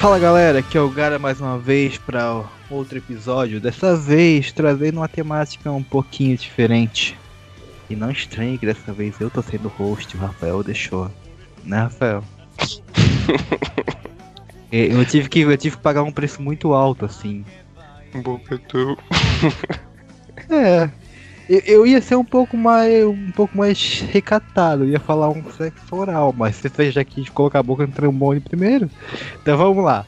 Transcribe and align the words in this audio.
Fala 0.00 0.18
galera, 0.18 0.60
aqui 0.60 0.78
é 0.78 0.80
o 0.80 0.88
Gara 0.88 1.18
mais 1.18 1.42
uma 1.42 1.58
vez 1.58 1.98
para 1.98 2.42
outro 2.70 2.96
episódio. 2.96 3.60
Dessa 3.60 3.94
vez 3.94 4.50
trazendo 4.50 4.96
uma 4.96 5.06
temática 5.06 5.70
um 5.70 5.82
pouquinho 5.82 6.38
diferente. 6.38 7.18
E 7.90 7.94
não 7.94 8.10
estranhe 8.10 8.56
que 8.56 8.64
dessa 8.64 8.94
vez 8.94 9.20
eu 9.20 9.28
tô 9.28 9.42
sendo 9.42 9.68
host, 9.68 10.16
o 10.16 10.20
Rafael 10.20 10.62
deixou. 10.62 11.10
Né, 11.62 11.80
Rafael? 11.80 12.24
eu, 14.72 15.04
tive 15.04 15.28
que, 15.28 15.40
eu 15.40 15.58
tive 15.58 15.76
que 15.76 15.82
pagar 15.82 16.02
um 16.02 16.10
preço 16.10 16.40
muito 16.40 16.72
alto, 16.72 17.04
assim. 17.04 17.44
Bobetou. 18.24 18.96
é. 20.48 20.90
Eu, 21.50 21.58
eu, 21.66 21.84
ia 21.84 22.00
ser 22.00 22.14
um 22.14 22.24
pouco 22.24 22.56
mais 22.56 23.04
um 23.04 23.32
pouco 23.32 23.58
mais 23.58 24.02
recatado, 24.02 24.84
ia 24.84 25.00
falar 25.00 25.30
um 25.30 25.42
sexo 25.50 25.96
oral, 25.96 26.32
mas 26.32 26.54
você 26.54 26.92
já 26.92 27.02
quis 27.02 27.28
colocar 27.28 27.58
a 27.58 27.62
boca 27.62 27.84
no 27.84 27.92
trombone 27.92 28.38
primeiro. 28.38 28.88
Então 29.42 29.58
vamos 29.58 29.84
lá. 29.84 30.06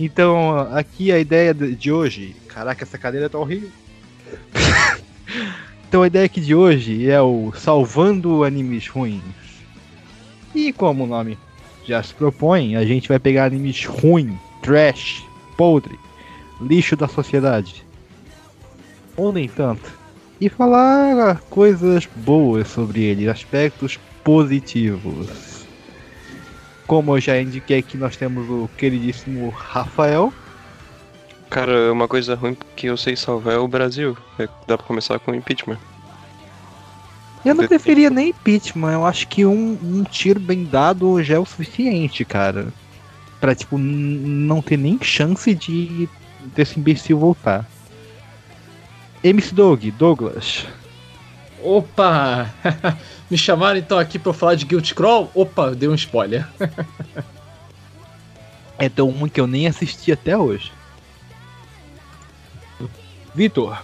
Então, 0.00 0.60
aqui 0.72 1.12
a 1.12 1.18
ideia 1.18 1.52
de 1.52 1.92
hoje. 1.92 2.34
Caraca, 2.48 2.84
essa 2.84 2.96
cadeira 2.96 3.28
tá 3.28 3.38
horrível. 3.38 3.68
então 5.86 6.04
a 6.04 6.06
ideia 6.06 6.24
aqui 6.24 6.40
de 6.40 6.54
hoje 6.54 7.10
é 7.10 7.20
o 7.20 7.52
Salvando 7.54 8.42
Animes 8.42 8.88
Ruins. 8.88 9.20
E 10.54 10.72
como 10.72 11.04
o 11.04 11.06
nome 11.06 11.36
já 11.84 12.02
se 12.02 12.14
propõe, 12.14 12.76
a 12.76 12.84
gente 12.86 13.10
vai 13.10 13.18
pegar 13.18 13.44
animes 13.44 13.84
ruins, 13.84 14.38
trash, 14.62 15.22
podre, 15.54 15.98
lixo 16.62 16.96
da 16.96 17.08
sociedade. 17.08 17.84
Ou 19.18 19.30
nem 19.30 19.46
tanto 19.46 19.97
e 20.40 20.48
falar 20.48 21.40
coisas 21.50 22.08
boas 22.16 22.68
sobre 22.68 23.02
ele, 23.02 23.28
aspectos 23.28 23.98
positivos. 24.22 25.66
Como 26.86 27.16
eu 27.16 27.20
já 27.20 27.40
indiquei 27.40 27.78
aqui, 27.78 27.96
nós 27.96 28.16
temos 28.16 28.48
o 28.48 28.68
queridíssimo 28.76 29.50
Rafael. 29.50 30.32
Cara, 31.50 31.92
uma 31.92 32.06
coisa 32.06 32.34
ruim 32.34 32.56
que 32.76 32.86
eu 32.86 32.96
sei 32.96 33.16
salvar 33.16 33.54
é 33.54 33.58
o 33.58 33.68
Brasil. 33.68 34.16
É, 34.38 34.48
dá 34.66 34.76
pra 34.76 34.86
começar 34.86 35.18
com 35.18 35.34
impeachment. 35.34 35.78
Eu 37.44 37.54
não 37.54 37.66
preferia 37.66 38.10
nem 38.10 38.30
impeachment, 38.30 38.92
eu 38.92 39.06
acho 39.06 39.28
que 39.28 39.46
um, 39.46 39.78
um 39.82 40.02
tiro 40.02 40.40
bem 40.40 40.64
dado 40.64 41.22
já 41.22 41.36
é 41.36 41.38
o 41.38 41.46
suficiente, 41.46 42.24
cara. 42.24 42.68
Pra, 43.40 43.54
tipo, 43.54 43.78
não 43.78 44.60
ter 44.60 44.76
nem 44.76 44.98
chance 45.00 45.54
de 45.54 46.08
desse 46.54 46.78
imbecil 46.78 47.18
voltar. 47.18 47.66
MC 49.22 49.54
Dog, 49.54 49.90
Douglas. 49.92 50.66
Opa! 51.62 52.48
Me 53.28 53.36
chamaram 53.36 53.78
então 53.78 53.98
aqui 53.98 54.18
pra 54.18 54.30
eu 54.30 54.34
falar 54.34 54.54
de 54.54 54.64
Guild 54.64 54.94
Crawl? 54.94 55.30
Opa, 55.34 55.74
deu 55.74 55.90
um 55.90 55.94
spoiler. 55.94 56.46
é 58.78 58.88
tão 58.88 59.10
ruim 59.10 59.28
que 59.28 59.40
eu 59.40 59.46
nem 59.46 59.66
assisti 59.66 60.12
até 60.12 60.36
hoje. 60.36 60.72
Vitor. 63.34 63.82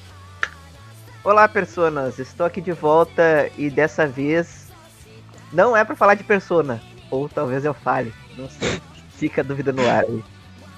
Olá, 1.22 1.48
personas. 1.48 2.18
Estou 2.18 2.46
aqui 2.46 2.60
de 2.60 2.72
volta 2.72 3.50
e 3.58 3.70
dessa 3.70 4.06
vez 4.06 4.68
não 5.52 5.76
é 5.76 5.84
para 5.84 5.96
falar 5.96 6.14
de 6.14 6.24
persona. 6.24 6.80
Ou 7.10 7.28
talvez 7.28 7.64
eu 7.64 7.74
fale. 7.74 8.12
Não 8.36 8.48
sei. 8.48 8.80
Fica 9.18 9.40
a 9.40 9.44
dúvida 9.44 9.72
no 9.72 9.88
ar. 9.88 10.04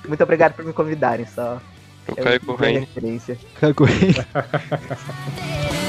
Muito 0.07 0.23
obrigado 0.23 0.55
por 0.55 0.65
me 0.65 0.73
convidarem, 0.73 1.27
só. 1.27 1.61
Eu 2.09 2.15
é 2.17 2.23
caio 2.23 2.41
correndo. 2.41 2.89
Caio 3.61 3.75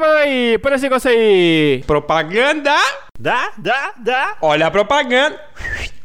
correndo. 0.00 0.18
aí, 0.18 0.58
por 0.58 0.72
esse 0.72 0.84
negócio 0.84 1.10
aí. 1.10 1.84
Propaganda. 1.86 2.74
Dá, 3.18 3.52
dá, 3.58 3.92
dá. 3.98 4.36
Olha 4.40 4.66
a 4.66 4.70
propaganda. 4.70 5.38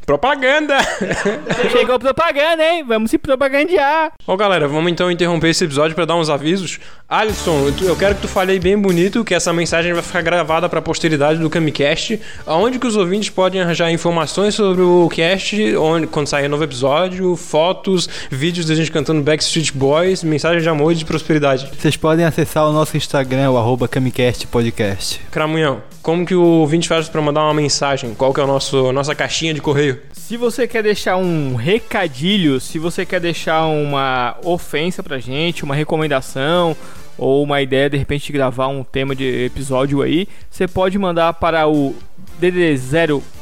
Propaganda! 0.06 0.78
Chegou 1.72 1.98
propaganda, 1.98 2.62
hein? 2.62 2.84
Vamos 2.86 3.10
se 3.10 3.18
propagandear. 3.18 4.12
Ó, 4.24 4.36
galera, 4.36 4.68
vamos 4.68 4.92
então 4.92 5.10
interromper 5.10 5.48
esse 5.48 5.64
episódio 5.64 5.96
para 5.96 6.04
dar 6.04 6.14
uns 6.14 6.30
avisos. 6.30 6.78
Alisson, 7.08 7.72
eu 7.82 7.96
quero 7.96 8.14
que 8.14 8.20
tu 8.20 8.28
fale 8.28 8.52
aí 8.52 8.60
bem 8.60 8.78
bonito 8.78 9.24
que 9.24 9.34
essa 9.34 9.52
mensagem 9.52 9.92
vai 9.92 10.02
ficar 10.04 10.22
gravada 10.22 10.68
para 10.68 10.78
a 10.78 10.82
posteridade 10.82 11.40
do 11.40 11.50
Camicast, 11.50 12.20
aonde 12.46 12.78
que 12.78 12.86
os 12.86 12.94
ouvintes 12.94 13.30
podem 13.30 13.60
arranjar 13.60 13.90
informações 13.90 14.54
sobre 14.54 14.80
o 14.80 15.08
cast, 15.08 15.76
onde 15.76 16.06
quando 16.06 16.28
sair 16.28 16.46
novo 16.46 16.62
episódio, 16.62 17.34
fotos, 17.34 18.08
vídeos 18.30 18.66
da 18.66 18.76
gente 18.76 18.92
cantando 18.92 19.20
Backstreet 19.22 19.72
Boys, 19.72 20.22
mensagem 20.22 20.62
de 20.62 20.68
amor 20.68 20.92
e 20.92 20.94
de 20.94 21.04
prosperidade. 21.04 21.68
Vocês 21.76 21.96
podem 21.96 22.24
acessar 22.24 22.68
o 22.68 22.72
nosso 22.72 22.96
Instagram, 22.96 23.50
o 23.50 23.58
arroba 23.58 23.88
Camicast 23.88 24.46
Podcast. 24.46 25.20
Cramunhão, 25.32 25.82
como 26.00 26.24
que 26.24 26.36
o 26.36 26.42
ouvinte 26.42 26.86
faz 26.86 27.08
para 27.08 27.20
mandar 27.20 27.42
uma 27.42 27.54
mensagem? 27.54 28.14
Qual 28.14 28.32
que 28.32 28.40
é 28.40 28.44
a 28.44 28.46
nosso, 28.46 28.92
nossa 28.92 29.12
caixinha 29.12 29.52
de 29.52 29.60
correio? 29.60 29.95
Se 30.12 30.36
você 30.36 30.66
quer 30.66 30.82
deixar 30.82 31.16
um 31.16 31.54
recadilho, 31.54 32.60
se 32.60 32.78
você 32.78 33.06
quer 33.06 33.20
deixar 33.20 33.66
uma 33.66 34.36
ofensa 34.44 35.02
pra 35.02 35.18
gente, 35.18 35.64
uma 35.64 35.74
recomendação 35.74 36.76
ou 37.18 37.42
uma 37.42 37.62
ideia 37.62 37.88
de 37.88 37.96
repente 37.96 38.26
de 38.26 38.32
gravar 38.32 38.68
um 38.68 38.84
tema 38.84 39.14
de 39.14 39.44
episódio 39.44 40.02
aí, 40.02 40.28
você 40.50 40.68
pode 40.68 40.98
mandar 40.98 41.32
para 41.34 41.66
o 41.68 41.94
DD 42.38 42.78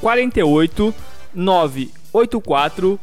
048 0.00 0.94
984 1.34 3.00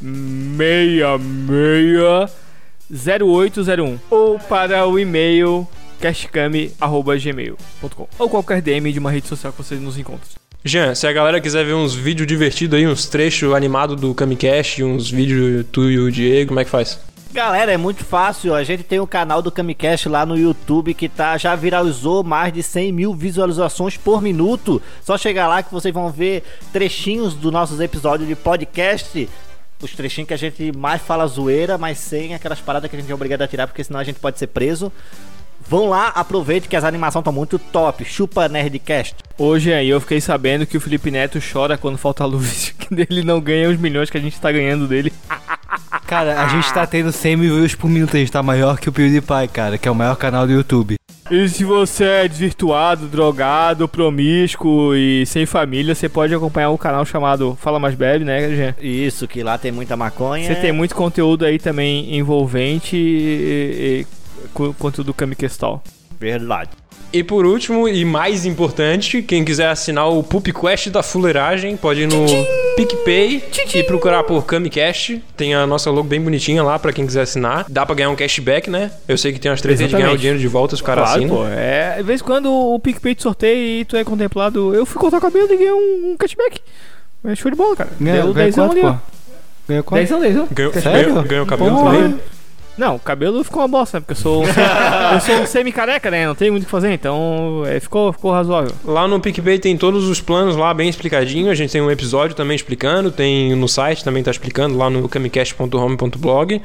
66 0.00 2.44
0801 2.90 3.98
ou 4.10 4.38
para 4.38 4.86
o 4.86 4.98
e-mail 4.98 5.66
castcam.gmail.com 6.00 8.08
ou 8.18 8.28
qualquer 8.28 8.60
DM 8.60 8.92
de 8.92 8.98
uma 8.98 9.10
rede 9.10 9.26
social 9.26 9.50
que 9.52 9.62
vocês 9.62 9.80
nos 9.80 9.96
encontrem. 9.98 10.43
Jean, 10.66 10.94
se 10.94 11.06
a 11.06 11.12
galera 11.12 11.42
quiser 11.42 11.62
ver 11.62 11.74
uns 11.74 11.94
vídeos 11.94 12.26
divertidos 12.26 12.78
aí, 12.78 12.86
uns 12.86 13.06
trechos 13.06 13.52
animados 13.52 14.00
do 14.00 14.14
Camicast, 14.14 14.82
uns 14.82 15.10
vídeos 15.10 15.66
tu 15.70 15.90
e 15.90 15.98
o 15.98 16.10
Diego, 16.10 16.48
como 16.48 16.60
é 16.60 16.64
que 16.64 16.70
faz? 16.70 16.98
Galera, 17.34 17.70
é 17.70 17.76
muito 17.76 18.02
fácil. 18.02 18.54
A 18.54 18.64
gente 18.64 18.82
tem 18.82 18.98
o 18.98 19.06
canal 19.06 19.42
do 19.42 19.52
Camicast 19.52 20.08
lá 20.08 20.24
no 20.24 20.38
YouTube 20.38 20.94
que 20.94 21.06
tá, 21.06 21.36
já 21.36 21.54
viralizou 21.54 22.24
mais 22.24 22.50
de 22.50 22.62
100 22.62 22.92
mil 22.92 23.12
visualizações 23.12 23.98
por 23.98 24.22
minuto. 24.22 24.80
Só 25.02 25.18
chegar 25.18 25.48
lá 25.48 25.62
que 25.62 25.70
vocês 25.70 25.92
vão 25.92 26.10
ver 26.10 26.42
trechinhos 26.72 27.34
dos 27.34 27.52
nossos 27.52 27.78
episódios 27.78 28.26
de 28.26 28.34
podcast. 28.34 29.28
Os 29.82 29.92
trechinhos 29.92 30.28
que 30.28 30.34
a 30.34 30.38
gente 30.38 30.72
mais 30.74 31.02
fala 31.02 31.26
zoeira, 31.26 31.76
mas 31.76 31.98
sem 31.98 32.34
aquelas 32.34 32.60
paradas 32.60 32.88
que 32.88 32.96
a 32.96 33.00
gente 33.00 33.12
é 33.12 33.14
obrigado 33.14 33.42
a 33.42 33.46
tirar, 33.46 33.66
porque 33.66 33.84
senão 33.84 34.00
a 34.00 34.04
gente 34.04 34.18
pode 34.18 34.38
ser 34.38 34.46
preso. 34.46 34.90
Vão 35.68 35.88
lá, 35.88 36.08
aproveite 36.08 36.68
que 36.68 36.76
as 36.76 36.84
animações 36.84 37.22
estão 37.22 37.32
muito 37.32 37.58
top. 37.58 38.04
Chupa 38.04 38.48
Nerdcast. 38.48 39.16
Hoje 39.38 39.72
aí 39.72 39.88
eu 39.88 40.00
fiquei 40.00 40.20
sabendo 40.20 40.66
que 40.66 40.76
o 40.76 40.80
Felipe 40.80 41.10
Neto 41.10 41.38
chora 41.40 41.78
quando 41.78 41.98
falta 41.98 42.24
luz, 42.24 42.74
que 42.78 42.88
ele 43.08 43.22
não 43.22 43.40
ganha 43.40 43.68
os 43.68 43.78
milhões 43.78 44.10
que 44.10 44.18
a 44.18 44.20
gente 44.20 44.40
tá 44.40 44.52
ganhando 44.52 44.86
dele. 44.86 45.12
Cara, 46.06 46.42
a 46.42 46.48
gente 46.48 46.72
tá 46.72 46.86
tendo 46.86 47.10
100 47.10 47.36
mil 47.36 47.56
views 47.56 47.74
por 47.74 47.88
minuto, 47.88 48.14
a 48.14 48.20
gente 48.20 48.30
tá 48.30 48.42
maior 48.42 48.78
que 48.78 48.88
o 48.88 48.92
PewDiePie, 48.92 49.48
cara, 49.52 49.78
que 49.78 49.88
é 49.88 49.90
o 49.90 49.94
maior 49.94 50.14
canal 50.16 50.46
do 50.46 50.52
YouTube. 50.52 50.96
E 51.30 51.48
se 51.48 51.64
você 51.64 52.04
é 52.04 52.28
desvirtuado, 52.28 53.06
drogado, 53.06 53.88
promíscuo 53.88 54.94
e 54.94 55.24
sem 55.24 55.46
família, 55.46 55.94
você 55.94 56.06
pode 56.06 56.34
acompanhar 56.34 56.70
um 56.70 56.76
canal 56.76 57.04
chamado 57.06 57.56
Fala 57.58 57.78
Mais 57.78 57.94
Bebe, 57.94 58.24
né, 58.24 58.54
Jean? 58.54 58.74
Isso, 58.78 59.26
que 59.26 59.42
lá 59.42 59.56
tem 59.56 59.72
muita 59.72 59.96
maconha. 59.96 60.46
Você 60.46 60.54
tem 60.56 60.72
muito 60.72 60.94
conteúdo 60.94 61.46
aí 61.46 61.58
também 61.58 62.14
envolvente 62.14 62.94
e, 62.96 64.02
e 64.02 64.06
quanto 64.78 65.04
do 65.04 65.14
Kamikestal. 65.14 65.82
Verdade. 66.18 66.70
E 67.14 67.22
por 67.22 67.46
último, 67.46 67.88
e 67.88 68.04
mais 68.04 68.44
importante, 68.44 69.22
quem 69.22 69.44
quiser 69.44 69.68
assinar 69.68 70.08
o 70.10 70.20
Pup 70.20 70.48
Quest 70.48 70.88
da 70.88 71.00
Fuleiragem, 71.00 71.76
pode 71.76 72.00
ir 72.00 72.08
no 72.08 72.26
Tchim! 72.26 72.44
PicPay 72.76 73.40
Tchim! 73.52 73.78
e 73.78 73.84
procurar 73.84 74.24
por 74.24 74.44
Camicast. 74.44 75.22
Tem 75.36 75.54
a 75.54 75.64
nossa 75.64 75.92
logo 75.92 76.08
bem 76.08 76.20
bonitinha 76.20 76.60
lá 76.64 76.76
para 76.76 76.92
quem 76.92 77.06
quiser 77.06 77.22
assinar. 77.22 77.66
Dá 77.68 77.86
para 77.86 77.94
ganhar 77.94 78.10
um 78.10 78.16
cashback, 78.16 78.68
né? 78.68 78.90
Eu 79.06 79.16
sei 79.16 79.32
que 79.32 79.38
tem 79.38 79.48
umas 79.48 79.60
três 79.60 79.78
de 79.78 79.86
ganhar 79.86 80.10
o 80.10 80.18
dinheiro 80.18 80.40
de 80.40 80.48
volta, 80.48 80.74
os 80.74 80.82
caras 80.82 81.04
claro, 81.04 81.20
assinam. 81.20 81.36
Pô, 81.36 81.46
é, 81.46 81.98
de 81.98 82.02
vez 82.02 82.20
em 82.20 82.24
quando 82.24 82.52
o 82.52 82.80
PicPay 82.80 83.14
te 83.14 83.22
sorteia 83.22 83.80
e 83.80 83.84
tu 83.84 83.96
é 83.96 84.02
contemplado. 84.02 84.74
Eu 84.74 84.84
fui 84.84 85.00
cortar 85.00 85.18
o 85.18 85.20
cabelo 85.20 85.46
e 85.52 85.56
ganhei 85.56 85.72
um, 85.72 86.12
um 86.12 86.16
cashback. 86.16 86.60
É 87.26 87.36
show 87.36 87.48
de 87.48 87.56
bola, 87.56 87.76
cara. 87.76 87.90
Ganhou, 88.00 88.24
Deu 88.24 88.34
10 88.34 88.54
quanto, 88.56 88.80
pô? 88.80 88.94
Ganhou 89.68 89.84
quanto? 89.84 90.08
10 90.08 90.34
10 90.34 90.48
Ganhou, 90.50 90.72
Sério? 90.72 91.08
Ganhou, 91.10 91.22
ganhou 91.22 91.46
cabelo 91.46 91.76
também? 91.76 92.20
Não, 92.76 92.96
o 92.96 92.98
cabelo 92.98 93.44
ficou 93.44 93.62
uma 93.62 93.68
bosta, 93.68 93.98
né? 93.98 94.00
Porque 94.00 94.12
eu 94.18 94.22
sou, 94.22 94.42
um- 94.42 94.46
eu 95.14 95.20
sou 95.20 95.36
um 95.36 95.46
semi-careca, 95.46 96.10
né? 96.10 96.26
Não 96.26 96.34
tem 96.34 96.50
muito 96.50 96.64
o 96.64 96.66
que 96.66 96.70
fazer, 96.72 96.92
então 96.92 97.62
é, 97.66 97.78
ficou, 97.78 98.12
ficou 98.12 98.32
razoável. 98.32 98.72
Lá 98.84 99.06
no 99.06 99.20
PicPay 99.20 99.60
tem 99.60 99.76
todos 99.76 100.08
os 100.08 100.20
planos 100.20 100.56
lá 100.56 100.74
bem 100.74 100.88
explicadinho. 100.88 101.50
A 101.50 101.54
gente 101.54 101.70
tem 101.70 101.80
um 101.80 101.90
episódio 101.90 102.34
também 102.34 102.56
explicando, 102.56 103.12
tem 103.12 103.54
no 103.54 103.68
site 103.68 104.02
também 104.02 104.22
tá 104.24 104.30
explicando 104.32 104.76
lá 104.76 104.90
no 104.90 105.08
camicast.home.blog 105.08 106.60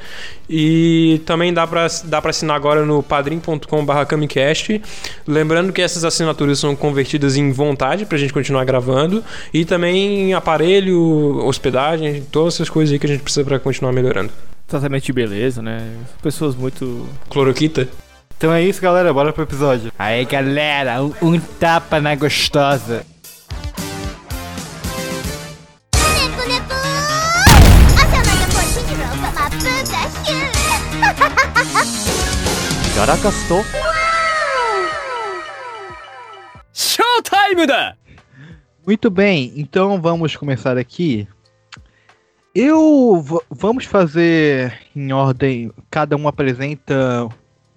e 0.48 1.20
também 1.26 1.52
dá 1.54 1.64
pra, 1.66 1.86
dá 2.04 2.20
pra 2.20 2.30
assinar 2.30 2.56
agora 2.56 2.84
no 2.84 3.02
padrim.com.br 3.04 4.04
camicast. 4.08 4.82
Lembrando 5.26 5.72
que 5.72 5.80
essas 5.80 6.04
assinaturas 6.04 6.58
são 6.58 6.74
convertidas 6.74 7.36
em 7.36 7.52
vontade 7.52 8.04
pra 8.04 8.18
gente 8.18 8.32
continuar 8.32 8.64
gravando 8.64 9.22
e 9.54 9.64
também 9.64 10.34
aparelho, 10.34 11.40
hospedagem, 11.46 12.22
todas 12.32 12.54
essas 12.54 12.68
coisas 12.68 12.92
aí 12.92 12.98
que 12.98 13.06
a 13.06 13.10
gente 13.10 13.22
precisa 13.22 13.44
pra 13.44 13.60
continuar 13.60 13.92
melhorando 13.92 14.32
tratamento 14.70 15.04
de 15.04 15.12
beleza, 15.12 15.60
né? 15.60 15.96
Pessoas 16.22 16.54
muito. 16.54 17.08
Cloroquita? 17.28 17.88
Então 18.36 18.52
é 18.52 18.62
isso, 18.62 18.80
galera. 18.80 19.12
Bora 19.12 19.32
pro 19.32 19.42
episódio. 19.42 19.92
Aí, 19.98 20.24
galera, 20.24 21.02
um, 21.02 21.12
um 21.20 21.40
tapa 21.40 22.00
na 22.00 22.14
gostosa. 22.14 23.04
Caracas. 32.94 33.34
Showtime 36.72 37.66
da! 37.66 37.96
Muito 38.86 39.10
bem, 39.10 39.52
então 39.56 40.00
vamos 40.00 40.36
começar 40.36 40.76
aqui 40.78 41.26
eu 42.54 43.24
vamos 43.48 43.84
fazer 43.84 44.80
em 44.94 45.12
ordem, 45.12 45.70
cada 45.88 46.16
um 46.16 46.26
apresenta 46.26 47.28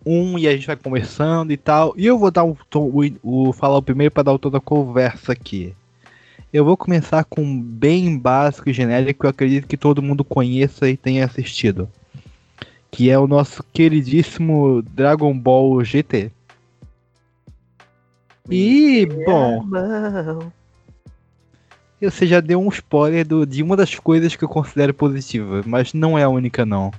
um 0.06 0.38
e 0.38 0.48
a 0.48 0.52
gente 0.52 0.68
vai 0.68 0.76
conversando 0.76 1.52
e 1.54 1.58
tal. 1.58 1.94
E 1.96 2.06
eu 2.06 2.18
vou 2.18 2.32
dar 2.32 2.44
o, 2.44 2.58
o, 2.76 3.48
o 3.48 3.54
falar 3.54 3.78
o 3.78 3.84
primeiro 3.84 4.12
para 4.12 4.24
dar 4.24 4.34
o 4.34 4.40
tom 4.40 4.50
da 4.50 4.60
conversa 4.60 5.32
aqui. 5.32 5.76
Eu 6.52 6.66
vou 6.66 6.78
começar 6.78 7.24
com 7.24 7.42
um 7.42 7.62
bem 7.62 8.18
básico 8.18 8.70
e 8.70 8.74
genérico 8.74 9.22
que 9.22 9.26
eu 9.26 9.30
acredito 9.30 9.68
que 9.68 9.78
todo 9.78 10.02
mundo 10.02 10.24
conheça 10.24 10.90
e 10.90 10.98
tenha 10.98 11.26
assistido. 11.26 11.90
Que 12.92 13.10
é 13.10 13.18
o 13.18 13.28
nosso 13.28 13.64
queridíssimo 13.74 14.84
Dragon 14.84 15.38
Ball 15.38 15.84
GT. 15.84 16.32
E, 18.50 19.08
bom, 19.26 19.66
Você 22.10 22.26
já 22.28 22.40
deu 22.40 22.60
um 22.62 22.70
spoiler 22.70 23.26
do- 23.26 23.46
de 23.46 23.64
uma 23.64 23.76
das 23.78 23.96
coisas 23.96 24.36
que 24.36 24.44
eu 24.44 24.50
considero 24.50 24.94
positiva, 24.94 25.62
mas 25.66 25.94
não 25.94 26.18
é 26.18 26.24
a 26.24 26.30
única 26.30 26.66
não. 26.66 26.92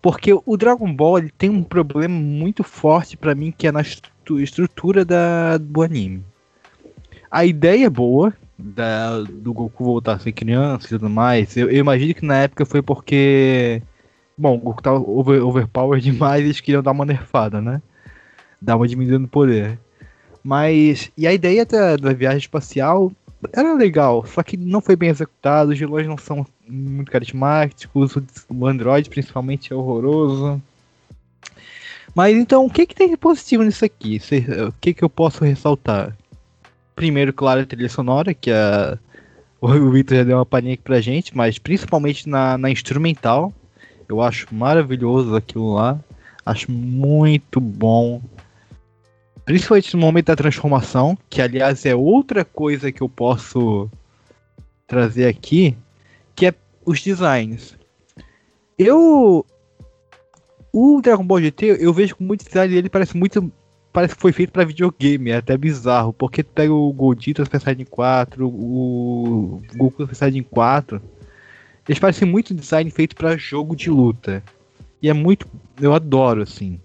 Porque 0.00 0.32
o 0.44 0.56
Dragon 0.56 0.92
Ball 0.92 1.18
ele 1.18 1.30
tem 1.36 1.48
um 1.48 1.62
problema 1.62 2.14
muito 2.14 2.64
forte 2.64 3.16
pra 3.16 3.34
mim 3.34 3.52
que 3.56 3.66
é 3.68 3.72
na 3.72 3.80
estru- 3.82 4.40
estrutura 4.40 5.04
da, 5.04 5.58
do 5.58 5.82
anime. 5.82 6.24
A 7.30 7.44
ideia 7.44 7.86
é 7.86 7.90
boa 7.90 8.32
da, 8.58 9.20
do 9.22 9.52
Goku 9.52 9.84
voltar 9.84 10.14
a 10.14 10.18
ser 10.18 10.32
criança 10.32 10.86
e 10.86 10.88
tudo 10.90 11.08
mais. 11.08 11.56
Eu, 11.56 11.70
eu 11.70 11.78
imagino 11.78 12.14
que 12.14 12.24
na 12.26 12.36
época 12.38 12.66
foi 12.66 12.82
porque. 12.82 13.80
Bom, 14.36 14.56
o 14.56 14.58
Goku 14.58 14.82
tava 14.82 14.98
over, 14.98 15.42
overpower 15.44 16.00
demais 16.02 16.42
e 16.42 16.46
eles 16.46 16.60
queriam 16.60 16.82
dar 16.82 16.90
uma 16.90 17.04
nerfada, 17.04 17.60
né? 17.60 17.80
Dar 18.60 18.76
uma 18.76 18.88
diminuída 18.88 19.18
no 19.18 19.28
poder. 19.28 19.78
Mas. 20.42 21.10
E 21.16 21.26
a 21.26 21.32
ideia 21.32 21.64
da, 21.64 21.96
da 21.96 22.12
viagem 22.12 22.38
espacial 22.38 23.12
era 23.52 23.74
legal, 23.74 24.24
só 24.26 24.42
que 24.42 24.56
não 24.56 24.80
foi 24.80 24.94
bem 24.96 25.08
executado, 25.08 25.72
os 25.72 25.78
vilões 25.78 26.06
não 26.06 26.18
são 26.18 26.46
muito 26.68 27.10
carismáticos, 27.10 28.16
o- 28.16 28.66
Android 28.66 29.08
principalmente 29.10 29.72
é 29.72 29.76
horroroso. 29.76 30.60
Mas 32.14 32.36
então, 32.36 32.66
o 32.66 32.70
que, 32.70 32.86
que 32.86 32.94
tem 32.94 33.08
de 33.10 33.16
positivo 33.16 33.62
nisso 33.62 33.84
aqui? 33.84 34.20
O 34.68 34.72
que, 34.80 34.92
que 34.94 35.02
eu 35.02 35.08
posso 35.10 35.44
ressaltar? 35.44 36.16
Primeiro, 36.94 37.32
claro, 37.32 37.62
a 37.62 37.66
trilha 37.66 37.88
sonora, 37.88 38.34
que 38.34 38.50
a, 38.50 38.98
o 39.60 39.90
Victor 39.90 40.18
já 40.18 40.24
deu 40.24 40.36
uma 40.38 40.46
palhinha 40.46 40.74
aqui 40.74 40.82
pra 40.82 41.00
gente, 41.00 41.36
mas 41.36 41.58
principalmente 41.58 42.28
na, 42.28 42.58
na 42.58 42.70
instrumental. 42.70 43.52
Eu 44.08 44.20
acho 44.20 44.46
maravilhoso 44.54 45.34
aquilo 45.34 45.74
lá. 45.74 45.98
Acho 46.44 46.70
muito 46.70 47.60
bom. 47.60 48.20
Principalmente 49.44 49.94
no 49.94 50.00
momento 50.02 50.26
da 50.26 50.36
transformação, 50.36 51.18
que 51.28 51.42
aliás 51.42 51.84
é 51.84 51.94
outra 51.94 52.44
coisa 52.44 52.92
que 52.92 53.02
eu 53.02 53.08
posso 53.08 53.90
trazer 54.86 55.26
aqui, 55.26 55.76
que 56.34 56.46
é 56.46 56.54
os 56.84 57.00
designs. 57.00 57.76
Eu. 58.78 59.44
O 60.74 61.02
Dragon 61.02 61.24
Ball 61.24 61.42
GT, 61.42 61.76
eu 61.80 61.92
vejo 61.92 62.16
com 62.16 62.24
muito 62.24 62.46
design 62.46 62.72
dele, 62.72 62.88
parece 62.88 63.16
muito. 63.16 63.52
Parece 63.92 64.14
que 64.14 64.22
foi 64.22 64.32
feito 64.32 64.52
pra 64.52 64.64
videogame, 64.64 65.30
é 65.30 65.36
até 65.36 65.54
bizarro, 65.54 66.14
porque 66.14 66.42
tu 66.42 66.50
pega 66.54 66.72
o 66.72 66.90
Goldito 66.94 67.44
Super 67.44 67.60
Saiyajin 67.60 67.84
4, 67.84 68.48
o 68.48 69.60
Goku 69.76 70.02
Super 70.04 70.14
Saiyajin 70.14 70.42
4, 70.44 71.02
eles 71.86 71.98
parecem 71.98 72.26
muito 72.26 72.54
design 72.54 72.90
feito 72.90 73.14
pra 73.14 73.36
jogo 73.36 73.76
de 73.76 73.90
luta. 73.90 74.42
E 75.02 75.10
é 75.10 75.12
muito. 75.12 75.46
Eu 75.80 75.92
adoro, 75.92 76.42
assim. 76.42 76.80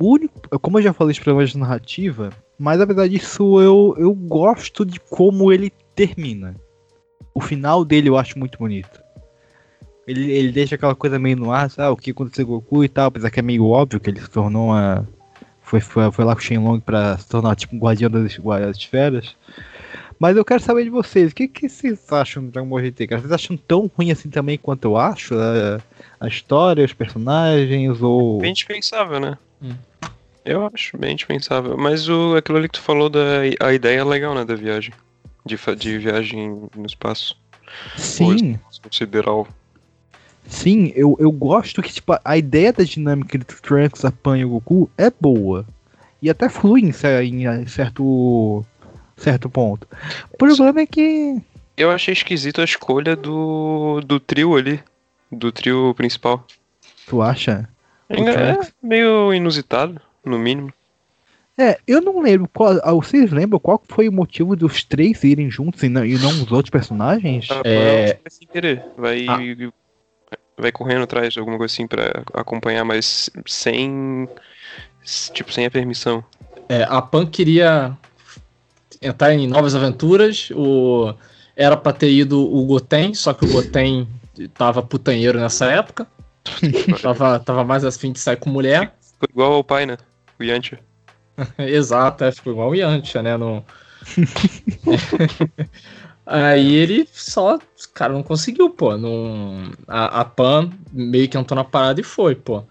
O 0.00 0.12
único, 0.12 0.58
como 0.60 0.78
eu 0.78 0.82
já 0.82 0.92
falei, 0.92 1.12
os 1.12 1.18
problemas 1.18 1.50
de 1.50 1.58
narrativa, 1.58 2.30
mas 2.58 2.80
apesar 2.80 3.08
disso, 3.08 3.60
eu, 3.60 3.94
eu 3.98 4.12
gosto 4.14 4.84
de 4.84 4.98
como 5.00 5.52
ele 5.52 5.72
termina. 5.94 6.56
O 7.34 7.40
final 7.40 7.84
dele 7.84 8.08
eu 8.08 8.16
acho 8.16 8.38
muito 8.38 8.58
bonito. 8.58 9.02
Ele, 10.06 10.30
ele 10.30 10.52
deixa 10.52 10.74
aquela 10.74 10.94
coisa 10.94 11.18
meio 11.18 11.36
no 11.36 11.50
ar, 11.50 11.70
sabe? 11.70 11.90
O 11.90 11.96
que 11.96 12.10
aconteceu 12.10 12.46
com 12.46 12.52
o 12.52 12.60
Goku 12.60 12.84
e 12.84 12.88
tal, 12.88 13.06
apesar 13.06 13.30
que 13.30 13.40
é 13.40 13.42
meio 13.42 13.66
óbvio 13.66 13.98
que 13.98 14.10
ele 14.10 14.20
se 14.20 14.28
tornou 14.30 14.68
uma. 14.68 15.08
Foi, 15.62 15.80
foi, 15.80 16.12
foi 16.12 16.24
lá 16.24 16.34
com 16.34 16.40
o 16.40 16.44
Shenlong 16.44 16.80
pra 16.80 17.16
se 17.16 17.26
tornar 17.26 17.56
tipo 17.56 17.74
um 17.74 17.78
guardião 17.78 18.10
das, 18.10 18.36
das 18.36 18.76
esferas. 18.76 19.34
Mas 20.18 20.36
eu 20.36 20.44
quero 20.44 20.62
saber 20.62 20.84
de 20.84 20.90
vocês, 20.90 21.32
o 21.32 21.34
que, 21.34 21.48
que 21.48 21.68
vocês 21.68 22.12
acham 22.12 22.44
do 22.44 22.50
Dragon 22.50 22.68
Ball 22.68 22.80
GT? 22.80 23.06
Vocês 23.06 23.32
acham 23.32 23.56
tão 23.56 23.90
ruim 23.96 24.12
assim 24.12 24.30
também 24.30 24.58
quanto 24.58 24.84
eu 24.84 24.96
acho? 24.96 25.34
A, 25.34 25.80
a 26.20 26.28
história, 26.28 26.84
os 26.84 26.92
personagens, 26.92 28.00
ou. 28.02 28.38
Bem 28.38 28.52
dispensável, 28.52 29.18
né? 29.18 29.38
Hum. 29.64 29.74
Eu 30.44 30.70
acho 30.72 30.98
bem 30.98 31.16
dispensável. 31.16 31.76
Mas 31.76 32.08
o, 32.08 32.36
aquilo 32.36 32.58
ali 32.58 32.68
que 32.68 32.78
tu 32.78 32.82
falou, 32.82 33.08
da, 33.08 33.40
a 33.60 33.72
ideia 33.72 34.00
é 34.00 34.04
legal, 34.04 34.34
né? 34.34 34.44
Da 34.44 34.54
viagem. 34.54 34.92
De, 35.44 35.56
de 35.76 35.98
viagem 35.98 36.68
no 36.76 36.86
espaço. 36.86 37.36
Sim. 37.96 38.58
Sideral. 38.90 39.48
Sim, 40.46 40.92
eu, 40.94 41.16
eu 41.18 41.32
gosto 41.32 41.82
que 41.82 41.92
tipo, 41.92 42.14
a 42.22 42.36
ideia 42.36 42.70
da 42.70 42.84
dinâmica 42.84 43.36
entre 43.36 43.56
o 43.56 43.60
Trunks, 43.60 44.04
a 44.04 44.12
Pan 44.12 44.38
e 44.38 44.44
o 44.44 44.50
Goku 44.50 44.90
é 44.98 45.10
boa. 45.10 45.66
E 46.20 46.28
até 46.28 46.50
flui 46.50 46.82
em, 46.82 46.92
em 47.22 47.46
eh, 47.46 47.66
certo, 47.66 48.64
certo 49.16 49.48
ponto. 49.48 49.88
O 50.30 50.36
problema 50.36 50.80
é 50.80 50.86
que. 50.86 51.40
Eu 51.76 51.90
achei 51.90 52.12
esquisito 52.12 52.60
a 52.60 52.64
escolha 52.64 53.16
do, 53.16 54.00
do 54.02 54.20
trio 54.20 54.54
ali. 54.54 54.80
Do 55.32 55.50
trio 55.50 55.94
principal. 55.94 56.46
Tu 57.06 57.20
acha? 57.20 57.68
É, 58.08 58.20
é 58.20 58.58
meio 58.82 59.32
inusitado, 59.32 60.00
no 60.24 60.38
mínimo. 60.38 60.72
É, 61.56 61.78
eu 61.86 62.00
não 62.00 62.20
lembro. 62.20 62.48
Qual, 62.52 62.80
ah, 62.82 62.92
vocês 62.92 63.30
lembram 63.30 63.60
qual 63.60 63.80
foi 63.88 64.08
o 64.08 64.12
motivo 64.12 64.56
dos 64.56 64.82
três 64.82 65.22
irem 65.22 65.48
juntos 65.50 65.82
e 65.82 65.88
não, 65.88 66.04
e 66.04 66.18
não 66.18 66.30
os 66.30 66.50
outros 66.50 66.70
personagens? 66.70 67.48
A 67.50 67.62
Pan 67.62 67.68
É. 67.68 68.06
vai 68.14 68.30
sem 68.30 68.48
querer. 68.48 68.84
Vai, 68.98 69.26
Ah. 69.28 69.38
vai 70.58 70.72
correndo 70.72 71.04
atrás, 71.04 71.36
alguma 71.36 71.56
coisa 71.56 71.72
assim, 71.72 71.86
pra 71.86 72.24
acompanhar, 72.34 72.84
mas 72.84 73.30
sem. 73.46 74.28
Tipo, 75.32 75.52
sem 75.52 75.64
a 75.66 75.70
permissão. 75.70 76.24
É, 76.68 76.82
a 76.88 77.00
Pan 77.00 77.26
queria 77.26 77.96
entrar 79.00 79.32
em 79.32 79.46
novas 79.46 79.74
aventuras. 79.74 80.50
O... 80.54 81.14
Era 81.56 81.76
pra 81.76 81.92
ter 81.92 82.10
ido 82.10 82.40
o 82.40 82.64
Goten, 82.66 83.14
só 83.14 83.32
que 83.32 83.44
o 83.44 83.52
Goten 83.52 84.08
tava 84.54 84.82
putanheiro 84.82 85.38
nessa 85.38 85.66
época. 85.66 86.04
tava, 87.00 87.40
tava 87.40 87.64
mais 87.64 87.84
afim 87.84 88.12
de 88.12 88.18
sair 88.18 88.36
com 88.36 88.50
mulher. 88.50 88.94
Foi 89.18 89.28
igual 89.30 89.52
ao 89.52 89.64
pai, 89.64 89.86
né? 89.86 89.96
O 90.38 90.44
Yantia. 90.44 90.80
Exato, 91.58 92.24
é, 92.24 92.32
ficou 92.32 92.52
igual 92.52 92.70
o 92.70 92.74
Yantia, 92.74 93.22
né? 93.22 93.36
No... 93.36 93.64
Aí 96.26 96.74
ele 96.74 97.06
só, 97.12 97.58
cara, 97.92 98.12
não 98.12 98.22
conseguiu, 98.22 98.70
pô. 98.70 98.96
Não... 98.96 99.70
A, 99.86 100.20
a 100.20 100.24
Pan 100.24 100.70
meio 100.92 101.28
que 101.28 101.36
entrou 101.36 101.56
na 101.56 101.64
parada 101.64 102.00
e 102.00 102.04
foi, 102.04 102.34
pô. 102.34 102.62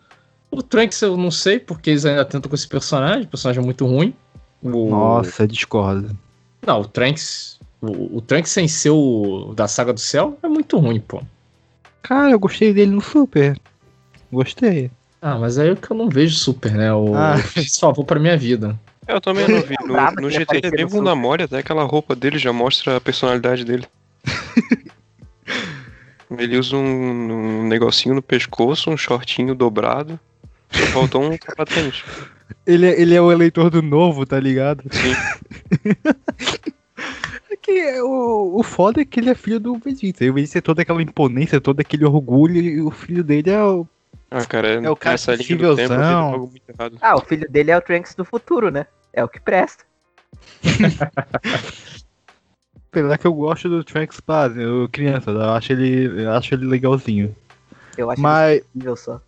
O 0.49 0.61
Trunks 0.61 1.01
eu 1.01 1.17
não 1.17 1.31
sei, 1.31 1.59
porque 1.59 1.89
eles 1.89 2.05
ainda 2.05 2.23
tentam 2.23 2.47
com 2.47 2.55
esse 2.55 2.67
personagem, 2.67 3.23
o 3.23 3.27
personagem 3.27 3.61
é 3.61 3.65
muito 3.65 3.85
ruim. 3.85 4.13
O... 4.61 4.89
Nossa, 4.89 5.47
discordo. 5.47 6.15
Não, 6.65 6.81
o 6.81 6.85
Trunks. 6.85 7.59
O, 7.81 8.17
o 8.17 8.21
Trunks 8.21 8.51
sem 8.51 8.67
ser 8.67 8.91
o 8.91 9.53
da 9.55 9.67
Saga 9.67 9.91
do 9.91 9.99
Céu 9.99 10.37
é 10.41 10.47
muito 10.47 10.77
ruim, 10.77 10.99
pô. 10.99 11.21
Cara, 12.03 12.31
eu 12.31 12.39
gostei 12.39 12.73
dele 12.73 12.91
no 12.91 13.01
Super. 13.01 13.57
Gostei. 14.31 14.91
Ah, 15.21 15.37
mas 15.37 15.57
aí 15.57 15.69
é 15.69 15.75
que 15.75 15.89
eu 15.89 15.95
não 15.97 16.09
vejo 16.09 16.35
super, 16.35 16.71
né? 16.73 16.93
O 16.93 17.15
Ah. 17.15 17.35
favor 17.79 18.03
pra 18.03 18.19
minha 18.19 18.37
vida. 18.37 18.77
Eu 19.07 19.19
também 19.21 19.47
não 19.47 19.61
vi. 19.61 19.75
No, 19.87 20.21
no 20.23 20.29
GT 20.29 20.57
ele 20.57 20.57
é 20.57 20.61
bem 20.61 20.67
apareceu 20.69 20.87
no 20.87 20.89
bunda 20.89 21.15
mole, 21.15 21.43
até 21.43 21.57
aquela 21.59 21.83
roupa 21.83 22.15
dele 22.15 22.37
já 22.37 22.51
mostra 22.53 22.97
a 22.97 23.01
personalidade 23.01 23.63
dele. 23.65 23.85
Ele 26.35 26.57
usa 26.57 26.75
um, 26.75 27.59
um 27.59 27.67
negocinho 27.67 28.15
no 28.15 28.21
pescoço, 28.21 28.89
um 28.89 28.97
shortinho 28.97 29.53
dobrado. 29.53 30.19
Só 30.71 30.83
faltou 30.87 31.23
um 31.23 31.37
capacete. 31.37 32.03
Ele, 32.65 32.87
é- 32.87 32.99
ele 32.99 33.13
é 33.13 33.21
o 33.21 33.31
eleitor 33.31 33.69
do 33.69 33.83
novo, 33.83 34.25
tá 34.25 34.39
ligado? 34.39 34.83
Sim. 34.91 35.13
É 37.63 37.65
que 37.65 37.71
é 37.79 38.03
o, 38.03 38.57
o 38.59 38.63
foda 38.63 39.01
é 39.01 39.05
que 39.05 39.19
ele 39.19 39.29
é 39.29 39.35
filho 39.35 39.59
do 39.59 39.77
Vegeta. 39.77 40.25
E 40.25 40.29
o 40.29 40.33
Vegeta 40.33 40.53
tem 40.53 40.61
toda 40.61 40.81
aquela 40.81 41.01
imponência, 41.01 41.61
todo 41.61 41.79
aquele 41.79 42.05
orgulho, 42.05 42.57
e 42.57 42.81
o 42.81 42.91
filho 42.91 43.23
dele 43.23 43.49
é 43.49 43.63
o. 43.63 43.87
Ah, 44.29 44.45
cara, 44.45 44.67
É 44.83 44.89
o 44.89 44.95
cara 44.95 45.15
linha 45.35 45.57
do 45.57 45.75
tempo 45.75 45.93
algo 45.93 46.47
muito 46.47 46.69
errado. 46.69 46.97
Ah, 47.01 47.15
o 47.15 47.21
filho 47.21 47.49
dele 47.49 47.71
é 47.71 47.77
o 47.77 47.81
Trunks 47.81 48.15
do 48.15 48.25
futuro, 48.25 48.69
né? 48.69 48.85
É 49.13 49.23
o 49.23 49.29
que 49.29 49.39
presta. 49.39 49.85
Apesar 52.91 53.17
que 53.17 53.25
eu 53.25 53.33
gosto 53.33 53.69
do 53.69 53.83
Trunks 53.83 54.19
base, 54.19 54.61
eu 54.61 54.89
criança, 54.91 55.31
eu 55.31 55.51
acho 55.51 55.71
ele, 55.71 56.23
eu 56.23 56.31
acho 56.31 56.53
ele 56.53 56.65
legalzinho. 56.65 57.35
Eu 57.97 58.11
acho 58.11 58.21
Mas, 58.21 58.61
incrível 58.75 58.95
só. 58.95 59.21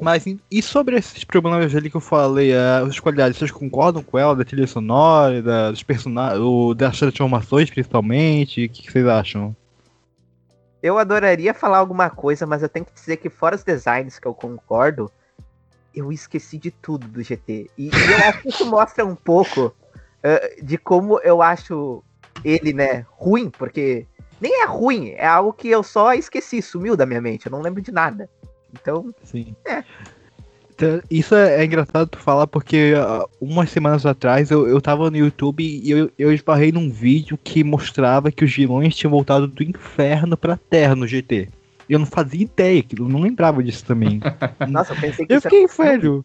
Mas 0.00 0.24
e- 0.26 0.62
sobre 0.62 0.96
esses 0.96 1.24
problemas 1.24 1.74
ali 1.74 1.90
que 1.90 1.96
eu 1.96 2.00
falei, 2.00 2.52
as 2.54 2.98
qualidades, 2.98 3.38
vocês 3.38 3.50
concordam 3.50 4.02
com 4.02 4.18
ela, 4.18 4.36
da 4.36 4.44
trilha 4.44 4.66
sonora, 4.66 5.70
dos 5.70 5.82
personagens, 5.82 6.40
das 6.76 6.98
transformações 6.98 7.70
principalmente? 7.70 8.64
O 8.64 8.68
que, 8.68 8.82
que 8.82 8.92
vocês 8.92 9.06
acham? 9.06 9.54
Eu 10.82 10.98
adoraria 10.98 11.52
falar 11.52 11.78
alguma 11.78 12.08
coisa, 12.08 12.46
mas 12.46 12.62
eu 12.62 12.68
tenho 12.68 12.86
que 12.86 12.94
dizer 12.94 13.16
que 13.16 13.28
fora 13.28 13.56
os 13.56 13.64
designs 13.64 14.18
que 14.18 14.28
eu 14.28 14.34
concordo, 14.34 15.10
eu 15.94 16.12
esqueci 16.12 16.56
de 16.56 16.70
tudo 16.70 17.08
do 17.08 17.22
GT. 17.22 17.68
E, 17.76 17.86
e 17.86 17.90
eu 17.90 18.28
acho 18.28 18.42
que 18.42 18.48
isso 18.48 18.64
mostra 18.66 19.04
um 19.04 19.16
pouco 19.16 19.74
eh, 20.22 20.58
de 20.62 20.78
como 20.78 21.18
eu 21.20 21.42
acho 21.42 22.02
ele, 22.44 22.72
né, 22.72 23.04
ruim, 23.10 23.50
porque 23.50 24.06
nem 24.40 24.62
é 24.62 24.66
ruim, 24.66 25.10
é 25.10 25.26
algo 25.26 25.52
que 25.52 25.68
eu 25.68 25.82
só 25.82 26.14
esqueci, 26.14 26.62
sumiu 26.62 26.96
da 26.96 27.04
minha 27.04 27.20
mente, 27.20 27.46
eu 27.46 27.52
não 27.52 27.60
lembro 27.60 27.82
de 27.82 27.90
nada. 27.90 28.30
Então, 28.72 29.12
Sim. 29.24 29.54
É. 29.66 29.82
Então, 30.74 31.00
Isso 31.10 31.34
é, 31.34 31.60
é 31.60 31.64
engraçado 31.64 32.06
tu 32.08 32.18
falar 32.18 32.46
porque 32.46 32.94
ah, 32.96 33.24
umas 33.40 33.68
semanas 33.70 34.06
atrás 34.06 34.50
eu, 34.50 34.68
eu 34.68 34.80
tava 34.80 35.10
no 35.10 35.16
YouTube 35.16 35.62
e 35.64 35.90
eu, 35.90 36.10
eu 36.18 36.32
esbarrei 36.32 36.70
num 36.70 36.88
vídeo 36.90 37.36
que 37.42 37.64
mostrava 37.64 38.30
que 38.30 38.44
os 38.44 38.54
vilões 38.54 38.94
tinham 38.94 39.10
voltado 39.10 39.46
do 39.48 39.62
inferno 39.62 40.36
pra 40.36 40.56
terra 40.56 40.94
no 40.94 41.06
GT. 41.06 41.48
E 41.88 41.92
eu 41.94 41.98
não 41.98 42.06
fazia 42.06 42.42
ideia, 42.42 42.82
que 42.82 43.00
eu 43.00 43.08
não 43.08 43.20
lembrava 43.20 43.62
disso 43.62 43.84
também. 43.84 44.20
nossa, 44.68 44.92
eu 44.92 45.00
pensei 45.00 45.26
que 45.26 45.32
eu 45.34 45.40
fiquei 45.40 45.66
velho. 45.66 46.24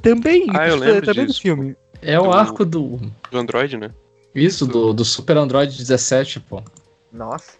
Também, 0.00 0.46
Ah, 0.50 0.68
eu 0.68 0.74
é 0.76 0.78
lembro 0.78 1.06
também 1.06 1.24
do 1.24 1.28
disso. 1.28 1.42
filme. 1.42 1.76
É 2.00 2.18
o 2.18 2.24
Do- 2.24 2.32
arco 2.32 2.64
do. 2.64 3.00
Do 3.30 3.38
Android, 3.38 3.76
né? 3.76 3.90
Isso, 4.34 4.66
do, 4.66 4.92
do 4.92 5.04
Super 5.04 5.36
Android 5.36 5.76
17, 5.76 6.40
pô. 6.40 6.62
Nossa. 7.12 7.52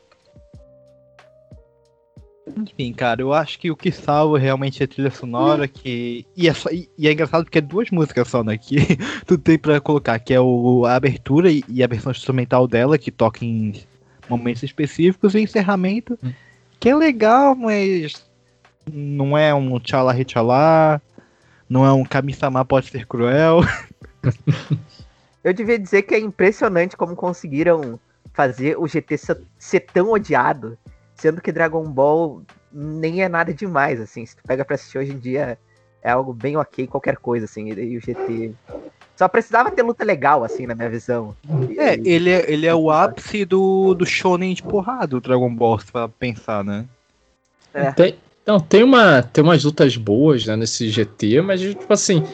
Enfim, 2.57 2.93
cara, 2.93 3.23
eu 3.23 3.33
acho 3.33 3.59
que 3.59 3.71
o 3.71 3.77
que 3.77 3.93
salva 3.93 4.39
realmente 4.39 4.83
é 4.83 4.85
a 4.85 4.89
trilha 4.89 5.11
sonora, 5.11 5.69
que. 5.69 6.27
E 6.37 6.49
é, 6.49 6.53
só- 6.55 6.71
e- 6.71 6.89
é 7.01 7.13
engraçado 7.13 7.45
porque 7.45 7.59
é 7.59 7.61
duas 7.61 7.91
músicas 7.91 8.29
só, 8.29 8.43
né? 8.43 8.59
Que 8.59 8.77
tu 9.27 9.39
tem 9.39 9.59
pra 9.59 9.81
colocar, 9.81 10.19
que 10.19 10.35
é 10.35 10.41
o, 10.41 10.85
a 10.85 10.95
abertura 10.97 11.51
e, 11.51 11.83
a 11.83 11.87
versão 11.87 12.11
instrumental 12.13 12.67
dela, 12.67 12.99
que 12.99 13.11
toca 13.11 13.45
em 13.45 13.73
momentos 14.29 14.63
específicos, 14.63 15.35
e 15.35 15.39
o 15.39 15.41
encerramento, 15.41 16.19
que 16.81 16.89
é 16.89 16.95
legal, 16.97 17.55
mas 17.55 18.25
não 18.93 19.39
é 19.39 19.55
um 19.55 19.79
tchala 19.79 20.15
tchala, 20.25 21.01
não 21.69 21.85
é 21.85 21.93
um 21.93 22.05
Kami-sama 22.05 22.65
pode 22.65 22.89
ser 22.89 23.07
cruel. 23.07 23.61
Eu 25.45 25.53
devia 25.53 25.79
dizer 25.79 26.03
que 26.03 26.15
é 26.15 26.21
impressionante 26.21 26.97
como 26.97 27.17
conseguiram 27.17 27.99
fazer 28.33 28.79
o 28.79 28.87
GT 28.87 29.17
ser 29.59 29.81
tão 29.93 30.11
odiado, 30.13 30.79
sendo 31.23 31.41
que 31.41 31.52
Dragon 31.52 31.85
Ball 31.85 32.43
nem 32.73 33.23
é 33.23 33.29
nada 33.29 33.55
demais, 33.55 34.00
assim. 34.00 34.26
Se 34.26 34.35
tu 34.37 34.43
pega 34.45 34.64
pra 34.64 34.75
assistir 34.75 34.99
hoje 34.99 35.12
em 35.12 35.19
dia, 35.19 35.57
é 36.02 36.11
algo 36.11 36.33
bem 36.33 36.57
ok, 36.57 36.88
qualquer 36.88 37.17
coisa, 37.17 37.45
assim. 37.45 37.71
E, 37.71 37.93
e 37.93 37.97
o 37.97 38.00
GT. 38.00 38.52
Só 39.17 39.29
precisava 39.29 39.71
ter 39.71 39.83
luta 39.83 40.05
legal, 40.05 40.43
assim, 40.43 40.67
na 40.67 40.75
minha 40.75 40.91
visão. 40.91 41.37
E- 41.71 41.79
É, 41.79 41.95
ele 42.05 42.29
é, 42.29 42.50
ele 42.52 42.67
é 42.67 42.75
o 42.75 42.91
ápice 42.91 43.45
do, 43.45 43.95
do 43.95 44.05
shonen 44.05 44.52
de 44.52 44.64
porrada, 44.64 45.17
o 45.17 45.21
Dragon 45.21 45.55
Ball, 45.55 45.79
se 45.79 45.93
pra 45.93 46.09
pensar, 46.09 46.64
né? 46.64 46.87
É. 47.73 47.93
Tem, 47.93 48.17
não, 48.45 48.59
tem, 48.59 48.83
uma, 48.83 49.23
tem 49.23 49.45
umas 49.45 49.62
lutas 49.62 49.97
boas 49.97 50.45
né, 50.45 50.57
nesse 50.57 50.91
GT, 50.91 51.41
mas 51.41 51.61
tipo 51.61 51.93
assim, 51.93 52.25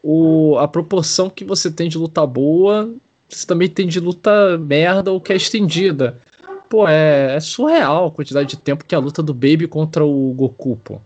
o, 0.00 0.56
a 0.58 0.68
proporção 0.68 1.28
que 1.28 1.44
você 1.44 1.68
tem 1.68 1.88
de 1.88 1.98
luta 1.98 2.24
boa, 2.24 2.94
você 3.28 3.44
também 3.44 3.68
tem 3.68 3.88
de 3.88 3.98
luta 3.98 4.56
merda 4.56 5.10
ou 5.10 5.20
que 5.20 5.32
é 5.32 5.36
estendida. 5.36 6.20
Pô, 6.68 6.86
é, 6.88 7.36
é 7.36 7.40
surreal 7.40 8.06
a 8.06 8.10
quantidade 8.10 8.48
de 8.48 8.56
tempo 8.56 8.84
que 8.84 8.94
é 8.94 8.98
a 8.98 9.00
luta 9.00 9.22
do 9.22 9.32
Baby 9.32 9.68
contra 9.68 10.04
o 10.04 10.32
Goku, 10.34 10.76
pô. 10.76 11.00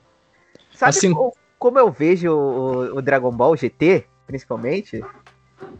Sabe 0.75 0.90
assim- 0.90 1.12
co- 1.12 1.35
como 1.59 1.79
eu 1.79 1.90
vejo 1.90 2.33
o, 2.33 2.97
o 2.97 3.02
Dragon 3.02 3.31
Ball 3.31 3.57
GT, 3.57 4.05
principalmente? 4.26 5.02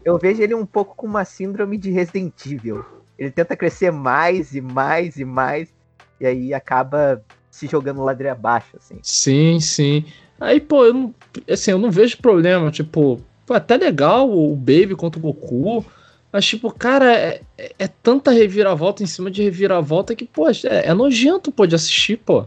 Eu 0.05 0.17
vejo 0.17 0.41
ele 0.41 0.53
um 0.53 0.65
pouco 0.65 0.95
com 0.95 1.07
uma 1.07 1.25
síndrome 1.25 1.77
de 1.77 1.91
Resident 1.91 2.33
Evil. 2.45 2.83
Ele 3.17 3.31
tenta 3.31 3.55
crescer 3.55 3.91
mais 3.91 4.53
e 4.55 4.61
mais 4.61 5.17
e 5.17 5.25
mais, 5.25 5.69
e 6.19 6.25
aí 6.25 6.53
acaba 6.53 7.21
se 7.49 7.67
jogando 7.67 8.03
ladeira 8.03 8.31
abaixo, 8.31 8.77
assim. 8.77 8.97
Sim, 9.03 9.59
sim. 9.59 10.05
Aí, 10.39 10.59
pô, 10.59 10.85
eu 10.85 10.93
não, 10.93 11.15
assim, 11.49 11.71
eu 11.71 11.77
não 11.77 11.91
vejo 11.91 12.17
problema. 12.17 12.71
Tipo, 12.71 13.19
pô, 13.45 13.53
até 13.53 13.77
legal 13.77 14.29
o 14.31 14.55
Baby 14.55 14.95
contra 14.95 15.19
o 15.19 15.21
Goku. 15.21 15.85
Mas, 16.31 16.45
tipo, 16.45 16.71
cara, 16.71 17.13
é, 17.13 17.41
é- 17.57 17.71
é 17.79 17.87
tanta 17.87 18.31
reviravolta 18.31 19.03
em 19.03 19.05
cima 19.05 19.29
de 19.29 19.43
reviravolta 19.43 20.15
que, 20.15 20.25
pô, 20.25 20.47
é, 20.49 20.53
é 20.85 20.93
nojento, 20.93 21.51
pô, 21.51 21.65
de 21.67 21.75
assistir, 21.75 22.17
pô. 22.17 22.45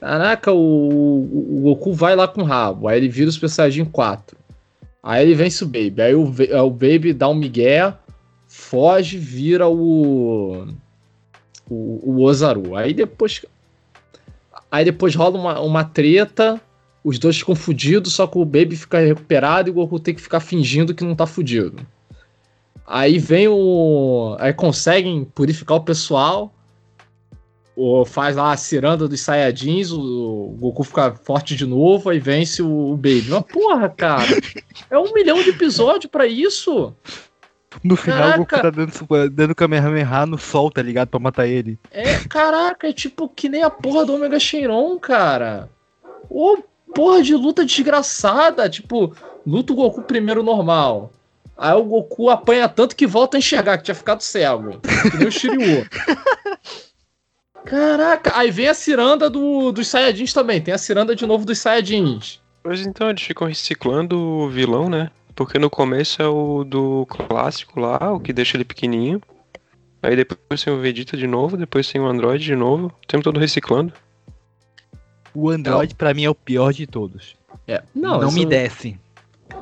Caraca, 0.00 0.52
o, 0.52 0.58
o 0.58 1.60
Goku 1.62 1.92
vai 1.92 2.14
lá 2.16 2.26
com 2.28 2.42
o 2.42 2.44
rabo. 2.44 2.88
Aí 2.88 2.98
ele 2.98 3.08
vira 3.08 3.28
o 3.28 3.32
Super 3.32 3.48
Saiyajin 3.48 3.84
4. 3.86 4.36
Aí 5.02 5.22
ele 5.24 5.34
vence 5.34 5.62
o 5.62 5.66
Baby. 5.66 6.02
Aí 6.02 6.14
o, 6.14 6.26
Ve- 6.26 6.54
o 6.54 6.70
Baby 6.70 7.12
dá 7.12 7.28
um 7.28 7.34
migué, 7.34 7.92
foge, 8.46 9.18
vira 9.18 9.68
o. 9.68 10.66
O, 11.68 12.12
o 12.12 12.22
Ozaru. 12.22 12.76
Aí 12.76 12.92
depois. 12.94 13.44
Aí 14.70 14.84
depois 14.84 15.14
rola 15.14 15.38
uma, 15.38 15.60
uma 15.60 15.84
treta, 15.84 16.60
os 17.04 17.18
dois 17.18 17.38
ficam 17.38 17.54
fudidos, 17.54 18.12
só 18.12 18.26
que 18.26 18.36
o 18.38 18.44
Baby 18.44 18.76
fica 18.76 18.98
recuperado 18.98 19.68
e 19.68 19.70
o 19.70 19.74
Goku 19.74 19.98
tem 19.98 20.14
que 20.14 20.20
ficar 20.20 20.40
fingindo 20.40 20.94
que 20.94 21.04
não 21.04 21.14
tá 21.14 21.26
fudido. 21.26 21.86
Aí 22.86 23.18
vem 23.18 23.48
o. 23.48 24.36
Aí 24.38 24.52
conseguem 24.52 25.24
purificar 25.24 25.78
o 25.78 25.84
pessoal. 25.84 26.52
O, 27.74 28.06
faz 28.06 28.36
lá 28.36 28.52
a 28.52 28.56
ciranda 28.56 29.06
dos 29.06 29.20
Saiyajins, 29.20 29.90
o, 29.90 30.00
o 30.00 30.56
Goku 30.58 30.82
fica 30.82 31.14
forte 31.14 31.54
de 31.54 31.66
novo, 31.66 32.08
aí 32.08 32.18
vence 32.18 32.62
o, 32.62 32.92
o 32.92 32.96
Baby. 32.96 33.26
Mas 33.28 33.42
porra, 33.52 33.88
cara, 33.90 34.24
é 34.90 34.98
um 34.98 35.12
milhão 35.12 35.42
de 35.42 35.50
episódio 35.50 36.08
pra 36.08 36.26
isso. 36.26 36.94
No 37.84 37.94
final, 37.94 38.30
o 38.30 38.38
Goku 38.38 38.46
Caraca. 38.46 38.70
tá 38.70 38.70
dando, 38.70 39.30
dando 39.30 39.54
Kamehameha 39.54 40.24
no 40.24 40.38
sol, 40.38 40.70
tá 40.70 40.80
ligado? 40.80 41.08
Pra 41.08 41.20
matar 41.20 41.46
ele. 41.46 41.78
É, 41.90 42.18
caraca, 42.20 42.88
é 42.88 42.92
tipo 42.94 43.28
que 43.28 43.48
nem 43.48 43.62
a 43.62 43.68
porra 43.68 44.06
do 44.06 44.14
Omega 44.14 44.40
Shenron, 44.40 44.98
cara. 44.98 45.68
Ô, 46.30 46.56
porra 46.94 47.22
de 47.22 47.34
luta 47.34 47.62
desgraçada. 47.62 48.70
Tipo, 48.70 49.14
luta 49.46 49.74
o 49.74 49.76
Goku 49.76 50.00
primeiro 50.02 50.42
normal. 50.42 51.12
Aí 51.58 51.72
o 51.74 51.82
Goku 51.84 52.28
apanha 52.28 52.68
tanto 52.68 52.94
que 52.94 53.06
volta 53.06 53.36
a 53.36 53.38
enxergar, 53.38 53.78
que 53.78 53.84
tinha 53.84 53.94
ficado 53.94 54.20
cego. 54.20 54.78
Que 55.10 55.16
nem 55.16 55.28
o 55.28 55.32
Shiryu. 55.32 55.86
Caraca, 57.64 58.36
aí 58.38 58.50
vem 58.50 58.68
a 58.68 58.74
ciranda 58.74 59.28
do, 59.28 59.72
dos 59.72 59.88
Saiyajins 59.88 60.32
também. 60.32 60.60
Tem 60.60 60.72
a 60.74 60.78
ciranda 60.78 61.16
de 61.16 61.26
novo 61.26 61.44
dos 61.44 61.58
Saiyajins. 61.58 62.40
Pois 62.62 62.86
então, 62.86 63.08
eles 63.10 63.22
ficam 63.22 63.46
reciclando 63.48 64.18
o 64.18 64.48
vilão, 64.48 64.88
né? 64.88 65.10
Porque 65.34 65.58
no 65.58 65.68
começo 65.68 66.22
é 66.22 66.28
o 66.28 66.62
do 66.64 67.06
clássico 67.06 67.80
lá, 67.80 68.12
o 68.12 68.20
que 68.20 68.32
deixa 68.32 68.56
ele 68.56 68.64
pequenininho. 68.64 69.20
Aí 70.02 70.14
depois 70.14 70.62
tem 70.62 70.72
o 70.72 70.78
Vegeta 70.80 71.16
de 71.16 71.26
novo, 71.26 71.56
depois 71.56 71.90
tem 71.90 72.00
o 72.00 72.06
Android 72.06 72.44
de 72.44 72.54
novo, 72.54 72.86
o 72.86 73.06
tempo 73.06 73.24
todo 73.24 73.40
reciclando. 73.40 73.92
O 75.34 75.50
Android, 75.50 75.94
pra 75.94 76.14
mim, 76.14 76.24
é 76.24 76.30
o 76.30 76.34
pior 76.34 76.72
de 76.72 76.86
todos. 76.86 77.34
É, 77.66 77.82
Não, 77.94 78.20
não, 78.20 78.30
me 78.30 78.40
isso- 78.40 78.48
desce. 78.48 78.98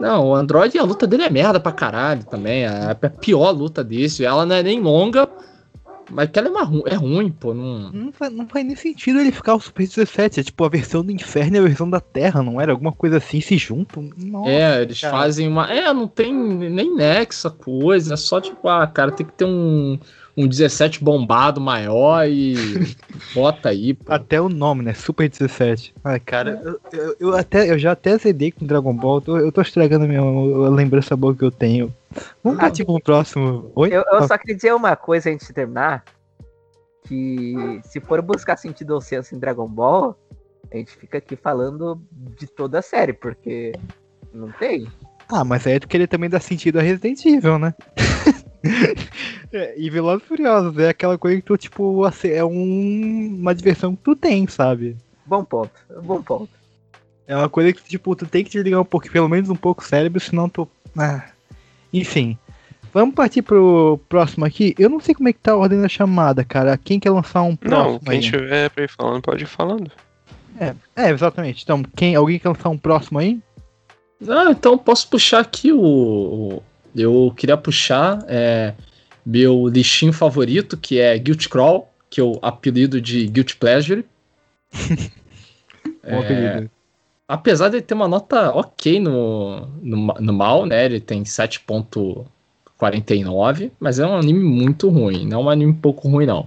Não, 0.00 0.29
o 0.29 0.35
Android, 0.35 0.76
a 0.79 0.83
luta 0.83 1.07
dele 1.07 1.23
é 1.25 1.31
merda 1.31 1.61
pra 1.61 1.71
caralho 1.73 2.25
também. 2.25 2.64
É 2.64 2.91
a 2.91 2.95
pior 3.11 3.50
luta 3.53 3.83
desse. 3.85 4.25
Ela 4.25 4.45
não 4.45 4.57
é 4.57 4.62
nem 4.62 4.81
longa, 4.81 5.29
mas 6.11 6.29
que 6.31 6.38
ela 6.38 6.49
é, 6.49 6.50
uma 6.50 6.64
ru- 6.64 6.83
é 6.87 6.95
ruim, 6.95 7.31
pô. 7.31 7.55
Não... 7.55 7.91
Não 7.93 8.12
faz, 8.12 8.33
não 8.33 8.47
faz 8.49 8.67
nem 8.67 8.75
sentido 8.75 9.21
ele 9.21 9.31
ficar 9.31 9.55
o 9.55 9.61
Super 9.61 9.87
17. 9.87 10.41
É 10.41 10.43
tipo 10.43 10.64
a 10.64 10.69
versão 10.69 11.05
do 11.05 11.12
inferno 11.12 11.57
e 11.57 11.59
a 11.61 11.62
versão 11.62 11.88
da 11.88 12.00
terra, 12.00 12.43
não 12.43 12.61
era? 12.61 12.73
Alguma 12.73 12.93
coisa 12.93 13.19
assim, 13.19 13.41
se 13.41 13.57
juntam. 13.57 14.11
Nossa, 14.17 14.50
É, 14.50 14.83
eles 14.83 15.00
cara. 15.00 15.17
fazem 15.17 15.47
uma. 15.47 15.73
É, 15.73 15.93
não 15.93 16.09
tem 16.09 16.33
nem 16.35 16.95
nexo 16.95 17.47
a 17.47 17.50
coisa. 17.53 18.14
É 18.14 18.17
só 18.17 18.41
tipo, 18.41 18.69
ah, 18.69 18.87
cara, 18.87 19.12
tem 19.12 19.25
que 19.25 19.33
ter 19.33 19.45
um, 19.45 19.99
um 20.37 20.47
17 20.49 21.03
bombado 21.03 21.61
maior 21.61 22.26
e 22.29 22.55
bota 23.35 23.69
aí, 23.69 23.95
pô. 23.95 24.12
Até 24.12 24.41
o 24.41 24.49
nome, 24.49 24.83
né? 24.83 24.93
Super 24.95 25.29
17. 25.29 25.95
Ai, 26.05 26.19
cara, 26.21 26.61
eu, 26.64 26.81
eu, 26.93 27.17
eu 27.21 27.37
até, 27.37 27.71
eu 27.71 27.79
já 27.79 27.93
até 27.93 28.17
zedei 28.19 28.50
com 28.50 28.67
Dragon 28.67 28.95
Ball. 28.95 29.17
Eu 29.19 29.21
tô, 29.21 29.38
eu 29.38 29.53
tô 29.53 29.61
estragando 29.61 30.05
a 30.05 30.09
minha 30.09 30.21
a 30.21 30.69
lembrança 30.71 31.17
boa 31.17 31.35
que 31.35 31.45
eu 31.45 31.50
tenho. 31.50 31.95
Vamos 32.43 32.59
Ah, 32.59 32.62
partir 32.62 32.85
pro 32.85 33.00
próximo. 33.00 33.71
Oi? 33.76 33.91
Eu, 33.93 34.03
eu 34.12 34.26
só 34.26 34.37
queria 34.38 34.57
dizer 34.57 34.75
uma 34.75 34.97
coisa 34.97 35.31
antes 35.31 35.47
de 35.47 35.53
terminar. 35.53 36.05
que 37.07 37.81
se 37.85 38.00
for 38.00 38.21
buscar 38.23 38.57
sentido 38.57 38.93
ou 38.93 39.00
senso 39.00 39.35
em 39.35 39.38
Dragon 39.38 39.69
Ball, 39.69 40.17
a 40.73 40.76
gente 40.76 40.97
fica 40.97 41.19
aqui 41.19 41.37
falando 41.37 42.00
de 42.38 42.47
toda 42.47 42.79
a 42.79 42.83
série, 42.83 43.12
porque 43.12 43.73
não 44.33 44.50
tem. 44.53 44.87
Ah, 45.31 45.45
mas 45.45 45.67
aí 45.67 45.75
é 45.75 45.81
que 45.81 45.97
ele 45.97 46.07
também 46.07 46.29
dá 46.31 46.41
sentido 46.41 46.79
a 46.79 46.83
Resident 46.83 47.25
Evil, 47.25 47.59
né? 47.59 47.75
É, 49.52 49.75
e 49.78 49.88
Velozes 49.90 50.25
e 50.25 50.28
Furiosos 50.28 50.78
é 50.78 50.88
aquela 50.88 51.16
coisa 51.18 51.37
que 51.37 51.42
tu, 51.47 51.56
tipo, 51.56 52.04
assim, 52.04 52.28
é 52.28 52.44
um- 52.44 53.37
uma 53.40 53.54
diversão 53.54 53.94
que 53.94 54.02
tu 54.02 54.16
tem, 54.16 54.47
sabe? 54.49 54.97
Bom 55.26 55.44
ponto, 55.44 55.71
bom 56.02 56.23
ponto. 56.23 56.49
É 57.26 57.37
uma 57.37 57.49
coisa 57.49 57.73
que, 57.73 57.83
tipo, 57.83 58.14
tu 58.16 58.26
tem 58.26 58.42
que 58.44 58.50
desligar 58.50 58.80
um 58.80 58.85
pouco, 58.85 59.09
pelo 59.11 59.28
menos 59.28 59.49
um 59.49 59.56
pouco 59.56 59.83
o 59.83 59.87
cérebro, 59.87 60.21
senão 60.21 60.49
tu. 60.49 60.68
Ah. 60.99 61.25
Enfim. 61.92 62.37
Vamos 62.92 63.14
partir 63.14 63.42
pro 63.42 63.99
próximo 64.09 64.44
aqui. 64.44 64.75
Eu 64.78 64.88
não 64.88 65.00
sei 65.00 65.14
como 65.14 65.28
é 65.28 65.33
que 65.33 65.40
tá 65.40 65.52
a 65.52 65.56
ordem 65.56 65.80
da 65.80 65.88
chamada, 65.88 66.44
cara. 66.44 66.76
Quem 66.76 67.00
quer 67.00 67.11
lançar 67.11 67.42
um 67.42 67.56
próximo 67.56 67.92
Não, 67.94 67.99
quem 67.99 68.14
aí? 68.14 68.21
tiver 68.21 68.71
pra 68.71 68.85
ir 68.85 68.88
falando, 68.88 69.23
pode 69.23 69.42
ir 69.44 69.47
falando. 69.49 69.90
É, 70.61 70.75
é, 70.94 71.11
exatamente. 71.11 71.62
Então, 71.64 71.83
quem, 71.97 72.14
alguém 72.14 72.38
quer 72.38 72.50
lançar 72.50 72.68
um 72.68 72.78
próximo 72.78 73.18
aí? 73.18 73.40
Ah, 74.28 74.50
então 74.50 74.78
posso 74.78 75.09
puxar 75.09 75.40
aqui 75.40 75.73
o. 75.73 76.62
eu 76.95 77.35
queria 77.37 77.57
puxar 77.57 78.25
é, 78.29 78.75
meu 79.25 79.67
lixinho 79.69 80.13
favorito, 80.13 80.77
que 80.77 81.01
é 81.01 81.19
Guilt 81.19 81.49
Crawl, 81.49 81.91
que 82.11 82.21
eu 82.21 82.39
apelido 82.43 83.01
de 83.01 83.27
Guilt 83.27 83.55
Pleasure. 83.57 84.05
Apelido. 86.03 86.71
Apesar 87.27 87.71
de 87.71 87.77
ele 87.77 87.83
ter 87.83 87.95
uma 87.95 88.07
nota 88.07 88.55
ok 88.55 89.01
no, 89.01 89.67
no, 89.83 90.13
no 90.21 90.33
mal, 90.35 90.67
né? 90.67 90.85
Ele 90.85 91.01
tem 91.01 91.23
7.49, 91.23 93.71
mas 93.81 93.99
é 93.99 94.07
um 94.07 94.15
anime 94.15 94.45
muito 94.45 94.91
ruim, 94.91 95.27
não 95.27 95.41
é 95.41 95.45
um 95.45 95.49
anime 95.49 95.73
pouco 95.73 96.07
ruim, 96.09 96.27
não. 96.27 96.47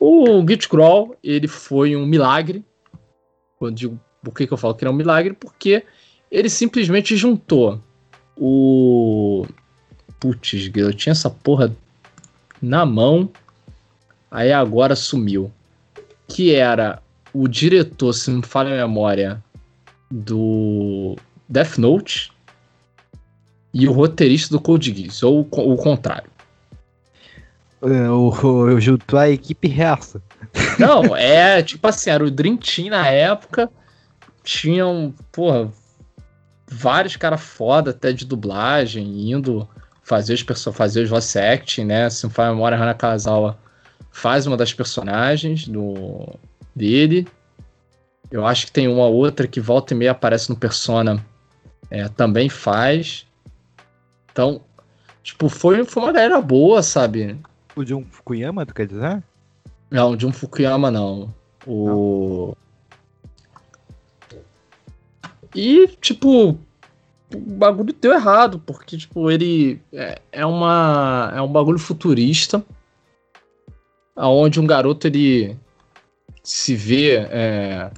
O 0.00 0.42
Guilt 0.42 0.66
Crawl, 0.66 1.14
ele 1.22 1.46
foi 1.46 1.94
um 1.94 2.04
milagre. 2.04 2.64
Quando 3.56 3.76
digo 3.76 4.00
por 4.22 4.34
que, 4.34 4.46
que 4.46 4.52
eu 4.52 4.58
falo 4.58 4.74
que 4.74 4.84
ele 4.84 4.90
é 4.90 4.92
um 4.92 4.96
milagre? 4.96 5.32
Porque 5.32 5.82
ele 6.30 6.48
simplesmente 6.48 7.16
juntou 7.16 7.80
o. 8.36 9.46
Putz, 10.20 10.70
eu 10.74 10.92
tinha 10.94 11.12
essa 11.12 11.30
porra 11.30 11.74
na 12.60 12.84
mão, 12.84 13.30
aí 14.30 14.52
agora 14.52 14.94
sumiu. 14.94 15.50
Que 16.28 16.54
era 16.54 17.02
o 17.32 17.48
diretor, 17.48 18.12
se 18.12 18.30
não 18.30 18.38
me 18.38 18.46
falha 18.46 18.72
a 18.74 18.86
memória, 18.86 19.42
do 20.10 21.16
Death 21.48 21.78
Note 21.78 22.32
e 23.72 23.88
o 23.88 23.92
roteirista 23.92 24.50
do 24.54 24.60
Code 24.60 24.92
Geass, 24.94 25.22
ou 25.22 25.40
o 25.40 25.44
co- 25.44 25.62
o 25.72 25.76
contrário. 25.76 26.28
É, 27.82 28.10
O, 28.10 28.28
o, 28.30 28.68
eu 28.70 28.80
junto 28.80 29.16
a 29.16 29.30
equipe 29.30 29.66
reaça. 29.68 30.20
Não, 30.78 31.16
é 31.16 31.62
tipo 31.62 31.86
assim, 31.86 32.10
era 32.10 32.22
o 32.24 32.30
Dream 32.30 32.56
Team 32.56 32.90
na 32.90 33.06
época, 33.06 33.70
tinham, 34.42 35.14
porra, 35.32 35.70
vários 36.68 37.16
caras 37.16 37.40
foda 37.40 37.90
até 37.90 38.12
de 38.12 38.26
dublagem, 38.26 39.30
indo 39.30 39.66
fazer 40.10 40.34
os, 40.34 40.42
perso- 40.42 40.72
fazer 40.72 41.02
os 41.02 41.08
voice 41.08 41.38
acting, 41.38 41.84
né? 41.84 42.10
Se 42.10 42.24
não 42.24 42.30
faz 42.30 42.50
memória, 42.50 42.76
a 42.76 42.82
Hana 42.82 42.94
Kazawa 42.94 43.56
faz 44.10 44.44
uma 44.44 44.56
das 44.56 44.74
personagens 44.74 45.68
do, 45.68 46.36
dele. 46.74 47.28
Eu 48.28 48.44
acho 48.44 48.66
que 48.66 48.72
tem 48.72 48.88
uma 48.88 49.06
outra 49.06 49.46
que 49.46 49.60
volta 49.60 49.94
e 49.94 49.96
meia 49.96 50.10
aparece 50.10 50.50
no 50.50 50.56
Persona, 50.56 51.24
é, 51.88 52.08
também 52.08 52.48
faz. 52.48 53.24
Então, 54.32 54.60
tipo, 55.22 55.48
foi, 55.48 55.84
foi 55.84 56.02
uma 56.02 56.12
galera 56.12 56.40
boa, 56.40 56.82
sabe? 56.82 57.38
O 57.76 57.84
John 57.84 58.04
Fukuyama, 58.10 58.66
tu 58.66 58.74
quer 58.74 58.88
dizer? 58.88 59.22
Não, 59.88 60.16
de 60.16 60.26
um 60.26 60.32
Fukuyama 60.32 60.90
não. 60.90 61.32
O. 61.64 62.56
E, 65.54 65.86
tipo, 66.00 66.50
o 66.50 66.58
bagulho 67.60 67.92
deu 67.92 68.12
errado, 68.12 68.58
porque, 68.58 68.96
tipo, 68.96 69.30
ele 69.30 69.80
é, 69.92 70.20
é 70.32 70.46
uma. 70.46 71.32
É 71.34 71.40
um 71.42 71.48
bagulho 71.48 71.78
futurista. 71.78 72.64
Onde 74.16 74.58
um 74.58 74.66
garoto 74.66 75.06
ele 75.06 75.56
se 76.42 76.74
vê 76.74 77.16
é, 77.16 77.90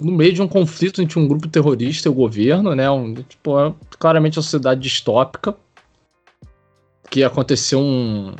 no 0.00 0.12
meio 0.12 0.32
de 0.32 0.42
um 0.42 0.48
conflito 0.48 1.02
entre 1.02 1.18
um 1.18 1.26
grupo 1.26 1.48
terrorista 1.48 2.08
e 2.08 2.10
o 2.10 2.14
governo, 2.14 2.74
né? 2.74 2.88
Um, 2.90 3.14
tipo, 3.14 3.58
é 3.58 3.74
claramente 3.98 4.38
uma 4.38 4.42
sociedade 4.42 4.80
distópica. 4.80 5.56
Que 7.10 7.24
aconteceu 7.24 7.80
um, 7.80 8.34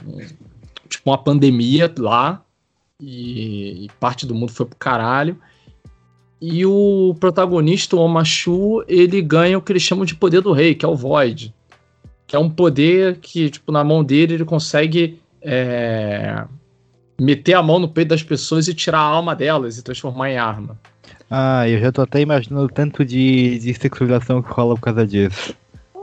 tipo, 0.88 1.10
uma 1.10 1.18
pandemia 1.18 1.92
lá 1.98 2.44
e, 3.00 3.86
e 3.86 3.88
parte 3.98 4.26
do 4.26 4.34
mundo 4.34 4.52
foi 4.52 4.66
pro 4.66 4.76
caralho. 4.76 5.40
E 6.40 6.64
o 6.64 7.16
protagonista, 7.18 7.96
o 7.96 8.00
Omachu, 8.00 8.84
ele 8.86 9.20
ganha 9.20 9.58
o 9.58 9.62
que 9.62 9.72
eles 9.72 9.82
chamam 9.82 10.04
de 10.04 10.14
poder 10.14 10.40
do 10.40 10.52
rei, 10.52 10.74
que 10.74 10.84
é 10.84 10.88
o 10.88 10.94
Void. 10.94 11.52
Que 12.26 12.36
é 12.36 12.38
um 12.38 12.48
poder 12.48 13.16
que, 13.20 13.50
tipo, 13.50 13.72
na 13.72 13.82
mão 13.82 14.04
dele 14.04 14.34
ele 14.34 14.44
consegue 14.44 15.18
é, 15.42 16.44
meter 17.20 17.54
a 17.54 17.62
mão 17.62 17.78
no 17.78 17.88
peito 17.88 18.08
das 18.08 18.22
pessoas 18.22 18.68
e 18.68 18.74
tirar 18.74 18.98
a 19.00 19.02
alma 19.02 19.34
delas 19.34 19.78
e 19.78 19.82
transformar 19.82 20.30
em 20.30 20.36
arma. 20.38 20.78
Ah, 21.30 21.68
eu 21.68 21.80
já 21.80 21.90
tô 21.90 22.02
até 22.02 22.20
imaginando 22.20 22.66
o 22.66 22.68
tanto 22.72 23.04
de, 23.04 23.58
de 23.58 23.74
sexualização 23.74 24.40
que 24.42 24.50
rola 24.52 24.74
por 24.76 24.80
causa 24.82 25.06
disso. 25.06 25.54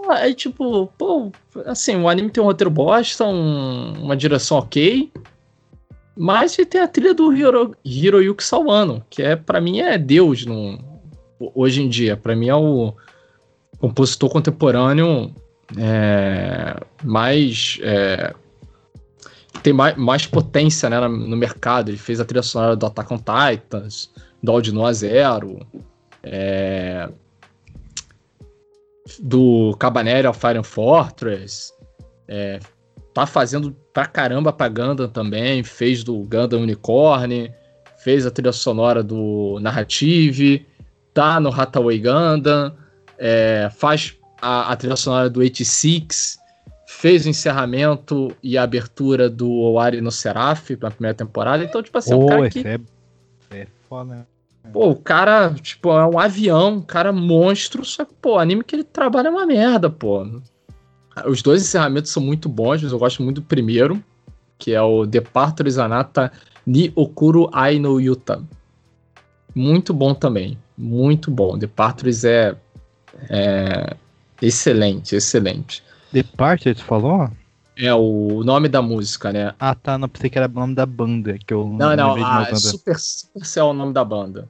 Ah, 0.09 0.15
Aí, 0.17 0.33
tipo, 0.35 0.87
pô, 0.97 1.31
assim, 1.65 1.95
o 1.95 2.07
anime 2.09 2.29
tem 2.29 2.43
um 2.43 2.45
roteiro 2.47 2.69
bosta, 2.69 3.25
um- 3.25 3.93
uma 4.03 4.15
direção 4.17 4.57
ok, 4.57 5.09
mas 6.15 6.57
ele 6.57 6.65
tem 6.65 6.81
a 6.81 6.87
trilha 6.87 7.13
do 7.13 7.33
Hiro, 7.33 7.75
Hiroyuki 7.83 8.43
Sawano, 8.43 9.03
que 9.09 9.21
é, 9.21 9.35
para 9.35 9.59
mim, 9.59 9.79
é 9.79 9.97
Deus 9.97 10.45
no, 10.45 10.79
hoje 11.39 11.81
em 11.81 11.89
dia. 11.89 12.15
Para 12.15 12.35
mim 12.35 12.47
é 12.47 12.55
o 12.55 12.93
compositor 13.79 14.29
contemporâneo 14.29 15.35
é, 15.77 16.75
mais... 17.03 17.79
é, 17.81 18.33
tem 19.61 19.73
mais, 19.73 19.95
mais 19.97 20.25
potência 20.25 20.89
né, 20.89 20.99
no 21.07 21.35
mercado. 21.35 21.89
Ele 21.89 21.97
fez 21.97 22.19
a 22.19 22.25
trilha 22.25 22.43
sonora 22.43 22.75
do 22.75 22.85
Attack 22.85 23.13
on 23.13 23.17
Titans, 23.17 24.11
do 24.41 24.51
Audino 24.51 24.85
a 24.85 24.93
Zero, 24.93 25.65
é, 26.21 27.09
do 29.19 29.75
Cabaneri 29.79 30.27
ao 30.27 30.33
Fire 30.33 30.57
and 30.57 30.63
Fortress. 30.63 31.73
É, 32.27 32.59
tá 33.15 33.25
fazendo 33.25 33.73
pra 33.93 34.05
caramba 34.05 34.51
pra 34.51 34.67
Gundam 34.67 35.07
também. 35.07 35.63
Fez 35.63 36.03
do 36.03 36.17
Gundam 36.23 36.61
Unicorn. 36.61 37.49
Fez 38.03 38.25
a 38.25 38.29
trilha 38.29 38.51
sonora 38.51 39.01
do 39.01 39.57
Narrative. 39.61 40.65
Tá 41.13 41.39
no 41.39 41.49
Hathaway 41.49 41.97
Gundam. 41.97 42.75
é, 43.17 43.69
faz 43.71 44.17
a, 44.41 44.73
a 44.73 44.75
trilha 44.75 44.97
sonora 44.97 45.29
do 45.29 45.39
86. 45.39 46.37
Fez 46.85 47.25
o 47.25 47.29
encerramento 47.29 48.35
e 48.43 48.57
a 48.57 48.63
abertura 48.63 49.29
do 49.29 49.49
Owari 49.49 50.01
no 50.01 50.11
Seraph 50.11 50.71
na 50.81 50.91
primeira 50.91 51.15
temporada. 51.15 51.63
Então, 51.63 51.81
tipo 51.81 51.97
assim, 51.97 52.11
é 52.11 52.15
um 52.17 52.25
cara 52.25 52.49
que 52.49 52.67
é, 52.67 52.79
é 53.51 53.67
foda. 53.87 54.27
Pô, 54.73 54.89
o 54.89 54.95
cara, 54.95 55.53
tipo, 55.53 55.89
é 55.89 56.05
um 56.05 56.19
avião, 56.19 56.75
um 56.75 56.81
cara 56.81 57.13
monstro, 57.13 57.85
só 57.85 58.03
que, 58.03 58.13
pô, 58.15 58.33
o 58.33 58.39
anime 58.39 58.63
que 58.63 58.75
ele 58.75 58.83
trabalha 58.83 59.29
é 59.29 59.31
uma 59.31 59.45
merda, 59.45 59.89
pô. 59.89 60.25
Os 61.25 61.41
dois 61.41 61.61
encerramentos 61.61 62.11
são 62.11 62.21
muito 62.21 62.49
bons, 62.49 62.83
mas 62.83 62.91
eu 62.91 62.99
gosto 62.99 63.23
muito 63.23 63.41
do 63.41 63.47
primeiro, 63.47 64.03
que 64.57 64.73
é 64.73 64.81
o 64.81 65.05
Departure 65.05 65.69
Zanata 65.69 66.31
ni 66.65 66.91
Okuru 66.95 67.49
Ai 67.53 67.79
no 67.79 67.99
Yuta. 67.99 68.43
Muito 69.53 69.93
bom 69.93 70.13
também, 70.13 70.57
muito 70.77 71.31
bom. 71.31 71.57
Departures 71.57 72.25
é, 72.25 72.55
é 73.29 73.95
excelente, 74.41 75.15
excelente. 75.15 75.81
Departed, 76.11 76.77
tu 76.77 76.83
falou? 76.83 77.29
É 77.77 77.93
o 77.93 78.41
nome 78.43 78.69
da 78.69 78.81
música, 78.81 79.31
né? 79.31 79.53
Ah, 79.59 79.75
tá, 79.75 79.97
não 79.97 80.07
pensei 80.07 80.29
que 80.29 80.37
era 80.37 80.47
o 80.47 80.53
nome 80.53 80.75
da 80.75 80.85
banda, 80.85 81.37
que 81.37 81.53
eu 81.53 81.65
Não, 81.67 81.95
não, 81.95 82.15
de 82.15 82.23
ah. 82.23 82.55
Super, 82.55 82.97
Supercell 82.97 83.67
é 83.67 83.69
o 83.69 83.73
nome 83.73 83.93
da 83.93 84.03
banda. 84.03 84.47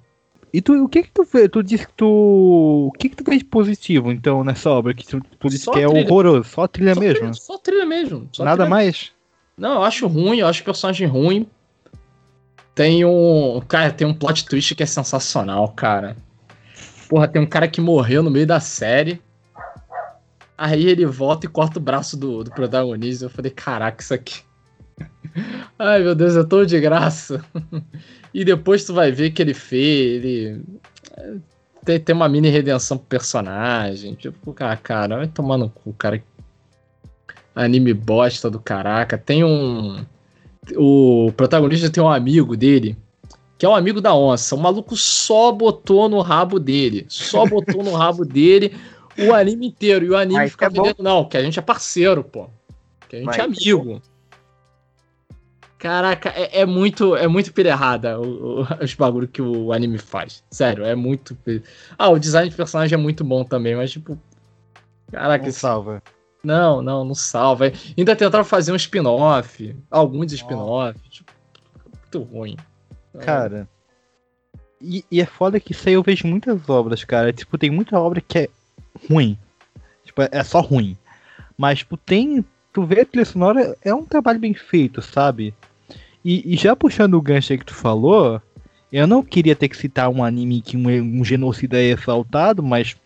E 0.56 0.62
tu, 0.62 0.84
o 0.84 0.88
que 0.88 1.04
que 1.04 1.12
tu 1.12 1.26
fez? 1.26 1.50
Tu 1.50 1.62
disse 1.64 1.86
que 1.86 1.94
tu... 1.94 2.06
O 2.88 2.92
que 2.98 3.10
que 3.10 3.16
tu 3.16 3.24
fez 3.26 3.40
de 3.40 3.46
positivo, 3.46 4.12
então, 4.12 4.44
nessa 4.44 4.70
obra? 4.70 4.94
Que 4.94 5.06
tu, 5.06 5.20
tu 5.40 5.50
disse 5.50 5.66
Só 5.66 5.72
que 5.74 5.80
é 5.80 5.88
trilha. 5.88 6.06
horroroso, 6.08 6.50
só 6.50 6.64
a 6.64 6.68
trilha 6.68 6.94
Só 6.94 7.00
mesmo? 7.02 7.16
trilha- 7.20 7.34
só 7.34 7.58
trilha 7.58 7.86
mesmo. 7.86 8.30
só 8.32 8.44
Nada 8.46 8.58
trilha 8.64 8.70
mais? 8.70 9.12
Não, 9.58 9.76
eu 9.76 9.84
acho 9.84 10.08
ruim, 10.08 10.38
eu 10.40 10.48
acho 10.48 10.62
o 10.62 10.66
personagem 10.66 11.08
ruim. 11.08 11.46
Tem 12.74 13.04
um. 13.06 13.62
Cara, 13.68 13.92
tem 13.92 14.06
um 14.08 14.14
plot 14.14 14.46
twist 14.46 14.76
que 14.76 14.84
é 14.84 14.86
sensacional, 14.86 15.68
cara. 15.70 16.16
Porra, 17.10 17.28
tem 17.28 17.42
um 17.42 17.46
cara 17.46 17.68
que 17.68 17.80
morreu 17.80 18.22
no 18.24 18.30
meio 18.32 18.46
da 18.48 18.60
série. 18.60 19.22
Aí 20.58 20.86
ele 20.88 21.06
volta 21.06 21.46
e 21.46 21.50
corta 21.50 21.80
o 21.80 21.82
braço 21.82 22.16
do, 22.18 22.44
do 22.44 22.52
protagonista. 22.52 23.26
Eu 23.26 23.30
falei, 23.30 23.52
caraca, 23.52 24.02
isso 24.02 24.14
aqui. 24.14 24.42
Ai, 25.80 26.02
meu 26.02 26.16
Deus, 26.16 26.36
é 26.36 26.44
tão 26.44 26.66
de 26.66 26.80
graça. 26.80 27.44
E 28.36 28.44
depois 28.44 28.84
tu 28.84 28.94
vai 28.94 29.12
ver 29.12 29.32
que 29.32 29.42
ele 29.42 29.54
fez. 29.54 30.24
Ele. 30.24 30.62
é, 31.16 31.34
Tem, 31.86 32.00
tem 32.00 32.16
uma 32.16 32.28
mini 32.28 32.50
redenção 32.50 32.98
pro 32.98 33.08
personagem. 33.08 34.14
Tipo, 34.16 34.54
cara, 34.54 34.76
cara, 34.76 35.18
vai 35.18 35.28
tomar 35.28 35.58
no 35.58 35.70
cu, 35.70 35.94
cara 35.94 36.22
anime 37.56 37.94
bosta 37.94 38.50
do 38.50 38.60
caraca. 38.60 39.18
Tem 39.18 39.44
um. 39.44 40.06
o 40.76 41.32
protagonista 41.38 41.90
tem 41.90 42.04
um 42.04 42.10
amigo 42.10 42.58
dele, 42.58 42.98
que 43.58 43.66
é 43.66 43.70
um 43.70 43.76
amigo 43.76 44.02
da 44.02 44.14
onça. 44.14 44.54
O 44.54 44.60
maluco 44.60 44.98
só 44.98 45.52
botou 45.52 46.10
no 46.10 46.20
rabo 46.20 46.60
dele. 46.60 47.06
Só 47.08 47.46
botou 47.46 47.82
no 47.82 47.94
rabo 47.94 48.26
dele 48.26 48.76
o 49.18 49.34
anime 49.34 49.68
inteiro. 49.68 50.06
E 50.06 50.10
o 50.10 50.18
anime 50.18 50.42
Mas 50.42 50.52
fica 50.52 50.66
é 50.66 50.70
vendendo, 50.70 51.02
não, 51.02 51.24
que 51.24 51.38
a 51.38 51.42
gente 51.42 51.58
é 51.58 51.62
parceiro, 51.62 52.22
pô. 52.22 52.50
Que 53.08 53.16
a 53.16 53.20
gente 53.20 53.28
Mas 53.28 53.38
é 53.38 53.40
é 53.40 53.44
amigo. 53.46 54.02
Caraca, 55.86 56.30
é, 56.30 56.62
é 56.62 56.66
muito 56.66 57.16
é 57.16 57.28
muito 57.28 57.54
pilha 57.54 57.70
errada 57.70 58.20
o- 58.20 58.64
o- 58.64 58.68
os 58.84 58.96
bagulho 58.96 59.28
que 59.28 59.40
o 59.40 59.72
anime 59.72 60.00
faz. 60.00 60.44
Sério, 60.50 60.84
é 60.84 60.96
muito. 60.96 61.38
Ah, 61.96 62.10
o 62.10 62.18
design 62.18 62.50
de 62.50 62.56
personagem 62.56 62.96
é 62.96 62.98
muito 63.00 63.24
bom 63.24 63.44
também, 63.44 63.76
mas 63.76 63.92
tipo. 63.92 64.18
Caraca, 65.12 65.46
Não 65.46 65.52
salva. 65.52 66.02
não, 66.44 66.82
não, 66.82 67.06
não 67.06 67.14
salva. 67.14 67.72
Ainda 67.96 68.16
tentaram 68.16 68.44
fazer 68.44 68.72
um 68.72 68.76
spin-off, 68.76 69.76
alguns 69.92 70.34
spin-off. 70.34 70.98
Tipo, 71.08 71.32
muito 71.94 72.20
ruim. 72.34 72.58
Cara. 73.20 73.70
E, 74.82 75.06
e 75.12 75.22
é 75.22 75.26
foda 75.28 75.60
que 75.60 75.72
isso 75.72 75.88
aí 75.88 75.94
eu 75.94 76.02
vejo 76.02 76.28
muitas 76.28 76.68
obras, 76.68 77.04
cara. 77.04 77.32
Tipo, 77.32 77.60
tem 77.60 77.70
muita 77.70 78.00
obra 78.00 78.20
que 78.22 78.40
é 78.40 78.50
ruim. 79.08 79.38
Tipo, 80.04 80.24
é 80.24 80.30
é 80.32 80.44
só 80.44 80.62
ruim. 80.62 80.98
Mas, 81.56 81.78
tipo, 81.80 81.96
tem. 81.96 82.44
Tu 82.74 82.84
vê 82.84 83.02
a 83.02 83.06
trilha 83.06 83.24
sonora, 83.24 83.78
é 83.84 83.94
um 83.94 84.04
trabalho 84.04 84.40
bem 84.40 84.54
feito, 84.56 85.00
sabe? 85.02 85.54
E, 86.26 86.56
e 86.56 86.58
já 86.58 86.76
puxando 86.76 87.14
o 87.14 87.22
gancho 87.22 87.54
aí 87.54 87.60
que 87.60 87.66
tu 87.66 87.76
falou, 87.76 88.42
eu 88.92 89.06
não 89.06 89.22
queria 89.22 89.56
ter 89.56 89.70
que 89.70 89.78
citar 89.78 90.10
um 90.10 90.24
anime 90.24 90.60
que 90.60 90.76
um, 90.76 90.90
um 91.20 91.24
genocida 91.24 91.78
é 91.78 91.92
exaltado, 91.92 92.64
mas 92.64 92.98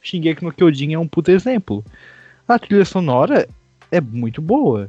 Shingeki 0.00 0.44
no 0.44 0.52
Kyojin 0.52 0.94
é 0.94 0.98
um 0.98 1.08
puto 1.08 1.32
exemplo. 1.32 1.84
A 2.46 2.60
trilha 2.60 2.84
sonora 2.84 3.48
é 3.90 4.00
muito 4.00 4.40
boa. 4.40 4.88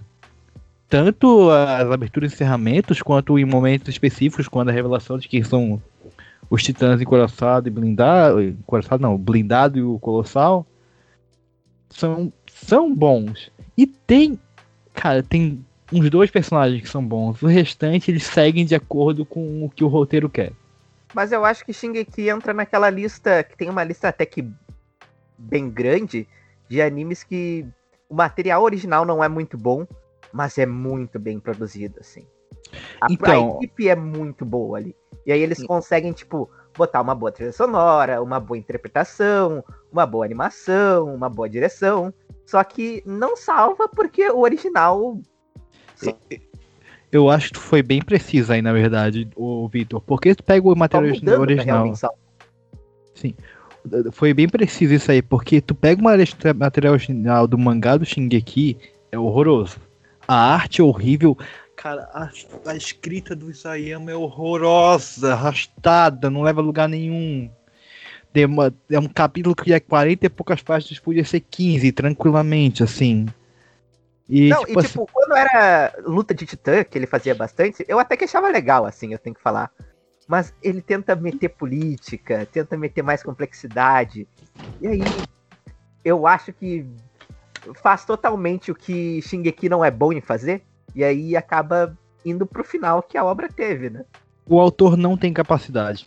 Tanto 0.88 1.50
as 1.50 1.90
aberturas 1.90 2.32
e 2.32 2.36
encerramentos, 2.36 3.02
quanto 3.02 3.40
em 3.40 3.46
momentos 3.46 3.90
específicos, 3.90 4.48
quando 4.48 4.70
a 4.70 4.74
revelação 4.74 5.18
de 5.18 5.28
quem 5.28 5.44
são 5.44 5.82
os 6.52 6.62
titãs 6.62 7.02
encoraçado 7.02 7.68
e 7.68 7.72
blindado. 7.72 8.44
Encoraçado 8.44 9.02
não, 9.02 9.18
blindado 9.18 9.80
e 9.80 9.82
o 9.82 9.98
colossal. 9.98 10.68
São, 11.90 12.32
são 12.46 12.94
bons. 12.94 13.50
E 13.76 13.88
tem. 13.88 14.38
Cara, 14.94 15.24
tem 15.24 15.66
uns 15.92 16.10
dois 16.10 16.32
personagens 16.32 16.82
que 16.82 16.90
são 16.90 17.06
bons. 17.06 17.42
O 17.42 17.48
restante 17.48 18.12
eles 18.12 18.24
seguem 18.24 18.66
de 18.66 18.76
acordo 18.76 19.26
com 19.26 19.66
o 19.66 19.70
que 19.70 19.84
o 19.84 19.88
roteiro 19.88 20.30
quer. 20.30 20.54
Mas 21.14 21.32
eu 21.32 21.44
acho 21.44 21.66
que 21.66 21.74
Shingeki 21.74 22.30
entra 22.30 22.54
naquela 22.54 22.90
lista, 22.90 23.44
que 23.44 23.58
tem 23.58 23.70
uma 23.70 23.84
lista 23.84 24.08
até 24.08 24.26
que 24.26 24.48
bem 25.38 25.70
grande, 25.70 26.28
de 26.70 26.82
animes 26.82 27.24
que 27.24 27.66
o 28.10 28.16
material 28.16 28.64
original 28.64 29.06
não 29.06 29.24
é 29.24 29.28
muito 29.28 29.58
bom, 29.58 29.86
mas 30.32 30.58
é 30.58 30.66
muito 30.66 31.20
bem 31.20 31.40
produzido, 31.40 32.00
assim. 32.00 32.26
A, 33.02 33.08
Então- 33.12 33.54
a 33.54 33.58
equipe 33.58 33.90
é 33.90 33.96
muito 33.96 34.46
boa 34.46 34.78
ali. 34.78 34.96
E 35.26 35.32
aí 35.32 35.42
eles 35.42 35.62
conseguem, 35.66 36.14
tipo, 36.14 36.50
botar 36.78 37.02
uma 37.02 37.14
boa 37.14 37.32
trilha 37.32 37.52
sonora, 37.52 38.22
uma 38.22 38.40
boa 38.40 38.58
interpretação, 38.58 39.64
uma 39.92 40.06
boa 40.06 40.24
animação, 40.26 41.14
uma 41.14 41.30
boa 41.30 41.50
direção. 41.50 42.14
Só 42.46 42.64
que 42.64 43.04
não 43.06 43.36
salva 43.36 43.88
porque 43.90 44.30
o 44.30 44.40
original 44.40 45.20
Eu 47.12 47.30
acho 47.30 47.52
que 47.52 47.60
foi 47.60 47.84
bem 47.84 48.02
preciso 48.02 48.54
aí, 48.54 48.62
na 48.62 48.72
verdade, 48.72 49.28
o 49.36 49.68
Vitor. 49.68 50.00
Porque 50.02 50.34
tu 50.34 50.44
pega 50.44 50.66
o 50.66 50.74
tá 50.74 50.80
material 50.80 51.20
pra 51.20 51.40
original. 51.40 51.66
realmente 51.66 52.00
salvar. 52.00 52.18
Foi 54.12 54.34
bem 54.34 54.48
preciso 54.48 54.94
isso 54.94 55.12
aí, 55.12 55.22
porque 55.22 55.60
tu 55.60 55.76
pega 55.76 56.00
o 56.00 56.04
material 56.56 56.94
original 56.94 57.48
do 57.48 57.58
mangá 57.58 57.98
do 57.98 58.06
Shingeki, 58.06 58.78
é 59.12 59.18
horroroso. 59.18 59.78
A 60.28 60.54
arte 60.54 60.82
é 60.82 60.84
horrível. 60.84 61.38
Cara, 61.76 62.04
a, 62.14 62.30
a 62.68 62.76
escrita 62.76 63.36
do 63.36 63.50
Isayama 63.50 64.12
é 64.12 64.16
horrorosa, 64.16 65.34
arrastada, 65.34 66.30
não 66.30 66.44
leva 66.44 66.62
a 66.62 66.64
lugar 66.64 66.88
nenhum. 66.88 67.50
Uma- 68.48 68.74
é 68.90 69.00
um 69.00 69.08
capítulo 69.08 69.56
que 69.56 69.74
é 69.74 69.80
40 69.80 70.28
e 70.28 70.30
poucas 70.30 70.62
páginas, 70.62 71.00
podia 71.00 71.26
ser 71.26 71.42
15, 71.42 71.92
tranquilamente, 71.92 72.84
assim. 72.84 73.26
E, 74.30 74.50
Não, 74.50 74.66
tipo, 74.66 74.80
e 74.80 74.80
assim, 74.80 74.88
tipo, 74.90 75.10
quando 75.12 75.36
era 75.36 75.94
luta 76.06 76.34
de 76.34 76.46
titã, 76.46 76.84
que 76.84 76.98
ele 76.98 77.06
fazia 77.06 77.36
bastante, 77.36 77.86
eu 77.88 78.00
até 78.00 78.16
que 78.16 78.24
achava 78.24 78.50
legal, 78.50 78.86
assim, 78.86 79.12
eu 79.12 79.20
tenho 79.20 79.36
que 79.36 79.42
falar. 79.42 79.72
Mas 80.28 80.54
ele 80.62 80.82
tenta 80.82 81.16
meter 81.16 81.50
política, 81.50 82.48
tenta 82.52 82.78
meter 82.78 83.02
mais 83.02 83.22
complexidade. 83.22 84.28
E 84.80 84.88
aí, 84.88 85.04
eu 86.06 86.26
acho 86.26 86.54
que 86.54 86.86
faz 87.82 88.06
totalmente 88.06 88.72
o 88.72 88.76
que 88.76 89.22
Shingeki 89.22 89.68
não 89.68 89.84
é 89.84 89.92
bom 89.92 90.14
em 90.14 90.22
fazer. 90.22 90.64
E 90.96 91.04
aí 91.04 91.36
acaba 91.36 91.98
indo 92.26 92.46
pro 92.46 92.64
final 92.64 93.02
que 93.04 93.18
a 93.18 93.26
obra 93.26 93.50
teve, 93.50 93.90
né? 93.90 94.06
o 94.52 94.60
autor 94.60 94.98
não 94.98 95.16
tem 95.16 95.32
capacidade. 95.32 96.06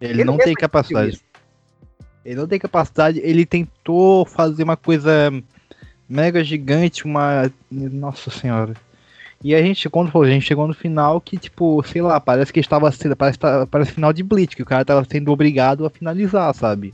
Ele, 0.00 0.12
Ele 0.12 0.24
não 0.24 0.36
tem 0.36 0.54
capacidade. 0.54 1.20
Ele 2.22 2.34
não 2.34 2.46
tem 2.46 2.58
capacidade. 2.58 3.20
Ele 3.20 3.46
tentou 3.46 4.26
fazer 4.26 4.62
uma 4.62 4.76
coisa 4.76 5.32
mega 6.10 6.42
gigante, 6.42 7.04
uma. 7.04 7.50
Nossa 7.70 8.30
senhora. 8.30 8.74
E 9.42 9.54
a 9.54 9.62
gente, 9.62 9.88
quando 9.88 10.22
a 10.22 10.28
gente 10.28 10.44
chegou 10.44 10.66
no 10.66 10.74
final 10.74 11.20
que, 11.20 11.38
tipo, 11.38 11.82
sei 11.84 12.02
lá, 12.02 12.20
parece 12.20 12.52
que 12.52 12.60
estava 12.60 12.90
sendo. 12.90 13.16
Parece, 13.16 13.38
tá- 13.38 13.66
parece 13.66 13.92
final 13.92 14.12
de 14.12 14.22
Blitz, 14.22 14.54
que 14.54 14.62
o 14.62 14.66
cara 14.66 14.84
tava 14.84 15.06
sendo 15.08 15.30
obrigado 15.32 15.86
a 15.86 15.90
finalizar, 15.90 16.52
sabe? 16.54 16.92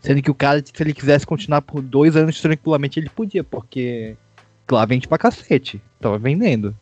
Sendo 0.00 0.22
que 0.22 0.30
o 0.30 0.34
cara, 0.34 0.62
se 0.64 0.72
ele 0.80 0.94
quisesse 0.94 1.26
continuar 1.26 1.62
por 1.62 1.82
dois 1.82 2.14
anos 2.14 2.40
tranquilamente, 2.40 3.00
ele 3.00 3.08
podia, 3.08 3.42
porque 3.42 4.16
lá 4.70 4.84
vende 4.84 5.08
pra 5.08 5.18
cacete. 5.18 5.82
Tava 6.00 6.18
vendendo. 6.18 6.76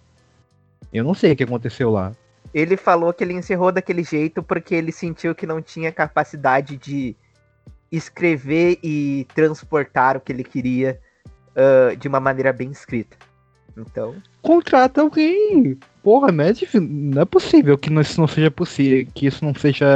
Eu 0.93 1.03
não 1.03 1.15
sei 1.15 1.33
o 1.33 1.37
que 1.37 1.45
aconteceu 1.45 1.91
lá. 1.91 2.13
Ele 2.53 2.77
falou 2.77 3.13
que 3.13 3.25
ele 3.25 3.33
encerrou 3.33 3.73
daquele 3.73 4.03
jeito 4.03 4.43
porque 4.43 4.75
ele 4.75 4.93
sentiu 4.93 5.35
que 5.35 5.47
não 5.47 5.63
tinha 5.63 5.91
capacidade 5.91 6.77
de 6.77 7.17
escrever 7.91 8.79
e 8.83 9.27
transportar 9.35 10.17
o 10.17 10.21
que 10.21 10.33
ele 10.33 10.45
queria 10.45 10.99
ah, 11.57 11.95
de 11.97 12.07
uma 12.09 12.21
maneira 12.21 12.53
bem 12.53 12.71
escrita. 12.71 13.17
Então, 13.77 14.15
contrata 14.41 15.01
alguém. 15.03 15.79
Porra, 16.03 16.31
não 16.33 16.45
é, 16.45 16.53
não 16.81 17.23
é 17.23 17.25
possível 17.25 17.77
que 17.77 17.91
não- 17.91 18.01
isso 18.01 18.19
não 18.21 18.29
seja 18.29 18.51
possível, 18.51 19.07
que 19.13 19.27
isso 19.27 19.45
não 19.45 19.55
seja 19.55 19.87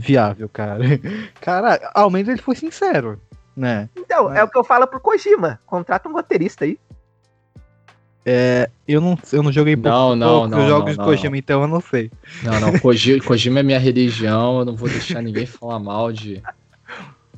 viável, 0.00 0.48
cara. 0.48 0.84
Cara, 1.40 1.90
ao 1.94 2.08
menos 2.10 2.28
ele 2.28 2.40
foi 2.42 2.54
sincero, 2.54 3.20
né? 3.56 3.88
então 3.96 4.32
é 4.32 4.44
o 4.44 4.48
que 4.48 4.56
eu 4.56 4.62
falo 4.62 4.86
pro 4.86 5.00
Kojima. 5.00 5.58
Contrata 5.66 6.08
um 6.08 6.12
roteirista 6.12 6.64
aí. 6.64 6.78
Eu 8.86 9.00
não, 9.00 9.18
eu 9.32 9.42
não 9.42 9.50
joguei 9.50 9.74
pouco, 9.74 9.88
Não, 9.88 10.14
não, 10.14 10.46
não, 10.46 10.66
jogos 10.68 10.84
não, 10.84 10.92
de 10.92 10.98
não. 10.98 11.04
Kojima, 11.06 11.38
então 11.38 11.62
eu 11.62 11.68
não 11.68 11.80
sei. 11.80 12.10
Não, 12.42 12.60
não, 12.60 12.78
Koji- 12.78 13.20
Kojima 13.24 13.60
é 13.60 13.62
minha 13.62 13.78
religião, 13.78 14.58
eu 14.58 14.64
não 14.66 14.76
vou 14.76 14.88
deixar 14.88 15.22
ninguém 15.22 15.46
falar 15.46 15.78
mal 15.78 16.12
de 16.12 16.42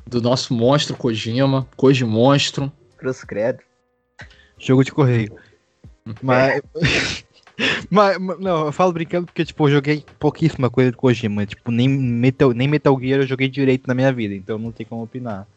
do 0.05 0.21
nosso 0.21 0.53
monstro 0.53 0.95
Kojima, 0.97 1.65
Koji 1.77 2.03
Monstro. 2.03 2.69
Cruz 3.01 3.23
Credo. 3.23 3.59
Jogo 4.59 4.83
de 4.83 4.91
correio. 4.91 5.35
Mas, 6.21 6.61
mas, 7.89 8.17
mas- 8.19 8.39
não, 8.39 8.65
eu 8.67 8.71
falo 8.71 8.91
brincando 8.91 9.25
porque, 9.25 9.43
tipo, 9.45 9.67
eu 9.67 9.71
joguei 9.73 10.03
pouquíssima 10.19 10.69
coisa 10.69 10.91
de 10.91 10.97
Kojima. 10.97 11.45
Tipo, 11.45 11.71
nem 11.71 11.87
Metal, 11.87 12.51
nem 12.53 12.67
Metal 12.67 12.99
Gear 12.99 13.21
eu 13.21 13.27
joguei 13.27 13.47
direito 13.47 13.87
na 13.87 13.93
minha 13.95 14.11
vida, 14.11 14.35
então 14.35 14.57
não 14.57 14.71
tem 14.71 14.85
como 14.85 15.03
opinar. 15.03 15.47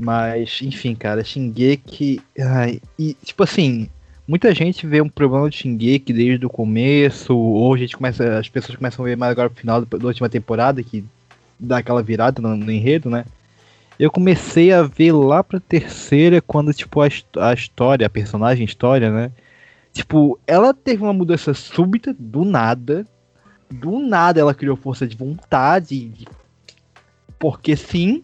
Mas, 0.00 0.60
enfim, 0.62 0.94
cara, 0.94 1.24
Shingeki. 1.24 2.20
Ai, 2.38 2.80
e, 2.98 3.14
tipo 3.14 3.42
assim, 3.42 3.88
muita 4.26 4.54
gente 4.54 4.86
vê 4.86 5.00
um 5.00 5.08
problema 5.08 5.48
de 5.50 5.56
Shingeki 5.56 6.12
desde 6.12 6.46
o 6.46 6.50
começo, 6.50 7.36
ou 7.36 7.74
a 7.74 7.78
gente 7.78 7.96
começa, 7.96 8.38
as 8.38 8.48
pessoas 8.48 8.76
começam 8.76 9.04
a 9.04 9.08
ver 9.08 9.16
mais 9.16 9.32
agora 9.32 9.50
pro 9.50 9.60
final 9.60 9.84
da 9.84 9.98
da 9.98 10.06
última 10.06 10.28
temporada, 10.28 10.82
que 10.82 11.04
dá 11.58 11.78
aquela 11.78 12.02
virada 12.02 12.40
no, 12.42 12.56
no 12.56 12.70
enredo, 12.70 13.10
né? 13.10 13.24
Eu 13.98 14.10
comecei 14.10 14.72
a 14.72 14.82
ver 14.82 15.12
lá 15.12 15.42
pra 15.42 15.58
terceira, 15.58 16.40
quando, 16.40 16.72
tipo, 16.72 17.00
a, 17.00 17.08
a 17.40 17.52
história, 17.52 18.06
a 18.06 18.10
personagem 18.10 18.64
história, 18.64 19.10
né? 19.10 19.32
Tipo, 19.92 20.38
ela 20.46 20.72
teve 20.72 21.02
uma 21.02 21.12
mudança 21.12 21.52
súbita, 21.52 22.14
do 22.16 22.44
nada. 22.44 23.04
Do 23.68 23.98
nada 23.98 24.40
ela 24.40 24.54
criou 24.54 24.76
força 24.76 25.06
de 25.06 25.16
vontade. 25.16 26.08
de- 26.10 26.28
Porque 27.38 27.74
sim. 27.76 28.22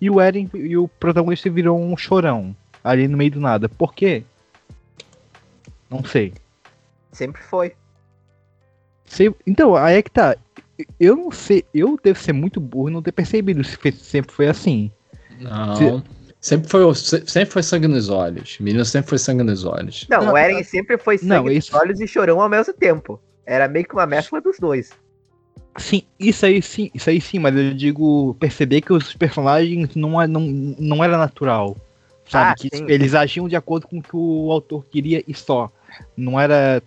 E 0.00 0.08
o 0.08 0.20
Eren 0.20 0.48
e 0.54 0.76
o 0.76 0.86
protagonista 0.86 1.50
virou 1.50 1.80
um 1.80 1.96
chorão. 1.96 2.54
Ali 2.82 3.08
no 3.08 3.16
meio 3.16 3.32
do 3.32 3.40
nada. 3.40 3.68
Por 3.68 3.92
quê? 3.94 4.22
Não 5.90 6.04
sei. 6.04 6.32
Sempre 7.10 7.42
foi. 7.42 7.74
Então, 9.46 9.74
aí 9.76 9.96
é 9.96 10.02
que 10.02 10.10
tá. 10.10 10.36
Eu 10.98 11.16
não 11.16 11.30
sei. 11.30 11.64
Eu 11.72 11.98
devo 12.02 12.18
ser 12.18 12.32
muito 12.32 12.60
burro 12.60 12.88
e 12.88 12.92
não 12.92 13.02
ter 13.02 13.12
percebido 13.12 13.62
se 13.64 13.76
sempre 13.92 14.32
foi 14.34 14.48
assim. 14.48 14.90
Não. 15.38 16.02
Sempre 16.40 16.68
foi, 16.68 16.94
se- 16.94 17.24
sempre 17.26 17.50
foi 17.52 17.62
sangue 17.62 17.88
nos 17.88 18.08
olhos. 18.10 18.58
Menino 18.60 18.84
sempre 18.84 19.08
foi 19.10 19.18
sangue 19.18 19.42
nos 19.42 19.64
olhos. 19.64 20.06
Não, 20.10 20.32
o 20.32 20.36
Eren 20.36 20.62
sempre 20.62 20.98
foi 20.98 21.16
sangue 21.16 21.28
não, 21.30 21.44
nos 21.44 21.54
isso- 21.54 21.76
olhos 21.76 22.00
e 22.00 22.06
chorão 22.06 22.40
ao 22.40 22.48
mesmo 22.48 22.72
tempo. 22.74 23.20
Era 23.46 23.66
meio 23.68 23.86
que 23.86 23.94
uma 23.94 24.06
mescla 24.06 24.40
dos 24.40 24.58
dois. 24.58 24.90
Sim, 25.76 26.02
isso 26.20 26.44
aí 26.46 26.62
sim, 26.62 26.90
isso 26.94 27.10
aí 27.10 27.20
sim, 27.20 27.38
mas 27.38 27.56
eu 27.56 27.74
digo 27.74 28.34
perceber 28.38 28.80
que 28.80 28.92
os 28.92 29.12
personagens 29.14 29.94
não, 29.96 30.20
é- 30.20 30.26
não, 30.26 30.40
não 30.40 31.02
era 31.02 31.16
natural. 31.18 31.76
Sabe? 32.28 32.50
Ah, 32.50 32.54
que 32.54 32.76
sim. 32.76 32.84
eles 32.88 33.14
agiam 33.14 33.48
de 33.48 33.56
acordo 33.56 33.86
com 33.86 33.98
o 33.98 34.02
que 34.02 34.14
o 34.16 34.50
autor 34.52 34.84
queria 34.86 35.22
e 35.26 35.34
só. 35.34 35.70
não 36.16 36.38
era. 36.40 36.82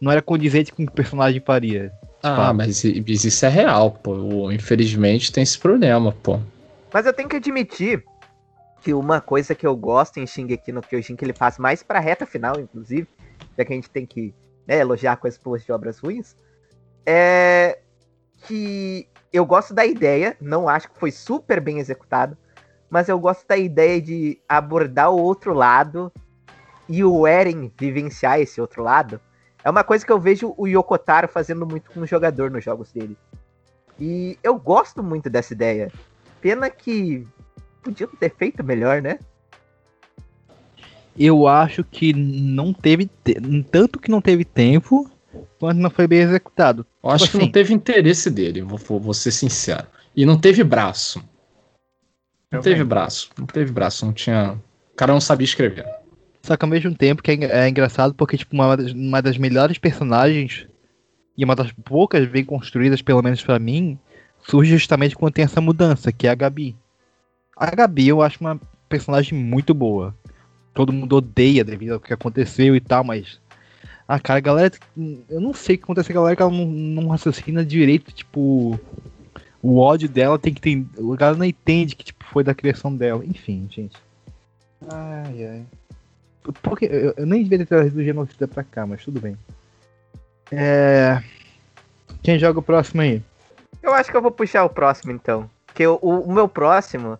Não 0.00 0.12
era 0.12 0.22
condizente 0.22 0.72
com 0.72 0.82
o 0.84 0.86
que 0.86 0.92
o 0.92 0.94
personagem 0.94 1.40
faria. 1.44 1.90
Ah, 2.22 2.52
mas, 2.52 2.82
mas 2.84 3.24
isso 3.24 3.46
é 3.46 3.48
real, 3.48 3.92
pô. 3.92 4.50
Infelizmente 4.50 5.32
tem 5.32 5.42
esse 5.42 5.58
problema, 5.58 6.12
pô. 6.12 6.40
Mas 6.92 7.06
eu 7.06 7.12
tenho 7.12 7.28
que 7.28 7.36
admitir 7.36 8.04
que 8.80 8.94
uma 8.94 9.20
coisa 9.20 9.54
que 9.54 9.66
eu 9.66 9.76
gosto 9.76 10.18
em 10.18 10.26
Shingeki 10.26 10.72
no 10.72 10.80
Kyojin, 10.80 11.16
que 11.16 11.24
ele 11.24 11.32
faz 11.32 11.58
mais 11.58 11.82
pra 11.82 12.00
reta 12.00 12.26
final, 12.26 12.58
inclusive, 12.58 13.08
já 13.56 13.64
que 13.64 13.72
a 13.72 13.76
gente 13.76 13.90
tem 13.90 14.06
que 14.06 14.34
né, 14.66 14.78
elogiar 14.78 15.16
coisas 15.16 15.38
boas 15.38 15.64
de 15.64 15.72
obras 15.72 15.98
ruins, 15.98 16.36
é 17.06 17.78
que 18.46 19.08
eu 19.32 19.44
gosto 19.44 19.74
da 19.74 19.84
ideia, 19.84 20.36
não 20.40 20.68
acho 20.68 20.90
que 20.90 20.98
foi 20.98 21.10
super 21.10 21.60
bem 21.60 21.78
executado, 21.78 22.36
mas 22.88 23.08
eu 23.08 23.18
gosto 23.18 23.46
da 23.46 23.56
ideia 23.56 24.00
de 24.00 24.40
abordar 24.48 25.10
o 25.10 25.20
outro 25.20 25.52
lado 25.52 26.12
e 26.88 27.04
o 27.04 27.26
Eren 27.26 27.70
vivenciar 27.78 28.40
esse 28.40 28.60
outro 28.60 28.82
lado. 28.82 29.20
É 29.64 29.70
uma 29.70 29.82
coisa 29.84 30.04
que 30.06 30.12
eu 30.12 30.20
vejo 30.20 30.54
o 30.56 30.66
Yokotaro 30.66 31.28
fazendo 31.28 31.66
muito 31.66 31.90
com 31.90 32.00
o 32.00 32.06
jogador 32.06 32.50
nos 32.50 32.64
jogos 32.64 32.90
dele. 32.92 33.16
E 34.00 34.38
eu 34.42 34.56
gosto 34.58 35.02
muito 35.02 35.28
dessa 35.28 35.52
ideia. 35.52 35.90
Pena 36.40 36.70
que 36.70 37.26
podiam 37.82 38.08
ter 38.18 38.32
feito 38.34 38.62
melhor, 38.62 39.02
né? 39.02 39.18
Eu 41.18 41.48
acho 41.48 41.82
que 41.82 42.12
não 42.12 42.72
teve. 42.72 43.06
te- 43.24 43.34
Tanto 43.72 43.98
que 43.98 44.10
não 44.10 44.20
teve 44.20 44.44
tempo, 44.44 45.10
quanto 45.58 45.78
não 45.78 45.90
foi 45.90 46.06
bem 46.06 46.20
executado. 46.20 46.86
Eu 47.02 47.10
acho 47.10 47.24
Tipo 47.24 47.32
que 47.32 47.38
não 47.38 47.44
assim. 47.46 47.52
teve 47.52 47.74
interesse 47.74 48.30
dele, 48.30 48.62
vou, 48.62 48.78
vou- 48.78 49.00
vou 49.00 49.14
ser 49.14 49.32
sincero. 49.32 49.86
E 50.14 50.24
não 50.24 50.38
teve 50.38 50.62
braço. 50.62 51.20
Não 52.52 52.60
teve 52.60 52.84
braço. 52.84 53.30
Não 53.36 53.46
teve 53.46 53.72
braço, 53.72 54.06
não 54.06 54.12
tinha. 54.12 54.52
O 54.92 54.96
cara 54.96 55.12
não 55.12 55.20
sabia 55.20 55.44
escrever. 55.44 55.84
Só 56.48 56.56
que 56.56 56.64
ao 56.64 56.70
mesmo 56.70 56.94
tempo 56.94 57.22
que 57.22 57.30
é, 57.30 57.64
é 57.64 57.68
engraçado 57.68 58.14
porque, 58.14 58.38
tipo, 58.38 58.54
uma 58.54 58.74
das, 58.74 58.92
uma 58.92 59.20
das 59.20 59.36
melhores 59.36 59.76
personagens 59.76 60.66
e 61.36 61.44
uma 61.44 61.54
das 61.54 61.70
poucas 61.72 62.26
bem 62.26 62.42
construídas, 62.42 63.02
pelo 63.02 63.22
menos 63.22 63.44
pra 63.44 63.58
mim, 63.58 63.98
surge 64.38 64.70
justamente 64.70 65.14
quando 65.14 65.34
tem 65.34 65.44
essa 65.44 65.60
mudança, 65.60 66.10
que 66.10 66.26
é 66.26 66.30
a 66.30 66.34
Gabi. 66.34 66.74
A 67.54 67.66
Gabi 67.66 68.08
eu 68.08 68.22
acho 68.22 68.40
uma 68.40 68.58
personagem 68.88 69.38
muito 69.38 69.74
boa. 69.74 70.16
Todo 70.72 70.90
mundo 70.90 71.16
odeia 71.16 71.62
devido 71.62 71.92
ao 71.92 72.00
que 72.00 72.14
aconteceu 72.14 72.74
e 72.74 72.80
tal, 72.80 73.04
mas. 73.04 73.38
Ah, 74.08 74.18
cara, 74.18 74.38
a 74.38 74.40
galera. 74.40 74.72
Eu 75.28 75.42
não 75.42 75.52
sei 75.52 75.74
o 75.74 75.78
que 75.78 75.84
acontece 75.84 76.10
a 76.10 76.14
galera 76.14 76.34
que 76.34 76.40
ela 76.40 76.50
não, 76.50 76.64
não 76.64 77.08
raciocina 77.08 77.62
direito, 77.62 78.10
tipo. 78.10 78.80
O 79.62 79.76
ódio 79.76 80.08
dela 80.08 80.38
tem 80.38 80.54
que 80.54 80.62
ter. 80.62 80.82
O 80.96 81.14
galera 81.14 81.36
não 81.36 81.44
entende 81.44 81.94
que 81.94 82.06
tipo, 82.06 82.24
foi 82.24 82.42
da 82.42 82.54
criação 82.54 82.96
dela. 82.96 83.22
Enfim, 83.22 83.68
gente. 83.70 83.98
Ai, 84.90 85.44
ai. 85.44 85.66
Porque 86.62 86.86
eu, 86.86 87.14
eu 87.16 87.26
nem 87.26 87.42
devia 87.42 87.58
ter 87.58 87.66
trazido 87.66 88.00
o 88.00 88.04
genocida 88.04 88.48
pra 88.48 88.64
cá, 88.64 88.86
mas 88.86 89.04
tudo 89.04 89.20
bem. 89.20 89.36
É. 90.50 91.22
Quem 92.22 92.38
joga 92.38 92.58
o 92.58 92.62
próximo 92.62 93.02
aí? 93.02 93.22
Eu 93.82 93.94
acho 93.94 94.10
que 94.10 94.16
eu 94.16 94.22
vou 94.22 94.30
puxar 94.30 94.64
o 94.64 94.70
próximo 94.70 95.12
então. 95.12 95.48
Que 95.74 95.86
o, 95.86 95.96
o, 95.96 96.32
meu 96.32 96.48
próximo. 96.48 97.18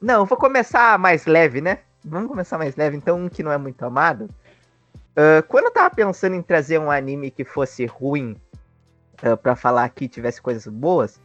Não, 0.00 0.20
eu 0.20 0.26
vou 0.26 0.36
começar 0.36 0.98
mais 0.98 1.26
leve, 1.26 1.60
né? 1.60 1.78
Vamos 2.04 2.28
começar 2.28 2.58
mais 2.58 2.76
leve, 2.76 2.96
então 2.96 3.18
um 3.18 3.28
que 3.28 3.42
não 3.42 3.52
é 3.52 3.56
muito 3.56 3.82
amado. 3.82 4.28
Ah, 5.16 5.42
quando 5.46 5.66
eu 5.66 5.70
tava 5.70 5.94
pensando 5.94 6.34
em 6.34 6.42
trazer 6.42 6.78
um 6.78 6.90
anime 6.90 7.30
que 7.30 7.44
fosse 7.44 7.86
ruim 7.86 8.36
ah, 9.22 9.36
pra 9.36 9.54
falar 9.54 9.88
que 9.90 10.08
tivesse 10.08 10.42
coisas 10.42 10.66
boas, 10.66 11.20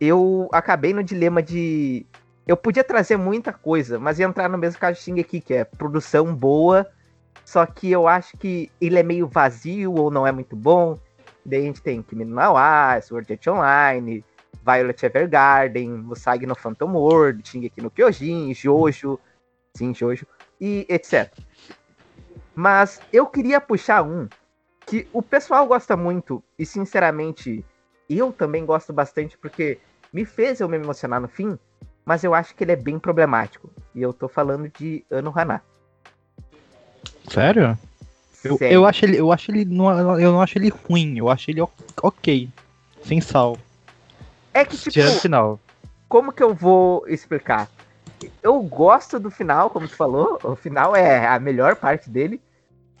eu 0.00 0.48
acabei 0.52 0.92
no 0.92 1.02
dilema 1.02 1.42
de. 1.42 2.06
Eu 2.48 2.56
podia 2.56 2.82
trazer 2.82 3.18
muita 3.18 3.52
coisa, 3.52 3.98
mas 3.98 4.18
ia 4.18 4.24
entrar 4.24 4.48
no 4.48 4.56
mesmo 4.56 4.80
de 4.80 4.94
Shingeki, 4.94 5.38
que 5.38 5.52
é 5.52 5.64
produção 5.64 6.34
boa, 6.34 6.90
só 7.44 7.66
que 7.66 7.90
eu 7.90 8.08
acho 8.08 8.38
que 8.38 8.72
ele 8.80 8.98
é 8.98 9.02
meio 9.02 9.28
vazio 9.28 9.92
ou 9.92 10.10
não 10.10 10.26
é 10.26 10.32
muito 10.32 10.56
bom. 10.56 10.98
Daí 11.44 11.60
a 11.60 11.64
gente 11.64 11.82
tem 11.82 12.00
Kimi 12.00 12.24
no 12.24 12.34
Nawa, 12.34 12.98
Sword 13.02 13.30
Art 13.30 13.46
Online, 13.48 14.24
Violet 14.64 15.04
Evergarden, 15.04 15.90
Musagi 15.90 16.46
no 16.46 16.54
Phantom 16.54 16.90
World, 16.94 17.46
Shingeki 17.46 17.82
no 17.82 17.90
Kyojin, 17.90 18.54
Jojo, 18.54 19.20
sim, 19.76 19.92
Jojo, 19.92 20.26
e 20.58 20.86
etc. 20.88 21.30
Mas 22.54 22.98
eu 23.12 23.26
queria 23.26 23.60
puxar 23.60 24.02
um 24.02 24.26
que 24.86 25.06
o 25.12 25.20
pessoal 25.20 25.66
gosta 25.66 25.98
muito, 25.98 26.42
e 26.58 26.64
sinceramente, 26.64 27.62
eu 28.08 28.32
também 28.32 28.64
gosto 28.64 28.90
bastante, 28.90 29.36
porque 29.36 29.78
me 30.10 30.24
fez 30.24 30.60
eu 30.60 30.68
me 30.68 30.78
emocionar 30.78 31.20
no 31.20 31.28
fim, 31.28 31.58
mas 32.08 32.24
eu 32.24 32.32
acho 32.34 32.54
que 32.54 32.64
ele 32.64 32.72
é 32.72 32.76
bem 32.76 32.98
problemático. 32.98 33.68
E 33.94 34.00
eu 34.00 34.14
tô 34.14 34.28
falando 34.28 34.66
de 34.78 35.04
Ano 35.10 35.30
Hana. 35.36 35.62
Sério? 37.30 37.78
Eu, 38.42 38.56
Sério. 38.56 38.74
eu 38.74 38.86
acho 38.86 39.04
ele, 39.04 39.18
eu 39.18 39.30
acho 39.30 39.50
ele, 39.50 39.66
não, 39.66 40.18
eu 40.18 40.32
não 40.32 40.40
acho 40.40 40.56
ele 40.56 40.70
ruim, 40.70 41.18
eu 41.18 41.28
acho 41.28 41.50
ele 41.50 41.60
ok, 42.02 42.48
sem 43.04 43.20
sal, 43.20 43.58
É 44.54 44.64
que, 44.64 44.78
tipo, 44.78 44.90
tirando 44.90 45.16
o 45.16 45.20
final. 45.20 45.60
como 46.08 46.32
que 46.32 46.42
eu 46.42 46.54
vou 46.54 47.06
explicar? 47.06 47.68
Eu 48.42 48.58
gosto 48.62 49.20
do 49.20 49.30
final, 49.30 49.68
como 49.68 49.86
tu 49.86 49.94
falou, 49.94 50.38
o 50.42 50.56
final 50.56 50.96
é 50.96 51.26
a 51.26 51.38
melhor 51.38 51.76
parte 51.76 52.08
dele, 52.08 52.40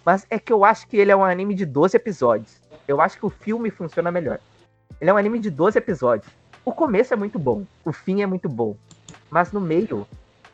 mas 0.04 0.26
é 0.28 0.38
que 0.38 0.52
eu 0.52 0.66
acho 0.66 0.86
que 0.86 0.98
ele 0.98 1.10
é 1.12 1.16
um 1.16 1.24
anime 1.24 1.54
de 1.54 1.64
12 1.64 1.96
episódios. 1.96 2.60
Eu 2.86 3.00
acho 3.00 3.16
que 3.16 3.24
o 3.24 3.30
filme 3.30 3.70
funciona 3.70 4.12
melhor. 4.12 4.38
Ele 5.00 5.08
é 5.08 5.14
um 5.14 5.16
anime 5.16 5.38
de 5.38 5.50
12 5.50 5.78
episódios. 5.78 6.30
O 6.62 6.72
começo 6.72 7.14
é 7.14 7.16
muito 7.16 7.38
bom, 7.38 7.64
o 7.86 7.92
fim 7.92 8.20
é 8.20 8.26
muito 8.26 8.46
bom, 8.50 8.76
mas 9.30 9.52
no 9.52 9.60
meio 9.60 10.06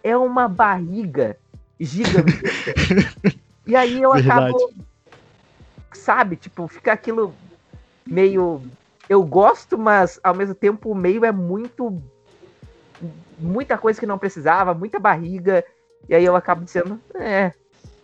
é 0.02 0.16
uma 0.16 0.48
barriga 0.48 1.36
gigantesca. 1.78 2.74
e 3.66 3.74
aí 3.74 4.02
eu 4.02 4.12
Verdade. 4.12 4.34
acabo, 4.34 4.72
sabe, 5.92 6.36
tipo, 6.36 6.68
fica 6.68 6.92
aquilo 6.92 7.34
meio 8.06 8.60
eu 9.08 9.22
gosto, 9.22 9.76
mas 9.76 10.18
ao 10.22 10.34
mesmo 10.34 10.54
tempo 10.54 10.90
o 10.90 10.94
meio 10.94 11.24
é 11.24 11.32
muito 11.32 12.02
muita 13.38 13.76
coisa 13.76 13.98
que 13.98 14.06
não 14.06 14.18
precisava, 14.18 14.72
muita 14.72 14.98
barriga, 14.98 15.64
e 16.08 16.14
aí 16.14 16.24
eu 16.24 16.36
acabo 16.36 16.64
dizendo, 16.64 16.98
é, 17.14 17.52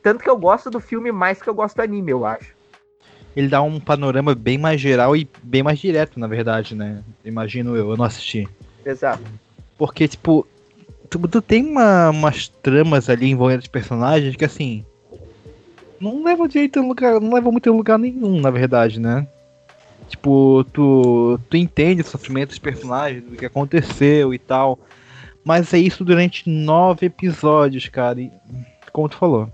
tanto 0.02 0.22
que 0.22 0.28
eu 0.28 0.37
gosto 0.37 0.70
do 0.70 0.80
filme 0.80 1.12
mais 1.12 1.40
que 1.40 1.48
eu 1.48 1.54
gosto 1.54 1.76
do 1.76 1.83
anime, 1.83 2.11
eu 2.11 2.26
acho. 2.26 2.54
Ele 3.37 3.48
dá 3.48 3.62
um 3.62 3.78
panorama 3.78 4.35
bem 4.35 4.59
mais 4.59 4.80
geral 4.80 5.16
e 5.16 5.28
bem 5.42 5.62
mais 5.62 5.78
direto, 5.78 6.18
na 6.18 6.26
verdade, 6.26 6.74
né? 6.74 7.02
Imagino 7.24 7.76
eu, 7.76 7.90
eu 7.90 7.96
não 7.96 8.04
assisti. 8.04 8.48
Exato. 8.85 9.22
Porque, 9.78 10.09
tipo, 10.09 10.46
tu, 11.10 11.18
tu 11.28 11.42
tem 11.42 11.66
uma, 11.66 12.10
umas 12.10 12.48
tramas 12.48 13.10
ali 13.10 13.28
envolvendo 13.28 13.60
os 13.60 13.66
personagens 13.66 14.36
que, 14.36 14.44
assim, 14.44 14.84
não 16.00 16.22
levam 16.22 16.46
direito 16.46 16.80
lugar, 16.80 17.20
não 17.20 17.34
levam 17.34 17.52
muito 17.52 17.68
a 17.68 17.72
lugar 17.72 17.98
nenhum, 17.98 18.40
na 18.40 18.50
verdade, 18.50 19.00
né? 19.00 19.26
Tipo, 20.08 20.64
tu, 20.72 21.38
tu 21.48 21.56
entende 21.56 22.02
o 22.02 22.04
sofrimento 22.04 22.50
dos 22.50 22.58
personagens, 22.58 23.22
do 23.22 23.36
que 23.36 23.44
aconteceu 23.44 24.32
e 24.32 24.38
tal. 24.38 24.78
Mas 25.44 25.72
é 25.74 25.78
isso 25.78 26.04
durante 26.04 26.48
nove 26.48 27.06
episódios, 27.06 27.88
cara. 27.88 28.20
E, 28.20 28.30
como 28.92 29.08
tu 29.08 29.16
falou, 29.16 29.52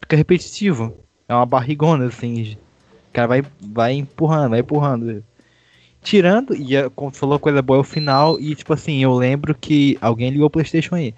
fica 0.00 0.16
repetitivo. 0.16 0.96
É 1.28 1.34
uma 1.34 1.46
barrigona, 1.46 2.06
assim. 2.06 2.56
O 3.08 3.12
cara 3.12 3.26
vai, 3.26 3.42
vai 3.60 3.92
empurrando, 3.94 4.50
vai 4.50 4.60
empurrando. 4.60 5.24
Tirando, 6.02 6.54
e 6.56 6.74
é, 6.76 6.88
como 6.88 7.10
tu 7.10 7.18
falou, 7.18 7.38
coisa 7.38 7.60
boa 7.60 7.78
é 7.78 7.80
o 7.80 7.84
final. 7.84 8.40
E 8.40 8.54
tipo 8.54 8.72
assim, 8.72 9.02
eu 9.02 9.12
lembro 9.14 9.54
que 9.54 9.98
alguém 10.00 10.30
ligou 10.30 10.46
o 10.46 10.50
PlayStation 10.50 10.94
aí. 10.94 11.14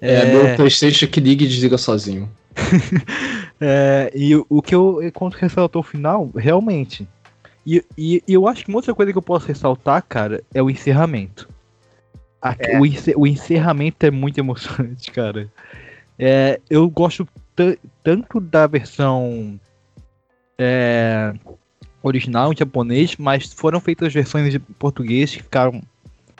É, 0.00 0.24
meu 0.26 0.56
Playstation 0.56 1.06
que 1.06 1.20
liga 1.20 1.44
e 1.44 1.48
desliga 1.48 1.78
sozinho. 1.78 2.28
É, 3.58 4.12
e 4.14 4.36
o- 4.50 4.60
que 4.60 4.74
eu, 4.74 4.98
quando 5.14 5.32
ressaltou 5.32 5.80
o 5.80 5.82
final, 5.82 6.30
realmente. 6.36 7.08
E, 7.66 7.82
e, 7.96 8.22
e 8.28 8.34
eu 8.34 8.46
acho 8.46 8.62
que 8.62 8.68
uma 8.68 8.76
outra 8.76 8.94
coisa 8.94 9.10
que 9.12 9.16
eu 9.16 9.22
posso 9.22 9.46
ressaltar, 9.46 10.02
cara, 10.06 10.42
é 10.52 10.62
o 10.62 10.68
encerramento. 10.68 11.48
A- 12.42 12.54
É. 12.58 12.78
O, 12.78 12.84
ence- 12.84 13.14
o 13.16 13.26
encerramento 13.26 14.04
é 14.04 14.10
muito 14.10 14.36
emocionante, 14.40 15.10
cara. 15.10 15.50
É, 16.18 16.60
eu 16.68 16.86
gosto 16.90 17.26
ta- 17.54 17.78
tanto 18.04 18.40
da 18.40 18.66
versão 18.66 19.58
é, 20.58 21.32
original 22.06 22.52
em 22.52 22.56
japonês, 22.56 23.16
mas 23.16 23.52
foram 23.52 23.80
feitas 23.80 24.12
versões 24.12 24.54
em 24.54 24.58
português 24.60 25.34
que 25.34 25.42
ficaram 25.42 25.82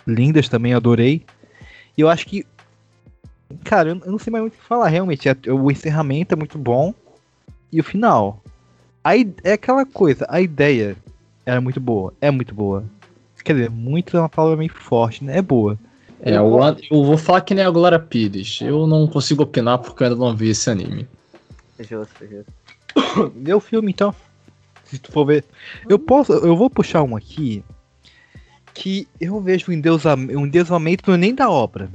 lindas 0.06 0.48
também, 0.48 0.72
eu 0.72 0.78
adorei. 0.78 1.24
E 1.96 2.00
eu 2.00 2.08
acho 2.08 2.26
que. 2.26 2.44
Cara, 3.64 3.90
eu 3.90 3.94
não 4.12 4.18
sei 4.18 4.30
mais 4.30 4.42
muito 4.42 4.54
o 4.54 4.56
que 4.58 4.62
falar, 4.64 4.88
realmente. 4.88 5.28
é- 5.28 5.36
O 5.52 5.70
encerramento 5.70 6.34
é 6.34 6.36
muito 6.36 6.58
bom. 6.58 6.94
E 7.72 7.80
o 7.80 7.84
final. 7.84 8.42
A 9.02 9.16
i- 9.16 9.34
é 9.44 9.52
aquela 9.52 9.84
coisa, 9.86 10.26
a 10.28 10.40
ideia 10.40 10.96
era 11.44 11.60
muito 11.60 11.80
boa. 11.80 12.12
É 12.20 12.30
muito 12.30 12.54
boa. 12.54 12.84
Quer 13.44 13.52
dizer, 13.54 13.70
muito 13.70 14.16
é 14.16 14.20
uma 14.20 14.28
palavra 14.28 14.56
meio 14.56 14.72
forte, 14.72 15.22
né? 15.22 15.38
É 15.38 15.42
boa. 15.42 15.78
É, 16.20 16.36
eu, 16.36 16.58
eu 16.90 17.04
vou 17.04 17.16
falar 17.16 17.40
que 17.42 17.54
nem 17.54 17.64
a 17.64 17.70
Glória 17.70 17.98
Pires. 17.98 18.60
Eu 18.60 18.86
não 18.86 19.06
consigo 19.06 19.44
opinar 19.44 19.78
porque 19.78 20.02
eu 20.02 20.08
ainda 20.08 20.18
não 20.18 20.34
vi 20.34 20.48
esse 20.48 20.68
anime. 20.68 21.06
Justo, 21.78 22.26
justo. 22.26 22.52
Vê 23.36 23.54
o 23.54 23.60
filme 23.60 23.92
então. 23.92 24.12
Se 24.86 24.98
tu 24.98 25.10
for 25.12 25.24
ver. 25.26 25.44
Eu 25.88 25.98
posso. 25.98 26.32
Eu 26.32 26.56
vou 26.56 26.70
puxar 26.70 27.02
um 27.02 27.16
aqui. 27.16 27.64
Que 28.74 29.08
eu 29.20 29.40
vejo 29.40 29.70
um 29.70 29.74
endeusamento, 29.74 30.38
um 30.38 30.46
endeusamento 30.46 31.16
nem 31.16 31.34
da 31.34 31.50
obra. 31.50 31.88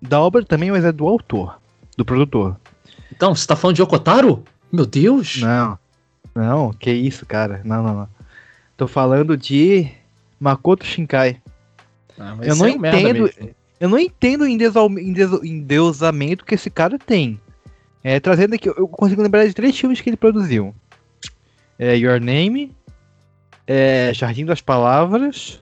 Da 0.00 0.20
obra 0.20 0.44
também, 0.44 0.70
mas 0.70 0.84
é 0.84 0.92
do 0.92 1.06
autor. 1.06 1.58
Do 1.96 2.04
produtor. 2.04 2.56
Então, 3.14 3.34
você 3.34 3.46
tá 3.46 3.54
falando 3.56 3.76
de 3.76 3.82
Okotaro? 3.82 4.42
Meu 4.70 4.86
Deus! 4.86 5.40
Não. 5.40 5.78
Não, 6.34 6.72
que 6.72 6.90
isso, 6.90 7.26
cara. 7.26 7.60
Não, 7.64 7.82
não, 7.82 7.94
não. 7.94 8.08
Tô 8.76 8.86
falando 8.88 9.36
de 9.36 9.88
Makoto 10.40 10.86
Shinkai. 10.86 11.40
Ah, 12.18 12.34
mas 12.36 12.48
Eu 12.48 12.56
não 12.56 12.66
é 12.66 12.70
entendo. 12.70 13.30
Eu 13.78 13.88
não 13.88 13.98
entendo 13.98 14.42
o 14.42 14.46
endeusa- 14.48 14.80
endeusa- 14.80 15.40
endeusamento 15.46 16.44
que 16.44 16.54
esse 16.54 16.70
cara 16.70 16.98
tem. 16.98 17.38
É, 18.02 18.18
trazendo 18.18 18.54
aqui, 18.54 18.68
eu 18.68 18.88
consigo 18.88 19.20
lembrar 19.22 19.44
de 19.46 19.52
três 19.52 19.76
filmes 19.78 20.00
que 20.00 20.08
ele 20.08 20.16
produziu: 20.16 20.74
é, 21.82 21.96
Your 21.96 22.20
Name, 22.20 22.76
é, 23.66 24.14
Jardim 24.14 24.44
das 24.44 24.60
Palavras 24.60 25.60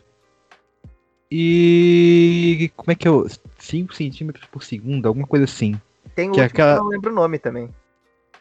e. 1.31 2.71
Como 2.77 2.93
é 2.93 2.95
que 2.95 3.09
é? 3.09 3.11
o 3.11 3.27
5 3.59 3.95
centímetros 3.95 4.45
por 4.47 4.63
segundo, 4.63 5.07
alguma 5.07 5.27
coisa 5.27 5.45
assim. 5.47 5.81
Tem 6.15 6.29
o 6.29 6.33
Que 6.33 6.41
é 6.41 6.43
último 6.43 6.57
que 6.57 6.61
aquela- 6.63 6.77
eu 6.77 6.85
não 6.85 6.91
lembro 6.91 7.11
o 7.11 7.15
nome 7.15 7.39
também. 7.39 7.71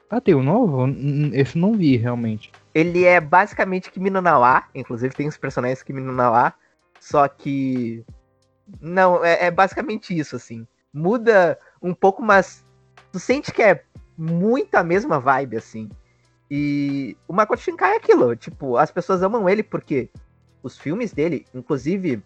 Ah, 0.10 0.20
tem 0.20 0.36
um 0.36 0.44
novo? 0.44 0.88
Esse 1.34 1.56
eu 1.58 1.62
não 1.62 1.74
vi 1.74 1.96
realmente. 1.96 2.52
Ele 2.74 3.06
é 3.06 3.22
basicamente 3.22 3.92
Kimi 3.92 4.10
no 4.10 4.22
Nawa, 4.22 4.64
inclusive 4.76 5.16
tem 5.16 5.28
os 5.28 5.38
personagens 5.38 5.84
Kimi 5.84 6.02
no 6.02 6.12
Nawa, 6.12 6.54
só 7.00 7.28
que 7.30 8.04
não, 8.82 9.24
é, 9.24 9.46
é 9.46 9.52
basicamente 9.52 10.18
isso 10.18 10.36
assim. 10.36 10.68
Muda 10.94 11.58
um 11.82 11.94
pouco, 11.94 12.22
mas 12.24 12.66
tu 13.12 13.20
sente 13.20 13.54
que 13.54 13.62
é 13.62 13.84
muito 14.18 14.76
a 14.76 14.84
mesma 14.84 15.20
vibe 15.20 15.56
assim. 15.58 15.90
E 16.50 17.16
o 17.28 17.34
Makoto 17.34 17.62
Shinkai 17.62 17.94
é 17.94 17.98
aquilo, 17.98 18.36
tipo, 18.36 18.78
as 18.78 18.92
pessoas 18.92 19.22
amam 19.22 19.48
ele 19.48 19.62
porque 19.62 20.10
os 20.64 20.78
filmes 20.78 21.14
dele, 21.14 21.46
inclusive 21.54 22.24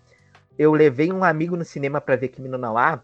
eu 0.58 0.72
levei 0.72 1.12
um 1.12 1.24
amigo 1.24 1.58
no 1.58 1.66
cinema 1.66 2.00
pra 2.00 2.16
ver 2.16 2.30
Kimi 2.30 2.48
no 2.48 2.58
Nawa 2.58 3.04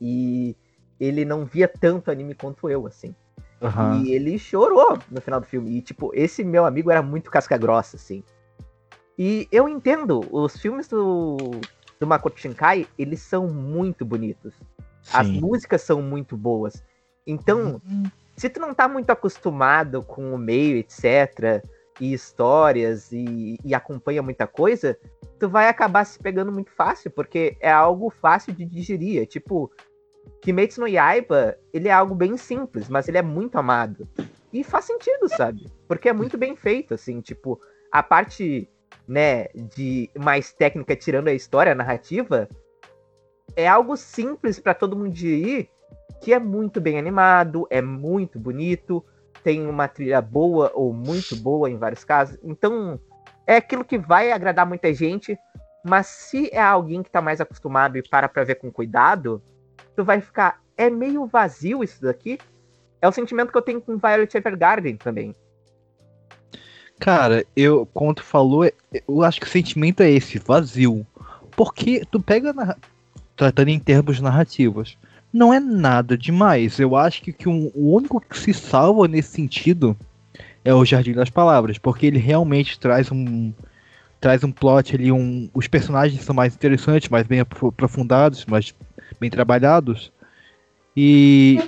e 0.00 0.56
ele 0.98 1.24
não 1.24 1.44
via 1.44 1.68
tanto 1.68 2.10
anime 2.10 2.34
quanto 2.34 2.68
eu, 2.68 2.86
assim. 2.86 3.14
Aham. 3.62 4.02
E 4.02 4.12
ele 4.12 4.38
chorou 4.38 4.98
no 5.10 5.20
final 5.20 5.40
do 5.40 5.46
filme. 5.46 5.76
E, 5.76 5.82
tipo, 5.82 6.10
esse 6.14 6.42
meu 6.42 6.64
amigo 6.66 6.90
era 6.90 7.02
muito 7.02 7.30
casca 7.30 7.56
grossa, 7.56 7.96
assim. 7.96 8.22
E 9.18 9.48
eu 9.50 9.68
entendo, 9.68 10.26
os 10.30 10.58
filmes 10.58 10.88
do, 10.88 11.60
do 11.98 12.06
Makoto 12.06 12.38
Shinkai, 12.38 12.86
eles 12.98 13.20
são 13.20 13.46
muito 13.48 14.04
bonitos. 14.04 14.54
As 15.12 15.28
Sim. 15.28 15.40
músicas 15.40 15.82
são 15.82 16.02
muito 16.02 16.36
boas. 16.36 16.82
Então, 17.26 17.80
se 18.36 18.48
tu 18.50 18.60
não 18.60 18.74
tá 18.74 18.86
muito 18.86 19.10
acostumado 19.10 20.02
com 20.02 20.34
o 20.34 20.38
meio, 20.38 20.76
etc., 20.76 21.62
e 21.98 22.12
histórias, 22.12 23.10
e, 23.10 23.58
e 23.64 23.74
acompanha 23.74 24.22
muita 24.22 24.46
coisa, 24.46 24.98
tu 25.38 25.48
vai 25.48 25.68
acabar 25.68 26.04
se 26.04 26.18
pegando 26.18 26.52
muito 26.52 26.70
fácil, 26.70 27.10
porque 27.10 27.56
é 27.58 27.70
algo 27.70 28.10
fácil 28.10 28.52
de 28.52 28.66
digerir. 28.66 29.22
É 29.22 29.26
tipo, 29.26 29.72
Kimetsu 30.42 30.80
no 30.80 30.88
Yaiba, 30.88 31.56
ele 31.72 31.88
é 31.88 31.92
algo 31.92 32.14
bem 32.14 32.36
simples, 32.36 32.88
mas 32.88 33.08
ele 33.08 33.18
é 33.18 33.22
muito 33.22 33.56
amado. 33.56 34.06
E 34.52 34.62
faz 34.62 34.84
sentido, 34.84 35.28
sabe? 35.28 35.66
Porque 35.88 36.08
é 36.08 36.12
muito 36.12 36.36
bem 36.36 36.54
feito, 36.54 36.94
assim, 36.94 37.20
tipo, 37.20 37.60
a 37.90 38.02
parte, 38.02 38.68
né, 39.08 39.46
de 39.54 40.10
mais 40.18 40.52
técnica 40.52 40.94
tirando 40.96 41.28
a 41.28 41.34
história, 41.34 41.72
a 41.72 41.74
narrativa, 41.74 42.48
é 43.54 43.66
algo 43.66 43.96
simples 43.96 44.58
pra 44.58 44.74
todo 44.74 44.96
mundo 44.96 45.12
digerir, 45.12 45.68
que 46.20 46.32
é 46.32 46.38
muito 46.38 46.80
bem 46.80 46.98
animado, 46.98 47.66
é 47.70 47.80
muito 47.80 48.38
bonito, 48.38 49.04
tem 49.42 49.66
uma 49.66 49.86
trilha 49.88 50.20
boa 50.20 50.72
ou 50.74 50.92
muito 50.92 51.36
boa 51.36 51.70
em 51.70 51.76
vários 51.76 52.04
casos. 52.04 52.38
Então, 52.42 52.98
é 53.46 53.56
aquilo 53.56 53.84
que 53.84 53.98
vai 53.98 54.32
agradar 54.32 54.66
muita 54.66 54.92
gente, 54.92 55.38
mas 55.84 56.06
se 56.06 56.50
é 56.52 56.60
alguém 56.60 57.02
que 57.02 57.10
tá 57.10 57.22
mais 57.22 57.40
acostumado 57.40 57.96
e 57.96 58.02
para 58.02 58.28
pra 58.28 58.44
ver 58.44 58.56
com 58.56 58.72
cuidado, 58.72 59.40
tu 59.94 60.04
vai 60.04 60.20
ficar, 60.20 60.60
é 60.76 60.90
meio 60.90 61.26
vazio 61.26 61.84
isso 61.84 62.02
daqui. 62.02 62.38
É 63.00 63.06
o 63.06 63.12
sentimento 63.12 63.52
que 63.52 63.58
eu 63.58 63.62
tenho 63.62 63.80
com 63.80 63.96
Violet 63.96 64.36
Evergarden 64.36 64.96
também. 64.96 65.34
Cara, 66.98 67.44
eu, 67.54 67.86
tu 68.16 68.22
falou, 68.22 68.64
é- 68.64 68.72
eu 69.06 69.22
acho 69.22 69.40
que 69.40 69.46
o 69.46 69.50
sentimento 69.50 70.02
é 70.02 70.10
esse, 70.10 70.38
vazio. 70.38 71.06
Porque 71.54 72.02
tu 72.10 72.20
pega, 72.20 72.52
na- 72.52 72.76
tratando 73.36 73.68
em 73.68 73.78
termos 73.78 74.20
narrativos, 74.20 74.98
não 75.36 75.52
é 75.52 75.60
nada 75.60 76.16
demais. 76.16 76.78
Eu 76.78 76.96
acho 76.96 77.22
que, 77.22 77.32
que 77.32 77.48
um- 77.48 77.70
o 77.74 77.94
único 77.94 78.20
que 78.20 78.38
se 78.38 78.54
salva 78.54 79.06
nesse 79.06 79.30
sentido 79.30 79.96
é 80.64 80.72
o 80.74 80.84
Jardim 80.84 81.12
das 81.12 81.30
Palavras, 81.30 81.78
porque 81.78 82.06
ele 82.06 82.18
realmente 82.18 82.78
traz 82.78 83.10
um 83.12 83.52
traz 84.18 84.42
um 84.42 84.50
plot 84.50 84.94
ali, 84.96 85.12
um, 85.12 85.48
os 85.54 85.68
personagens 85.68 86.22
são 86.24 86.34
mais 86.34 86.54
interessantes, 86.54 87.08
mais 87.10 87.26
bem 87.26 87.40
apro- 87.40 87.68
aprofundados, 87.68 88.46
mais 88.46 88.74
bem 89.20 89.28
trabalhados. 89.30 90.10
E 90.96 91.60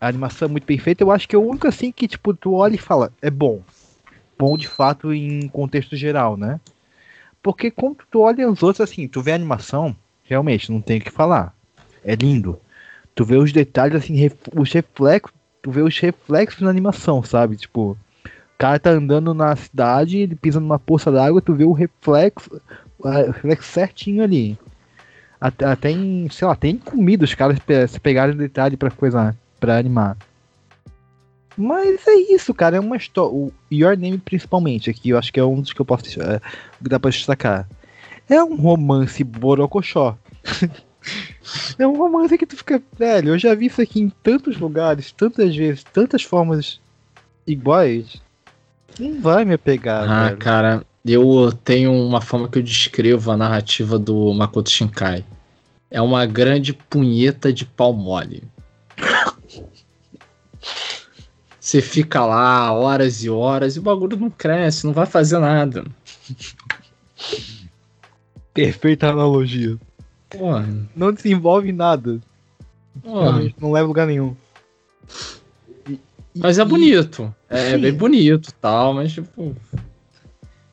a 0.00 0.06
animação 0.06 0.46
é 0.46 0.50
muito 0.50 0.64
perfeita. 0.64 1.02
Eu 1.02 1.10
acho 1.10 1.28
que 1.28 1.34
é 1.34 1.38
o 1.38 1.46
único 1.46 1.66
assim 1.66 1.90
que 1.90 2.06
tipo 2.06 2.32
tu 2.32 2.54
olha 2.54 2.76
e 2.76 2.78
fala, 2.78 3.12
é 3.20 3.30
bom 3.30 3.62
bom 4.38 4.56
de 4.56 4.66
fato 4.66 5.12
em 5.12 5.48
contexto 5.48 5.94
geral, 5.96 6.34
né? 6.36 6.58
Porque 7.42 7.70
quando 7.70 7.98
tu 8.10 8.20
olha 8.20 8.50
os 8.50 8.62
outros 8.62 8.80
assim, 8.80 9.06
tu 9.06 9.20
vê 9.20 9.32
a 9.32 9.34
animação, 9.34 9.94
realmente, 10.24 10.72
não 10.72 10.80
tem 10.80 10.98
o 10.98 11.02
que 11.02 11.10
falar. 11.10 11.54
É 12.02 12.14
lindo. 12.14 12.58
Tu 13.14 13.24
vê 13.24 13.36
os 13.36 13.52
detalhes 13.52 13.96
assim, 13.96 14.14
ref- 14.14 14.48
os 14.56 14.72
reflexos, 14.72 15.32
tu 15.62 15.70
vê 15.70 15.82
os 15.82 15.98
reflexos 15.98 16.62
na 16.62 16.70
animação, 16.70 17.22
sabe? 17.22 17.56
Tipo, 17.56 17.92
o 18.24 18.58
cara 18.58 18.78
tá 18.78 18.90
andando 18.90 19.34
na 19.34 19.54
cidade, 19.56 20.18
ele 20.18 20.34
pisa 20.34 20.60
numa 20.60 20.78
poça 20.78 21.10
d'água, 21.10 21.42
tu 21.42 21.54
vê 21.54 21.64
o 21.64 21.72
reflexo, 21.72 22.60
o 22.98 23.08
reflexo 23.08 23.70
certinho 23.70 24.22
ali. 24.22 24.58
Até, 25.40 25.64
até 25.64 25.90
em, 25.90 26.28
sei 26.30 26.46
lá, 26.46 26.54
tem 26.54 26.76
comida 26.76 27.24
os 27.24 27.34
caras 27.34 27.58
se 27.88 27.98
pegarem 28.00 28.36
detalhe 28.36 28.76
pra 28.76 28.90
coisa, 28.90 29.34
pra 29.58 29.78
animar. 29.78 30.16
Mas 31.56 32.06
é 32.06 32.14
isso, 32.14 32.54
cara. 32.54 32.76
É 32.76 32.80
uma 32.80 32.96
história. 32.96 33.30
O 33.30 33.52
Your 33.70 33.96
Name, 33.96 34.18
principalmente, 34.18 34.88
aqui, 34.88 35.10
eu 35.10 35.18
acho 35.18 35.32
que 35.32 35.40
é 35.40 35.44
um 35.44 35.60
dos 35.60 35.72
que 35.72 35.80
eu 35.80 35.84
posso 35.84 36.22
é, 36.22 36.40
dá 36.80 36.98
pra 36.98 37.10
destacar. 37.10 37.68
É 38.28 38.42
um 38.42 38.56
romance 38.56 39.22
borocochó. 39.24 40.16
é 41.78 41.86
um 41.86 41.96
romance 41.96 42.36
que 42.36 42.46
tu 42.46 42.56
fica. 42.56 42.82
Velho, 42.98 43.30
eu 43.30 43.38
já 43.38 43.54
vi 43.54 43.66
isso 43.66 43.80
aqui 43.80 44.00
em 44.00 44.08
tantos 44.22 44.56
lugares, 44.58 45.12
tantas 45.12 45.54
vezes, 45.54 45.84
tantas 45.84 46.22
formas 46.22 46.80
iguais. 47.46 48.20
Não 48.98 49.20
vai 49.20 49.44
me 49.44 49.56
pegar, 49.56 50.02
Ah, 50.08 50.24
velho. 50.26 50.36
cara, 50.38 50.84
eu 51.04 51.52
tenho 51.64 51.92
uma 51.92 52.20
forma 52.20 52.48
que 52.48 52.58
eu 52.58 52.62
descrevo 52.62 53.30
a 53.30 53.36
narrativa 53.36 53.98
do 53.98 54.32
Makoto 54.34 54.70
Shinkai. 54.70 55.24
É 55.90 56.00
uma 56.00 56.24
grande 56.26 56.72
punheta 56.72 57.52
de 57.52 57.64
pau 57.64 57.92
mole. 57.92 58.42
Você 61.58 61.80
fica 61.82 62.24
lá 62.24 62.72
horas 62.72 63.22
e 63.22 63.30
horas 63.30 63.76
e 63.76 63.78
o 63.78 63.82
bagulho 63.82 64.16
não 64.16 64.30
cresce, 64.30 64.86
não 64.86 64.92
vai 64.92 65.06
fazer 65.06 65.38
nada. 65.38 65.84
Perfeita 68.52 69.08
analogia. 69.10 69.76
Porra, 70.30 70.66
Não 70.96 71.12
desenvolve 71.12 71.72
nada. 71.72 72.20
porra. 73.02 73.50
Não 73.60 73.72
leva 73.72 73.86
lugar 73.88 74.06
nenhum. 74.06 74.34
E- 75.88 75.98
Mas 76.36 76.58
é 76.58 76.62
e- 76.62 76.64
bonito. 76.64 77.34
É, 77.48 77.72
Sim. 77.74 77.78
bem 77.80 77.92
bonito 77.92 78.48
e 78.50 78.52
tal, 78.54 78.94
mas 78.94 79.12
tipo. 79.12 79.54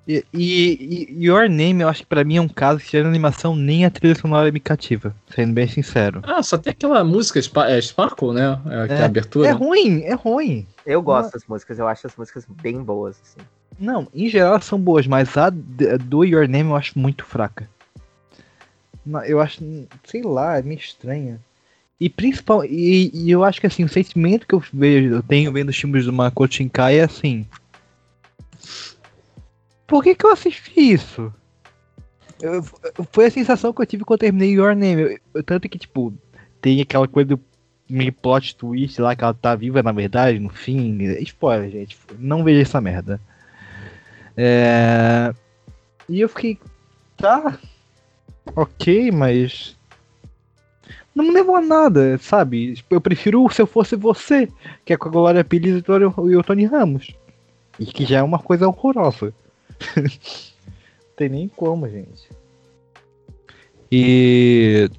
E, 0.08 0.24
e, 0.34 1.08
e 1.20 1.26
Your 1.26 1.50
Name, 1.50 1.82
eu 1.82 1.90
acho 1.90 2.04
que 2.04 2.06
pra 2.08 2.24
mim 2.24 2.38
é 2.38 2.42
um 2.42 2.48
caso 2.48 2.80
que 2.80 2.96
a 2.96 3.02
animação 3.06 3.56
nem 3.58 3.84
a 3.84 3.90
trilha 3.92 4.16
sonora 4.16 4.50
me 4.54 4.60
cativa, 4.60 5.14
sendo 5.36 5.52
bem 5.52 5.68
sincero. 5.68 6.22
Ah, 6.24 6.42
só 6.42 6.58
tem 6.58 6.72
aquela 6.72 7.04
música 7.04 7.40
é, 7.68 7.82
Sparkle, 7.82 8.32
né? 8.34 8.58
É, 8.68 8.88
que 8.88 8.94
é 8.94 8.98
É. 9.00 9.02
a 9.02 9.06
abertura. 9.06 9.48
É 9.50 9.52
ruim, 9.52 10.04
é 10.04 10.14
ruim. 10.14 10.66
Eu 10.86 11.02
gosto 11.02 11.34
das 11.34 11.44
músicas, 11.46 11.78
eu 11.78 11.88
acho 11.90 12.08
as 12.08 12.16
músicas 12.16 12.46
bem 12.62 12.82
boas, 12.82 13.18
assim. 13.22 13.46
Não, 13.78 14.08
em 14.14 14.30
geral 14.30 14.54
elas 14.54 14.64
são 14.64 14.80
boas, 14.80 15.06
mas 15.06 15.36
a 15.36 15.50
do 15.50 16.24
Your 16.24 16.48
Name 16.48 16.70
eu 16.70 16.76
acho 16.78 16.98
muito 16.98 17.26
fraca. 17.26 17.70
Eu 19.28 19.40
acho, 19.40 19.60
sei 20.06 20.22
lá, 20.22 20.58
é 20.58 20.62
meio 20.62 20.80
estranha. 20.80 21.40
E 22.00 22.10
principal, 22.10 22.64
e, 22.64 23.10
e 23.14 23.32
eu 23.32 23.44
acho 23.44 23.60
que 23.60 23.66
assim, 23.68 23.84
o 23.84 23.90
sentimento 23.90 24.46
que 24.46 24.54
eu 24.54 24.64
vejo, 24.72 25.16
eu 25.16 25.24
tenho 25.24 25.52
vendo 25.52 25.70
os 25.70 25.78
filmes 25.78 26.06
do 26.06 26.14
Makoto 26.14 26.54
Shinkai 26.54 27.00
é 27.00 27.04
assim. 27.04 27.46
Por 29.88 30.04
que 30.04 30.14
que 30.14 30.26
eu 30.26 30.32
assisti 30.32 30.92
isso? 30.94 31.34
Eu- 32.40 32.64
foi 33.12 33.26
a 33.26 33.32
sensação 33.32 33.74
que 33.74 33.82
eu 33.82 33.86
tive 33.86 34.04
quando 34.04 34.18
eu 34.22 34.28
terminei 34.28 34.52
Your 34.52 34.76
Name. 34.76 35.02
Eu- 35.02 35.20
eu- 35.34 35.44
tanto 35.44 35.68
que, 35.68 35.80
tipo, 35.80 36.14
tem 36.62 36.82
aquela 36.82 37.08
coisa 37.08 37.30
do 37.30 37.40
meio 37.90 38.14
plot 38.14 38.56
twist 38.56 39.02
lá 39.02 39.16
que 39.16 39.24
ela 39.24 39.34
tá 39.34 39.56
viva 39.56 39.82
na 39.82 39.92
verdade, 39.92 40.38
no 40.38 40.50
fim. 40.50 41.02
Spoiler, 41.22 41.72
gente. 41.72 41.98
Não 42.20 42.44
veja 42.44 42.62
essa 42.62 42.82
merda. 42.82 43.20
É... 44.36 45.34
E 46.08 46.20
eu 46.20 46.30
fiquei. 46.30 46.60
Tá. 47.16 47.58
Ok, 48.58 49.12
mas. 49.12 49.78
Não 51.14 51.26
me 51.26 51.32
levou 51.32 51.56
a 51.56 51.62
nada, 51.62 52.18
sabe? 52.18 52.84
Eu 52.90 53.00
prefiro 53.00 53.48
se 53.52 53.62
eu 53.62 53.68
fosse 53.68 53.96
você, 53.96 54.48
que 54.84 54.94
é 54.94 54.98
com 54.98 55.08
a 55.08 55.12
Glória 55.12 55.44
Pires 55.44 55.76
e 55.76 56.36
o 56.36 56.44
Tony- 56.44 56.64
e 56.64 56.66
Ramos. 56.66 57.12
E 57.80 57.86
que 57.86 58.04
já 58.04 58.18
é 58.18 58.24
uma 58.24 58.40
coisa 58.40 58.68
horrorosa. 58.68 59.32
Tem 61.16 61.30
nem 61.30 61.48
como, 61.48 61.88
gente. 61.88 62.28
E. 63.92 64.90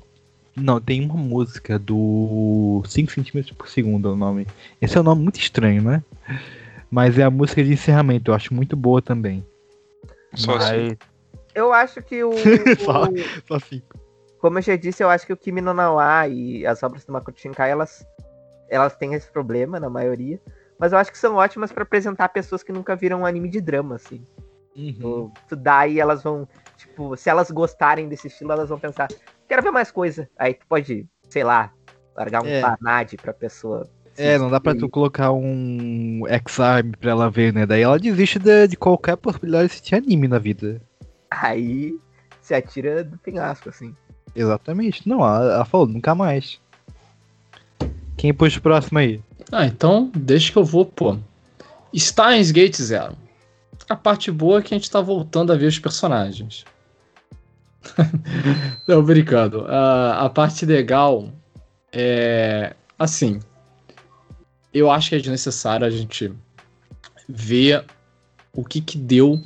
Não, 0.57 0.81
tem 0.81 1.05
uma 1.05 1.15
música 1.15 1.79
do 1.79 2.83
5 2.87 3.13
centímetros 3.13 3.57
por 3.57 3.69
segundo 3.69 4.09
é 4.09 4.13
o 4.13 4.17
nome. 4.17 4.45
Esse 4.81 4.97
é 4.99 5.01
um 5.01 5.05
nome 5.05 5.23
muito 5.23 5.39
estranho, 5.39 5.83
né? 5.83 6.03
Mas 6.91 7.17
é 7.19 7.23
a 7.23 7.31
música 7.31 7.63
de 7.63 7.73
encerramento, 7.73 8.31
eu 8.31 8.35
acho 8.35 8.53
muito 8.53 8.75
boa 8.77 9.01
também. 9.01 9.45
Só 10.35 10.57
assim. 10.57 10.97
Eu 11.59 11.73
acho 11.73 12.01
que 12.03 12.23
o. 12.23 12.31
Só- 12.85 13.05
o- 13.05 13.59
Só 13.59 13.59
como 14.39 14.59
eu 14.59 14.63
já 14.63 14.77
disse, 14.77 15.03
eu 15.03 15.11
acho 15.11 15.27
que 15.27 15.33
o 15.33 15.37
Kimi 15.37 15.61
no 15.61 15.75
Nawa 15.75 16.29
e 16.29 16.65
as 16.65 16.81
obras 16.85 17.05
do 17.05 17.13
Makoto 17.13 17.41
Shinkai, 17.41 17.73
elas, 17.73 18.07
elas 18.71 18.95
têm 18.95 19.15
esse 19.15 19.29
problema, 19.33 19.81
na 19.81 19.91
maioria. 19.91 20.41
Mas 20.79 20.93
eu 20.93 20.99
acho 20.99 21.11
que 21.11 21.19
são 21.19 21.35
ótimas 21.35 21.73
pra 21.73 21.83
apresentar 21.83 22.29
pessoas 22.29 22.63
que 22.63 22.71
nunca 22.71 22.95
viram 22.95 23.23
um 23.23 23.27
anime 23.27 23.49
de 23.49 23.61
drama, 23.61 23.97
assim. 23.97 24.25
Uhum. 24.77 25.33
Tu 25.49 25.57
dá 25.57 25.89
e 25.89 25.99
elas 25.99 26.23
vão, 26.23 26.47
tipo, 26.77 27.17
se 27.17 27.29
elas 27.29 27.51
gostarem 27.51 28.09
desse 28.09 28.29
estilo, 28.29 28.53
elas 28.53 28.69
vão 28.69 28.79
pensar, 28.79 29.09
quero 29.49 29.61
ver 29.61 29.73
mais 29.73 29.91
coisa. 29.91 30.29
Aí 30.39 30.55
tu 30.55 30.65
pode, 30.69 31.05
sei 31.29 31.43
lá, 31.43 31.73
largar 32.17 32.45
um 32.45 32.47
É. 32.47 32.61
Panade 32.61 33.17
pra 33.17 33.33
pessoa. 33.33 33.91
É, 34.17 34.39
não 34.39 34.49
dá 34.51 34.61
pra 34.61 34.75
tu 34.75 34.89
colocar 34.89 35.33
um 35.33 36.23
X-Arm 36.29 36.93
pra 37.01 37.11
ela 37.11 37.29
ver, 37.29 37.53
né? 37.53 37.67
Daí 37.67 37.83
ela 37.83 37.99
desiste 37.99 38.39
de, 38.39 38.69
de 38.69 38.77
qualquer 38.77 39.17
possibilidade 39.17 39.67
de 39.67 39.73
assistir 39.73 39.95
anime 39.97 40.29
na 40.29 40.39
vida. 40.39 40.81
Aí 41.31 41.99
se 42.41 42.55
atira 42.55 43.05
do 43.05 43.19
penhasco, 43.19 43.69
assim. 43.69 43.95
Exatamente. 44.35 45.09
Não, 45.09 45.19
ela, 45.19 45.55
ela 45.55 45.65
falou, 45.65 45.87
nunca 45.87 46.15
mais. 46.15 46.61
Quem 48.17 48.33
puxa 48.35 48.59
o 48.59 48.63
próximo 48.63 48.99
aí? 48.99 49.23
Ah, 49.53 49.67
então 49.67 50.11
deixa 50.15 50.53
que 50.53 50.59
eu 50.59 50.65
vou, 50.65 50.85
pô. 50.85 51.17
Steins 51.97 52.51
Gate 52.51 52.77
Zero. 52.77 53.17
A 53.89 53.97
parte 53.97 54.31
boa 54.31 54.59
é 54.59 54.63
que 54.63 54.75
a 54.75 54.77
gente 54.77 54.91
tá 54.91 55.01
voltando 55.01 55.53
a 55.53 55.57
ver 55.57 55.67
os 55.67 55.79
personagens. 55.79 56.65
Não, 58.87 59.03
brincando. 59.03 59.65
A, 59.67 60.25
a 60.25 60.31
parte 60.31 60.67
legal 60.67 61.33
é. 61.93 62.75
Assim. 62.99 63.41
Eu 64.75 64.91
acho 64.91 65.09
que 65.09 65.15
é 65.15 65.19
desnecessário 65.19 65.87
a 65.87 65.91
gente 65.91 66.33
ver 67.29 67.85
o 68.53 68.65
que 68.65 68.81
que 68.81 68.99
deu 68.99 69.41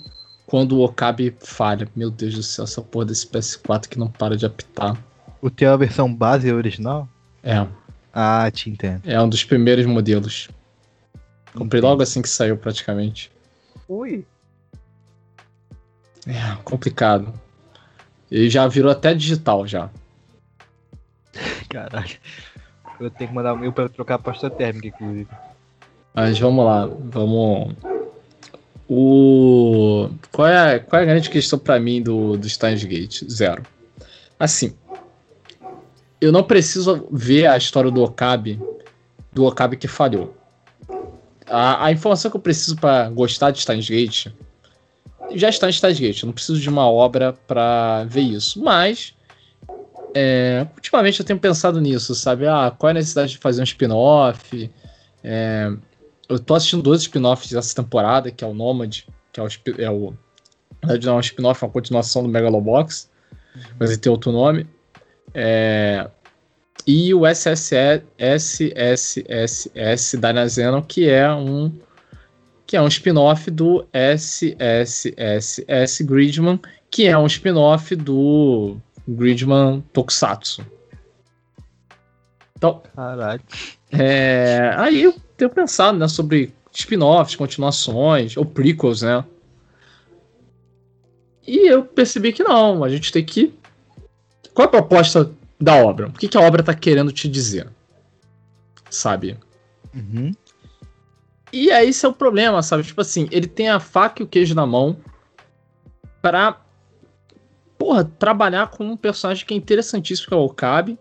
quando 0.53 0.76
o 0.76 0.84
Okabe 0.84 1.34
falha. 1.40 1.88
Meu 1.96 2.11
Deus 2.11 2.34
do 2.34 2.42
céu, 2.42 2.64
essa 2.64 2.82
porra 2.82 3.07
desse 3.07 3.26
PS4 3.26 3.88
que 3.88 3.98
não 3.98 4.09
para 4.09 4.36
de 4.36 4.44
apitar. 4.44 5.03
O 5.40 5.48
teu 5.48 5.70
é 5.70 5.72
a 5.72 5.76
versão 5.78 6.14
base 6.14 6.53
original? 6.53 7.09
É. 7.42 7.66
Ah, 8.12 8.50
te 8.50 8.68
entendo. 8.68 9.00
É 9.07 9.18
um 9.18 9.30
dos 9.30 9.42
primeiros 9.44 9.86
modelos. 9.86 10.50
Comprei 11.55 11.78
Entendi. 11.78 11.90
logo 11.90 12.03
assim 12.03 12.20
que 12.20 12.28
saiu, 12.28 12.59
praticamente. 12.59 13.32
Ui, 13.88 14.26
É, 16.26 16.55
complicado. 16.62 17.32
Ele 18.30 18.50
já 18.50 18.68
virou 18.68 18.92
até 18.92 19.14
digital 19.14 19.66
já. 19.66 19.88
Caralho. 21.70 22.18
Eu 23.00 23.11
tenho 23.11 23.30
que 23.30 23.34
mandar 23.34 23.55
o 23.55 23.57
meu 23.59 23.72
pra 23.72 23.88
trocar 23.88 24.16
a 24.16 24.18
pasta 24.18 24.50
térmica, 24.50 24.88
inclusive. 24.88 25.30
Mas 26.14 26.38
vamos 26.38 26.62
lá, 26.62 26.84
vamos. 26.84 27.74
O. 28.95 30.11
Qual 30.30 30.47
é, 30.47 30.74
a- 30.74 30.80
qual 30.80 31.01
é 31.01 31.05
a 31.05 31.07
grande 31.07 31.30
questão 31.30 31.59
pra 31.59 31.80
mim 31.80 32.03
do, 32.03 32.36
do 32.36 32.49
Steins 32.49 32.84
Gate? 32.84 33.22
Zero. 33.30 33.62
Assim. 34.38 34.74
Eu 36.20 36.30
não 36.30 36.43
preciso 36.45 37.09
ver 37.11 37.47
a 37.47 37.57
história 37.57 37.90
do 37.90 38.03
Okabe, 38.03 38.61
do 39.32 39.45
Okabe 39.45 39.76
que 39.76 39.88
falhou. 39.88 40.36
A, 41.47 41.86
a 41.86 41.93
informação 41.93 42.30
que 42.30 42.36
eu 42.36 42.40
preciso 42.40 42.76
pra 42.76 43.09
gostar 43.09 43.51
de 43.51 43.61
Steins 43.61 43.88
Gate 43.88 44.26
já 45.34 45.49
está 45.49 45.68
em 45.68 45.72
Steins 45.72 45.99
Gate. 45.99 46.22
Eu 46.22 46.26
não 46.26 46.32
preciso 46.34 46.61
de 46.61 46.68
uma 46.68 46.88
obra 46.88 47.32
pra 47.47 48.05
ver 48.05 48.20
isso. 48.20 48.62
Mas. 48.62 49.14
é, 50.14 50.66
ultimamente 50.74 51.18
eu 51.18 51.24
tenho 51.26 51.38
pensado 51.38 51.80
nisso, 51.80 52.14
sabe? 52.14 52.47
Ah, 52.47 52.70
qual 52.76 52.88
é 52.88 52.93
a 52.93 52.95
necessidade 52.95 53.32
de 53.32 53.38
fazer 53.38 53.62
um 53.62 53.64
spin-off? 53.64 54.70
É, 55.24 55.72
eu 56.29 56.39
tô 56.39 56.55
assistindo 56.55 56.83
dois 56.83 57.03
spin-offs 57.03 57.51
dessa 57.51 57.75
temporada, 57.75 58.31
que 58.31 58.45
é 58.45 58.47
o 58.47 58.55
Nomad, 58.55 59.03
que 59.33 59.41
é 59.41 59.43
o, 59.43 59.49
é 59.79 59.91
o 59.91 60.14
na 60.83 60.89
verdade 60.89 61.07
não 61.07 61.14
é 61.14 61.16
um 61.16 61.20
spin-off, 61.20 61.62
é 61.62 61.66
uma 61.66 61.73
continuação 61.73 62.23
do 62.23 62.29
Megalobox, 62.29 63.11
mas 63.79 63.91
ele 63.91 63.99
tem 64.01 64.11
outro 64.11 64.33
nome. 64.33 64.66
É, 65.35 66.09
e 66.87 67.14
o 67.14 67.27
SSE 67.27 68.03
SSSS 68.18 70.16
da 70.16 70.33
Nazeno, 70.33 70.83
que 70.83 71.09
é 71.09 71.33
um 71.33 71.73
que 72.66 72.77
é 72.77 72.83
um 72.83 72.89
spin-off 72.89 73.51
do 73.51 73.87
SSSS 73.93 74.45
Gridman, 76.05 76.59
que 76.91 77.07
é 77.07 77.18
um 77.18 77.27
spin-off 77.27 77.95
do 77.95 78.79
Gridman 79.07 79.85
Tokusatsu. 79.93 80.64
Então, 82.57 82.83
Caralho. 82.95 83.43
é, 83.93 84.73
aí 84.77 85.14
tenho 85.43 85.51
pensado 85.51 85.99
né, 85.99 86.07
sobre 86.07 86.55
spin-offs, 86.72 87.34
continuações, 87.34 88.36
ou 88.36 88.45
prequels, 88.45 89.03
né? 89.03 89.24
E 91.47 91.68
eu 91.68 91.84
percebi 91.84 92.32
que 92.32 92.45
não, 92.45 92.84
a 92.84 92.88
gente 92.88 93.11
tem 93.11 93.24
que. 93.24 93.53
Qual 94.55 94.64
é 94.64 94.68
a 94.68 94.70
proposta 94.70 95.32
da 95.61 95.74
obra? 95.74 96.09
O 96.09 96.12
que, 96.12 96.28
que 96.28 96.36
a 96.36 96.40
obra 96.40 96.62
tá 96.62 96.72
querendo 96.74 97.11
te 97.11 97.28
dizer? 97.28 97.68
Sabe? 98.88 99.36
Uhum. 99.95 100.32
E 101.53 101.70
aí 101.70 101.88
esse 101.88 102.07
é 102.07 102.09
o 102.09 102.12
problema, 102.12 102.62
sabe? 102.62 102.84
Tipo 102.84 103.01
assim, 103.01 103.28
ele 103.30 103.47
tem 103.47 103.68
a 103.68 103.80
faca 103.80 104.22
e 104.22 104.24
o 104.24 104.28
queijo 104.28 104.55
na 104.55 104.64
mão 104.64 104.97
pra, 106.20 106.61
porra, 107.76 108.05
trabalhar 108.05 108.68
com 108.68 108.84
um 108.84 108.97
personagem 108.97 109.45
que 109.45 109.53
é 109.53 109.57
interessantíssimo, 109.57 110.28
que 110.28 110.34
é 110.34 110.36
o 110.36 110.45
Okabe, 110.45 110.97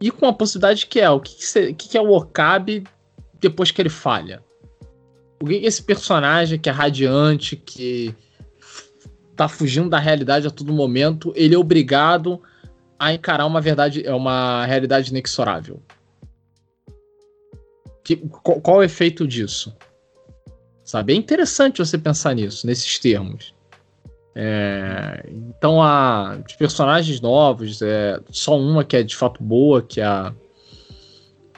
e 0.00 0.10
com 0.10 0.26
a 0.26 0.32
possibilidade 0.32 0.86
que 0.86 1.00
é, 1.00 1.10
o 1.10 1.20
que, 1.20 1.34
que, 1.34 1.58
o 1.58 1.74
que 1.74 1.88
que 1.90 1.98
é 1.98 2.00
o 2.00 2.12
Okabe 2.12 2.84
depois 3.40 3.70
que 3.70 3.80
ele 3.80 3.88
falha? 3.88 4.42
Esse 5.48 5.82
personagem 5.82 6.58
que 6.58 6.68
é 6.68 6.72
radiante, 6.72 7.56
que 7.56 8.14
tá 9.36 9.48
fugindo 9.48 9.90
da 9.90 9.98
realidade 9.98 10.46
a 10.46 10.50
todo 10.50 10.72
momento, 10.72 11.32
ele 11.36 11.54
é 11.54 11.58
obrigado 11.58 12.40
a 12.98 13.12
encarar 13.12 13.44
uma 13.44 13.60
verdade, 13.60 14.06
é 14.06 14.14
uma 14.14 14.64
realidade 14.64 15.10
inexorável? 15.10 15.82
Que- 18.02 18.16
qual, 18.16 18.60
qual 18.60 18.76
o 18.78 18.82
efeito 18.82 19.26
disso? 19.26 19.76
Sabe? 20.82 21.12
É 21.12 21.16
interessante 21.16 21.78
você 21.78 21.98
pensar 21.98 22.34
nisso, 22.34 22.66
nesses 22.66 22.98
termos. 22.98 23.54
É, 24.34 25.24
então, 25.30 25.82
a, 25.82 26.38
os 26.46 26.54
personagens 26.54 27.20
novos, 27.20 27.82
é, 27.82 28.20
só 28.30 28.58
uma 28.58 28.84
que 28.84 28.96
é 28.96 29.02
de 29.02 29.16
fato 29.16 29.42
boa, 29.42 29.82
que 29.82 30.00
é 30.00 30.04
a, 30.04 30.32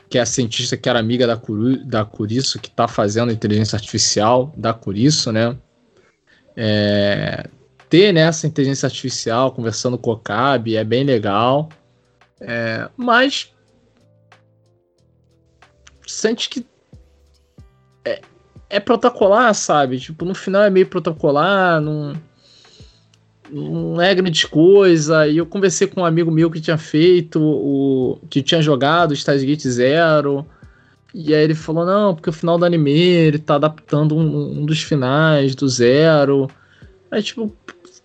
que 0.09 0.19
é 0.19 0.21
a 0.23 0.27
cientista 0.27 0.77
que 0.77 0.89
era 0.89 0.99
amiga 0.99 1.27
da, 1.27 1.37
Curu, 1.37 1.85
da 1.85 2.05
Curiço, 2.05 2.59
que 2.59 2.69
está 2.69 2.89
fazendo 2.89 3.33
inteligência 3.33 3.77
artificial 3.77 4.53
da 4.57 4.73
Curiço, 4.73 5.31
né? 5.31 5.57
É, 6.57 7.49
ter 7.89 8.13
né, 8.13 8.23
essa 8.23 8.47
inteligência 8.47 8.87
artificial 8.87 9.53
conversando 9.53 9.99
com 9.99 10.11
o 10.11 10.15
Okabe 10.15 10.77
é 10.77 10.85
bem 10.85 11.05
legal. 11.05 11.69
É, 12.41 12.89
mas 12.97 13.53
sente 16.07 16.49
que 16.49 16.67
é, 18.05 18.21
é 18.71 18.81
protocolar, 18.81 19.55
sabe? 19.55 19.99
Tipo, 19.99 20.25
no 20.25 20.35
final 20.35 20.63
é 20.63 20.71
meio 20.71 20.87
protocolar, 20.87 21.81
não, 21.81 22.15
não 23.51 24.01
é 24.01 24.15
grande 24.15 24.47
coisa. 24.47 25.27
E 25.27 25.37
eu 25.37 25.47
conversei 25.47 25.87
com 25.87 26.03
um 26.03 26.05
amigo 26.05 26.31
meu 26.31 26.51
que 26.51 26.61
tinha 26.61 26.79
feito, 26.79 27.41
o 27.41 28.19
que 28.29 28.43
tinha 28.43 28.63
jogado 28.63 29.11
o 29.11 29.15
Stars 29.15 29.43
Gate 29.43 29.67
Zero. 29.67 30.47
E 31.15 31.35
aí 31.35 31.43
ele 31.43 31.55
falou, 31.55 31.87
não, 31.87 32.15
porque 32.15 32.31
o 32.31 32.33
final 32.33 32.59
do 32.59 32.65
anime 32.65 32.93
ele 32.93 33.39
tá 33.39 33.55
adaptando 33.57 34.17
um, 34.17 34.61
um 34.61 34.67
dos 34.67 34.83
finais 34.83 35.55
do 35.55 35.69
Zero. 35.69 36.49
Aí 37.11 37.23
tipo, 37.23 37.55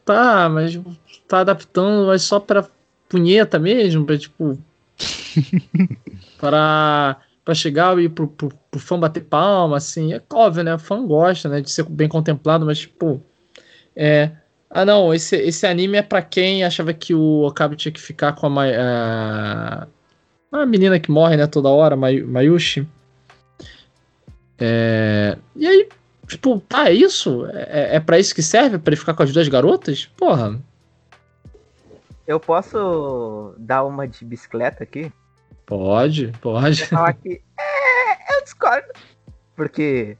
tá, 0.05 0.49
mas 0.49 0.79
tá 1.27 1.39
adaptando, 1.39 2.07
mas 2.07 2.23
só 2.23 2.39
pra 2.39 2.67
punheta 3.09 3.59
mesmo, 3.59 4.05
pra 4.05 4.17
tipo... 4.17 4.57
para 6.39 7.17
para 7.43 7.53
chegar 7.53 7.99
e 7.99 8.07
pro, 8.07 8.27
pro, 8.27 8.49
pro 8.71 8.79
fã 8.79 8.97
bater 8.97 9.23
palma, 9.23 9.77
assim, 9.77 10.13
é 10.13 10.21
óbvio, 10.31 10.63
né? 10.63 10.75
O 10.75 10.79
fã 10.79 11.05
gosta, 11.05 11.49
né, 11.49 11.61
de 11.61 11.69
ser 11.69 11.83
bem 11.83 12.07
contemplado, 12.07 12.65
mas 12.65 12.79
tipo, 12.79 13.21
é, 13.95 14.31
ah 14.73 14.83
não, 14.85 15.13
esse, 15.13 15.35
esse 15.35 15.65
anime 15.67 15.97
é 15.97 16.01
pra 16.01 16.21
quem 16.21 16.63
achava 16.63 16.93
que 16.93 17.13
o 17.13 17.43
Okabe 17.43 17.75
tinha 17.75 17.91
que 17.91 18.01
ficar 18.01 18.33
com 18.33 18.47
a, 18.59 18.65
a, 18.65 19.87
a 20.51 20.65
menina 20.65 20.99
que 20.99 21.11
morre, 21.11 21.37
né, 21.37 21.45
toda 21.47 21.69
hora, 21.69 21.95
Mayu- 21.95 22.27
Mayushi. 22.27 22.87
É, 24.59 25.37
e 25.55 25.67
aí, 25.67 25.87
tipo, 26.27 26.59
tá, 26.61 26.89
é 26.89 26.93
isso? 26.93 27.45
É, 27.53 27.97
é 27.97 27.99
para 27.99 28.17
isso 28.17 28.33
que 28.33 28.41
serve? 28.41 28.79
Pra 28.79 28.91
ele 28.91 28.99
ficar 28.99 29.13
com 29.13 29.23
as 29.23 29.31
duas 29.31 29.47
garotas? 29.47 30.09
Porra, 30.17 30.59
eu 32.25 32.39
posso 32.39 33.53
dar 33.57 33.83
uma 33.83 34.07
de 34.07 34.25
bicicleta 34.25 34.83
aqui? 34.83 35.11
pode, 35.65 36.31
pode. 36.41 36.85
falar 36.87 37.13
que 37.13 37.41
é, 37.59 38.35
eu 38.37 38.43
discordo. 38.43 38.87
Porque, 39.55 40.17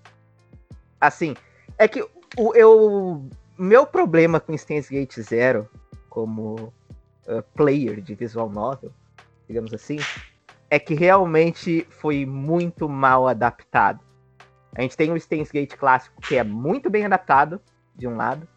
assim, 1.00 1.36
é 1.78 1.88
que 1.88 2.06
o 2.38 2.54
eu, 2.56 3.28
meu 3.58 3.86
problema 3.86 4.40
com 4.40 4.58
Steins 4.58 4.90
Gate 4.90 5.20
Zero 5.20 5.70
como 6.10 6.74
uh, 7.28 7.44
player 7.56 8.02
de 8.02 8.16
visual 8.16 8.50
novel 8.50 8.92
digamos 9.48 9.74
assim, 9.74 9.98
é 10.70 10.80
que 10.80 10.94
realmente 10.94 11.86
foi 11.90 12.26
muito 12.26 12.90
mal 12.90 13.28
adaptado. 13.28 14.00
A 14.76 14.82
gente 14.82 14.98
tem 14.98 15.12
o 15.12 15.20
Steins 15.20 15.52
Gate 15.52 15.76
clássico, 15.76 16.20
que 16.22 16.36
é 16.36 16.44
muito 16.44 16.90
bem 16.90 17.06
adaptado, 17.06 17.62
de 17.96 18.08
um 18.08 18.16
lado. 18.16 18.48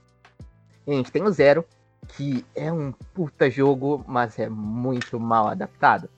E 0.86 0.92
a 0.92 0.94
gente 0.94 1.12
tem 1.12 1.22
o 1.22 1.30
Zero, 1.30 1.64
que 2.08 2.44
é 2.54 2.72
um 2.72 2.92
puta 3.12 3.50
jogo, 3.50 4.02
mas 4.08 4.38
é 4.38 4.48
muito 4.48 5.20
mal 5.20 5.48
adaptado. 5.48 6.08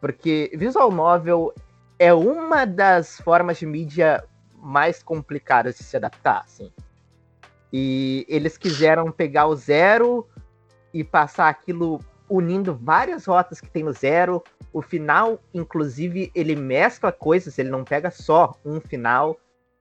Porque 0.00 0.52
visual 0.54 0.92
novel 0.92 1.52
é 1.98 2.14
uma 2.14 2.64
das 2.64 3.20
formas 3.20 3.58
de 3.58 3.66
mídia 3.66 4.22
mais 4.54 5.02
complicadas 5.02 5.76
de 5.76 5.82
se 5.82 5.96
adaptar, 5.96 6.42
assim. 6.44 6.70
E 7.72 8.26
eles 8.28 8.56
quiseram 8.56 9.10
pegar 9.12 9.46
o 9.46 9.54
Zero 9.54 10.26
e 10.92 11.04
passar 11.04 11.48
aquilo 11.48 12.00
unindo 12.28 12.74
várias 12.74 13.26
rotas 13.26 13.60
que 13.60 13.70
tem 13.70 13.82
no 13.82 13.92
Zero. 13.92 14.42
O 14.72 14.82
final, 14.82 15.40
inclusive, 15.52 16.30
ele 16.34 16.54
mescla 16.54 17.10
coisas, 17.10 17.58
ele 17.58 17.70
não 17.70 17.84
pega 17.84 18.10
só 18.10 18.54
um 18.64 18.80
final. 18.80 19.36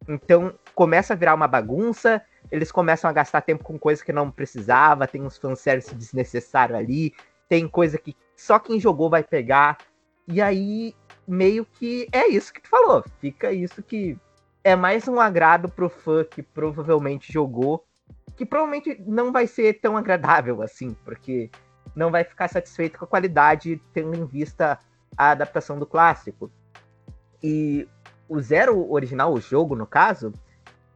Então 0.08 0.54
começa 0.74 1.14
a 1.14 1.16
virar 1.16 1.36
uma 1.36 1.48
bagunça. 1.48 2.22
Eles 2.52 2.72
começam 2.72 3.10
a 3.10 3.14
gastar 3.14 3.42
tempo 3.42 3.64
com 3.64 3.78
coisa 3.78 4.04
que 4.04 4.14
não 4.14 4.32
precisava. 4.32 5.08
Tem 5.08 5.22
uns 5.22 5.38
fanservice 5.38 5.94
desnecessário 5.94 6.76
ali. 6.76 7.14
Tem 7.48 7.68
coisa 7.68 7.98
que 7.98 8.16
só 8.36 8.58
quem 8.58 8.80
jogou 8.80 9.10
vai 9.10 9.24
pegar. 9.24 9.78
E 10.28 10.42
aí, 10.42 10.96
meio 11.28 11.66
que 11.66 12.08
é 12.12 12.28
isso 12.28 12.54
que 12.54 12.62
tu 12.62 12.70
falou. 12.70 13.04
Fica 13.20 13.52
isso 13.52 13.84
que 13.84 14.18
é 14.64 14.76
mais 14.76 15.08
um 15.08 15.20
agrado 15.20 15.70
pro 15.70 15.90
fã 15.90 16.24
que 16.24 16.42
provavelmente 16.42 17.32
jogou. 17.32 17.86
Que 18.36 18.46
provavelmente 18.46 19.02
não 19.06 19.32
vai 19.32 19.48
ser 19.48 19.80
tão 19.82 19.98
agradável 19.98 20.62
assim, 20.62 20.96
porque 21.06 21.50
não 21.96 22.12
vai 22.12 22.24
ficar 22.24 22.48
satisfeito 22.48 22.98
com 22.98 23.06
a 23.06 23.08
qualidade, 23.08 23.82
tendo 23.94 24.16
em 24.16 24.26
vista 24.26 24.80
a 25.18 25.32
adaptação 25.32 25.78
do 25.78 25.86
clássico. 25.86 26.52
E 27.44 27.88
o 28.28 28.40
Zero 28.40 28.92
original, 28.92 29.34
o 29.34 29.42
jogo 29.42 29.76
no 29.76 29.88
caso, 29.88 30.34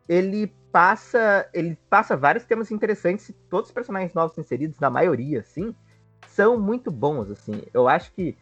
ele 0.08 0.54
passa, 0.72 1.50
ele 1.54 1.78
passa 1.90 2.16
vários 2.16 2.46
temas 2.46 2.72
interessantes 2.72 3.30
e 3.30 3.34
todos 3.34 3.70
os 3.70 3.74
personagens 3.74 4.14
novos 4.14 4.38
inseridos, 4.38 4.80
na 4.80 4.90
maioria, 4.90 5.40
assim, 5.40 5.76
são 6.28 6.60
muito 6.60 6.92
bons, 6.92 7.30
assim. 7.30 7.62
Eu 7.74 7.88
acho 7.88 8.12
que 8.14 8.38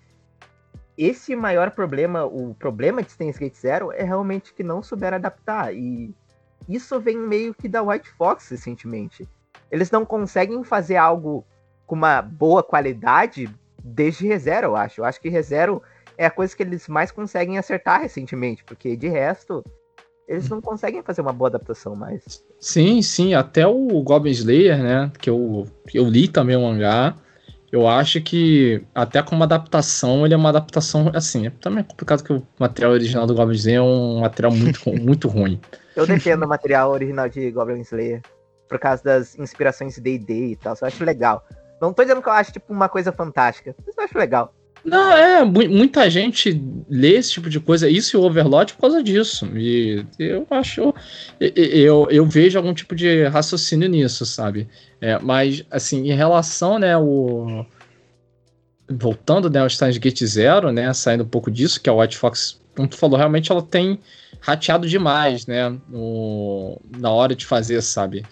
esse 0.97 1.35
maior 1.35 1.71
problema, 1.71 2.25
o 2.25 2.53
problema 2.53 3.01
de 3.01 3.11
Steins 3.11 3.37
Gate 3.37 3.55
Zero 3.55 3.91
é 3.91 4.03
realmente 4.03 4.53
que 4.53 4.63
não 4.63 4.83
souberam 4.83 5.17
adaptar 5.17 5.73
e 5.73 6.13
isso 6.67 6.99
vem 6.99 7.17
meio 7.17 7.53
que 7.53 7.67
da 7.67 7.81
White 7.81 8.09
Fox 8.11 8.49
recentemente. 8.49 9.27
Eles 9.71 9.89
não 9.89 10.05
conseguem 10.05 10.63
fazer 10.63 10.97
algo 10.97 11.45
com 11.85 11.95
uma 11.95 12.21
boa 12.21 12.61
qualidade 12.61 13.49
desde 13.83 14.27
ReZero, 14.27 14.67
eu 14.67 14.75
acho. 14.75 15.01
Eu 15.01 15.05
acho 15.05 15.19
que 15.19 15.29
ReZero 15.29 15.81
é 16.17 16.25
a 16.25 16.31
coisa 16.31 16.55
que 16.55 16.63
eles 16.63 16.87
mais 16.87 17.11
conseguem 17.11 17.57
acertar 17.57 18.01
recentemente, 18.01 18.63
porque 18.63 18.95
de 18.95 19.07
resto, 19.07 19.63
eles 20.27 20.47
não 20.49 20.61
conseguem 20.61 21.01
fazer 21.01 21.21
uma 21.21 21.33
boa 21.33 21.49
adaptação 21.49 21.95
mais. 21.95 22.43
Sim, 22.59 23.01
sim, 23.01 23.33
até 23.33 23.65
o 23.65 24.01
Goblin 24.01 24.31
Slayer, 24.31 24.77
né, 24.77 25.11
que 25.19 25.29
eu, 25.29 25.67
eu 25.93 26.05
li 26.05 26.27
também 26.27 26.55
o 26.55 26.61
mangá, 26.61 27.15
eu 27.71 27.87
acho 27.87 28.21
que 28.21 28.83
até 28.93 29.23
como 29.23 29.43
adaptação, 29.43 30.25
ele 30.25 30.33
é 30.33 30.37
uma 30.37 30.49
adaptação, 30.49 31.09
assim, 31.13 31.47
é 31.47 31.49
também 31.49 31.83
complicado 31.83 32.23
que 32.23 32.33
o 32.33 32.45
material 32.59 32.91
original 32.91 33.25
do 33.25 33.33
Goblin 33.33 33.55
Slayer 33.55 33.79
é 33.79 33.81
um 33.81 34.19
material 34.19 34.53
muito, 34.53 34.89
muito 34.91 35.27
ruim. 35.29 35.59
Eu 35.95 36.05
defendo 36.05 36.43
o 36.43 36.47
material 36.47 36.91
original 36.91 37.29
de 37.29 37.49
Goblin 37.51 37.81
Slayer, 37.81 38.21
por 38.67 38.77
causa 38.77 39.03
das 39.03 39.39
inspirações 39.39 39.97
D&D 39.97 40.51
e 40.51 40.55
tal, 40.57 40.75
eu 40.81 40.87
acho 40.87 41.03
legal. 41.03 41.45
Não 41.81 41.93
tô 41.93 42.03
dizendo 42.03 42.21
que 42.21 42.27
eu 42.27 42.33
acho, 42.33 42.51
tipo, 42.51 42.71
uma 42.71 42.89
coisa 42.89 43.11
fantástica, 43.11 43.73
mas 43.85 43.97
eu 43.97 44.03
acho 44.03 44.17
legal. 44.17 44.53
Não, 44.83 45.11
é, 45.13 45.43
mu- 45.45 45.69
muita 45.69 46.09
gente 46.09 46.59
lê 46.89 47.15
esse 47.15 47.31
tipo 47.33 47.49
de 47.49 47.59
coisa, 47.59 47.87
isso 47.89 48.15
e 48.15 48.19
o 48.19 48.23
Overlord 48.23 48.73
por 48.73 48.81
causa 48.81 49.03
disso. 49.03 49.45
E 49.55 50.03
eu 50.17 50.47
acho. 50.49 50.93
e- 51.39 51.53
e- 51.55 51.79
Eu, 51.81 52.07
eu 52.09 52.25
vejo 52.25 52.57
algum 52.57 52.73
tipo 52.73 52.95
de 52.95 53.25
raciocínio 53.25 53.87
nisso, 53.87 54.25
sabe? 54.25 54.67
É, 54.99 55.19
mas, 55.19 55.63
assim, 55.69 56.09
em 56.09 56.15
relação, 56.15 56.79
né, 56.79 56.97
o. 56.97 57.65
Voltando, 58.89 59.49
né, 59.49 59.59
ao 59.61 59.69
Steins 59.69 59.97
Gate 59.97 60.23
Zero, 60.25 60.71
né, 60.71 60.91
saindo 60.93 61.23
um 61.23 61.27
pouco 61.27 61.49
disso, 61.49 61.79
que 61.81 61.89
a 61.89 61.93
White 61.93 62.17
Fox, 62.17 62.59
como 62.75 62.89
tu 62.89 62.97
falou, 62.97 63.17
realmente 63.17 63.49
ela 63.49 63.61
tem 63.61 63.97
rateado 64.41 64.85
demais, 64.87 65.45
né, 65.47 65.69
no, 65.87 66.77
na 66.97 67.09
hora 67.09 67.33
de 67.33 67.45
fazer, 67.45 67.81
sabe? 67.81 68.25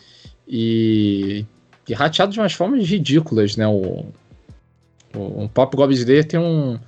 E, 0.46 1.46
e 1.88 1.94
rateado 1.94 2.34
de 2.34 2.40
umas 2.40 2.52
formas 2.52 2.86
ridículas, 2.86 3.56
né, 3.56 3.66
o, 3.68 4.08
o, 5.16 5.44
o 5.44 5.50
Pop 5.50 5.76
Goblin 5.76 6.24
tem 6.24 6.40
um 6.40 6.80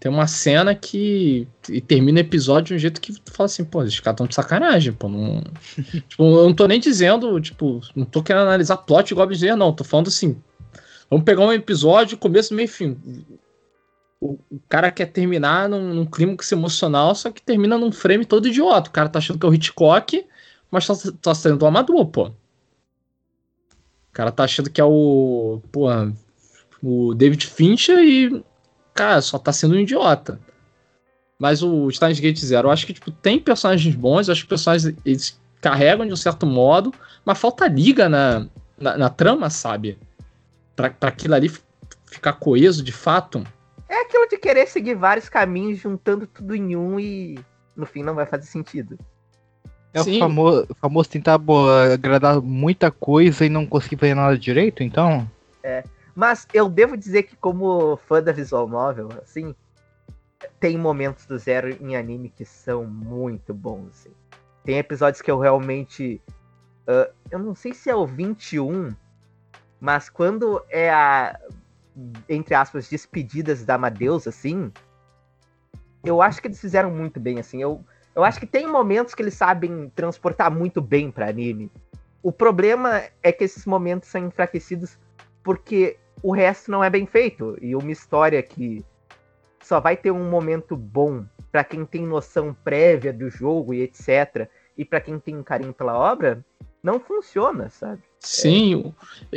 tem 0.00 0.10
uma 0.10 0.28
cena 0.28 0.74
que 0.74 1.48
e 1.68 1.80
termina 1.80 2.18
o 2.18 2.20
episódio 2.20 2.68
de 2.68 2.74
um 2.74 2.78
jeito 2.78 3.00
que 3.00 3.12
tu 3.20 3.32
fala 3.32 3.46
assim, 3.46 3.64
pô, 3.64 3.82
esses 3.82 3.98
caras 3.98 4.16
tão 4.18 4.26
de 4.26 4.34
sacanagem, 4.34 4.92
pô, 4.92 5.08
não... 5.08 5.42
tipo, 6.08 6.22
eu 6.22 6.44
não 6.44 6.54
tô 6.54 6.68
nem 6.68 6.78
dizendo, 6.78 7.40
tipo, 7.40 7.80
não 7.96 8.04
tô 8.04 8.22
querendo 8.22 8.42
analisar 8.42 8.76
plot 8.76 9.08
de 9.08 9.14
Goblin 9.14 9.34
Slayer, 9.34 9.56
não, 9.56 9.72
tô 9.72 9.82
falando 9.82 10.06
assim, 10.06 10.40
vamos 11.10 11.24
pegar 11.24 11.44
um 11.44 11.52
episódio, 11.52 12.16
começo, 12.16 12.54
meio 12.54 12.68
fim. 12.68 12.96
O, 14.20 14.38
o 14.50 14.60
cara 14.68 14.90
quer 14.90 15.06
terminar 15.06 15.68
num, 15.68 15.94
num 15.94 16.06
clímax 16.06 16.50
emocional, 16.52 17.14
só 17.14 17.30
que 17.30 17.42
termina 17.42 17.76
num 17.76 17.92
frame 17.92 18.24
todo 18.24 18.48
idiota. 18.48 18.90
O 18.90 18.92
cara 18.92 19.08
tá 19.08 19.18
achando 19.18 19.38
que 19.38 19.46
é 19.46 19.48
o 19.48 19.54
Hitchcock, 19.54 20.26
mas 20.70 20.86
tá, 20.86 20.94
tá 21.22 21.34
sendo 21.34 21.58
do 21.58 21.66
amador, 21.66 22.06
pô. 22.06 22.26
O 22.26 22.32
cara 24.12 24.32
tá 24.32 24.44
achando 24.44 24.70
que 24.70 24.80
é 24.80 24.84
o. 24.84 25.60
Pô, 25.70 25.86
o 26.82 27.14
David 27.14 27.46
Fincher 27.46 27.98
e. 27.98 28.44
Cara, 28.94 29.20
só 29.20 29.38
tá 29.38 29.52
sendo 29.52 29.74
um 29.74 29.78
idiota. 29.78 30.40
Mas 31.38 31.62
o 31.62 31.90
Steins 31.90 32.18
Gate 32.18 32.38
Zero, 32.38 32.66
eu 32.66 32.72
acho 32.72 32.84
que 32.84 32.92
tipo, 32.92 33.12
tem 33.12 33.38
personagens 33.38 33.94
bons, 33.94 34.26
eu 34.26 34.32
acho 34.32 34.42
que 34.42 34.46
os 34.46 34.48
personagens 34.48 34.96
eles 35.04 35.40
carregam 35.60 36.06
de 36.06 36.12
um 36.12 36.16
certo 36.16 36.44
modo, 36.44 36.92
mas 37.24 37.38
falta 37.38 37.68
liga 37.68 38.08
na, 38.08 38.46
na, 38.76 38.98
na 38.98 39.08
trama, 39.08 39.48
sabe? 39.48 39.98
Pra, 40.74 40.90
pra 40.90 41.10
aquilo 41.10 41.34
ali 41.34 41.50
ficar 42.06 42.32
coeso 42.34 42.82
de 42.82 42.92
fato. 42.92 43.44
É 43.88 44.02
aquilo 44.02 44.28
de 44.28 44.36
querer 44.36 44.66
seguir 44.66 44.94
vários 44.94 45.28
caminhos, 45.28 45.78
juntando 45.78 46.26
tudo 46.26 46.54
em 46.54 46.76
um 46.76 46.98
e 46.98 47.38
no 47.76 47.86
fim 47.86 48.02
não 48.02 48.14
vai 48.14 48.26
fazer 48.26 48.46
sentido. 48.46 48.98
É 49.94 50.02
Sim. 50.02 50.16
o 50.16 50.18
famoso, 50.18 50.68
famoso 50.80 51.08
tentar 51.08 51.40
agradar 51.92 52.40
muita 52.42 52.90
coisa 52.90 53.46
e 53.46 53.48
não 53.48 53.64
conseguir 53.64 53.96
fazer 53.96 54.14
nada 54.14 54.36
direito, 54.36 54.82
então? 54.82 55.28
Mas 56.18 56.48
eu 56.52 56.68
devo 56.68 56.96
dizer 56.96 57.22
que, 57.22 57.36
como 57.36 57.96
fã 57.96 58.20
da 58.20 58.32
visual 58.32 58.66
novel, 58.66 59.08
assim, 59.22 59.54
tem 60.58 60.76
momentos 60.76 61.24
do 61.26 61.38
Zero 61.38 61.70
em 61.80 61.94
anime 61.94 62.28
que 62.28 62.44
são 62.44 62.84
muito 62.84 63.54
bons. 63.54 63.90
Assim. 63.90 64.10
Tem 64.64 64.78
episódios 64.78 65.22
que 65.22 65.30
eu 65.30 65.38
realmente. 65.38 66.20
ah, 66.88 67.08
eu 67.30 67.38
não 67.38 67.54
sei 67.54 67.72
se 67.72 67.88
é 67.88 67.94
o 67.94 68.04
21, 68.04 68.96
mas 69.80 70.10
quando 70.10 70.60
é 70.68 70.90
a. 70.90 71.38
Entre 72.28 72.52
aspas, 72.52 72.88
despedidas 72.88 73.64
da 73.64 73.76
Amadeus, 73.76 74.26
assim. 74.26 74.72
Eu 76.02 76.20
acho 76.20 76.42
que 76.42 76.48
eles 76.48 76.60
fizeram 76.60 76.90
muito 76.90 77.20
bem, 77.20 77.38
assim. 77.38 77.62
Eu, 77.62 77.84
eu 78.16 78.24
acho 78.24 78.40
que 78.40 78.46
tem 78.46 78.66
momentos 78.66 79.14
que 79.14 79.22
eles 79.22 79.34
sabem 79.34 79.88
transportar 79.94 80.50
muito 80.50 80.80
bem 80.80 81.12
pra 81.12 81.28
anime. 81.28 81.70
O 82.24 82.32
problema 82.32 83.04
é 83.22 83.30
que 83.30 83.44
esses 83.44 83.64
momentos 83.64 84.08
são 84.08 84.26
enfraquecidos 84.26 84.98
porque 85.44 85.96
o 86.22 86.32
resto 86.32 86.70
não 86.70 86.82
é 86.82 86.90
bem 86.90 87.06
feito. 87.06 87.56
E 87.60 87.74
uma 87.74 87.90
história 87.90 88.42
que 88.42 88.84
só 89.62 89.80
vai 89.80 89.96
ter 89.96 90.10
um 90.10 90.28
momento 90.28 90.76
bom 90.76 91.24
pra 91.50 91.64
quem 91.64 91.84
tem 91.84 92.06
noção 92.06 92.56
prévia 92.64 93.12
do 93.12 93.30
jogo 93.30 93.74
e 93.74 93.82
etc. 93.82 94.48
E 94.76 94.84
pra 94.84 95.00
quem 95.00 95.18
tem 95.18 95.42
carinho 95.42 95.72
pela 95.72 95.96
obra, 95.98 96.44
não 96.82 97.00
funciona, 97.00 97.68
sabe? 97.68 98.02
Sim, 98.20 98.92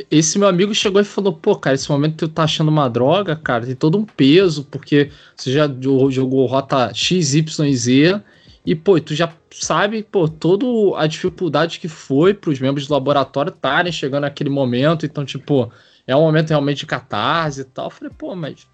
esse 0.09 0.39
meu 0.39 0.47
amigo 0.47 0.73
chegou 0.73 1.01
e 1.01 1.05
falou: 1.05 1.33
pô, 1.33 1.55
cara, 1.55 1.75
esse 1.75 1.89
momento 1.89 2.17
tu 2.17 2.27
tá 2.27 2.43
achando 2.43 2.69
uma 2.69 2.89
droga, 2.89 3.35
cara, 3.35 3.65
tem 3.65 3.75
todo 3.75 3.97
um 3.97 4.05
peso, 4.05 4.65
porque 4.65 5.11
você 5.35 5.51
já 5.51 5.67
jo- 5.67 6.09
jogou 6.09 6.45
rota 6.47 6.91
X, 6.93 7.35
Y 7.35 7.73
Z, 7.73 8.21
e, 8.65 8.75
pô, 8.75 8.99
tu 8.99 9.13
já 9.13 9.31
sabe, 9.51 10.03
pô, 10.03 10.27
toda 10.27 10.65
a 10.97 11.05
dificuldade 11.05 11.79
que 11.79 11.87
foi 11.87 12.33
pros 12.33 12.59
membros 12.59 12.87
do 12.87 12.93
laboratório 12.93 13.51
estarem 13.51 13.91
chegando 13.91 14.21
naquele 14.21 14.49
momento, 14.49 15.05
então, 15.05 15.25
tipo, 15.25 15.71
é 16.07 16.15
um 16.15 16.21
momento 16.21 16.49
realmente 16.49 16.79
de 16.79 16.85
catarse 16.85 17.61
e 17.61 17.65
tal. 17.65 17.85
Eu 17.85 17.91
falei, 17.91 18.13
pô, 18.17 18.35
mas 18.35 18.67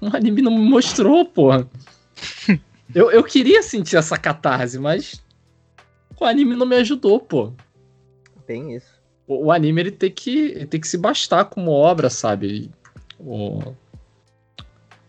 o 0.00 0.14
anime 0.14 0.42
não 0.42 0.52
me 0.52 0.68
mostrou, 0.68 1.24
pô. 1.24 1.50
eu, 2.94 3.10
eu 3.10 3.24
queria 3.24 3.62
sentir 3.62 3.96
essa 3.96 4.18
catarse, 4.18 4.78
mas 4.78 5.22
o 6.18 6.24
anime 6.24 6.54
não 6.54 6.66
me 6.66 6.76
ajudou, 6.76 7.18
pô 7.20 7.52
Tem 8.46 8.74
isso. 8.74 8.86
o, 9.26 9.46
o 9.46 9.52
anime 9.52 9.80
ele 9.80 9.90
tem 9.90 10.10
que 10.10 10.52
ele 10.52 10.66
tem 10.66 10.80
que 10.80 10.88
se 10.88 10.96
bastar 10.96 11.44
como 11.46 11.70
obra, 11.70 12.08
sabe? 12.08 12.70
O, 13.18 13.74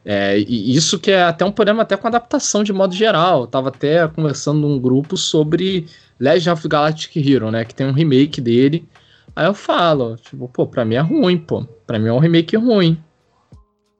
é, 0.06 0.38
e 0.40 0.76
isso 0.76 1.00
que 1.00 1.10
é 1.10 1.24
até 1.24 1.44
um 1.44 1.52
problema 1.52 1.82
até 1.82 1.98
com 1.98 2.08
adaptação 2.08 2.64
de 2.64 2.72
modo 2.72 2.94
geral. 2.94 3.42
Eu 3.42 3.48
tava 3.48 3.70
até 3.70 4.08
conversando 4.08 4.60
num 4.60 4.80
grupo 4.80 5.18
sobre 5.18 5.88
Legend 6.20 6.52
of 6.52 6.68
Galactic 6.68 7.16
Hero, 7.18 7.50
né? 7.50 7.66
Que 7.66 7.74
tem 7.74 7.88
um 7.88 7.92
remake 7.92 8.40
dele. 8.40 8.88
Aí 9.36 9.46
eu 9.48 9.54
falo, 9.54 10.16
tipo, 10.16 10.48
pô, 10.48 10.66
pra 10.66 10.86
mim 10.86 10.96
é 10.96 11.02
ruim, 11.02 11.38
pô. 11.38 11.66
Pra 11.86 12.00
mim 12.00 12.08
é 12.08 12.14
um 12.14 12.20
remake 12.20 12.56
ruim. 12.56 13.04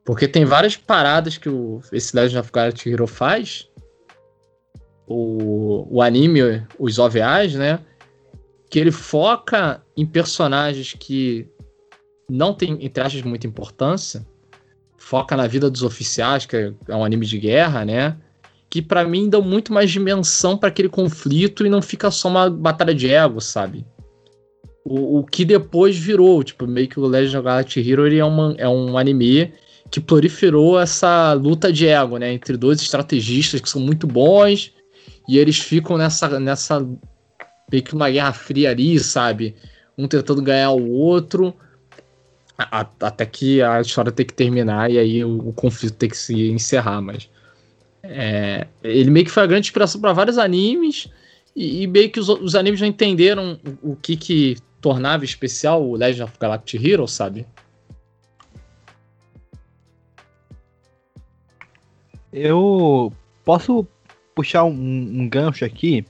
Porque 0.04 0.26
tem 0.26 0.44
várias 0.44 0.76
paradas 0.76 1.36
que 1.36 1.48
o, 1.48 1.80
esse 1.92 2.16
Legend 2.16 2.38
of 2.38 2.50
Galaxy 2.52 2.90
Hero 2.90 3.06
faz. 3.06 3.68
O, 5.06 5.86
o 5.90 6.02
anime, 6.02 6.66
os 6.78 6.98
OVAs, 6.98 7.54
né? 7.54 7.80
Que 8.70 8.78
ele 8.78 8.90
foca 8.90 9.82
em 9.96 10.06
personagens 10.06 10.94
que 10.98 11.48
não 12.30 12.54
tem, 12.54 12.78
entre 12.84 13.02
aspas, 13.02 13.22
muita 13.22 13.46
importância. 13.46 14.26
Foca 14.96 15.36
na 15.36 15.46
vida 15.46 15.70
dos 15.70 15.82
oficiais, 15.82 16.46
que 16.46 16.56
é- 16.56 16.72
um 16.88 17.04
anime 17.04 17.26
de 17.26 17.38
guerra, 17.38 17.84
né? 17.84 18.16
Que 18.70 18.80
pra 18.80 19.04
mim 19.04 19.28
dão 19.28 19.42
muito 19.42 19.72
mais 19.72 19.90
dimensão 19.90 20.56
pra 20.56 20.70
aquele 20.70 20.88
conflito 20.88 21.64
e 21.64 21.68
não 21.68 21.82
fica 21.82 22.10
só 22.10 22.28
uma 22.28 22.48
batalha 22.48 22.94
de 22.94 23.12
ego, 23.12 23.40
sabe? 23.40 23.86
O, 24.88 25.18
o 25.18 25.24
que 25.24 25.44
depois 25.44 25.96
virou, 25.96 26.44
tipo, 26.44 26.64
meio 26.64 26.86
que 26.86 27.00
o 27.00 27.06
Legend 27.06 27.38
of 27.38 27.44
Galaxy 27.44 27.80
Hero 27.90 28.06
é, 28.06 28.24
uma, 28.24 28.54
é 28.56 28.68
um 28.68 28.96
anime 28.96 29.52
que 29.90 30.00
proliferou 30.00 30.78
essa 30.78 31.32
luta 31.32 31.72
de 31.72 31.88
ego, 31.88 32.18
né? 32.18 32.32
Entre 32.32 32.56
dois 32.56 32.80
estrategistas 32.80 33.60
que 33.60 33.68
são 33.68 33.80
muito 33.80 34.06
bons 34.06 34.72
e 35.28 35.38
eles 35.38 35.58
ficam 35.58 35.98
nessa, 35.98 36.38
nessa 36.38 36.80
meio 37.70 37.82
que 37.82 37.94
uma 37.94 38.08
guerra 38.08 38.32
fria 38.32 38.70
ali, 38.70 38.98
sabe? 39.00 39.56
Um 39.98 40.06
tentando 40.06 40.40
ganhar 40.40 40.70
o 40.70 40.88
outro, 40.88 41.52
a- 42.56 42.86
até 43.00 43.26
que 43.26 43.60
a 43.60 43.80
história 43.80 44.12
tem 44.12 44.24
que 44.24 44.34
terminar 44.34 44.88
e 44.88 44.98
aí 44.98 45.24
o, 45.24 45.48
o 45.48 45.52
conflito 45.52 45.94
tem 45.96 46.08
que 46.08 46.16
se 46.16 46.48
encerrar, 46.50 47.00
mas 47.00 47.28
é, 48.04 48.68
ele 48.84 49.10
meio 49.10 49.26
que 49.26 49.32
foi 49.32 49.42
a 49.42 49.46
grande 49.46 49.66
inspiração 49.66 50.00
para 50.00 50.12
vários 50.12 50.38
animes 50.38 51.08
e, 51.56 51.82
e 51.82 51.86
meio 51.88 52.08
que 52.10 52.20
os, 52.20 52.28
os 52.28 52.54
animes 52.54 52.78
já 52.78 52.86
entenderam 52.86 53.58
o, 53.82 53.92
o 53.92 53.96
que 53.96 54.16
que 54.16 54.56
tornava 54.86 55.24
especial 55.24 55.82
o 55.82 55.96
Legend 55.96 56.22
of 56.22 56.34
Galactic 56.38 56.80
Hero, 56.80 57.08
sabe? 57.08 57.44
Eu 62.32 63.12
posso 63.44 63.84
puxar 64.32 64.62
um, 64.62 64.70
um 64.70 65.28
gancho 65.28 65.64
aqui. 65.64 66.06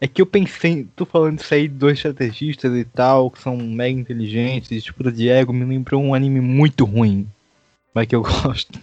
É 0.00 0.08
que 0.08 0.22
eu 0.22 0.24
pensei, 0.24 0.88
tô 0.96 1.04
falando 1.04 1.40
isso 1.40 1.52
aí 1.52 1.68
de 1.68 1.74
dois 1.74 1.98
estrategistas 1.98 2.74
e 2.74 2.86
tal, 2.86 3.30
que 3.30 3.42
são 3.42 3.54
mega 3.54 4.00
inteligentes, 4.00 4.70
disputa 4.70 5.12
de 5.12 5.28
ego, 5.28 5.52
me 5.52 5.66
lembrou 5.66 6.02
um 6.02 6.14
anime 6.14 6.40
muito 6.40 6.86
ruim, 6.86 7.28
mas 7.94 8.06
que 8.06 8.16
eu 8.16 8.22
gosto. 8.42 8.80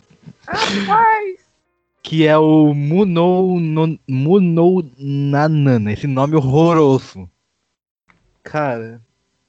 Que 2.04 2.28
é 2.28 2.38
o 2.38 2.72
Muno, 2.72 3.60
no, 3.60 4.00
Muno 4.08 4.92
Nanana, 4.96 5.92
esse 5.92 6.06
nome 6.06 6.36
horroroso. 6.36 7.28
Cara, 8.44 9.02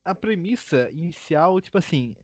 a 0.05 0.15
premissa 0.15 0.91
inicial, 0.91 1.61
tipo 1.61 1.79
assim, 1.79 2.17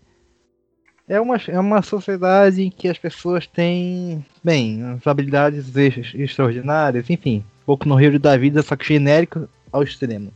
é 1.08 1.20
uma, 1.20 1.36
é 1.48 1.58
uma 1.58 1.80
sociedade 1.82 2.62
em 2.62 2.70
que 2.70 2.88
as 2.88 2.98
pessoas 2.98 3.46
têm, 3.46 4.24
bem, 4.44 4.82
as 4.84 5.06
habilidades 5.06 5.74
ex- 5.74 6.12
extraordinárias, 6.14 7.08
enfim, 7.08 7.42
pouco 7.64 7.88
no 7.88 7.94
rio 7.94 8.18
da 8.20 8.36
vida, 8.36 8.62
só 8.62 8.76
que 8.76 8.86
genérico 8.86 9.48
ao 9.72 9.82
extremo. 9.82 10.32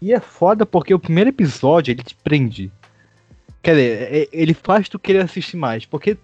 E 0.00 0.12
é 0.14 0.20
foda 0.20 0.64
porque 0.64 0.94
o 0.94 0.98
primeiro 0.98 1.30
episódio 1.30 1.92
ele 1.92 2.02
te 2.02 2.14
prende. 2.14 2.70
Quer 3.62 3.74
dizer, 3.74 4.12
é- 4.14 4.28
ele 4.32 4.54
faz 4.54 4.88
tu 4.88 4.98
querer 4.98 5.22
assistir 5.24 5.56
mais, 5.56 5.84
porque 5.84 6.16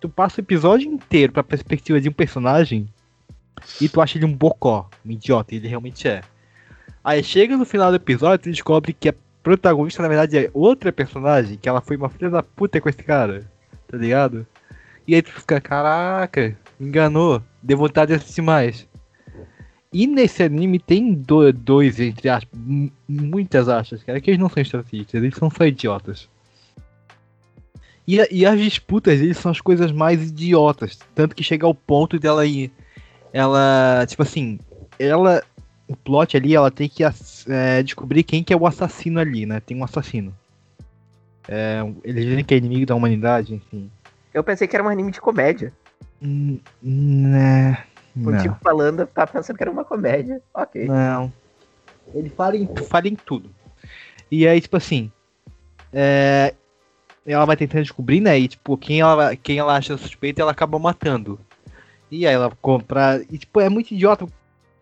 tu 0.00 0.08
passa 0.08 0.40
o 0.40 0.44
episódio 0.44 0.90
inteiro 0.90 1.32
pra 1.32 1.42
perspectiva 1.42 2.00
de 2.00 2.08
um 2.08 2.12
personagem 2.12 2.88
e 3.80 3.88
tu 3.88 4.00
acha 4.00 4.16
ele 4.16 4.24
um 4.24 4.32
bocó, 4.32 4.88
um 5.04 5.10
idiota, 5.10 5.54
ele 5.54 5.66
realmente 5.68 6.06
é. 6.06 6.22
Aí 7.06 7.22
chega 7.22 7.56
no 7.56 7.64
final 7.64 7.90
do 7.90 7.96
episódio, 7.96 8.42
tu 8.42 8.50
descobre 8.50 8.92
que 8.92 9.08
a 9.08 9.14
protagonista, 9.40 10.02
na 10.02 10.08
verdade, 10.08 10.36
é 10.36 10.50
outra 10.52 10.92
personagem, 10.92 11.56
que 11.56 11.68
ela 11.68 11.80
foi 11.80 11.96
uma 11.96 12.08
filha 12.08 12.28
da 12.28 12.42
puta 12.42 12.80
com 12.80 12.88
esse 12.88 13.00
cara, 13.00 13.48
tá 13.86 13.96
ligado? 13.96 14.44
E 15.06 15.14
aí 15.14 15.22
tu 15.22 15.30
fica, 15.30 15.60
caraca, 15.60 16.58
enganou, 16.80 17.40
deu 17.62 17.78
vontade 17.78 18.08
de 18.10 18.18
assistir 18.20 18.42
mais. 18.42 18.88
E 19.92 20.04
nesse 20.08 20.42
anime 20.42 20.80
tem 20.80 21.14
do- 21.14 21.52
dois, 21.52 22.00
entre 22.00 22.28
aspas, 22.28 22.58
mu- 22.58 22.90
muitas 23.08 23.68
aspas, 23.68 24.02
cara, 24.02 24.20
que 24.20 24.28
eles 24.30 24.40
não 24.40 24.48
são 24.48 24.60
estrategistas, 24.60 25.22
eles 25.22 25.36
são 25.36 25.48
só 25.48 25.64
idiotas. 25.64 26.28
E, 28.04 28.16
e 28.32 28.44
as 28.44 28.58
disputas 28.60 29.20
deles 29.20 29.38
são 29.38 29.52
as 29.52 29.60
coisas 29.60 29.92
mais 29.92 30.28
idiotas, 30.28 30.98
tanto 31.14 31.36
que 31.36 31.44
chega 31.44 31.66
ao 31.66 31.74
ponto 31.74 32.18
dela 32.18 32.44
ir, 32.44 32.72
ela, 33.32 34.04
tipo 34.08 34.22
assim, 34.24 34.58
ela 34.98 35.40
o 35.88 35.96
plot 35.96 36.36
ali, 36.36 36.54
ela 36.54 36.70
tem 36.70 36.88
que 36.88 37.02
é, 37.04 37.82
descobrir 37.82 38.22
quem 38.22 38.42
que 38.42 38.52
é 38.52 38.56
o 38.56 38.66
assassino 38.66 39.20
ali, 39.20 39.46
né? 39.46 39.60
Tem 39.60 39.76
um 39.76 39.84
assassino. 39.84 40.34
É, 41.48 41.80
eles 42.02 42.24
dizem 42.24 42.44
que 42.44 42.54
é 42.54 42.56
inimigo 42.56 42.86
da 42.86 42.94
humanidade, 42.94 43.54
enfim. 43.54 43.90
Eu 44.34 44.42
pensei 44.42 44.66
que 44.66 44.74
era 44.74 44.84
um 44.84 44.88
anime 44.88 45.12
de 45.12 45.20
comédia. 45.20 45.72
Hum, 46.20 46.58
né, 46.82 47.84
O 48.16 48.30
não, 48.30 48.38
tipo 48.38 48.56
falando, 48.62 49.06
tava 49.06 49.32
pensando 49.32 49.56
que 49.56 49.62
era 49.62 49.70
uma 49.70 49.84
comédia. 49.84 50.40
Ok. 50.52 50.86
não. 50.86 51.32
Ele 52.14 52.30
fala 52.30 52.56
em, 52.56 52.68
fala 52.88 53.08
em 53.08 53.16
tudo. 53.16 53.50
E 54.30 54.46
aí, 54.46 54.60
tipo 54.60 54.76
assim, 54.76 55.10
é, 55.92 56.54
ela 57.26 57.44
vai 57.44 57.56
tentando 57.56 57.82
descobrir, 57.82 58.20
né? 58.20 58.38
E 58.38 58.48
tipo, 58.48 58.76
quem 58.76 59.00
ela, 59.00 59.34
quem 59.36 59.58
ela 59.58 59.76
acha 59.76 59.96
suspeita, 59.96 60.42
ela 60.42 60.52
acaba 60.52 60.78
matando. 60.78 61.38
E 62.10 62.26
aí 62.26 62.34
ela 62.34 62.50
compra. 62.62 63.24
E 63.30 63.38
tipo, 63.38 63.60
é 63.60 63.68
muito 63.68 63.92
idiota. 63.92 64.26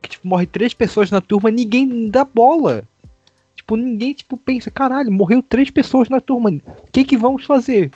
Que 0.05 0.11
tipo, 0.11 0.29
morre 0.29 0.45
três 0.45 0.75
pessoas 0.75 1.11
na 1.11 1.23
turma, 1.23 1.51
ninguém 1.51 2.11
dá 2.11 2.27
bola. 2.27 2.85
Tipo, 3.57 3.75
ninguém 3.75 4.13
tipo, 4.13 4.37
pensa, 4.37 4.71
caralho, 4.71 5.11
morreu 5.11 5.43
três 5.43 5.71
pessoas 5.71 6.11
na 6.11 6.21
turma. 6.21 6.51
O 6.51 6.91
que 6.93 7.03
que 7.03 7.17
vamos 7.17 7.47
fazer? 7.47 7.91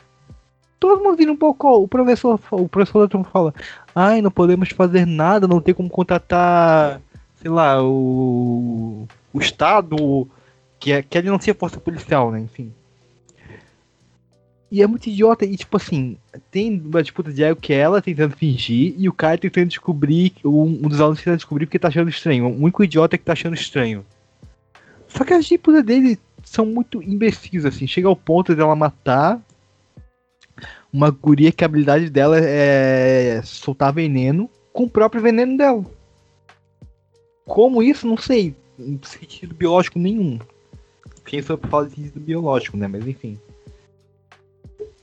Todo 0.80 1.04
mundo 1.04 1.18
vira 1.18 1.30
um 1.30 1.36
pouco. 1.36 1.68
O 1.68 1.86
professor, 1.86 2.40
o 2.50 2.66
professor 2.66 3.00
da 3.02 3.08
turma 3.08 3.26
fala, 3.26 3.54
ai, 3.94 4.22
não 4.22 4.30
podemos 4.30 4.70
fazer 4.70 5.06
nada, 5.06 5.46
não 5.46 5.60
tem 5.60 5.74
como 5.74 5.90
contratar, 5.90 6.98
sei 7.36 7.50
lá, 7.50 7.82
o. 7.82 9.06
o 9.34 9.38
Estado. 9.38 10.26
Que, 10.80 10.92
é, 10.92 11.02
que 11.02 11.18
ele 11.18 11.28
não 11.28 11.38
tinha 11.38 11.54
força 11.54 11.78
policial, 11.78 12.30
né? 12.30 12.40
Enfim. 12.40 12.72
E 14.70 14.82
é 14.82 14.86
muito 14.86 15.08
idiota, 15.08 15.46
e 15.46 15.56
tipo 15.56 15.76
assim, 15.78 16.18
tem 16.50 16.78
uma 16.78 17.02
disputa 17.02 17.32
de 17.32 17.42
ego 17.42 17.58
que 17.58 17.72
é 17.72 17.78
ela 17.78 18.02
tentando 18.02 18.36
fingir 18.36 18.94
e 18.98 19.08
o 19.08 19.12
cara 19.12 19.38
tentando 19.38 19.68
descobrir, 19.68 20.34
um, 20.44 20.62
um 20.62 20.88
dos 20.88 21.00
alunos 21.00 21.20
tentando 21.20 21.38
descobrir 21.38 21.64
porque 21.64 21.78
tá 21.78 21.88
achando 21.88 22.10
estranho. 22.10 22.46
O 22.46 22.62
único 22.62 22.84
idiota 22.84 23.16
que 23.16 23.24
tá 23.24 23.32
achando 23.32 23.54
estranho. 23.54 24.04
Só 25.06 25.24
que 25.24 25.32
as 25.32 25.46
disputas 25.46 25.82
dele 25.82 26.18
são 26.44 26.66
muito 26.66 27.02
imbecis, 27.02 27.64
assim, 27.64 27.86
chega 27.86 28.08
ao 28.08 28.16
ponto 28.16 28.54
dela 28.54 28.76
matar 28.76 29.40
uma 30.92 31.10
guria 31.10 31.52
que 31.52 31.64
a 31.64 31.66
habilidade 31.66 32.10
dela 32.10 32.38
é 32.38 33.40
soltar 33.42 33.92
veneno 33.92 34.50
com 34.72 34.84
o 34.84 34.90
próprio 34.90 35.22
veneno 35.22 35.56
dela. 35.56 35.84
Como 37.46 37.82
isso? 37.82 38.06
Não 38.06 38.16
sei. 38.16 38.54
Sentido 39.02 39.54
biológico 39.54 39.98
nenhum. 39.98 40.38
Quem 41.24 41.42
só 41.42 41.56
fala 41.56 41.88
de 41.88 41.96
sentido 41.96 42.20
biológico, 42.20 42.76
né? 42.76 42.86
Mas 42.86 43.06
enfim. 43.06 43.38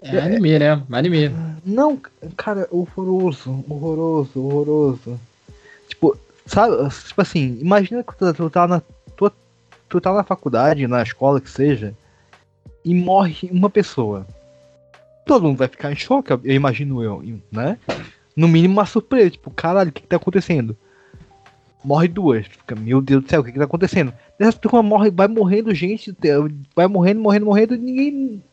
É 0.05 0.19
anime, 0.19 0.59
né? 0.59 0.83
Anime. 0.91 1.31
Não, 1.65 1.99
cara, 2.37 2.67
horroroso, 2.69 3.65
horroroso, 3.67 4.39
horroroso. 4.39 5.19
Tipo, 5.87 6.17
sabe, 6.45 6.75
tipo 7.07 7.21
assim, 7.21 7.57
imagina 7.59 8.03
que 8.03 8.15
tu, 8.15 8.33
tu 8.33 8.49
tá 8.49 8.67
na. 8.67 8.81
Tu, 9.15 9.31
tu 9.89 10.01
tá 10.01 10.13
na 10.13 10.23
faculdade, 10.23 10.87
na 10.87 11.01
escola 11.01 11.41
que 11.41 11.49
seja, 11.49 11.93
e 12.83 12.93
morre 12.93 13.49
uma 13.51 13.69
pessoa. 13.69 14.27
Todo 15.25 15.47
mundo 15.47 15.57
vai 15.57 15.67
ficar 15.67 15.91
em 15.91 15.95
choque, 15.95 16.31
eu 16.31 16.53
imagino 16.53 17.01
eu, 17.01 17.23
né? 17.51 17.79
No 18.35 18.47
mínimo 18.47 18.75
uma 18.75 18.85
surpresa, 18.85 19.31
tipo, 19.31 19.49
caralho, 19.49 19.89
o 19.89 19.93
que, 19.93 20.03
que 20.03 20.07
tá 20.07 20.17
acontecendo? 20.17 20.77
Morre 21.83 22.07
duas, 22.07 22.45
fica, 22.45 22.75
meu 22.75 23.01
Deus 23.01 23.23
do 23.23 23.29
céu, 23.29 23.41
o 23.41 23.43
que, 23.43 23.51
que 23.51 23.57
tá 23.57 23.65
acontecendo? 23.65 24.13
Nessa 24.39 24.57
turma 24.57 24.83
morre, 24.83 25.09
vai 25.09 25.27
morrendo 25.27 25.73
gente, 25.73 26.15
vai 26.75 26.87
morrendo, 26.87 27.21
morrendo, 27.21 27.45
morrendo, 27.45 27.75
ninguém 27.75 28.43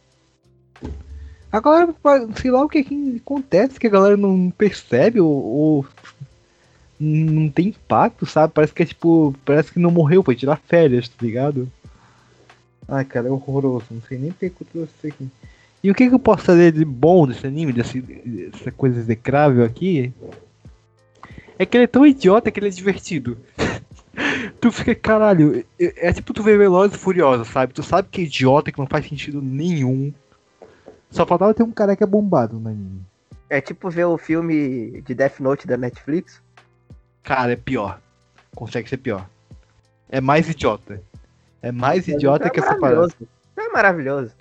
a 1.53 1.61
galera, 1.61 1.95
sei 2.41 2.51
lá 2.51 2.65
o 2.65 2.69
que, 2.69 2.83
que 2.83 3.21
acontece, 3.23 3.79
que 3.79 3.87
a 3.87 3.91
galera 3.91 4.17
não 4.17 4.51
percebe 4.51 5.21
ou, 5.21 5.31
ou 5.31 5.87
não 6.99 7.51
tem 7.51 7.69
impacto, 7.69 8.25
sabe? 8.25 8.55
Parece 8.55 8.73
que 8.73 8.83
é 8.83 8.87
tipo, 8.87 9.35
parece 9.45 9.71
que 9.71 9.79
não 9.79 9.91
morreu, 9.91 10.23
foi 10.23 10.35
tirar 10.35 10.57
férias, 10.57 11.09
tá 11.09 11.17
ligado? 11.21 11.71
Ai, 12.89 13.05
cara, 13.05 13.29
é 13.29 13.31
horroroso, 13.31 13.85
não 13.91 14.01
sei 14.03 14.19
nem 14.19 14.31
porque 14.31 14.51
que 14.51 14.63
eu 14.63 14.67
trouxe 14.73 14.93
isso 14.97 15.07
aqui. 15.09 15.29
E 15.83 15.91
o 15.91 15.95
que, 15.95 16.09
que 16.09 16.15
eu 16.15 16.19
posso 16.19 16.45
fazer 16.45 16.73
de 16.73 16.85
bom 16.85 17.27
desse 17.27 17.47
anime, 17.47 17.73
desse, 17.73 18.01
dessa 18.01 18.71
coisa 18.71 18.99
execrável 18.99 19.65
aqui? 19.65 20.13
É 21.59 21.67
que 21.67 21.77
ele 21.77 21.85
é 21.85 21.89
tão 21.89 22.07
idiota 22.07 22.51
que 22.51 22.61
ele 22.61 22.69
é 22.69 22.71
divertido. 22.71 23.37
tu 24.61 24.71
fica, 24.71 24.95
caralho, 24.95 25.65
é, 25.79 26.09
é 26.09 26.13
tipo 26.13 26.33
tu 26.33 26.43
ver 26.43 26.57
Velozes 26.57 26.97
e 26.97 26.99
Furiosos, 26.99 27.49
sabe? 27.49 27.75
Tu 27.75 27.83
sabe 27.83 28.09
que 28.11 28.21
é 28.21 28.25
idiota, 28.25 28.71
que 28.71 28.79
não 28.79 28.87
faz 28.87 29.07
sentido 29.07 29.43
nenhum. 29.43 30.13
Só 31.13 31.27
faltava 31.27 31.53
ter 31.55 31.63
um 31.63 31.71
careca 31.71 32.07
bombado 32.07 32.59
no 32.59 32.69
anime. 32.69 33.03
É 33.49 33.61
tipo 33.61 33.91
ver 33.91 34.07
o 34.07 34.17
filme 34.17 35.03
de 35.03 35.15
Death 35.15 35.39
Note 35.39 35.67
da 35.67 35.77
Netflix. 35.77 36.43
Cara, 37.23 37.53
é 37.53 37.57
pior. 37.57 38.01
Consegue 38.57 38.89
ser 38.89 38.97
pior. 38.97 39.29
É 40.09 40.21
mais 40.21 40.49
idiota. 40.49 41.03
É 41.61 41.71
mais 41.71 42.09
idiota 42.09 42.47
é 42.47 42.51
que 42.51 42.61
essa 42.61 42.75
parada. 42.79 42.81
maravilhoso. 42.81 43.17
É 43.57 43.69
maravilhoso. 43.69 44.33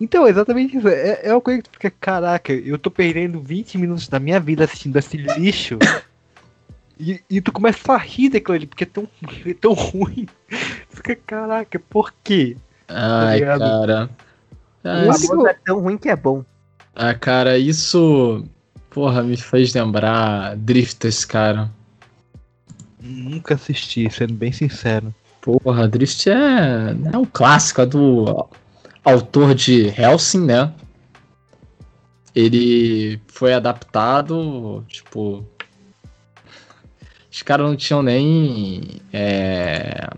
Então, 0.00 0.28
exatamente 0.28 0.76
isso. 0.76 0.88
É, 0.88 1.26
é 1.26 1.34
uma 1.34 1.40
coisa 1.40 1.60
que 1.60 1.68
tu 1.68 1.72
fica, 1.72 1.90
caraca, 1.90 2.52
eu 2.52 2.78
tô 2.78 2.90
perdendo 2.90 3.40
20 3.40 3.78
minutos 3.78 4.08
da 4.08 4.20
minha 4.20 4.38
vida 4.38 4.64
assistindo 4.64 4.96
esse 4.96 5.16
lixo. 5.16 5.78
E, 6.98 7.22
e 7.28 7.42
tu 7.42 7.52
começa 7.52 7.92
a 7.92 7.98
rir 7.98 8.30
daquilo 8.30 8.54
ali, 8.54 8.66
porque 8.66 8.84
é 8.84 8.86
tão, 8.86 9.06
é 9.44 9.52
tão 9.52 9.74
ruim. 9.74 10.26
Tu 10.48 10.96
fica, 10.96 11.14
caraca, 11.14 11.78
por 11.78 12.10
quê? 12.24 12.56
Ai, 12.88 13.40
ligado? 13.40 13.58
cara. 13.58 14.10
Ah, 14.86 15.06
O 15.06 15.10
isso- 15.10 15.32
amor 15.32 15.48
é 15.48 15.54
tão 15.64 15.80
ruim 15.80 15.98
que 15.98 16.08
é 16.08 16.16
bom. 16.16 16.44
ah, 16.94 17.12
cara, 17.14 17.58
isso. 17.58 18.44
Porra, 18.90 19.22
me 19.22 19.36
fez 19.36 19.74
lembrar 19.74 20.56
Drifters, 20.56 21.24
cara. 21.24 21.70
Nunca 23.00 23.54
assisti, 23.54 24.08
sendo 24.10 24.32
bem 24.34 24.52
sincero. 24.52 25.14
Porra, 25.42 25.86
Drift 25.86 26.28
é, 26.30 26.96
é 27.12 27.18
um 27.18 27.24
clássico, 27.24 27.80
é 27.82 27.86
do 27.86 28.48
autor 29.04 29.54
de 29.54 29.88
Helsing, 29.88 30.44
né? 30.46 30.72
Ele 32.34 33.20
foi 33.28 33.54
adaptado, 33.54 34.84
tipo. 34.88 35.44
Os 37.30 37.42
caras 37.42 37.66
não 37.66 37.76
tinham 37.76 38.02
nem. 38.02 39.00
É... 39.12 40.08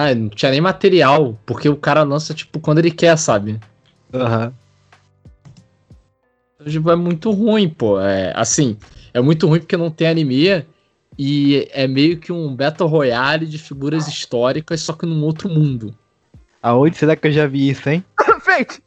Ah, 0.00 0.14
não 0.14 0.28
tinha 0.28 0.52
nem 0.52 0.60
material, 0.60 1.36
porque 1.44 1.68
o 1.68 1.76
cara 1.76 2.04
lança, 2.04 2.32
tipo, 2.32 2.60
quando 2.60 2.78
ele 2.78 2.92
quer, 2.92 3.18
sabe? 3.18 3.58
Aham. 4.14 4.54
Então, 6.54 6.72
tipo, 6.72 6.88
é 6.88 6.94
muito 6.94 7.32
ruim, 7.32 7.68
pô. 7.68 7.98
É, 7.98 8.32
assim, 8.36 8.78
é 9.12 9.20
muito 9.20 9.48
ruim 9.48 9.58
porque 9.58 9.76
não 9.76 9.90
tem 9.90 10.06
anime 10.06 10.64
e 11.18 11.68
é 11.72 11.88
meio 11.88 12.16
que 12.20 12.30
um 12.32 12.54
Battle 12.54 12.88
Royale 12.88 13.44
de 13.44 13.58
figuras 13.58 14.06
históricas, 14.06 14.82
só 14.82 14.92
que 14.92 15.04
num 15.04 15.20
outro 15.24 15.48
mundo. 15.48 15.92
Aonde 16.62 16.96
será 16.96 17.16
que 17.16 17.26
eu 17.26 17.32
já 17.32 17.48
vi 17.48 17.68
isso, 17.68 17.90
hein? 17.90 18.04
Fate! 18.40 18.80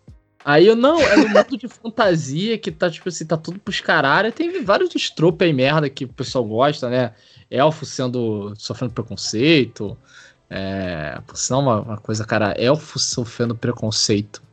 Aí 0.46 0.66
eu 0.66 0.78
não, 0.78 0.98
é 0.98 1.18
no 1.18 1.28
mundo 1.28 1.58
de 1.58 1.68
fantasia 1.68 2.58
que 2.58 2.72
tá, 2.72 2.90
tipo 2.90 3.10
assim, 3.10 3.26
tá 3.26 3.36
tudo 3.36 3.60
pros 3.60 3.82
caralho. 3.82 4.32
Tem 4.32 4.64
vários 4.64 4.96
estropos 4.96 5.46
aí 5.46 5.52
merda 5.52 5.90
que 5.90 6.06
o 6.06 6.08
pessoal 6.08 6.46
gosta, 6.46 6.90
né? 6.90 7.12
Elfo 7.50 7.86
sendo. 7.86 8.54
sofrendo 8.58 8.94
preconceito. 8.94 9.98
É. 10.54 11.18
Por 11.26 11.38
sinal, 11.38 11.62
uma, 11.62 11.82
uma 11.82 11.98
coisa, 11.98 12.26
cara, 12.26 12.52
elfo 12.58 13.00
sofrendo 13.00 13.56
preconceito. 13.56 14.44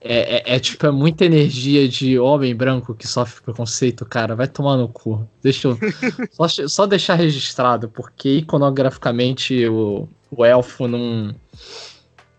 É, 0.00 0.36
é, 0.36 0.56
é, 0.56 0.58
tipo, 0.58 0.84
é 0.84 0.90
muita 0.90 1.24
energia 1.24 1.86
de 1.86 2.18
homem 2.18 2.56
branco 2.56 2.94
que 2.94 3.06
sofre 3.06 3.40
preconceito, 3.40 4.04
cara. 4.04 4.34
Vai 4.34 4.48
tomar 4.48 4.76
no 4.76 4.88
cu. 4.88 5.28
Deixa 5.40 5.68
eu. 5.68 5.78
só, 6.32 6.48
só 6.66 6.86
deixar 6.86 7.14
registrado, 7.14 7.88
porque 7.88 8.38
iconograficamente 8.38 9.64
o, 9.68 10.08
o 10.30 10.44
elfo 10.44 10.88
não. 10.88 11.34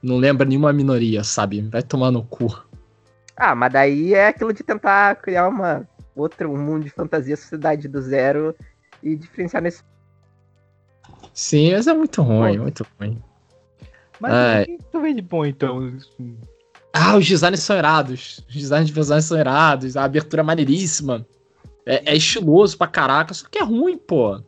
Não 0.03 0.17
lembra 0.17 0.47
nenhuma 0.47 0.73
minoria, 0.73 1.23
sabe? 1.23 1.61
Vai 1.61 1.83
tomar 1.83 2.09
no 2.09 2.23
cu. 2.23 2.59
Ah, 3.37 3.53
mas 3.53 3.71
daí 3.71 4.15
é 4.15 4.27
aquilo 4.27 4.51
de 4.51 4.63
tentar 4.63 5.15
criar 5.17 5.47
uma 5.47 5.87
outra, 6.15 6.49
um 6.49 6.57
mundo 6.57 6.83
de 6.83 6.89
fantasia, 6.89 7.37
sociedade 7.37 7.87
do 7.87 8.01
zero 8.01 8.55
e 9.01 9.15
diferenciar 9.15 9.61
nesse. 9.61 9.83
Sim, 11.33 11.71
mas 11.73 11.87
é 11.87 11.93
muito 11.93 12.21
ruim, 12.21 12.57
muito 12.57 12.85
ruim. 12.99 13.21
Mas 14.19 14.33
Ai. 14.33 14.63
o 14.63 14.65
que 14.65 14.77
tu 14.91 15.01
vê 15.01 15.13
de 15.13 15.21
bom, 15.21 15.45
então? 15.45 15.97
Ah, 16.93 17.17
os 17.17 17.27
designs 17.27 17.61
são 17.61 17.77
irados. 17.77 18.43
Os 18.47 18.53
designs 18.53 18.87
de 18.87 18.93
personagens 18.93 19.25
são 19.25 19.39
irados. 19.39 19.97
A 19.97 20.03
abertura 20.03 20.41
é 20.41 20.45
maneiríssima. 20.45 21.25
É, 21.85 22.11
é 22.11 22.15
estiloso 22.15 22.77
pra 22.77 22.87
caraca, 22.87 23.33
só 23.33 23.47
que 23.49 23.57
é 23.57 23.63
ruim, 23.63 23.97
pô. 23.97 24.39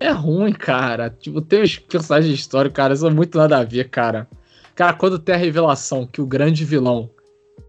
É 0.00 0.10
ruim, 0.10 0.52
cara. 0.52 1.10
Tipo, 1.10 1.40
tem 1.40 1.62
os 1.62 1.78
personagens 1.78 2.34
de 2.34 2.40
história, 2.40 2.70
cara, 2.70 2.96
são 2.96 3.10
muito 3.10 3.38
nada 3.38 3.58
a 3.58 3.64
ver, 3.64 3.88
cara. 3.88 4.28
Cara, 4.74 4.92
quando 4.92 5.18
tem 5.18 5.34
a 5.34 5.38
revelação 5.38 6.06
que 6.06 6.20
o 6.20 6.26
grande 6.26 6.64
vilão 6.64 7.10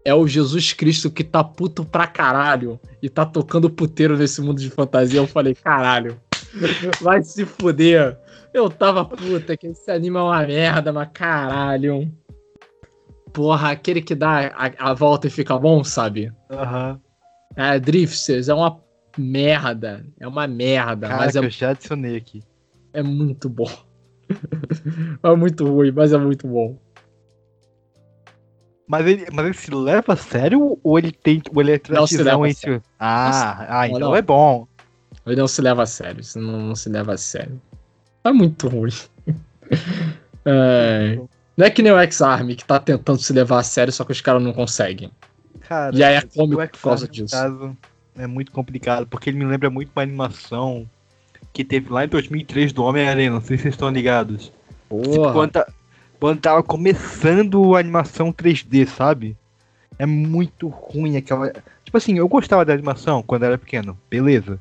é 0.04 0.14
o 0.14 0.26
Jesus 0.26 0.72
Cristo 0.72 1.10
que 1.10 1.24
tá 1.24 1.42
puto 1.42 1.84
pra 1.84 2.06
caralho 2.06 2.78
e 3.02 3.08
tá 3.08 3.24
tocando 3.24 3.70
puteiro 3.70 4.16
nesse 4.16 4.40
mundo 4.40 4.60
de 4.60 4.70
fantasia, 4.70 5.20
eu 5.20 5.26
falei, 5.26 5.54
caralho. 5.54 6.20
Vai 7.00 7.22
se 7.22 7.46
fuder. 7.46 8.18
Eu 8.52 8.70
tava 8.70 9.04
puta, 9.04 9.56
que 9.56 9.68
esse 9.68 9.90
anime 9.90 10.16
é 10.16 10.20
uma 10.20 10.46
merda, 10.46 10.92
mas 10.92 11.08
caralho. 11.12 12.10
Porra, 13.32 13.70
aquele 13.70 14.00
que 14.00 14.14
dá 14.14 14.48
a, 14.48 14.90
a 14.90 14.94
volta 14.94 15.26
e 15.26 15.30
fica 15.30 15.58
bom, 15.58 15.84
sabe? 15.84 16.32
Aham. 16.50 17.00
É, 17.54 17.78
Drifters 17.78 18.48
é 18.48 18.54
uma 18.54 18.80
merda. 19.16 20.04
É 20.18 20.26
uma 20.26 20.46
merda, 20.46 21.08
mas 21.08 21.32
Caraca, 21.32 21.38
é, 21.38 21.46
eu 21.46 21.50
já 21.50 21.70
adicionei 21.70 22.16
aqui. 22.16 22.42
é 22.92 23.02
muito 23.02 23.48
bom. 23.48 23.70
é 25.22 25.34
muito 25.36 25.66
ruim, 25.66 25.92
mas 25.92 26.12
é 26.12 26.18
muito 26.18 26.46
bom. 26.46 26.78
Mas 28.86 29.06
ele, 29.06 29.26
mas 29.30 29.44
ele 29.44 29.54
se 29.54 29.70
leva 29.70 30.14
a 30.14 30.16
sério 30.16 30.78
ou 30.82 30.98
ele 30.98 31.12
tem. 31.12 31.42
Ou 31.54 31.60
ele 31.60 31.72
é 31.72 31.78
tradição 31.78 32.50
si? 32.50 32.82
Ah, 32.98 33.80
ah, 33.80 33.88
então 33.88 34.00
não. 34.00 34.16
é 34.16 34.22
bom. 34.22 34.66
Ele 35.26 35.36
não 35.36 35.46
se 35.46 35.60
leva 35.60 35.82
a 35.82 35.86
sério. 35.86 36.20
Isso 36.22 36.40
não, 36.40 36.58
não 36.58 36.74
se 36.74 36.88
leva 36.88 37.12
a 37.12 37.18
sério. 37.18 37.60
É 38.30 38.32
muito 38.32 38.68
ruim. 38.68 38.90
É, 40.44 41.18
Não 41.56 41.66
é 41.66 41.70
que 41.70 41.82
nem 41.82 41.92
o 41.92 41.98
X-Arm 41.98 42.48
que 42.54 42.64
tá 42.64 42.78
tentando 42.78 43.20
se 43.20 43.32
levar 43.32 43.58
a 43.60 43.62
sério, 43.62 43.92
só 43.92 44.04
que 44.04 44.12
os 44.12 44.20
caras 44.20 44.42
não 44.42 44.52
conseguem. 44.52 45.10
Cara, 45.60 45.94
E 45.94 46.02
aí 46.02 46.14
é 46.14 46.22
cômico 46.22 46.66
por 46.68 46.80
causa 46.80 47.06
disso. 47.08 47.34
caso, 47.34 47.76
é 48.16 48.26
muito 48.26 48.50
complicado, 48.52 49.06
porque 49.06 49.28
ele 49.30 49.38
me 49.38 49.44
lembra 49.44 49.68
muito 49.70 49.90
uma 49.94 50.02
animação 50.02 50.88
que 51.52 51.64
teve 51.64 51.90
lá 51.92 52.04
em 52.04 52.08
2003 52.08 52.72
do 52.72 52.84
Homem-Aranha, 52.84 53.30
não 53.30 53.40
sei 53.40 53.56
se 53.56 53.64
vocês 53.64 53.74
estão 53.74 53.90
ligados. 53.90 54.44
Tipo, 54.44 54.52
Porra. 54.88 55.32
quando, 55.32 55.50
tá- 55.50 55.66
quando 56.18 56.40
tava 56.40 56.62
começando 56.62 57.74
a 57.76 57.80
animação 57.80 58.32
3D, 58.32 58.86
sabe? 58.86 59.36
É 59.98 60.06
muito 60.06 60.68
ruim 60.68 61.16
aquela. 61.16 61.52
Tipo 61.84 61.96
assim, 61.96 62.16
eu 62.18 62.28
gostava 62.28 62.64
da 62.64 62.72
animação 62.72 63.22
quando 63.22 63.42
era 63.44 63.58
pequeno, 63.58 63.98
beleza. 64.08 64.58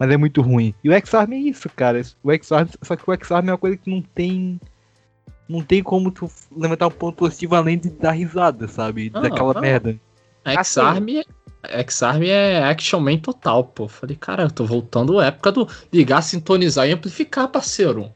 Mas 0.00 0.10
é 0.10 0.16
muito 0.16 0.40
ruim. 0.40 0.74
E 0.82 0.88
o 0.88 0.92
X-Arm 0.94 1.32
é 1.34 1.36
isso, 1.36 1.68
cara. 1.76 2.00
O 2.24 2.32
X-Arm, 2.32 2.66
só 2.80 2.96
que 2.96 3.02
o 3.06 3.12
X-Arm 3.12 3.48
é 3.48 3.52
uma 3.52 3.58
coisa 3.58 3.76
que 3.76 3.90
não 3.90 4.00
tem. 4.00 4.58
Não 5.46 5.60
tem 5.62 5.82
como 5.82 6.10
tu 6.10 6.30
levantar 6.56 6.86
um 6.86 6.90
ponto 6.90 7.16
positivo 7.16 7.54
além 7.54 7.76
de 7.78 7.90
dar 7.90 8.12
risada, 8.12 8.66
sabe? 8.66 9.10
Não, 9.12 9.20
Daquela 9.20 9.52
não. 9.52 9.60
merda. 9.60 10.00
X-Arm 10.44 11.06
X-Arm 11.62 12.22
é 12.22 12.62
Action 12.64 12.98
Man 13.00 13.18
total, 13.18 13.64
pô. 13.64 13.86
Falei, 13.88 14.16
cara, 14.16 14.44
eu 14.44 14.50
tô 14.50 14.64
voltando 14.64 15.18
à 15.20 15.26
época 15.26 15.52
do 15.52 15.68
ligar, 15.92 16.22
sintonizar 16.22 16.88
e 16.88 16.92
amplificar, 16.92 17.46
parceiro. 17.48 18.10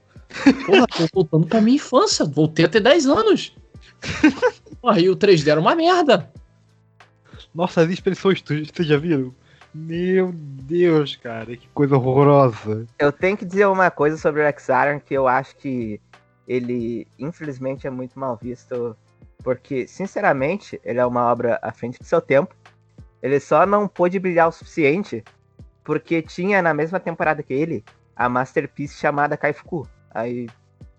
Porra, 0.65 0.87
tô 0.87 1.07
voltando 1.13 1.47
pra 1.47 1.61
minha 1.61 1.77
infância. 1.77 2.25
Voltei 2.25 2.65
a 2.65 2.69
ter 2.69 2.81
10 2.81 3.07
anos. 3.07 3.53
Porra, 4.81 4.99
e 5.01 5.11
o 5.11 5.17
3D 5.17 5.49
era 5.49 5.61
uma 5.61 5.75
merda. 5.75 6.31
Nossa, 7.55 7.83
as 7.83 7.91
expressões, 7.91 8.41
tu- 8.41 8.55
vocês 8.55 8.89
já 8.89 8.97
viram? 8.97 9.35
Meu 9.75 10.33
Deus, 10.33 11.17
cara, 11.17 11.57
que 11.57 11.69
coisa 11.69 11.97
horrorosa. 11.97 12.87
Eu 12.99 13.11
tenho 13.11 13.37
que 13.37 13.45
dizer 13.45 13.67
uma 13.67 13.91
coisa 13.91 14.17
sobre 14.17 14.41
o 14.41 14.45
X-Iron 14.47 15.01
que 15.01 15.15
eu 15.15 15.27
acho 15.27 15.57
que 15.57 16.01
ele, 16.47 17.09
infelizmente, 17.19 17.87
é 17.87 17.91
muito 17.91 18.19
mal 18.19 18.39
visto. 18.41 18.97
Porque, 19.43 19.87
sinceramente, 19.87 20.81
ele 20.85 21.01
é 21.01 21.05
uma 21.05 21.31
obra 21.31 21.59
à 21.61 21.73
frente 21.73 21.99
do 21.99 22.05
seu 22.05 22.21
tempo. 22.21 22.55
Ele 23.23 23.41
só 23.41 23.67
não 23.67 23.89
pôde 23.89 24.19
brilhar 24.19 24.49
o 24.49 24.53
suficiente 24.53 25.25
porque 25.83 26.23
tinha 26.23 26.63
na 26.63 26.73
mesma 26.73 27.01
temporada 27.01 27.43
que 27.43 27.53
ele 27.53 27.85
a 28.17 28.29
Masterpiece 28.29 28.99
chamada 28.99 29.37
Kaifuku. 29.37 29.89
Aí, 30.11 30.49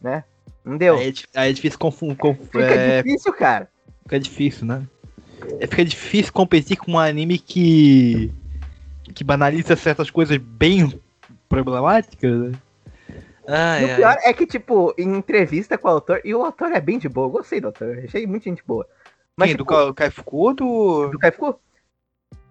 né? 0.02 0.24
Não 0.64 0.78
deu. 0.78 0.98
Aí 0.98 1.10
é, 1.10 1.40
aí 1.40 1.50
é 1.50 1.54
difícil 1.54 1.80
confundir. 1.80 2.18
Fica 2.52 2.60
é, 2.60 3.02
difícil, 3.02 3.34
cara. 3.34 3.70
fica 4.04 4.20
difícil, 4.20 4.66
né? 4.66 4.86
É, 5.60 5.68
fica 5.68 5.86
difícil 5.86 6.34
competir 6.34 6.78
com 6.78 6.94
um 6.94 7.00
anime 7.00 7.40
que. 7.40 8.34
Que 9.14 9.24
banaliza 9.24 9.76
certas 9.76 10.10
coisas 10.10 10.38
bem 10.38 11.00
problemáticas, 11.48 12.32
né? 12.32 12.52
E 13.48 13.84
o 13.84 13.88
ai. 13.88 13.96
pior 13.96 14.16
é 14.24 14.34
que, 14.34 14.48
tipo, 14.48 14.94
em 14.98 15.16
entrevista 15.16 15.78
com 15.78 15.88
o 15.88 15.92
autor, 15.92 16.20
e 16.26 16.34
o 16.34 16.44
autor 16.44 16.72
é 16.72 16.82
bem 16.82 16.98
de 16.98 17.08
boa, 17.08 17.28
eu 17.28 17.32
gostei 17.32 17.62
do 17.62 17.68
autor, 17.68 18.00
achei 18.04 18.26
muito 18.26 18.44
gente 18.46 18.64
boa. 18.66 18.88
Mas, 19.38 19.50
Quem? 19.50 19.58
tipo, 19.58 19.64
Do 19.66 19.94
Ka- 19.94 19.94
Kaifuku 19.94 20.38
ou 20.38 20.54
do. 20.54 21.08
do 21.10 21.20
Kaifuku, 21.20 21.60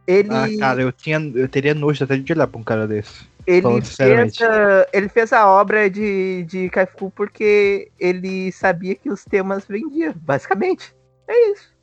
ele, 0.06 0.28
Ah, 0.30 0.48
cara, 0.60 0.82
eu, 0.82 0.92
tinha, 0.92 1.18
eu 1.34 1.48
teria 1.48 1.74
nojo 1.74 2.04
até 2.04 2.16
de 2.16 2.32
olhar 2.32 2.46
pra 2.46 2.60
um 2.60 2.64
cara 2.64 2.86
desse. 2.86 3.26
ele, 3.46 3.80
fez, 3.82 4.40
a- 4.42 4.86
ele 4.92 5.08
fez 5.08 5.32
a 5.32 5.48
obra 5.48 5.90
de, 5.90 6.44
de 6.44 6.68
Kaifuku 6.70 7.10
porque 7.10 7.90
ele 7.98 8.52
sabia 8.52 8.94
que 8.94 9.10
os 9.10 9.24
temas 9.24 9.64
vendiam, 9.66 10.14
basicamente. 10.16 10.94
É 11.26 11.50
isso. 11.52 11.74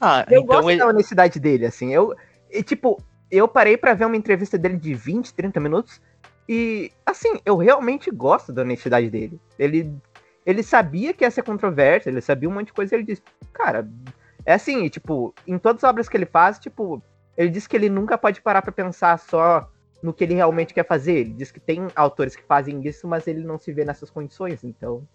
Ah, 0.00 0.24
Eu 0.30 0.42
então 0.42 0.56
gosto 0.56 0.70
ele. 0.70 0.78
da 0.78 0.86
honestidade 0.86 1.40
dele, 1.40 1.66
assim. 1.66 1.92
Eu, 1.92 2.14
e, 2.50 2.62
tipo, 2.62 3.02
eu 3.30 3.48
parei 3.48 3.76
pra 3.76 3.94
ver 3.94 4.04
uma 4.04 4.16
entrevista 4.16 4.56
dele 4.56 4.76
de 4.76 4.94
20, 4.94 5.34
30 5.34 5.60
minutos 5.60 6.00
e, 6.48 6.92
assim, 7.04 7.40
eu 7.44 7.56
realmente 7.56 8.10
gosto 8.10 8.52
da 8.52 8.62
honestidade 8.62 9.10
dele. 9.10 9.40
Ele, 9.58 9.92
ele 10.44 10.62
sabia 10.62 11.12
que 11.12 11.24
ia 11.24 11.30
ser 11.30 11.42
controverso, 11.42 12.08
ele 12.08 12.20
sabia 12.20 12.48
um 12.48 12.52
monte 12.52 12.66
de 12.66 12.72
coisa 12.72 12.94
e 12.94 12.98
ele 12.98 13.04
disse, 13.04 13.22
cara, 13.52 13.88
é 14.44 14.54
assim, 14.54 14.88
tipo, 14.88 15.34
em 15.46 15.58
todas 15.58 15.82
as 15.82 15.90
obras 15.90 16.08
que 16.08 16.16
ele 16.16 16.26
faz, 16.26 16.58
tipo, 16.58 17.02
ele 17.36 17.50
diz 17.50 17.66
que 17.66 17.76
ele 17.76 17.88
nunca 17.88 18.16
pode 18.16 18.40
parar 18.40 18.62
pra 18.62 18.72
pensar 18.72 19.18
só 19.18 19.68
no 20.02 20.12
que 20.12 20.22
ele 20.22 20.34
realmente 20.34 20.72
quer 20.72 20.86
fazer. 20.86 21.18
Ele 21.18 21.32
diz 21.32 21.50
que 21.50 21.58
tem 21.58 21.88
autores 21.96 22.36
que 22.36 22.44
fazem 22.44 22.86
isso, 22.86 23.08
mas 23.08 23.26
ele 23.26 23.44
não 23.44 23.58
se 23.58 23.72
vê 23.72 23.84
nessas 23.84 24.10
condições, 24.10 24.62
então... 24.62 25.06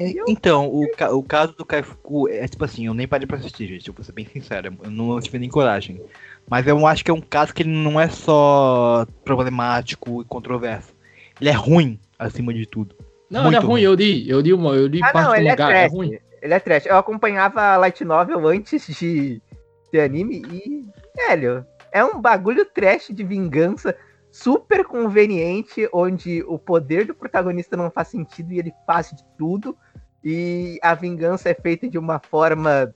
É, 0.00 0.12
Então, 0.28 0.66
o, 0.68 0.88
ca- 0.92 1.10
o 1.12 1.22
caso 1.22 1.52
do 1.54 1.64
Kaifuku 1.64 2.28
é 2.28 2.46
tipo 2.46 2.64
assim, 2.64 2.86
eu 2.86 2.94
nem 2.94 3.08
parei 3.08 3.26
pra 3.26 3.36
assistir, 3.36 3.66
gente, 3.66 3.88
eu 3.88 3.94
vou 3.94 4.04
ser 4.04 4.12
bem 4.12 4.24
sincero, 4.26 4.72
eu 4.82 4.90
não 4.90 5.18
tive 5.20 5.38
nem 5.38 5.48
coragem. 5.48 6.00
Mas 6.48 6.66
eu 6.66 6.86
acho 6.86 7.04
que 7.04 7.10
é 7.10 7.14
um 7.14 7.20
caso 7.20 7.52
que 7.52 7.62
ele 7.62 7.70
não 7.70 8.00
é 8.00 8.08
só 8.08 9.06
problemático 9.24 10.22
e 10.22 10.24
controverso. 10.24 10.94
Ele 11.40 11.50
é 11.50 11.52
ruim, 11.52 11.98
acima 12.18 12.54
de 12.54 12.64
tudo. 12.66 12.94
Não, 13.30 13.42
Muito 13.42 13.56
ele 13.56 13.56
é 13.56 13.60
ruim, 13.66 13.70
ruim. 13.72 13.82
eu 13.82 13.94
li. 13.94 14.28
Eu 14.30 14.40
li, 14.40 14.52
uma, 14.52 14.70
eu 14.74 14.86
li 14.86 15.02
Ah, 15.02 15.12
parte 15.12 15.24
não, 15.26 15.32
do 15.34 15.36
ele 15.40 15.48
é 15.48 15.50
mangá, 15.50 15.70
é 15.70 15.80
trash. 15.80 15.92
ruim. 15.92 16.18
Ele 16.40 16.54
é 16.54 16.60
trash. 16.60 16.86
Eu 16.86 16.96
acompanhava 16.96 17.60
a 17.60 17.76
Light 17.76 18.04
Novel 18.04 18.46
antes 18.46 18.86
de 18.98 19.42
ter 19.90 20.00
anime 20.00 20.42
e, 20.50 20.84
velho, 21.16 21.66
é 21.92 22.04
um 22.04 22.20
bagulho 22.20 22.64
trash 22.64 23.08
de 23.10 23.24
vingança 23.24 23.94
super 24.42 24.84
conveniente, 24.84 25.88
onde 25.92 26.42
o 26.44 26.58
poder 26.58 27.06
do 27.06 27.14
protagonista 27.14 27.76
não 27.76 27.90
faz 27.90 28.08
sentido 28.08 28.52
e 28.52 28.58
ele 28.58 28.72
faz 28.86 29.10
de 29.10 29.24
tudo. 29.36 29.76
E 30.24 30.78
a 30.82 30.94
vingança 30.94 31.48
é 31.48 31.54
feita 31.54 31.88
de 31.88 31.98
uma 31.98 32.20
forma. 32.20 32.94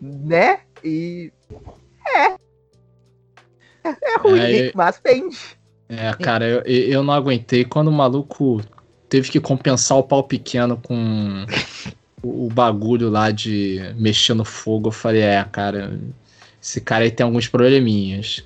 né? 0.00 0.60
E. 0.84 1.32
É. 2.16 2.36
É 3.82 4.18
ruim, 4.18 4.40
É, 4.40 4.72
mas 4.74 5.00
pende. 5.00 5.38
É, 5.88 6.12
cara, 6.12 6.46
eu, 6.46 6.60
eu 6.62 7.02
não 7.02 7.14
aguentei. 7.14 7.64
Quando 7.64 7.88
o 7.88 7.92
maluco 7.92 8.60
teve 9.08 9.30
que 9.30 9.40
compensar 9.40 9.98
o 9.98 10.02
pau 10.02 10.22
pequeno 10.22 10.76
com 10.76 11.44
o, 12.22 12.46
o 12.46 12.48
bagulho 12.48 13.08
lá 13.08 13.30
de 13.30 13.80
mexer 13.96 14.34
no 14.34 14.44
fogo, 14.44 14.88
eu 14.88 14.92
falei, 14.92 15.22
é, 15.22 15.42
cara, 15.44 15.98
esse 16.62 16.80
cara 16.80 17.04
aí 17.04 17.10
tem 17.10 17.24
alguns 17.24 17.48
probleminhas. 17.48 18.44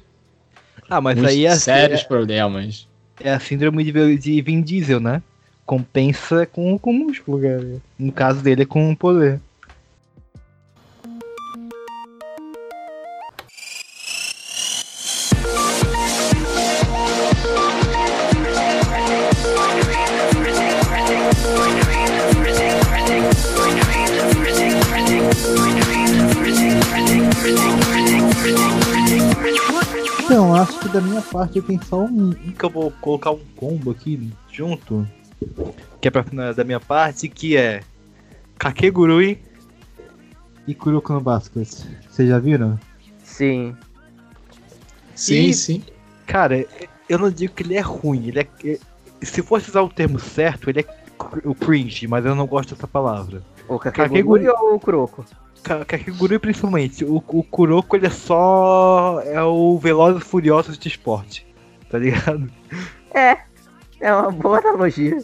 Ah, 0.88 1.00
mas 1.00 1.16
Muitos 1.16 1.34
aí 1.34 1.46
é, 1.46 1.54
sérios 1.56 2.02
problemas. 2.02 2.88
é 3.20 3.32
a 3.32 3.40
síndrome 3.40 3.84
de, 3.84 4.18
de 4.18 4.42
Vin 4.42 4.60
Diesel, 4.60 5.00
né? 5.00 5.22
Compensa 5.64 6.46
com, 6.46 6.78
com 6.78 6.92
músculo, 6.92 7.40
cara. 7.40 7.76
No 7.98 8.12
caso 8.12 8.42
dele 8.42 8.62
é 8.62 8.66
com 8.66 8.94
poder. 8.94 9.40
Então, 30.54 30.62
acho 30.62 30.78
que 30.78 30.88
da 30.88 31.00
minha 31.00 31.20
parte 31.20 31.60
tem 31.60 31.82
só 31.82 32.04
um, 32.04 32.30
que 32.30 32.64
eu 32.64 32.70
vou 32.70 32.92
colocar 33.00 33.32
um 33.32 33.40
combo 33.56 33.90
aqui 33.90 34.30
junto. 34.52 35.04
Que 36.00 36.06
é 36.06 36.10
pra 36.12 36.22
finalizar 36.22 36.54
da 36.54 36.62
minha 36.64 36.78
parte, 36.78 37.28
que 37.28 37.56
é 37.56 37.82
Kakegurui 38.56 39.42
e 40.64 40.72
Kuroko 40.72 41.12
no 41.12 41.20
Basket. 41.20 41.68
Vocês 42.08 42.28
já 42.28 42.38
viram? 42.38 42.78
Sim. 43.24 43.74
Sim, 45.16 45.46
E- 45.48 45.54
sim. 45.54 45.82
Cara, 46.24 46.64
eu 47.08 47.18
não 47.18 47.32
digo 47.32 47.52
que 47.52 47.64
ele 47.64 47.74
é 47.74 47.80
ruim, 47.80 48.28
ele 48.28 48.38
é. 48.38 48.78
Se 49.22 49.42
fosse 49.42 49.70
usar 49.70 49.82
o 49.82 49.88
termo 49.88 50.20
certo, 50.20 50.70
ele 50.70 50.82
é 50.82 50.86
o 51.44 51.54
cringe, 51.56 52.06
mas 52.06 52.24
eu 52.24 52.36
não 52.36 52.46
gosto 52.46 52.76
dessa 52.76 52.86
palavra. 52.86 53.42
O 53.68 53.78
Kakegurui 53.78 54.48
ou 54.48 54.74
o 54.74 54.80
Kuroko? 54.80 55.24
Ka- 55.62 55.84
Kakegurui 55.84 56.38
principalmente, 56.38 57.04
o, 57.04 57.16
o 57.16 57.42
Kuroko 57.42 57.96
ele 57.96 58.06
é 58.06 58.10
só. 58.10 59.20
é 59.24 59.42
o 59.42 59.78
Velozes 59.78 60.22
e 60.22 60.24
Furiosos 60.24 60.76
de 60.78 60.88
esporte, 60.88 61.46
tá 61.88 61.98
ligado? 61.98 62.50
É. 63.14 63.38
É 64.00 64.12
uma 64.14 64.30
boa 64.30 64.58
analogia. 64.58 65.18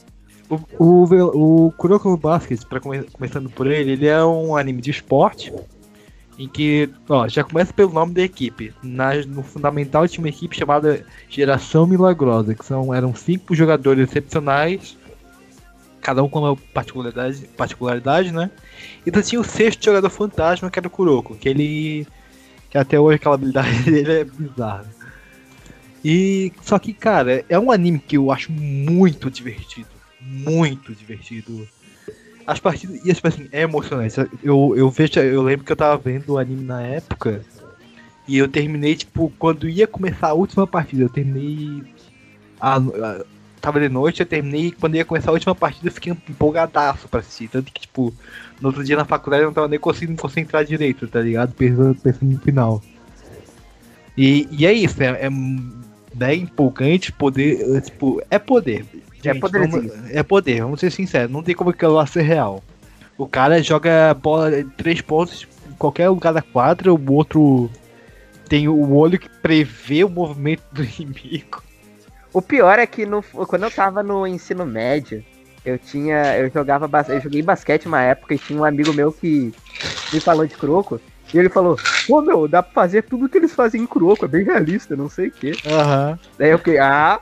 O, 0.48 0.58
o, 0.78 1.66
o 1.66 1.72
Kuroko 1.72 2.08
no 2.08 2.16
Basket, 2.16 2.64
pra 2.64 2.80
come- 2.80 3.04
começando 3.12 3.50
por 3.50 3.66
ele, 3.66 3.92
ele 3.92 4.06
é 4.06 4.24
um 4.24 4.56
anime 4.56 4.80
de 4.80 4.90
esporte 4.90 5.52
em 6.38 6.48
que, 6.48 6.88
ó, 7.08 7.28
já 7.28 7.44
começa 7.44 7.72
pelo 7.74 7.92
nome 7.92 8.14
da 8.14 8.22
equipe. 8.22 8.72
Na, 8.82 9.14
no 9.26 9.42
fundamental 9.42 10.08
tinha 10.08 10.24
uma 10.24 10.30
equipe 10.30 10.56
chamada 10.56 11.04
Geração 11.28 11.86
Milagrosa, 11.86 12.54
que 12.54 12.64
são, 12.64 12.94
eram 12.94 13.14
cinco 13.14 13.54
jogadores 13.54 14.08
excepcionais, 14.08 14.96
cada 16.00 16.22
um 16.22 16.28
com 16.28 16.40
uma 16.40 16.56
particularidade, 16.56 17.48
particularidade, 17.56 18.32
né? 18.32 18.50
E 19.04 19.08
então 19.10 19.22
tinha 19.22 19.40
o 19.40 19.44
sexto 19.44 19.84
jogador 19.84 20.10
fantasma, 20.10 20.70
que 20.70 20.78
era 20.78 20.88
o 20.88 20.90
Kuroko, 20.90 21.34
que 21.36 21.48
ele. 21.48 22.06
que 22.70 22.78
até 22.78 22.98
hoje 22.98 23.16
aquela 23.16 23.34
habilidade 23.34 23.82
dele 23.90 24.12
é 24.12 24.24
bizarra. 24.24 24.86
E 26.04 26.52
só 26.62 26.78
que, 26.78 26.94
cara, 26.94 27.44
é 27.48 27.58
um 27.58 27.70
anime 27.70 27.98
que 27.98 28.16
eu 28.16 28.30
acho 28.32 28.50
muito 28.52 29.30
divertido. 29.30 29.88
Muito 30.20 30.94
divertido. 30.94 31.68
As 32.46 32.58
partidas. 32.58 33.00
E 33.04 33.12
tipo 33.12 33.28
assim, 33.28 33.48
é 33.52 33.62
emocionante. 33.62 34.14
Eu, 34.42 34.74
eu 34.76 34.88
vejo. 34.90 35.20
Eu 35.20 35.42
lembro 35.42 35.64
que 35.64 35.72
eu 35.72 35.76
tava 35.76 35.96
vendo 35.98 36.30
o 36.32 36.38
anime 36.38 36.64
na 36.64 36.82
época. 36.82 37.44
E 38.26 38.38
eu 38.38 38.48
terminei, 38.48 38.94
tipo, 38.94 39.32
quando 39.38 39.68
ia 39.68 39.86
começar 39.86 40.28
a 40.28 40.34
última 40.34 40.66
partida, 40.66 41.02
eu 41.02 41.08
terminei. 41.08 41.82
A, 42.58 42.76
a- 42.76 43.24
tava 43.60 43.78
de 43.80 43.88
noite, 43.88 44.20
eu 44.20 44.26
terminei 44.26 44.66
e 44.66 44.72
quando 44.72 44.94
ia 44.96 45.04
começar 45.04 45.30
a 45.30 45.34
última 45.34 45.54
partida 45.54 45.88
eu 45.88 45.92
fiquei 45.92 46.12
empolgadaço 46.12 47.08
pra 47.08 47.20
assistir. 47.20 47.48
Tanto 47.48 47.70
que, 47.72 47.82
tipo, 47.82 48.12
no 48.60 48.68
outro 48.68 48.82
dia 48.84 48.96
na 48.96 49.04
faculdade 49.04 49.42
eu 49.42 49.46
não 49.48 49.54
tava 49.54 49.68
nem 49.68 49.78
conseguindo 49.78 50.12
me 50.12 50.18
concentrar 50.18 50.64
direito, 50.64 51.06
tá 51.08 51.20
ligado? 51.20 51.52
Pensando, 51.54 51.94
pensando 51.94 52.32
no 52.32 52.38
final. 52.40 52.82
E, 54.16 54.48
e 54.50 54.66
é 54.66 54.72
isso, 54.72 55.02
é, 55.02 55.26
é 55.26 55.30
bem 56.14 56.42
empolgante 56.42 57.12
poder. 57.12 57.76
é, 57.76 57.80
Tipo, 57.80 58.22
é 58.30 58.38
poder. 58.38 58.84
É 59.22 59.32
Gente, 59.32 59.40
poderzinho. 59.40 59.88
vamos- 59.88 60.10
é 60.10 60.22
poder, 60.22 60.62
vamos 60.62 60.80
ser 60.80 60.90
sinceros, 60.90 61.30
não 61.30 61.42
tem 61.42 61.54
como 61.54 61.70
aquilo 61.70 61.94
lá 61.94 62.06
ser 62.06 62.22
real. 62.22 62.62
O 63.18 63.26
cara 63.28 63.62
joga 63.62 64.14
bola 64.14 64.50
três 64.78 65.00
pontos 65.02 65.46
em 65.68 65.74
qualquer 65.74 66.08
lugar 66.08 66.32
da 66.32 66.40
quadra, 66.40 66.92
o 66.92 67.12
outro 67.12 67.70
tem 68.48 68.66
o 68.66 68.92
olho 68.94 69.18
que 69.18 69.28
prevê 69.28 70.02
o 70.02 70.08
movimento 70.08 70.62
do 70.72 70.82
inimigo. 70.98 71.62
O 72.32 72.40
pior 72.40 72.78
é 72.78 72.86
que 72.86 73.04
no, 73.04 73.22
quando 73.22 73.64
eu 73.64 73.70
tava 73.70 74.02
no 74.02 74.26
ensino 74.26 74.64
médio, 74.64 75.24
eu 75.64 75.78
tinha. 75.78 76.36
Eu 76.38 76.50
jogava 76.50 76.88
eu 77.08 77.20
joguei 77.20 77.42
basquete 77.42 77.86
uma 77.86 78.02
época 78.02 78.34
e 78.34 78.38
tinha 78.38 78.58
um 78.58 78.64
amigo 78.64 78.92
meu 78.92 79.12
que 79.12 79.52
me 80.12 80.20
falou 80.20 80.46
de 80.46 80.56
Croco. 80.56 81.00
E 81.32 81.38
ele 81.38 81.48
falou, 81.48 81.78
pô 82.06 82.20
meu, 82.20 82.48
dá 82.48 82.62
pra 82.62 82.72
fazer 82.72 83.02
tudo 83.02 83.28
que 83.28 83.38
eles 83.38 83.54
fazem 83.54 83.82
em 83.82 83.86
Croco, 83.86 84.24
é 84.24 84.28
bem 84.28 84.44
realista, 84.44 84.96
não 84.96 85.08
sei 85.08 85.28
o 85.28 85.32
quê. 85.32 85.58
Aham. 85.64 86.18
Daí 86.38 86.50
eu 86.50 86.58
fiquei, 86.58 86.78
ah, 86.78 87.20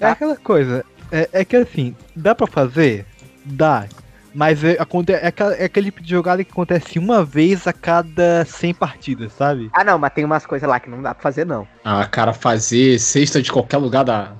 É 0.00 0.06
aquela 0.06 0.36
coisa, 0.36 0.84
é, 1.10 1.28
é 1.32 1.44
que 1.44 1.56
assim, 1.56 1.94
dá 2.16 2.34
pra 2.34 2.46
fazer? 2.46 3.06
Dá. 3.44 3.86
Mas 4.34 4.64
é, 4.64 4.72
é, 4.72 5.34
é 5.58 5.64
aquele 5.64 5.86
tipo 5.90 6.02
de 6.02 6.08
jogada 6.10 6.42
que 6.42 6.50
acontece 6.50 6.98
uma 6.98 7.22
vez 7.24 7.66
a 7.66 7.72
cada 7.72 8.44
100 8.46 8.74
partidas, 8.74 9.32
sabe? 9.32 9.70
ah 9.74 9.84
não, 9.84 9.98
mas 9.98 10.12
tem 10.12 10.24
umas 10.24 10.46
coisas 10.46 10.68
lá 10.68 10.80
que 10.80 10.88
não 10.88 11.02
dá 11.02 11.14
pra 11.14 11.22
fazer 11.22 11.44
não. 11.44 11.68
Ah, 11.84 12.06
cara, 12.06 12.32
fazer 12.32 12.98
cesta 12.98 13.42
de 13.42 13.52
qualquer 13.52 13.76
lugar 13.78 14.04
da. 14.04 14.32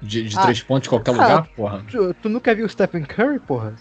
De, 0.00 0.28
de 0.28 0.38
Ah. 0.38 0.42
três 0.42 0.62
pontos 0.62 0.84
de 0.84 0.90
qualquer 0.90 1.10
Ah. 1.10 1.14
lugar, 1.14 1.46
porra. 1.56 1.84
Tu, 1.90 2.14
tu 2.14 2.28
nunca 2.28 2.54
viu 2.54 2.66
o 2.66 2.68
Stephen 2.68 3.02
Curry, 3.04 3.40
porra? 3.40 3.74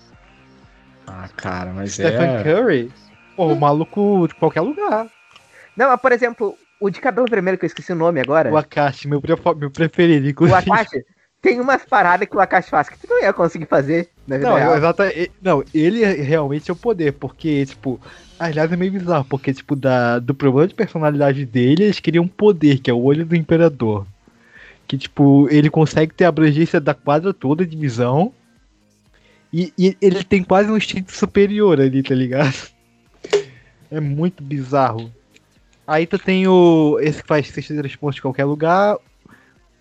Ah, 1.05 1.29
cara, 1.35 1.71
mas 1.73 1.93
Stephen 1.93 2.37
é. 2.37 2.43
Curry? 2.43 2.91
Porra, 3.35 3.53
o 3.53 3.59
maluco 3.59 4.27
de 4.27 4.35
qualquer 4.35 4.61
lugar. 4.61 5.07
Não, 5.77 5.89
mas 5.89 6.01
por 6.01 6.11
exemplo, 6.11 6.55
o 6.79 6.89
de 6.89 6.99
cabelo 7.01 7.27
vermelho, 7.29 7.57
que 7.57 7.65
eu 7.65 7.67
esqueci 7.67 7.91
o 7.91 7.95
nome 7.95 8.19
agora. 8.19 8.49
O 8.51 8.57
Akashi, 8.57 9.07
meu, 9.07 9.21
meu 9.57 9.69
preferido, 9.69 10.25
O 10.25 10.29
inclusive. 10.29 10.57
Akashi, 10.71 11.05
tem 11.45 11.61
umas 11.61 11.85
paradas 11.85 12.27
que 12.27 12.35
o 12.35 12.39
Akashi 12.39 12.71
faz 12.71 12.89
que 12.89 12.97
tu 12.97 13.07
não 13.07 13.21
ia 13.21 13.31
conseguir 13.31 13.67
fazer 13.67 14.09
na 14.27 14.37
vida 14.37 14.49
Não, 14.49 14.55
real. 14.55 14.75
exata, 14.77 15.13
não, 15.39 15.63
ele 15.71 16.03
é- 16.03 16.13
realmente 16.13 16.71
é 16.71 16.73
o 16.73 16.75
poder, 16.75 17.13
porque, 17.13 17.63
tipo, 17.67 18.01
aliás 18.39 18.71
é 18.71 18.75
meio 18.75 18.91
bizarro, 18.91 19.25
porque, 19.25 19.53
tipo, 19.53 19.75
da, 19.75 20.17
do 20.17 20.33
problema 20.33 20.67
de 20.67 20.73
personalidade 20.73 21.45
dele, 21.45 21.83
eles 21.83 21.99
queriam 21.99 22.23
um 22.23 22.27
poder, 22.27 22.79
que 22.79 22.89
é 22.89 22.93
o 22.93 22.99
olho 22.99 23.23
do 23.23 23.35
imperador. 23.35 24.07
Que, 24.87 24.97
tipo, 24.97 25.47
ele 25.51 25.69
consegue 25.69 26.15
ter 26.15 26.25
a 26.25 26.29
abrangência 26.29 26.81
da 26.81 26.95
quadra 26.95 27.31
toda 27.31 27.63
de 27.63 27.77
visão. 27.77 28.33
E, 29.53 29.71
e 29.77 29.95
ele 30.01 30.23
tem 30.23 30.43
quase 30.43 30.71
um 30.71 30.77
instinto 30.77 31.11
superior 31.11 31.79
ali, 31.79 32.01
tá 32.01 32.15
ligado? 32.15 32.55
É 33.91 33.99
muito 33.99 34.43
bizarro. 34.43 35.11
Aí 35.85 36.07
tu 36.07 36.17
tem 36.17 36.47
o. 36.47 36.97
Esse 36.99 37.21
que 37.21 37.27
faz 37.27 37.45
63 37.47 37.95
pontos 37.95 38.15
de 38.15 38.21
qualquer 38.23 38.45
lugar. 38.45 38.97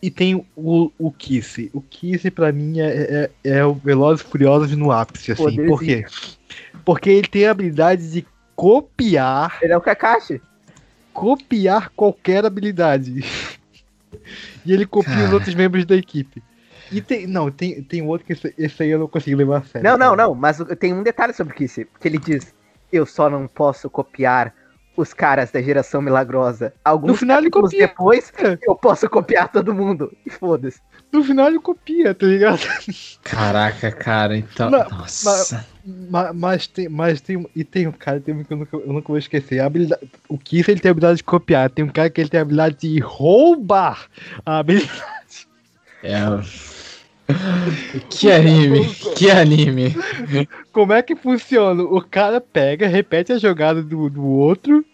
E 0.05 0.11
tem 0.11 0.34
o, 0.55 0.92
o 0.98 1.11
Kiss. 1.11 1.70
O 1.72 1.80
Kiss, 1.80 2.30
pra 2.30 2.52
mim, 2.52 2.78
é, 2.78 3.30
é, 3.42 3.50
é 3.57 3.64
o 3.64 3.72
Velozes 3.72 4.20
Furiosos 4.20 4.76
no 4.76 4.92
ápice, 4.92 5.32
assim. 5.32 5.42
Poderzinho. 5.42 5.66
Por 5.66 5.80
quê? 5.80 6.05
Porque 6.84 7.09
ele 7.09 7.26
tem 7.26 7.46
a 7.46 7.52
habilidade 7.52 8.12
de 8.12 8.26
copiar, 8.55 9.59
Ele 9.62 9.72
é 9.72 9.76
o 9.78 9.80
Kakashi. 9.80 10.42
copiar 11.11 11.88
qualquer 11.96 12.44
habilidade. 12.44 13.24
e 14.66 14.74
ele 14.74 14.84
copia 14.84 15.14
os 15.14 15.20
Cara. 15.22 15.34
outros 15.34 15.55
membros 15.55 15.86
da 15.86 15.96
equipe. 15.96 16.42
E 16.92 17.00
tem. 17.00 17.26
Não, 17.26 17.50
tem, 17.50 17.82
tem 17.82 18.02
outro 18.02 18.26
que 18.26 18.34
esse, 18.34 18.55
esse 18.59 18.82
aí 18.82 18.90
eu 18.90 18.98
não 18.98 19.09
consigo 19.09 19.38
levar 19.38 19.61
a 19.61 19.62
sério. 19.62 19.88
Não, 19.88 19.96
não, 19.96 20.14
não, 20.14 20.34
mas 20.34 20.59
tem 20.78 20.92
um 20.92 21.02
detalhe 21.02 21.32
sobre 21.32 21.55
o 21.55 21.57
Kiss, 21.57 21.88
que 21.98 22.09
ele 22.09 22.18
diz, 22.18 22.55
eu 22.92 23.07
só 23.07 23.30
não 23.30 23.46
posso 23.46 23.88
copiar 23.88 24.55
os 24.97 25.12
caras 25.12 25.51
da 25.51 25.61
geração 25.61 26.01
milagrosa. 26.01 26.72
Alguns 26.84 27.09
No 27.12 27.16
final 27.16 27.38
ele 27.38 27.51
copia. 27.51 27.86
depois, 27.88 28.32
É. 28.38 28.59
eu 28.62 28.74
posso 28.76 29.09
copiar 29.09 29.49
todo 29.51 29.74
mundo. 29.74 30.12
E 30.24 30.30
foda-se. 30.30 30.80
No 31.12 31.22
final 31.22 31.49
ele 31.49 31.59
copia, 31.61 32.14
tá 32.14 32.26
ligado? 32.26 32.61
Caraca, 33.22 33.90
cara, 33.92 34.36
então. 34.36 34.70
Mas- 34.70 34.90
Nossa. 34.90 35.66
Ma- 36.11 36.32
Mas, 36.32 36.66
tem, 36.66 36.88
mas 36.88 37.20
tem. 37.20 37.47
E 37.55 37.62
tem 37.62 37.86
um 37.86 37.92
cara 37.92 38.18
tem 38.20 38.34
um 38.34 38.42
que 38.42 38.53
eu 38.53 38.57
nunca, 38.57 38.76
eu 38.76 38.92
nunca 38.92 39.09
vou 39.09 39.18
esquecer. 39.18 39.61
A 39.61 39.66
habilidade, 39.66 40.03
o 40.28 40.38
Kiss 40.38 40.70
ele 40.70 40.80
tem 40.80 40.88
a 40.88 40.92
habilidade 40.92 41.18
de 41.18 41.24
copiar. 41.24 41.68
Tem 41.70 41.84
um 41.84 41.88
cara 41.88 42.09
que 42.11 42.20
ele 42.20 42.28
tem 42.30 42.38
a 42.40 42.42
habilidade 42.42 42.76
de 42.80 42.99
roubar 43.01 44.07
a 44.47 44.59
habilidade. 44.59 45.47
É. 46.03 46.14
Que 48.11 48.31
anime, 48.31 48.95
que 49.16 49.31
anime. 49.31 49.97
Como 50.72 50.93
é 50.93 51.03
que 51.03 51.16
funciona? 51.16 51.83
O 51.83 52.01
cara 52.03 52.41
pega, 52.41 52.87
repete 52.87 53.33
a 53.33 53.39
jogada 53.39 53.83
do, 53.83 54.11
do 54.11 54.25
outro. 54.25 54.85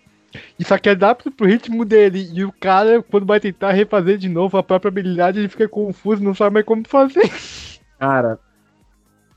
E 0.58 0.64
só 0.64 0.78
que 0.78 0.88
adapta 0.88 1.30
pro 1.30 1.46
ritmo 1.46 1.84
dele. 1.84 2.30
E 2.32 2.44
o 2.44 2.52
cara, 2.52 3.02
quando 3.02 3.26
vai 3.26 3.40
tentar 3.40 3.72
refazer 3.72 4.16
de 4.16 4.28
novo 4.28 4.56
a 4.56 4.62
própria 4.62 4.88
habilidade, 4.88 5.40
ele 5.40 5.48
fica 5.48 5.68
confuso, 5.68 6.22
não 6.22 6.34
sabe 6.34 6.54
mais 6.54 6.66
como 6.66 6.86
fazer. 6.86 7.28
Cara, 7.98 8.38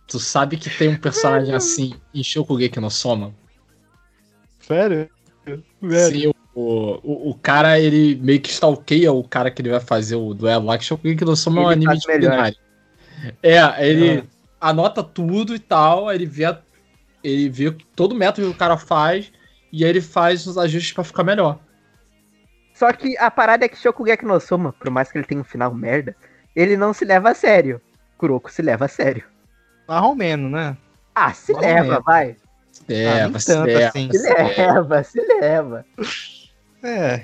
tu 0.08 0.20
sabe 0.20 0.58
que 0.58 0.70
tem 0.70 0.90
um 0.90 0.98
personagem 0.98 1.54
assim 1.54 1.96
em 2.14 2.24
Shokugeki 2.24 2.80
no 2.80 2.92
Soma? 2.92 3.34
Sério? 4.60 5.10
Sério. 5.90 6.22
Sim, 6.22 6.34
o, 6.54 7.00
o, 7.04 7.30
o 7.32 7.36
cara, 7.42 7.80
ele 7.80 8.16
meio 8.22 8.40
que 8.40 8.52
stalkeia 8.52 9.12
o 9.12 9.24
cara 9.24 9.50
que 9.50 9.62
ele 9.62 9.70
vai 9.70 9.80
fazer 9.80 10.16
o 10.16 10.34
duelo 10.34 10.68
lá, 10.68 10.78
que 10.78 10.86
Shokugeki 10.86 11.26
no 11.26 11.36
Soma 11.36 11.62
é 11.62 11.66
um 11.66 11.72
Ele 11.72 11.86
anime 11.86 12.00
de 12.00 12.06
culinária. 12.06 12.63
É, 13.42 13.88
ele 13.88 14.28
anota 14.60 15.04
tudo 15.04 15.56
e 15.56 15.60
tal, 15.60 16.08
aí 16.08 16.18
ele 16.18 16.26
vê, 16.26 16.44
ele 17.24 17.50
vê 17.50 17.72
todo 17.96 18.14
o 18.14 18.16
método 18.16 18.48
que 18.48 18.54
o 18.54 18.58
cara 18.58 18.78
faz, 18.78 19.32
e 19.72 19.84
aí 19.84 19.90
ele 19.90 20.02
faz 20.02 20.46
os 20.48 20.58
ajustes 20.58 20.94
pra 20.94 21.04
ficar 21.04 21.24
melhor. 21.24 21.60
Só 22.74 22.92
que 22.92 23.18
a 23.18 23.30
parada 23.30 23.66
é 23.66 23.68
que 23.70 23.78
Shokugeki 23.78 24.26
no 24.26 24.40
Soma, 24.40 24.74
por 24.74 24.90
mais 24.90 25.12
que 25.12 25.18
ele 25.18 25.26
tenha 25.26 25.42
um 25.42 25.44
final 25.46 25.74
merda, 25.74 26.16
ele 26.56 26.76
não 26.76 26.94
se 26.94 27.06
leva 27.06 27.30
a 27.30 27.36
sério. 27.36 27.80
Kuroko 28.18 28.52
se 28.52 28.62
leva 28.62 28.86
a 28.86 28.88
sério. 28.88 29.24
Mais 29.88 30.04
ou 30.04 30.16
menos, 30.16 30.52
né? 30.52 30.76
Ah, 31.14 31.34
se 31.34 31.54
Mais 31.54 31.66
leva, 31.66 32.00
vai. 32.02 32.36
É, 32.90 33.08
Ah, 33.08 33.24
nem 33.24 33.32
vai 33.32 33.42
tanto 33.42 33.72
ser. 33.72 33.84
assim. 33.84 34.12
Se 34.12 34.34
leva, 34.34 35.04
se 35.04 35.22
leva. 35.22 35.86
É. 36.84 37.24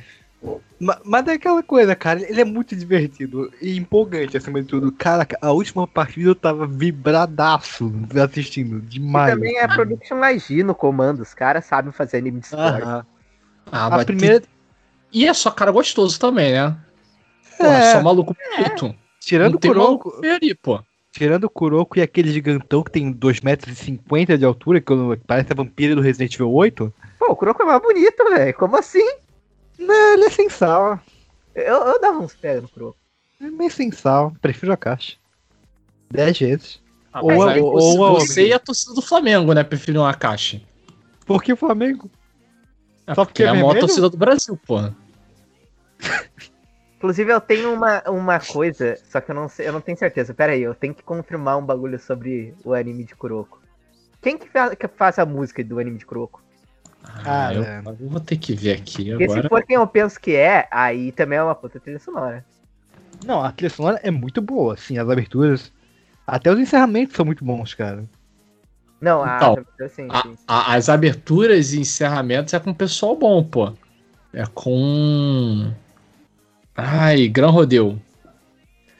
Ma- 0.79 0.99
Mas 1.03 1.27
é 1.27 1.33
aquela 1.33 1.61
coisa, 1.61 1.95
cara, 1.95 2.21
ele 2.21 2.39
é 2.39 2.45
muito 2.45 2.75
divertido 2.75 3.51
e 3.61 3.77
empolgante 3.77 4.37
acima 4.37 4.61
de 4.61 4.67
tudo. 4.67 4.91
Cara, 4.93 5.27
a 5.41 5.51
última 5.51 5.85
partida 5.85 6.29
eu 6.29 6.35
tava 6.35 6.65
vibradaço 6.65 7.91
assistindo 8.23 8.77
E 8.77 8.81
demais. 8.81 9.33
também 9.35 9.57
é 9.57 9.67
Production 9.67 10.23
IG 10.23 10.63
no 10.63 10.73
comando, 10.73 11.21
os 11.21 11.33
caras 11.33 11.65
sabem 11.65 11.91
fazer 11.91 12.17
anime 12.17 12.39
de. 12.39 12.55
Aham. 12.55 13.05
Ah, 13.71 13.87
A 13.87 14.05
primeira. 14.05 14.41
E 15.11 15.27
é 15.27 15.33
só 15.33 15.51
cara 15.51 15.71
gostoso 15.71 16.19
também, 16.19 16.53
né? 16.53 16.77
Porra, 17.57 17.77
É. 17.77 17.81
só 17.81 18.01
maluco 18.01 18.33
bonito. 18.57 18.95
Tirando 19.19 19.53
Não 19.53 19.57
o 19.57 19.61
Kuroko, 19.61 20.21
ali, 20.25 20.55
pô. 20.55 20.81
tirando 21.11 21.43
o 21.43 21.49
Kuroko 21.49 21.99
e 21.99 22.01
aquele 22.01 22.31
gigantão 22.31 22.83
que 22.83 22.91
tem 22.91 23.11
2,50m 23.11 24.37
de 24.37 24.45
altura, 24.45 24.79
que 24.79 24.93
parece 25.27 25.51
a 25.51 25.55
vampira 25.55 25.93
do 25.93 26.01
Resident 26.01 26.33
Evil 26.35 26.51
8. 26.53 26.93
Pô, 27.19 27.33
o 27.33 27.35
Kuroko 27.35 27.61
é 27.63 27.65
mais 27.65 27.81
bonito, 27.81 28.23
velho. 28.29 28.53
Como 28.53 28.77
assim? 28.77 29.03
Não, 29.79 30.13
ele 30.13 30.25
é 30.25 30.29
sem 30.29 30.49
sal. 30.49 30.99
Eu, 31.55 31.75
eu 31.75 31.99
dava 32.01 32.19
uns 32.19 32.35
pega 32.35 32.61
no 32.61 32.69
Kuroko. 32.69 32.97
É 33.41 33.49
meio 33.49 33.71
sem 33.71 33.91
sal. 33.91 34.33
Prefiro 34.41 34.73
a 34.73 34.77
caixa. 34.77 35.15
10 36.11 36.37
vezes. 36.37 36.81
Ah, 37.13 37.21
Ou 37.23 37.31
a- 37.43 37.55
ou- 37.55 37.71
você, 37.73 37.97
ou 37.99 38.19
você 38.19 38.47
e 38.47 38.53
a 38.53 38.59
torcida 38.59 38.93
do 38.93 39.01
Flamengo, 39.01 39.53
né? 39.53 39.63
Preferiam 39.63 40.05
a 40.05 40.13
caixa. 40.13 40.61
Por 41.25 41.41
que 41.41 41.53
o 41.53 41.57
Flamengo? 41.57 42.09
É 43.07 43.15
Só 43.15 43.23
porque 43.25 43.31
porque 43.33 43.43
é 43.43 43.45
é 43.45 43.49
a 43.49 43.53
maior 43.53 43.67
vermelho? 43.67 43.87
torcida 43.87 44.09
do 44.09 44.17
Brasil, 44.17 44.57
porra. 44.67 44.95
Inclusive, 46.97 47.31
eu 47.31 47.39
tenho 47.39 47.71
uma, 47.73 48.03
uma 48.09 48.39
coisa, 48.39 48.97
só 49.09 49.21
que 49.21 49.31
eu 49.31 49.35
não 49.35 49.47
sei, 49.47 49.67
eu 49.67 49.71
não 49.73 49.79
tenho 49.79 49.97
certeza. 49.97 50.33
Pera 50.33 50.51
aí, 50.51 50.61
eu 50.61 50.75
tenho 50.75 50.93
que 50.93 51.01
confirmar 51.01 51.57
um 51.57 51.65
bagulho 51.65 51.97
sobre 51.97 52.53
o 52.63 52.73
anime 52.73 53.05
de 53.05 53.15
Kuroko. 53.15 53.61
Quem 54.21 54.37
que 54.37 54.49
faz, 54.49 54.75
que 54.75 54.87
faz 54.89 55.17
a 55.17 55.25
música 55.25 55.63
do 55.63 55.79
anime 55.79 55.97
de 55.97 56.05
Kuroko? 56.05 56.43
Ah, 57.03 57.53
eu, 57.53 57.63
Cara. 57.63 57.83
eu 57.99 58.09
vou 58.09 58.19
ter 58.19 58.37
que 58.37 58.53
ver 58.53 58.73
aqui 58.77 59.09
Porque 59.09 59.23
agora. 59.25 59.41
se 59.41 59.49
for 59.49 59.63
quem 59.63 59.75
eu 59.75 59.87
penso 59.87 60.19
que 60.19 60.35
é, 60.35 60.67
aí 60.71 61.11
também 61.11 61.37
é 61.39 61.43
uma 61.43 61.55
puta 61.55 61.79
trilha 61.79 61.99
sonora. 61.99 62.45
Não, 63.25 63.43
a 63.43 63.51
trilha 63.51 63.69
sonora 63.69 63.99
é 64.03 64.11
muito 64.11 64.41
boa, 64.41 64.73
assim, 64.73 64.97
as 64.97 65.09
aberturas. 65.09 65.71
Até 66.25 66.51
os 66.51 66.59
encerramentos 66.59 67.15
são 67.15 67.25
muito 67.25 67.43
bons, 67.43 67.73
cara. 67.73 68.05
Não, 69.01 69.23
a, 69.23 69.35
Então, 69.37 69.65
assim, 69.85 70.07
A- 70.09 70.21
sim. 70.21 70.35
a- 70.47 70.73
as 70.75 70.89
aberturas 70.89 71.73
e 71.73 71.79
encerramentos 71.79 72.53
é 72.53 72.59
com 72.59 72.73
pessoal 72.73 73.15
bom, 73.15 73.43
pô. 73.43 73.73
É 74.33 74.45
com. 74.53 75.71
Ai, 76.75 77.27
Gran 77.27 77.49
Rodeu. 77.49 77.99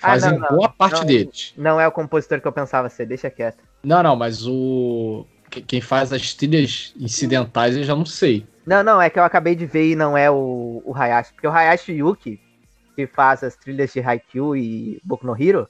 Ah, 0.02 0.08
Fazem 0.12 0.32
não, 0.32 0.40
não. 0.40 0.50
boa 0.58 0.70
parte 0.70 1.00
Não. 1.02 1.06
deles. 1.06 1.54
Não 1.58 1.80
é 1.80 1.88
o 1.88 1.92
compositor 1.92 2.40
que 2.42 2.48
eu 2.48 2.52
pensava 2.54 2.90
ser, 2.90 3.06
deixa 3.06 3.30
quieto. 3.30 3.64
Não, 3.84 4.02
não, 4.02 4.16
mas 4.16 4.46
o. 4.48 5.26
que- 5.50 5.62
Quem 5.62 5.82
faz 5.82 6.12
as 6.14 6.34
trilhas 6.34 6.94
incidentais 7.00 7.76
eu 7.76 7.84
já 7.84 7.96
não 7.96 8.06
sei. 8.06 8.46
Não, 8.66 8.84
não, 8.84 9.02
é 9.02 9.10
que 9.10 9.18
eu 9.18 9.24
acabei 9.24 9.56
de 9.56 9.66
ver 9.66 9.92
e 9.92 9.96
não 9.96 10.16
é 10.18 10.30
o, 10.30 10.82
o 10.86 10.94
Hayashi. 10.96 11.34
Porque 11.34 11.48
o 11.48 11.52
Hayashi 11.52 11.94
Yuki, 11.94 12.40
que 12.96 13.08
faz 13.08 13.44
as 13.44 13.56
trilhas 13.56 13.92
de 13.92 14.00
Haikyuu 14.00 14.56
e 14.56 15.02
Boku 15.04 15.26
no 15.26 15.36
Hero, 15.42 15.68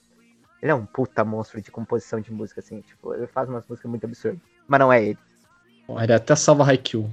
ele 0.61 0.71
é 0.71 0.75
um 0.75 0.85
puta 0.85 1.23
monstro 1.23 1.61
de 1.61 1.71
composição 1.71 2.19
de 2.19 2.31
música, 2.33 2.59
assim. 2.59 2.81
Tipo, 2.81 3.13
ele 3.13 3.27
faz 3.27 3.47
umas 3.47 3.65
músicas 3.67 3.89
muito 3.89 4.05
absurdas. 4.05 4.39
Mas 4.67 4.79
não 4.79 4.91
é 4.91 5.03
ele. 5.03 5.17
Ele 5.87 6.13
até 6.13 6.35
salva 6.35 6.65
Haikyuu. 6.65 7.09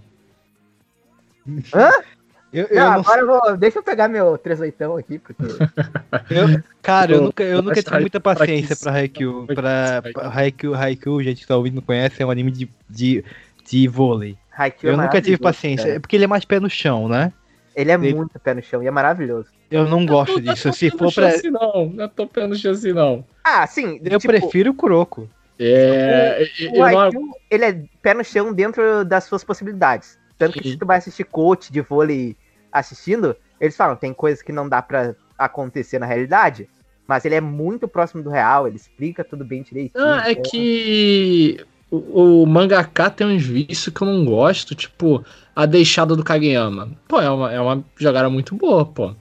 Eu, 2.53 2.67
eu 2.67 2.77
não, 2.77 2.93
não 2.93 3.01
agora 3.01 3.21
eu 3.21 3.27
vou. 3.27 3.57
Deixa 3.57 3.79
eu 3.79 3.83
pegar 3.83 4.09
meu 4.09 4.39
38 4.39 4.97
aqui, 4.97 5.19
porque. 5.19 5.43
Eu- 6.31 6.63
cara, 6.81 7.13
eu 7.13 7.19
Pô, 7.19 7.25
nunca, 7.27 7.43
eu 7.43 7.63
nunca 7.63 7.83
tive 7.83 8.01
muita 8.01 8.21
paciência 8.21 8.77
pra 8.77 8.93
Haikyuu. 8.93 9.47
pra 9.47 10.03
Haikyuu, 10.33 10.75
Haikyuu, 10.75 11.23
gente 11.23 11.41
que 11.43 11.47
tá 11.47 11.57
ouvindo 11.57 11.75
não 11.77 11.83
conhece, 11.83 12.23
é 12.23 12.27
um 12.27 12.31
anime 12.31 12.51
de, 12.51 12.71
de, 12.89 13.25
de 13.65 13.89
vôlei. 13.89 14.37
Haikyuu 14.57 14.91
é 14.91 14.95
Eu 14.95 14.97
nunca 14.97 15.21
tive 15.21 15.37
paciência. 15.39 15.89
É 15.89 15.99
porque 15.99 16.17
ele 16.17 16.25
é 16.25 16.29
mais 16.29 16.45
pé 16.45 16.59
no 16.61 16.71
chão, 16.71 17.09
né? 17.09 17.33
Ele 17.75 17.91
é 17.91 17.95
Ele- 17.95 18.15
muito 18.15 18.39
pé 18.39 18.55
no 18.55 18.63
chão 18.63 18.83
e 18.83 18.87
é 18.87 18.91
maravilhoso. 18.91 19.49
Eu 19.71 19.87
não 19.87 20.07
gosto 20.07 20.41
disso. 20.41 20.73
Se 20.73 20.91
for 20.91 21.13
pra. 21.13 21.31
Chance, 21.33 21.51
não, 21.51 21.87
não 21.93 22.09
tô 22.09 22.27
pegando 22.27 22.57
chance, 22.57 22.91
não. 22.93 23.25
Ah, 23.45 23.67
sim. 23.67 24.01
Eu 24.05 24.19
tipo, 24.19 24.33
prefiro 24.33 24.71
o 24.71 24.75
Kuroko. 24.75 25.29
É. 25.59 26.49
O 26.73 26.79
não- 26.79 26.85
Haikyuu, 26.85 27.31
ele 27.51 27.65
é 27.65 27.83
pé 28.01 28.15
no 28.15 28.25
chão 28.25 28.53
dentro 28.53 29.05
das 29.05 29.25
suas 29.25 29.43
possibilidades. 29.45 30.19
Tanto 30.39 30.55
que 30.59 30.65
Sim. 30.65 30.73
se 30.73 30.77
tu 30.79 30.87
vai 30.87 30.99
assistir 30.99 31.25
coach 31.25 31.73
de 31.73 31.81
vôlei 31.81 32.37
assistindo, 32.71 33.35
eles 33.61 33.77
falam, 33.77 33.97
tem 33.97 34.13
coisas 34.13 34.43
que 34.43 34.53
não 34.53 34.69
dá 34.69 34.83
pra 34.83 35.15
acontecer 35.39 35.99
na 35.99 36.07
realidade, 36.07 36.69
mas 37.07 37.25
ele 37.25 37.35
é 37.35 37.41
muito 37.41 37.87
próximo 37.89 38.23
do 38.23 38.31
real, 38.31 38.67
ele 38.67 38.77
explica 38.77 39.25
tudo 39.25 39.45
bem 39.45 39.63
direitinho. 39.63 40.05
Ah, 40.05 40.29
é 40.29 40.33
então- 40.33 40.43
que 40.51 41.65
o, 41.91 42.43
o 42.43 42.47
mangaka 42.47 43.09
tem 43.11 43.27
uns 43.27 43.45
vícios 43.47 43.95
que 43.95 44.03
eu 44.03 44.07
não 44.07 44.25
gosto, 44.25 44.75
tipo 44.75 45.25
a 45.55 45.65
deixada 45.65 46.15
do 46.15 46.25
Kageyama. 46.25 46.91
Pô, 47.09 47.21
é 47.21 47.31
uma, 47.31 47.53
é 47.53 47.61
uma 47.61 47.83
jogada 47.97 48.29
muito 48.29 48.55
boa, 48.55 48.85
pô. 48.85 49.15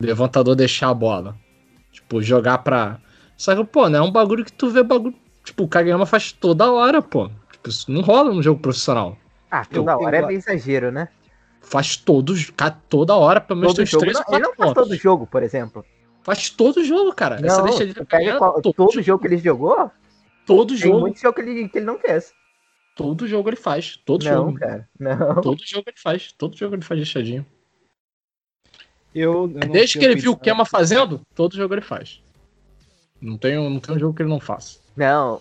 Levantador 0.00 0.54
deixar 0.54 0.90
a 0.90 0.94
bola. 0.94 1.36
Tipo, 1.90 2.22
jogar 2.22 2.58
pra. 2.58 2.98
Só 3.36 3.54
que, 3.54 3.64
pô, 3.64 3.88
não 3.88 3.98
é 3.98 4.02
um 4.02 4.10
bagulho 4.12 4.44
que 4.44 4.52
tu 4.52 4.70
vê 4.70 4.82
bagulho. 4.82 5.14
Tipo, 5.44 5.64
o 5.64 5.68
Kageyama 5.68 6.06
faz 6.06 6.32
toda 6.32 6.70
hora, 6.70 7.02
pô. 7.02 7.28
Tipo, 7.50 7.68
isso 7.68 7.90
não 7.90 8.00
rola 8.00 8.32
no 8.32 8.42
jogo 8.42 8.60
profissional. 8.60 9.16
Ah, 9.54 9.66
toda 9.66 9.92
eu- 9.92 9.98
hora 10.00 10.16
eu- 10.18 10.24
é 10.24 10.26
meio 10.28 10.38
exagero, 10.38 10.90
né? 10.90 11.08
Faz 11.60 11.94
todos, 11.96 12.50
toda 12.88 13.14
hora, 13.14 13.38
pelo 13.40 13.60
menos 13.60 13.72
Todo 13.72 13.76
tem 13.76 13.84
uns 13.84 13.90
jogo, 13.90 14.00
3 14.04 14.16
não, 14.16 14.24
ou 14.26 14.34
ele 14.34 14.44
4 14.46 14.58
não 14.58 14.74
faz 14.74 14.74
todo 14.88 14.96
jogo, 14.96 15.26
por 15.26 15.42
exemplo. 15.42 15.84
Faz 16.22 16.48
todo 16.50 16.82
jogo, 16.84 17.12
cara. 17.14 17.36
Essa 17.44 17.58
Não, 17.58 17.64
deixa 17.66 17.86
de 17.86 17.94
tu 17.94 18.04
pega 18.06 18.38
qual- 18.38 18.60
todo 18.62 19.02
jogo 19.02 19.20
que 19.20 19.28
ele 19.28 19.36
jogou, 19.36 19.90
Todo 20.46 20.68
tem 20.68 20.76
jogo. 20.78 21.00
muito 21.00 21.20
jogo 21.20 21.34
que 21.34 21.40
ele, 21.42 21.68
que 21.68 21.78
ele 21.78 21.86
não 21.86 21.98
fez. 21.98 22.32
Todo 22.96 23.28
jogo 23.28 23.48
ele 23.50 23.56
faz. 23.56 23.96
Todo 24.04 24.24
não, 24.24 24.32
jogo. 24.32 24.54
cara, 24.58 24.88
não. 24.98 25.40
Todo 25.42 25.62
jogo 25.64 25.84
ele 25.86 25.98
faz. 25.98 26.32
Todo 26.32 26.56
jogo 26.56 26.74
ele 26.74 26.82
faz 26.82 26.98
deixadinho. 26.98 27.44
Eu, 29.14 29.32
eu 29.32 29.48
não 29.48 29.72
Desde 29.72 29.98
que 29.98 30.04
ele 30.04 30.16
viu 30.16 30.32
o. 30.32 30.36
Kema 30.36 30.64
fazendo, 30.64 31.20
todo 31.34 31.54
jogo 31.56 31.74
ele 31.74 31.82
faz. 31.82 32.22
Não 33.20 33.36
tem, 33.36 33.58
um- 33.58 33.68
não 33.70 33.78
tem 33.80 33.94
um 33.94 33.98
jogo 33.98 34.14
que 34.16 34.22
ele 34.22 34.30
não 34.30 34.40
faça. 34.40 34.78
Não. 34.96 35.40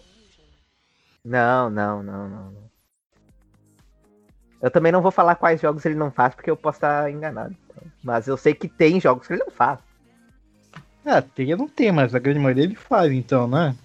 Não, 1.23 1.69
não, 1.69 2.03
não, 2.03 2.29
não. 2.29 2.70
Eu 4.61 4.69
também 4.69 4.91
não 4.91 5.01
vou 5.01 5.11
falar 5.11 5.35
quais 5.35 5.59
jogos 5.59 5.85
ele 5.85 5.95
não 5.95 6.11
faz, 6.11 6.35
porque 6.35 6.49
eu 6.49 6.55
posso 6.55 6.77
estar 6.77 7.09
enganado. 7.09 7.55
Mas 8.03 8.27
eu 8.27 8.37
sei 8.37 8.53
que 8.53 8.67
tem 8.67 8.99
jogos 8.99 9.25
que 9.25 9.33
ele 9.33 9.43
não 9.43 9.51
faz. 9.51 9.79
Ah, 11.03 11.21
tem, 11.21 11.55
não 11.55 11.67
tem, 11.67 11.91
mas 11.91 12.13
a 12.13 12.19
grande 12.19 12.39
maioria 12.39 12.63
ele 12.63 12.75
faz, 12.75 13.11
então, 13.11 13.47
né? 13.47 13.75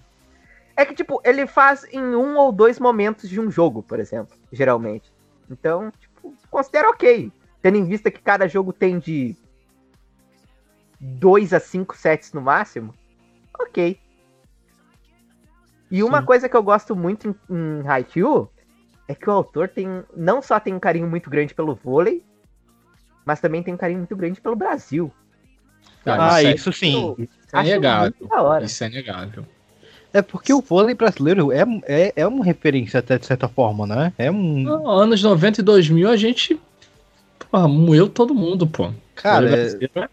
É 0.76 0.84
que, 0.84 0.94
tipo, 0.94 1.20
ele 1.24 1.46
faz 1.46 1.86
em 1.90 2.02
um 2.14 2.36
ou 2.36 2.52
dois 2.52 2.78
momentos 2.78 3.30
de 3.30 3.40
um 3.40 3.50
jogo, 3.50 3.82
por 3.82 3.98
exemplo, 3.98 4.36
geralmente. 4.52 5.10
Então, 5.50 5.90
tipo, 5.98 6.34
considero 6.50 6.90
ok. 6.90 7.32
Tendo 7.62 7.78
em 7.78 7.84
vista 7.86 8.10
que 8.10 8.20
cada 8.20 8.46
jogo 8.46 8.72
tem 8.72 8.98
de 8.98 9.34
2 11.00 11.54
a 11.54 11.60
5 11.60 11.96
sets 11.96 12.34
no 12.34 12.42
máximo, 12.42 12.94
ok. 13.58 13.98
E 15.90 16.02
uma 16.02 16.20
Sim. 16.20 16.26
coisa 16.26 16.48
que 16.48 16.56
eu 16.56 16.62
gosto 16.62 16.94
muito 16.94 17.28
em, 17.28 17.54
em 17.54 17.88
Haikyuu 17.88 18.50
é 19.08 19.14
que 19.14 19.28
o 19.28 19.32
autor 19.32 19.68
tem 19.68 20.02
não 20.16 20.42
só 20.42 20.58
tem 20.58 20.74
um 20.74 20.80
carinho 20.80 21.08
muito 21.08 21.30
grande 21.30 21.54
pelo 21.54 21.74
vôlei, 21.74 22.22
mas 23.24 23.40
também 23.40 23.62
tem 23.62 23.74
um 23.74 23.76
carinho 23.76 23.98
muito 24.00 24.16
grande 24.16 24.40
pelo 24.40 24.56
Brasil. 24.56 25.12
Ah, 26.04 26.40
isso 26.42 26.48
é- 26.48 26.54
isso 26.54 26.72
sim. 26.72 27.14
Isso 27.18 27.30
é 27.54 28.40
hora. 28.40 28.64
Isso 28.64 28.84
é 28.84 28.86
inegável. 28.86 29.44
É 30.12 30.22
porque 30.22 30.52
o 30.52 30.60
vôlei 30.60 30.94
brasileiro 30.94 31.52
é, 31.52 31.64
é, 31.84 32.12
é 32.16 32.26
uma 32.26 32.44
referência 32.44 33.00
até 33.00 33.18
de 33.18 33.26
certa 33.26 33.48
forma, 33.48 33.86
né? 33.86 34.12
É 34.16 34.30
um. 34.30 34.62
Não, 34.62 34.88
anos 34.88 35.22
90 35.22 35.60
e 35.60 35.64
2000 35.64 36.08
a 36.08 36.16
gente. 36.16 36.58
Porra, 37.50 37.68
moeu 37.68 38.08
todo 38.08 38.34
mundo, 38.34 38.66
pô. 38.66 38.92
Cara, 39.14 39.50
é- 39.54 39.78
é- 39.94 40.08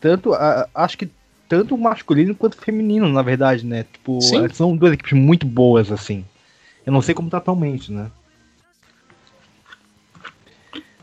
tanto. 0.00 0.34
a- 0.34 0.68
acho 0.74 0.98
que 0.98 1.08
tanto 1.48 1.76
masculino 1.76 2.34
quanto 2.34 2.56
feminino, 2.56 3.08
na 3.08 3.22
verdade, 3.22 3.64
né? 3.64 3.84
Tipo, 3.92 4.20
Sim. 4.20 4.48
são 4.48 4.76
duas 4.76 4.94
equipes 4.94 5.12
muito 5.12 5.46
boas, 5.46 5.92
assim. 5.92 6.24
Eu 6.84 6.92
não 6.92 7.02
sei 7.02 7.14
como 7.14 7.30
tá 7.30 7.38
atualmente, 7.38 7.92
né? 7.92 8.10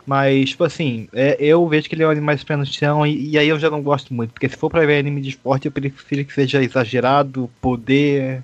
Mas, 0.05 0.49
tipo 0.49 0.63
assim, 0.63 1.07
é, 1.13 1.37
eu 1.39 1.67
vejo 1.67 1.87
que 1.87 1.93
ele 1.93 2.01
é 2.03 2.07
um 2.07 2.09
anime 2.09 2.25
mais 2.25 2.43
pé 2.43 2.55
no 2.55 2.65
chão 2.65 3.05
e, 3.05 3.29
e 3.31 3.37
aí 3.37 3.47
eu 3.47 3.59
já 3.59 3.69
não 3.69 3.81
gosto 3.81 4.13
muito. 4.13 4.31
Porque 4.33 4.49
se 4.49 4.55
for 4.57 4.69
pra 4.69 4.85
ver 4.85 4.97
anime 4.99 5.21
de 5.21 5.29
esporte, 5.29 5.67
eu 5.67 5.71
prefiro 5.71 6.25
que 6.25 6.33
seja 6.33 6.63
exagerado, 6.63 7.49
poder. 7.61 8.43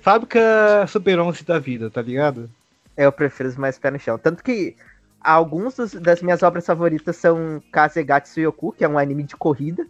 Fábrica 0.00 0.86
Super 0.88 1.20
11 1.20 1.44
da 1.44 1.58
vida, 1.58 1.90
tá 1.90 2.00
ligado? 2.00 2.48
Eu 2.96 3.12
prefiro 3.12 3.48
os 3.50 3.56
mais 3.56 3.78
pé 3.78 3.90
no 3.90 3.98
chão. 3.98 4.16
Tanto 4.18 4.42
que 4.42 4.74
alguns 5.20 5.74
dos- 5.74 5.92
das 5.92 6.22
minhas 6.22 6.42
obras 6.42 6.64
favoritas 6.64 7.16
são 7.16 7.62
Kazegatsu 7.70 8.40
Yoku, 8.40 8.72
que 8.72 8.82
é 8.84 8.88
um 8.88 8.98
anime 8.98 9.24
de 9.24 9.36
corrida. 9.36 9.86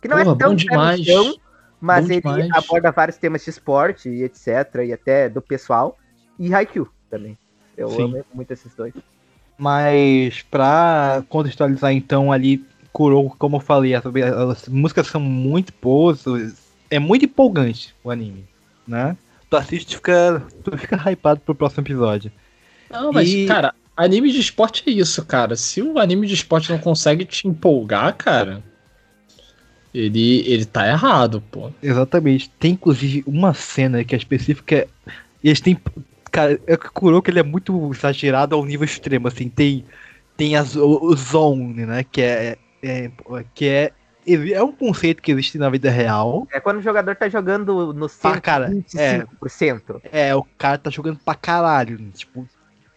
Que 0.00 0.06
não 0.06 0.18
Porra, 0.18 0.32
é 0.32 0.36
tão 0.36 0.50
bom 0.50 0.54
pé 0.54 0.54
no 0.54 0.56
demais. 0.56 1.04
chão, 1.04 1.34
mas 1.80 2.06
Bom 2.06 2.12
ele 2.12 2.20
demais. 2.20 2.50
aborda 2.52 2.90
vários 2.90 3.16
temas 3.16 3.44
de 3.44 3.50
esporte 3.50 4.08
e 4.08 4.22
etc. 4.24 4.48
E 4.86 4.92
até 4.92 5.28
do 5.28 5.40
pessoal. 5.40 5.96
E 6.38 6.52
Haikyuu 6.52 6.88
também. 7.10 7.36
Eu 7.76 7.88
Sim. 7.90 8.04
amo 8.04 8.24
muito 8.34 8.50
esses 8.52 8.74
dois. 8.74 8.92
Mas 9.58 10.42
pra 10.42 11.22
contextualizar 11.28 11.92
então 11.92 12.30
ali, 12.30 12.64
Kuroko, 12.92 13.36
como 13.36 13.56
eu 13.56 13.60
falei, 13.60 13.94
as, 13.94 14.04
as 14.06 14.68
músicas 14.68 15.06
são 15.08 15.20
muito 15.20 15.72
boas, 15.82 16.24
é 16.90 16.98
muito 16.98 17.24
empolgante 17.24 17.94
o 18.04 18.10
anime, 18.10 18.46
né? 18.86 19.16
Tu 19.50 19.56
assiste 19.56 19.92
e 19.92 19.96
fica, 19.96 20.42
tu 20.62 20.76
fica 20.76 20.96
hypado 21.10 21.40
pro 21.40 21.54
próximo 21.54 21.82
episódio. 21.82 22.30
Não, 22.90 23.12
mas, 23.12 23.28
E- 23.28 23.46
cara, 23.46 23.74
anime 23.96 24.30
de 24.30 24.40
esporte 24.40 24.82
é 24.86 24.90
isso, 24.92 25.24
cara. 25.24 25.56
Se 25.56 25.82
o 25.82 25.98
anime 25.98 26.26
de 26.26 26.34
esporte 26.34 26.70
não 26.70 26.78
consegue 26.78 27.24
te 27.24 27.48
empolgar, 27.48 28.14
cara, 28.16 28.62
ele, 29.92 30.40
ele 30.46 30.64
tá 30.64 30.86
errado, 30.86 31.42
pô. 31.50 31.70
Exatamente. 31.82 32.50
Tem 32.50 32.72
inclusive 32.72 33.24
uma 33.26 33.54
cena 33.54 34.04
que 34.04 34.14
é 34.14 34.18
específica. 34.18 34.86
Eles 35.42 35.60
têm. 35.60 35.78
Cara, 36.30 36.60
é 36.66 36.76
que 36.76 36.86
o 36.86 36.92
Kuroko 36.92 37.30
ele 37.30 37.40
é 37.40 37.42
muito 37.42 37.90
exagerado 37.92 38.54
ao 38.54 38.64
nível 38.64 38.84
extremo, 38.84 39.28
assim. 39.28 39.48
Tem, 39.48 39.84
tem 40.36 40.56
as, 40.56 40.76
o, 40.76 41.04
o 41.04 41.16
zone, 41.16 41.86
né? 41.86 42.04
Que 42.04 42.22
é, 42.22 42.58
é. 42.82 43.10
Que 43.54 43.66
é. 43.66 43.92
É 44.52 44.62
um 44.62 44.72
conceito 44.72 45.22
que 45.22 45.32
existe 45.32 45.56
na 45.56 45.70
vida 45.70 45.88
real. 45.88 46.46
É 46.52 46.60
quando 46.60 46.78
o 46.78 46.82
jogador 46.82 47.16
tá 47.16 47.30
jogando 47.30 47.94
no 47.94 48.10
centro, 48.10 48.42
cara, 48.42 48.68
25 48.68 49.36
pro 49.36 49.48
centro. 49.48 50.02
É, 50.12 50.34
o 50.34 50.44
cara 50.58 50.76
tá 50.76 50.90
jogando 50.90 51.18
pra 51.24 51.34
caralho. 51.34 51.96
Tipo, 52.10 52.46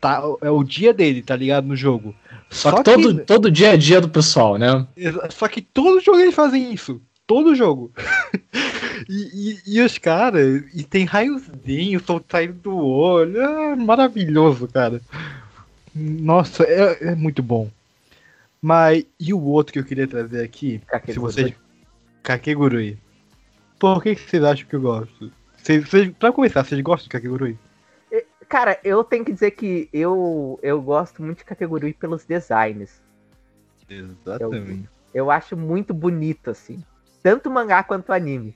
tá, 0.02 0.22
é 0.42 0.50
o 0.50 0.64
dia 0.64 0.94
dele, 0.94 1.22
tá 1.22 1.36
ligado? 1.36 1.68
No 1.68 1.76
jogo. 1.76 2.14
Só, 2.50 2.72
que, 2.78 2.84
todo, 2.84 3.16
que- 3.16 3.22
todo 3.22 3.52
dia 3.52 3.72
a 3.72 3.78
dia 3.78 4.02
do 4.02 4.10
pessoal, 4.10 4.58
né? 4.58 4.86
Só 5.30 5.48
que 5.48 5.62
todo 5.62 6.02
jogo 6.02 6.20
eles 6.20 6.36
fazem 6.36 6.74
isso. 6.74 7.00
Todo 7.26 7.56
jogo. 7.56 7.94
e, 9.08 9.60
e, 9.66 9.76
e 9.78 9.82
os 9.82 9.98
caras. 9.98 10.64
E 10.74 10.84
tem 10.84 11.06
raiozinho 11.06 12.04
sol 12.04 12.22
saindo 12.30 12.54
do 12.56 12.76
olho. 12.76 13.40
É 13.40 13.76
maravilhoso, 13.76 14.68
cara. 14.68 15.00
Nossa, 15.96 16.64
é, 16.64 17.12
é 17.12 17.16
muito 17.16 17.42
bom. 17.42 17.70
Mas. 18.62 19.06
E 19.18 19.34
o 19.34 19.42
outro 19.42 19.72
que 19.72 19.80
eu 19.80 19.86
queria 19.86 20.08
trazer 20.08 20.44
aqui? 20.44 20.82
Se 20.84 20.86
Kakegurui. 20.88 21.32
vocês. 21.32 21.54
Kakegurui. 22.22 22.98
Por 23.80 24.04
que, 24.04 24.16
que 24.16 24.30
vocês 24.30 24.44
acham 24.44 24.68
que 24.68 24.76
eu 24.76 24.82
gosto? 24.82 25.32
Vocês, 25.58 25.88
vocês, 25.88 26.12
pra 26.20 26.32
começar, 26.34 26.64
vocês 26.66 26.82
gostam 26.82 27.04
de 27.06 27.10
Kakegurui? 27.10 27.58
Cara, 28.52 28.78
eu 28.84 29.02
tenho 29.02 29.24
que 29.24 29.32
dizer 29.32 29.52
que 29.52 29.88
eu, 29.94 30.60
eu 30.62 30.82
gosto 30.82 31.24
muito 31.24 31.38
de 31.38 31.46
Kakegurui 31.46 31.94
pelos 31.94 32.26
designs. 32.26 33.02
Exatamente. 33.90 34.90
Eu 35.14 35.32
acho 35.32 35.56
muito 35.56 35.94
bonito, 35.94 36.50
assim. 36.50 36.84
Tanto 37.24 37.48
o 37.48 37.52
mangá 37.54 37.82
quanto 37.82 38.10
o 38.10 38.12
anime. 38.12 38.54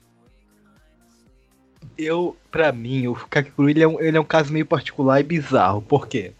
Eu, 1.98 2.36
pra 2.52 2.74
mim, 2.74 3.08
o 3.08 3.16
Kakegurui 3.16 3.72
ele 3.72 3.84
é, 3.84 3.88
um, 3.88 4.02
ele 4.02 4.18
é 4.18 4.20
um 4.20 4.26
caso 4.26 4.52
meio 4.52 4.66
particular 4.66 5.22
e 5.22 5.24
bizarro. 5.24 5.82
Por 5.82 6.10
quê? 6.10 6.34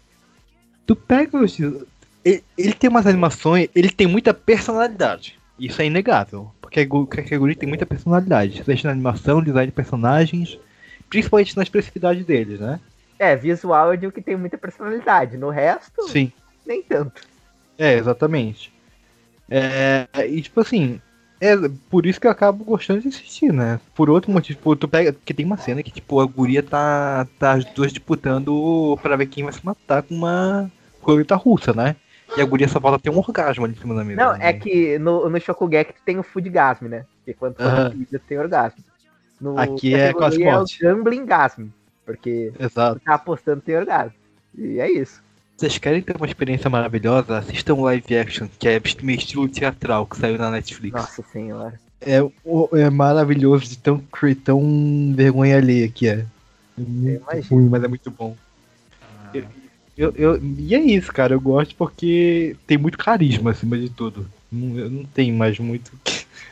Tu 0.86 0.94
pega 0.94 1.38
os. 1.38 1.58
Ele, 1.58 2.44
ele 2.58 2.74
tem 2.74 2.90
umas 2.90 3.06
animações, 3.06 3.70
ele 3.74 3.88
tem 3.88 4.06
muita 4.06 4.34
personalidade. 4.34 5.38
Isso 5.58 5.80
é 5.80 5.86
inegável. 5.86 6.52
Porque 6.60 6.86
o 6.90 7.06
Kakegurui 7.06 7.54
tem 7.54 7.66
muita 7.66 7.86
personalidade. 7.86 8.62
Seja 8.62 8.88
na 8.88 8.92
animação, 8.92 9.42
design 9.42 9.68
de 9.68 9.74
personagens, 9.74 10.58
principalmente 11.08 11.56
na 11.56 11.62
expressividade 11.62 12.22
deles, 12.22 12.60
né? 12.60 12.78
É, 13.18 13.34
visual 13.34 13.92
eu 13.92 13.96
digo 13.96 14.12
que 14.12 14.22
tem 14.22 14.36
muita 14.36 14.58
personalidade. 14.58 15.36
No 15.36 15.50
resto, 15.50 16.08
Sim. 16.08 16.32
nem 16.66 16.82
tanto. 16.82 17.22
É, 17.78 17.94
exatamente. 17.94 18.72
É, 19.48 20.08
e 20.28 20.42
tipo 20.42 20.60
assim, 20.60 21.00
é 21.40 21.54
por 21.90 22.06
isso 22.06 22.20
que 22.20 22.26
eu 22.26 22.30
acabo 22.30 22.64
gostando 22.64 23.00
de 23.00 23.08
assistir, 23.08 23.52
né? 23.52 23.78
Por 23.94 24.08
outro 24.08 24.30
motivo, 24.30 24.56
tipo, 24.56 24.74
tu 24.76 24.88
pega. 24.88 25.12
Porque 25.12 25.34
tem 25.34 25.44
uma 25.44 25.56
cena 25.56 25.82
que, 25.82 25.90
tipo, 25.90 26.20
a 26.20 26.26
guria 26.26 26.62
tá, 26.62 27.26
tá 27.38 27.52
as 27.52 27.64
duas 27.64 27.92
disputando 27.92 28.98
pra 29.02 29.16
ver 29.16 29.26
quem 29.26 29.44
vai 29.44 29.52
se 29.52 29.64
matar 29.64 30.02
com 30.02 30.14
uma 30.14 30.70
roleta 31.02 31.36
russa, 31.36 31.72
né? 31.72 31.96
E 32.36 32.40
a 32.40 32.44
guria 32.44 32.66
só 32.66 32.80
falta 32.80 32.98
ter 32.98 33.10
um 33.10 33.18
orgasmo 33.18 33.64
ali 33.64 33.74
em 33.74 33.78
cima 33.78 33.94
da 33.94 34.02
mesa. 34.02 34.20
Não, 34.20 34.32
né? 34.32 34.48
é 34.48 34.52
que 34.52 34.98
no, 34.98 35.28
no 35.28 35.40
Shokugeki 35.40 35.92
tu 35.92 36.02
tem 36.04 36.18
o 36.18 36.22
Foodgasm, 36.22 36.86
né? 36.86 37.04
Porque 37.18 37.34
quando 37.34 37.54
tu 37.54 37.64
comida, 37.90 38.18
tu 38.18 38.26
tem 38.26 38.38
orgasmo. 38.38 38.82
No 39.40 39.58
Aqui 39.58 39.94
é 39.94 40.12
quase 40.12 40.42
é 40.42 40.48
o 40.48 40.52
morte. 40.52 40.78
Gamblingasm. 40.80 41.68
Porque 42.06 42.52
Exato. 42.58 43.00
tá 43.04 43.14
apostando 43.14 43.60
tem 43.60 43.76
orgasmo. 43.76 44.14
E 44.56 44.78
é 44.78 44.90
isso. 44.90 45.20
Vocês 45.56 45.76
querem 45.76 46.00
ter 46.00 46.16
uma 46.16 46.26
experiência 46.26 46.70
maravilhosa? 46.70 47.38
Assistam 47.38 47.74
um 47.74 47.82
live 47.82 48.16
action, 48.16 48.46
que 48.58 48.68
é 48.68 48.80
meio 49.02 49.18
estilo 49.18 49.48
teatral, 49.48 50.06
que 50.06 50.16
saiu 50.16 50.38
na 50.38 50.50
Netflix. 50.50 50.94
Nossa 50.94 51.22
senhora. 51.22 51.78
É, 52.00 52.22
o- 52.22 52.68
é 52.74 52.88
maravilhoso 52.90 53.64
de 53.64 53.78
tão, 53.78 54.02
tão 54.44 55.12
vergonha 55.14 55.56
alheia 55.56 55.88
que 55.88 56.06
é. 56.08 56.24
É 56.78 56.80
muito 56.80 57.22
imagino. 57.22 57.46
ruim, 57.50 57.68
mas 57.70 57.82
é 57.84 57.88
muito 57.88 58.10
bom. 58.10 58.36
Eu, 59.32 59.44
eu, 59.96 60.12
eu- 60.14 60.40
e 60.58 60.74
é 60.74 60.78
isso, 60.78 61.10
cara. 61.12 61.34
Eu 61.34 61.40
gosto 61.40 61.74
porque 61.74 62.54
tem 62.66 62.76
muito 62.78 62.98
carisma 62.98 63.50
acima 63.50 63.78
de 63.78 63.88
tudo. 63.88 64.28
Não, 64.52 64.78
eu 64.78 64.90
não 64.90 65.04
tenho 65.06 65.34
mais 65.34 65.58
muito. 65.58 65.90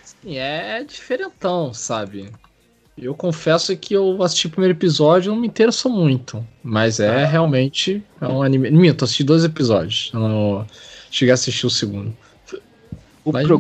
Sim, 0.02 0.38
é 0.38 0.82
diferentão, 0.82 1.74
sabe? 1.74 2.30
Eu 2.96 3.14
confesso 3.14 3.76
que 3.76 3.94
eu 3.94 4.22
assisti 4.22 4.46
o 4.46 4.50
primeiro 4.50 4.76
episódio 4.76 5.30
e 5.30 5.34
não 5.34 5.40
me 5.40 5.48
interessou 5.48 5.90
muito. 5.90 6.46
Mas 6.62 7.00
é 7.00 7.24
realmente 7.24 8.04
é 8.20 8.26
um 8.26 8.42
anime. 8.42 8.70
Minto, 8.70 9.02
eu 9.02 9.04
assisti 9.04 9.24
dois 9.24 9.44
episódios. 9.44 10.10
Eu 10.14 10.20
não 10.20 10.66
cheguei 11.10 11.32
a 11.32 11.34
assistir 11.34 11.66
o 11.66 11.70
segundo. 11.70 12.14
O, 13.24 13.32
Mas 13.32 13.48
o 13.50 13.58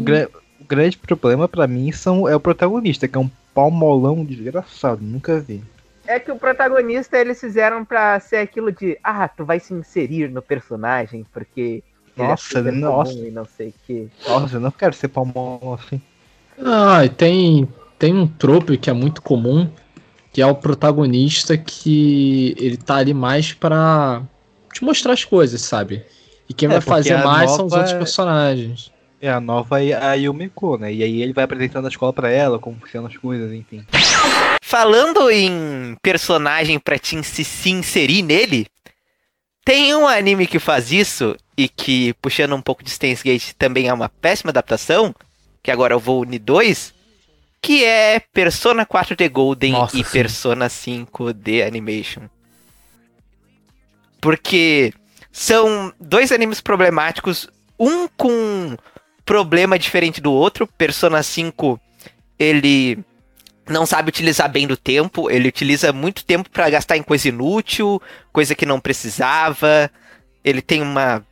grande 0.68 0.96
problema 0.98 1.48
pra 1.48 1.66
mim 1.66 1.90
são, 1.90 2.28
é 2.28 2.36
o 2.36 2.40
protagonista, 2.40 3.08
que 3.08 3.16
é 3.16 3.20
um 3.20 3.30
palmolão 3.52 4.24
desgraçado. 4.24 5.02
Nunca 5.02 5.40
vi. 5.40 5.62
É 6.06 6.20
que 6.20 6.30
o 6.30 6.36
protagonista 6.36 7.18
eles 7.18 7.40
fizeram 7.40 7.84
pra 7.84 8.20
ser 8.20 8.36
aquilo 8.36 8.70
de 8.70 8.98
ah, 9.02 9.26
tu 9.26 9.44
vai 9.44 9.58
se 9.58 9.72
inserir 9.72 10.30
no 10.30 10.42
personagem, 10.42 11.24
porque 11.32 11.82
ele 12.16 12.28
Nossa, 12.28 12.58
é 12.58 12.62
super 12.62 12.72
nossa. 12.72 13.12
e 13.14 13.30
não 13.30 13.44
sei 13.44 13.68
o 13.68 13.74
que. 13.86 14.08
Nossa, 14.28 14.56
eu 14.56 14.60
não 14.60 14.70
quero 14.70 14.94
ser 14.94 15.08
palmolão 15.08 15.74
assim. 15.74 16.00
Ah, 16.62 17.04
e 17.04 17.08
tem, 17.08 17.66
tem 18.04 18.12
um 18.14 18.26
trope 18.26 18.76
que 18.76 18.90
é 18.90 18.92
muito 18.92 19.22
comum, 19.22 19.66
que 20.30 20.42
é 20.42 20.46
o 20.46 20.54
protagonista 20.54 21.56
que 21.56 22.54
ele 22.58 22.76
tá 22.76 22.96
ali 22.96 23.14
mais 23.14 23.54
pra 23.54 24.20
te 24.74 24.84
mostrar 24.84 25.14
as 25.14 25.24
coisas, 25.24 25.62
sabe? 25.62 26.04
E 26.46 26.52
quem 26.52 26.66
É, 26.68 26.72
vai 26.72 26.80
fazer 26.82 27.16
mais 27.24 27.50
são 27.52 27.64
os 27.64 27.72
nova- 27.72 27.76
outros 27.78 27.96
personagens. 27.96 28.92
É 29.22 29.30
a 29.30 29.40
nova 29.40 29.82
I- 29.82 29.94
a 29.94 30.12
Yumiko, 30.12 30.76
né? 30.76 30.92
E 30.92 31.02
aí 31.02 31.22
ele 31.22 31.32
vai 31.32 31.44
apresentando 31.44 31.86
a 31.86 31.88
escola 31.88 32.12
pra 32.12 32.28
ela, 32.30 32.58
como 32.58 32.76
funcionam 32.78 33.08
as 33.08 33.16
coisas, 33.16 33.50
enfim. 33.54 33.82
Falando 34.62 35.30
em 35.30 35.96
personagem 36.02 36.78
pra 36.78 36.98
te 36.98 37.22
se, 37.22 37.42
se 37.42 37.70
inserir 37.70 38.20
nele, 38.20 38.66
tem 39.64 39.94
um 39.94 40.06
anime 40.06 40.46
que 40.46 40.58
faz 40.58 40.92
isso 40.92 41.34
e 41.56 41.70
que, 41.70 42.12
puxando 42.20 42.54
um 42.54 42.60
pouco 42.60 42.84
de 42.84 42.90
Steins 42.90 43.22
Gate, 43.22 43.52
também 43.58 43.88
é 43.88 43.94
uma 43.94 44.10
péssima 44.10 44.50
adaptação, 44.50 45.14
que 45.62 45.70
agora 45.70 45.94
eu 45.94 45.98
vou 46.00 46.20
unir 46.20 46.38
dois, 46.40 46.92
que 47.64 47.82
é 47.82 48.20
Persona 48.20 48.84
4 48.84 49.16
The 49.16 49.26
Golden 49.26 49.72
Nossa, 49.72 49.96
e 49.96 50.04
sim. 50.04 50.10
Persona 50.10 50.68
5 50.68 51.32
The 51.32 51.66
Animation. 51.66 52.28
Porque 54.20 54.92
são 55.32 55.90
dois 55.98 56.30
animes 56.30 56.60
problemáticos, 56.60 57.48
um 57.80 58.06
com 58.06 58.76
problema 59.24 59.78
diferente 59.78 60.20
do 60.20 60.30
outro. 60.30 60.66
Persona 60.66 61.22
5, 61.22 61.80
ele 62.38 62.98
não 63.66 63.86
sabe 63.86 64.10
utilizar 64.10 64.50
bem 64.50 64.66
do 64.66 64.76
tempo, 64.76 65.30
ele 65.30 65.48
utiliza 65.48 65.90
muito 65.90 66.22
tempo 66.22 66.50
pra 66.50 66.68
gastar 66.68 66.98
em 66.98 67.02
coisa 67.02 67.28
inútil, 67.28 68.00
coisa 68.30 68.54
que 68.54 68.66
não 68.66 68.78
precisava. 68.78 69.90
Ele 70.44 70.60
tem 70.60 70.82
uma 70.82 71.24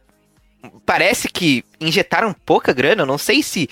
parece 0.87 1.29
que 1.29 1.63
injetaram 1.79 2.33
pouca 2.33 2.73
grana, 2.73 3.05
não 3.05 3.19
sei 3.19 3.43
se 3.43 3.69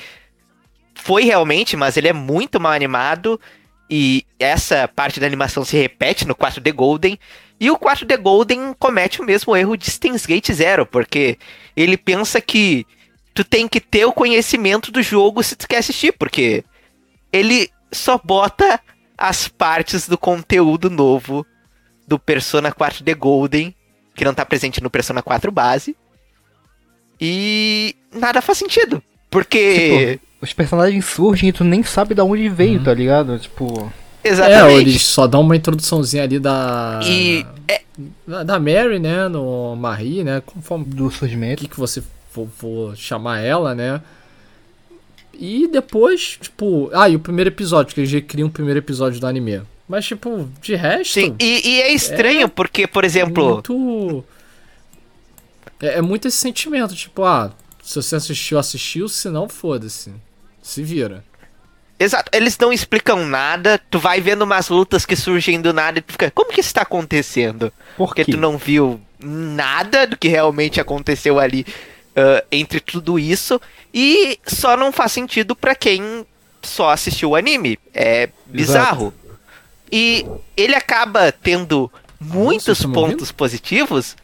foi 1.00 1.24
realmente, 1.24 1.76
mas 1.76 1.96
ele 1.96 2.08
é 2.08 2.12
muito 2.12 2.60
mal 2.60 2.72
animado. 2.72 3.40
E 3.88 4.24
essa 4.38 4.86
parte 4.86 5.18
da 5.18 5.26
animação 5.26 5.64
se 5.64 5.76
repete 5.76 6.26
no 6.26 6.34
4D 6.34 6.72
Golden. 6.72 7.18
E 7.58 7.70
o 7.70 7.78
4D 7.78 8.16
Golden 8.16 8.72
comete 8.78 9.20
o 9.20 9.24
mesmo 9.24 9.56
erro 9.56 9.76
de 9.76 9.90
Steins 9.90 10.24
Gate 10.24 10.52
Zero, 10.52 10.86
porque 10.86 11.38
ele 11.76 11.96
pensa 11.96 12.40
que 12.40 12.86
tu 13.34 13.42
tem 13.44 13.66
que 13.66 13.80
ter 13.80 14.04
o 14.04 14.12
conhecimento 14.12 14.92
do 14.92 15.02
jogo 15.02 15.42
se 15.42 15.56
tu 15.56 15.66
quer 15.66 15.78
assistir, 15.78 16.12
porque 16.12 16.64
ele 17.32 17.68
só 17.90 18.18
bota 18.22 18.80
as 19.18 19.48
partes 19.48 20.08
do 20.08 20.16
conteúdo 20.16 20.88
novo 20.88 21.44
do 22.06 22.18
Persona 22.18 22.72
4D 22.72 23.14
Golden, 23.14 23.74
que 24.14 24.24
não 24.24 24.32
tá 24.32 24.46
presente 24.46 24.82
no 24.82 24.90
Persona 24.90 25.22
4 25.22 25.50
base. 25.50 25.96
E 27.20 27.94
nada 28.12 28.40
faz 28.40 28.56
sentido, 28.56 29.02
porque 29.28 30.18
Os 30.40 30.52
personagens 30.52 31.04
surgem 31.04 31.50
e 31.50 31.52
tu 31.52 31.64
nem 31.64 31.82
sabe 31.82 32.14
de 32.14 32.22
onde 32.22 32.48
veio, 32.48 32.82
tá 32.82 32.94
ligado? 32.94 33.38
Tipo. 33.38 33.92
É, 34.22 34.28
exatamente. 34.28 34.80
eles 34.80 35.02
só 35.02 35.26
dão 35.26 35.42
uma 35.42 35.56
introduçãozinha 35.56 36.22
ali 36.22 36.38
da. 36.38 37.00
E 37.04 37.44
é, 37.68 37.82
da 38.26 38.42
da 38.42 38.58
Mary, 38.58 38.98
né? 38.98 39.28
No 39.28 39.76
Marie, 39.76 40.24
né? 40.24 40.42
Conforme 40.44 40.84
Do 40.86 41.06
o 41.06 41.10
surgimento. 41.10 41.62
que, 41.62 41.68
que 41.68 41.78
você 41.78 42.02
for, 42.30 42.48
for 42.56 42.96
chamar 42.96 43.40
ela, 43.40 43.74
né? 43.74 44.00
E 45.34 45.68
depois, 45.68 46.38
tipo. 46.40 46.90
Ah, 46.92 47.08
e 47.08 47.16
o 47.16 47.20
primeiro 47.20 47.50
episódio, 47.50 47.94
que 47.94 48.00
eles 48.00 48.10
já 48.10 48.20
criam 48.20 48.48
o 48.48 48.50
primeiro 48.50 48.78
episódio 48.78 49.20
do 49.20 49.26
anime. 49.26 49.62
Mas, 49.88 50.06
tipo, 50.06 50.48
de 50.62 50.74
resto. 50.76 51.14
sim, 51.14 51.34
e, 51.40 51.68
e 51.68 51.80
é 51.82 51.92
estranho 51.92 52.48
porque, 52.48 52.86
por 52.86 53.04
exemplo, 53.04 53.54
Muito. 53.54 54.24
É, 55.82 55.98
é 55.98 56.02
muito 56.02 56.28
esse 56.28 56.36
sentimento, 56.36 56.94
tipo, 56.94 57.24
ah, 57.24 57.50
se 57.82 57.96
você 57.96 58.16
assistiu, 58.16 58.58
assistiu, 58.58 59.08
se 59.08 59.30
não, 59.30 59.48
foda-se. 59.48 60.12
Se 60.62 60.82
vira. 60.82 61.24
Exato, 61.98 62.30
eles 62.34 62.56
não 62.58 62.72
explicam 62.72 63.26
nada, 63.26 63.78
tu 63.90 63.98
vai 63.98 64.20
vendo 64.20 64.42
umas 64.42 64.68
lutas 64.68 65.04
que 65.04 65.14
surgem 65.14 65.60
do 65.60 65.72
nada 65.72 65.98
e 65.98 66.02
tu 66.02 66.12
fica, 66.12 66.30
como 66.30 66.50
que 66.50 66.60
isso 66.60 66.72
tá 66.72 66.82
acontecendo? 66.82 67.70
Por 67.96 68.08
Porque 68.08 68.24
tu 68.24 68.38
não 68.38 68.56
viu 68.56 68.98
nada 69.18 70.06
do 70.06 70.16
que 70.16 70.28
realmente 70.28 70.80
aconteceu 70.80 71.38
ali 71.38 71.66
ah, 72.16 72.44
entre 72.50 72.80
tudo 72.80 73.18
isso. 73.18 73.60
E 73.92 74.38
só 74.46 74.76
não 74.76 74.92
faz 74.92 75.12
sentido 75.12 75.54
pra 75.54 75.74
quem 75.74 76.26
só 76.62 76.90
assistiu 76.90 77.30
o 77.30 77.36
anime. 77.36 77.78
É 77.94 78.28
bizarro. 78.46 79.12
E 79.90 80.26
ele 80.56 80.74
acaba 80.74 81.32
tendo 81.32 81.90
muitos 82.20 82.80
me 82.80 82.86
ouvindo? 82.86 83.12
pontos 83.12 83.32
positivos 83.32 84.16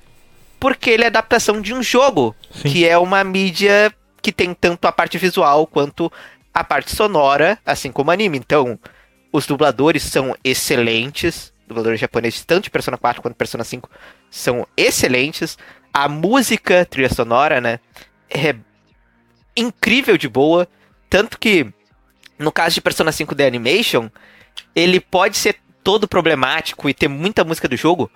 porque 0.61 0.91
ele 0.91 1.05
é 1.05 1.07
adaptação 1.07 1.61
de 1.61 1.75
um 1.75 1.83
jogo, 1.83 2.35
Sim. 2.51 2.71
que 2.71 2.87
é 2.87 2.97
uma 2.97 3.23
mídia 3.23 3.93
que 4.27 4.33
tem 4.33 4.53
tanto 4.53 4.89
a 4.89 4.93
parte 4.93 5.17
visual 5.19 5.69
quanto 5.69 6.13
a 6.53 6.65
parte 6.65 6.91
sonora, 6.91 7.61
assim 7.65 7.93
como 7.93 8.11
o 8.11 8.13
anime. 8.13 8.37
Então, 8.37 8.77
os 9.33 9.47
dubladores 9.47 10.03
são 10.03 10.35
excelentes. 10.43 11.53
Dubladores 11.69 12.01
japoneses, 12.01 12.45
tanto 12.45 12.65
de 12.65 12.71
Persona 12.71 12.99
4 12.99 13.23
quanto 13.23 13.37
Persona 13.37 13.63
5, 13.63 13.89
são 14.29 14.67
excelentes. 14.77 15.57
A 15.95 16.09
música, 16.09 16.85
trilha 16.85 17.09
sonora, 17.09 17.61
né? 17.61 17.79
É 18.29 18.57
incrível 19.57 20.19
de 20.19 20.29
boa. 20.29 20.67
Tanto 21.09 21.39
que, 21.39 21.73
no 22.37 22.51
caso 22.51 22.75
de 22.75 22.81
Persona 22.81 23.13
5 23.13 23.33
The 23.33 23.47
Animation, 23.47 24.11
ele 24.75 24.99
pode 24.99 25.37
ser 25.37 25.61
todo 25.85 26.09
problemático 26.09 26.89
e 26.89 26.95
ter 26.95 27.07
muita 27.07 27.45
música 27.45 27.69
do 27.69 27.77
jogo, 27.77 28.11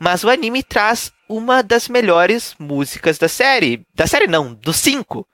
mas 0.00 0.24
o 0.24 0.28
anime 0.28 0.64
traz 0.64 1.12
uma 1.28 1.62
das 1.62 1.88
melhores 1.88 2.56
músicas 2.58 3.18
da 3.18 3.28
série. 3.28 3.86
Da 3.94 4.04
série 4.08 4.26
não, 4.26 4.52
do 4.52 4.72
5, 4.72 5.24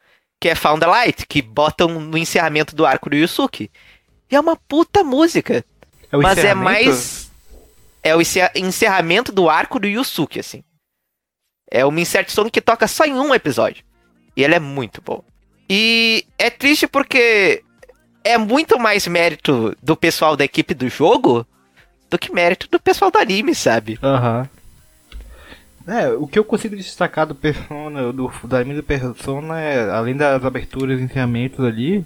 que 0.40 0.48
é 0.48 0.54
Found 0.54 0.82
a 0.84 0.88
Light, 0.88 1.26
que 1.26 1.42
botam 1.42 2.00
no 2.00 2.16
encerramento 2.16 2.74
do 2.74 2.86
arco 2.86 3.10
do 3.10 3.16
Yusuke. 3.16 3.70
E 4.30 4.34
é 4.34 4.40
uma 4.40 4.56
puta 4.56 5.04
música. 5.04 5.64
É 6.10 6.16
o 6.16 6.22
mas 6.22 6.38
é 6.38 6.54
mais. 6.54 7.30
É 8.02 8.16
o 8.16 8.20
encer- 8.22 8.50
encerramento 8.54 9.30
do 9.30 9.50
arco 9.50 9.78
do 9.78 9.86
Yusuke, 9.86 10.40
assim. 10.40 10.64
É 11.70 11.84
uma 11.84 12.00
insert 12.00 12.30
song 12.30 12.50
que 12.50 12.60
toca 12.60 12.88
só 12.88 13.04
em 13.04 13.12
um 13.12 13.34
episódio. 13.34 13.84
E 14.36 14.42
ela 14.42 14.54
é 14.54 14.58
muito 14.58 15.02
boa. 15.02 15.22
E 15.68 16.24
é 16.38 16.48
triste 16.48 16.86
porque 16.86 17.62
é 18.24 18.38
muito 18.38 18.78
mais 18.78 19.06
mérito 19.06 19.76
do 19.82 19.96
pessoal 19.96 20.36
da 20.36 20.44
equipe 20.44 20.74
do 20.74 20.88
jogo 20.88 21.46
do 22.08 22.18
que 22.18 22.32
mérito 22.32 22.66
do 22.68 22.80
pessoal 22.80 23.10
do 23.10 23.18
anime, 23.18 23.54
sabe? 23.54 23.98
Aham. 24.02 24.48
É, 25.86 26.08
o 26.10 26.26
que 26.26 26.38
eu 26.38 26.44
consigo 26.44 26.76
destacar 26.76 27.26
do 27.26 27.34
Persona, 27.34 28.12
do, 28.12 28.30
anime 28.54 28.76
do 28.76 28.82
Persona 28.82 29.58
é, 29.58 29.90
além 29.90 30.16
das 30.16 30.44
aberturas 30.44 31.00
e 31.00 31.02
encerramentos 31.02 31.64
ali, 31.64 32.04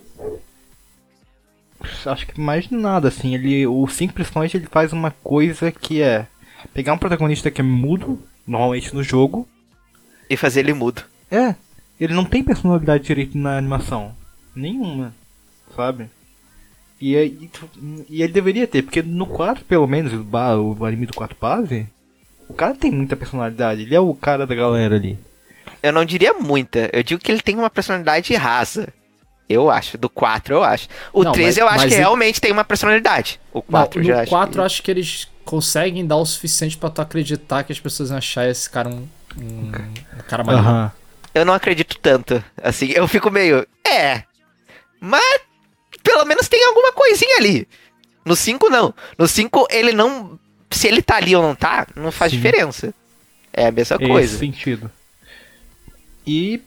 acho 2.07 2.27
que 2.27 2.41
mais 2.41 2.71
nada, 2.71 3.09
assim, 3.09 3.35
ele, 3.35 3.67
o 3.67 3.87
cinco 3.89 4.15
principalmente 4.15 4.57
ele 4.57 4.67
faz 4.67 4.93
uma 4.93 5.11
coisa 5.11 5.71
que 5.73 6.01
é 6.01 6.27
pegar 6.73 6.93
um 6.95 6.99
protagonista 6.99 7.51
que 7.51 7.61
é 7.61 7.65
mudo, 7.65 8.19
normalmente 8.47 8.95
no 8.95 9.03
jogo, 9.03 9.47
E 10.31 10.37
fazer 10.37 10.61
ele 10.61 10.73
mudo. 10.73 11.03
é, 11.31 11.55
ele 12.01 12.15
não 12.15 12.25
tem 12.25 12.43
personalidade 12.43 13.05
direito 13.05 13.37
na 13.37 13.59
animação, 13.59 14.15
nenhuma, 14.55 15.15
sabe? 15.77 16.09
E, 17.01 17.17
aí, 17.17 17.51
e 18.09 18.23
ele 18.23 18.33
deveria 18.33 18.67
ter, 18.67 18.83
porque 18.83 19.03
no 19.03 19.27
4 19.27 19.65
pelo 19.65 19.87
menos, 19.87 20.13
o, 20.13 20.77
o 20.79 20.85
anime 20.85 21.07
do 21.07 21.13
4 21.13 21.37
base, 21.39 21.87
o 22.49 22.55
cara 22.55 22.75
tem 22.75 22.91
muita 22.91 23.17
personalidade, 23.17 23.83
ele 23.83 23.95
é 23.95 24.01
o 24.01 24.15
cara 24.15 24.47
da 24.47 24.55
galera 24.55 24.97
ali. 24.97 25.19
Eu 25.83 25.93
não 25.93 26.05
diria 26.05 26.33
muita. 26.35 26.89
Eu 26.93 27.03
digo 27.03 27.21
que 27.21 27.31
ele 27.31 27.43
tem 27.43 27.57
uma 27.57 27.69
personalidade 27.71 28.35
rasa. 28.35 28.89
Eu 29.49 29.71
acho. 29.71 29.99
Do 29.99 30.09
4, 30.09 30.55
eu 30.55 30.65
acho. 30.65 30.89
O 31.13 31.23
Não, 31.23 31.33
3 31.33 31.49
mas- 31.49 31.59
eu 31.59 31.69
acho 31.69 31.87
que 31.87 31.93
ele- 31.95 32.01
realmente 32.01 32.41
tem 32.41 32.51
uma 32.53 32.65
personalidade. 32.65 33.39
O 33.53 33.61
4 33.61 34.01
Não, 34.01 34.07
já 34.07 34.21
acho. 34.23 34.31
4 34.31 34.53
que... 34.55 34.61
acho 34.67 34.83
que 34.83 34.91
eles 34.91 35.29
conseguem 35.45 36.07
dar 36.07 36.17
o 36.17 36.25
suficiente 36.25 36.77
pra 36.79 36.89
tu 36.89 37.03
acreditar 37.03 37.63
que 37.65 37.73
as 37.73 37.79
pessoas 37.79 38.09
vão 38.09 38.17
achar 38.17 38.49
esse 38.49 38.69
cara 38.71 38.89
um, 38.89 39.07
um, 39.39 39.69
um 39.69 40.23
cara 40.27 40.43
maneiro. 40.43 40.67
Aham. 40.67 40.93
Eu 41.35 41.45
não 41.45 41.53
acredito 41.53 41.99
tanto. 41.99 42.43
Assim, 42.63 42.91
eu 42.95 43.07
fico 43.07 43.31
meio. 43.31 43.67
É. 43.87 44.23
Mas 45.01 45.41
pelo 46.03 46.25
menos 46.25 46.49
tem 46.49 46.65
alguma 46.65 46.93
coisinha 46.93 47.37
ali. 47.37 47.69
No 48.25 48.35
5, 48.35 48.71
não. 48.71 48.95
No 49.19 49.29
5, 49.29 49.67
ele 49.71 49.93
não. 49.93 50.39
Se 50.75 50.89
ele 50.89 51.01
tá 51.03 51.17
ali 51.17 51.35
ou 51.37 51.43
não 51.43 51.55
tá, 51.55 51.87
não 51.97 52.11
faz 52.13 52.31
Sim. 52.33 52.39
diferença. 52.39 52.93
É 53.53 53.67
a 53.67 53.71
mesma 53.73 53.97
Esse 53.97 54.07
coisa. 54.09 54.39
sentido. 54.39 54.91
E 56.27 56.61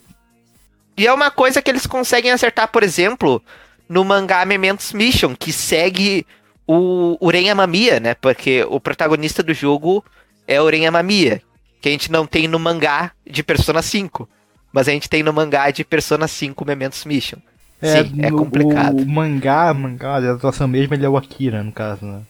E 0.98 1.06
é 1.06 1.14
uma 1.14 1.30
coisa 1.30 1.62
que 1.62 1.70
eles 1.70 1.86
conseguem 1.86 2.32
acertar, 2.32 2.70
por 2.70 2.82
exemplo, 2.84 3.42
no 3.88 4.04
mangá 4.04 4.44
Mementos 4.46 4.94
Mission, 4.94 5.36
que 5.36 5.52
segue 5.54 6.26
o 6.66 7.18
Uren 7.22 7.50
Amamiya, 7.50 8.00
né? 8.00 8.14
Porque 8.16 8.66
o 8.70 8.80
protagonista 8.80 9.44
do 9.44 9.54
jogo 9.54 10.04
é 10.48 10.60
Uren 10.62 10.88
Amamiya, 10.88 11.42
que 11.82 11.90
a 11.90 11.92
gente 11.92 12.12
não 12.12 12.26
tem 12.26 12.48
no 12.48 12.58
mangá 12.60 13.12
de 13.30 13.44
Persona 13.44 13.82
5, 13.82 14.28
mas 14.74 14.88
a 14.88 14.92
gente 14.92 15.08
tem 15.10 15.22
no 15.22 15.32
mangá 15.32 15.70
de 15.70 15.84
Persona 15.84 16.28
5 16.28 16.66
Mementos 16.66 17.06
Mission. 17.06 17.38
Sim, 17.82 18.16
é 18.24 18.32
no- 18.32 18.38
complicado. 18.38 19.00
O 19.00 19.06
mangá, 19.06 19.72
mangá, 19.74 20.16
a 20.18 20.32
atuação 20.34 20.68
mesmo, 20.68 20.96
ele 20.96 21.06
é 21.06 21.10
o 21.10 21.16
Akira, 21.16 21.62
no 21.64 21.72
caso, 21.72 22.04
né? 22.06 22.22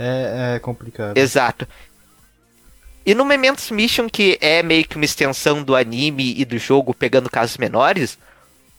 É, 0.00 0.54
é 0.56 0.58
complicado. 0.58 1.16
Exato. 1.16 1.68
E 3.04 3.14
no 3.14 3.24
Mementos 3.24 3.70
Mission, 3.70 4.08
que 4.08 4.38
é 4.40 4.62
meio 4.62 4.86
que 4.86 4.96
uma 4.96 5.04
extensão 5.04 5.62
do 5.62 5.76
anime 5.76 6.34
e 6.38 6.44
do 6.44 6.56
jogo 6.58 6.94
pegando 6.94 7.28
casos 7.28 7.58
menores, 7.58 8.18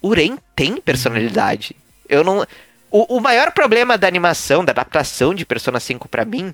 o 0.01 0.09
Ren 0.09 0.37
tem 0.55 0.77
personalidade. 0.77 1.75
Eu 2.09 2.23
não. 2.23 2.45
O, 2.89 3.17
o 3.17 3.19
maior 3.19 3.51
problema 3.51 3.97
da 3.97 4.07
animação, 4.07 4.65
da 4.65 4.71
adaptação 4.71 5.33
de 5.33 5.45
Persona 5.45 5.79
5 5.79 6.09
pra 6.09 6.25
mim, 6.25 6.53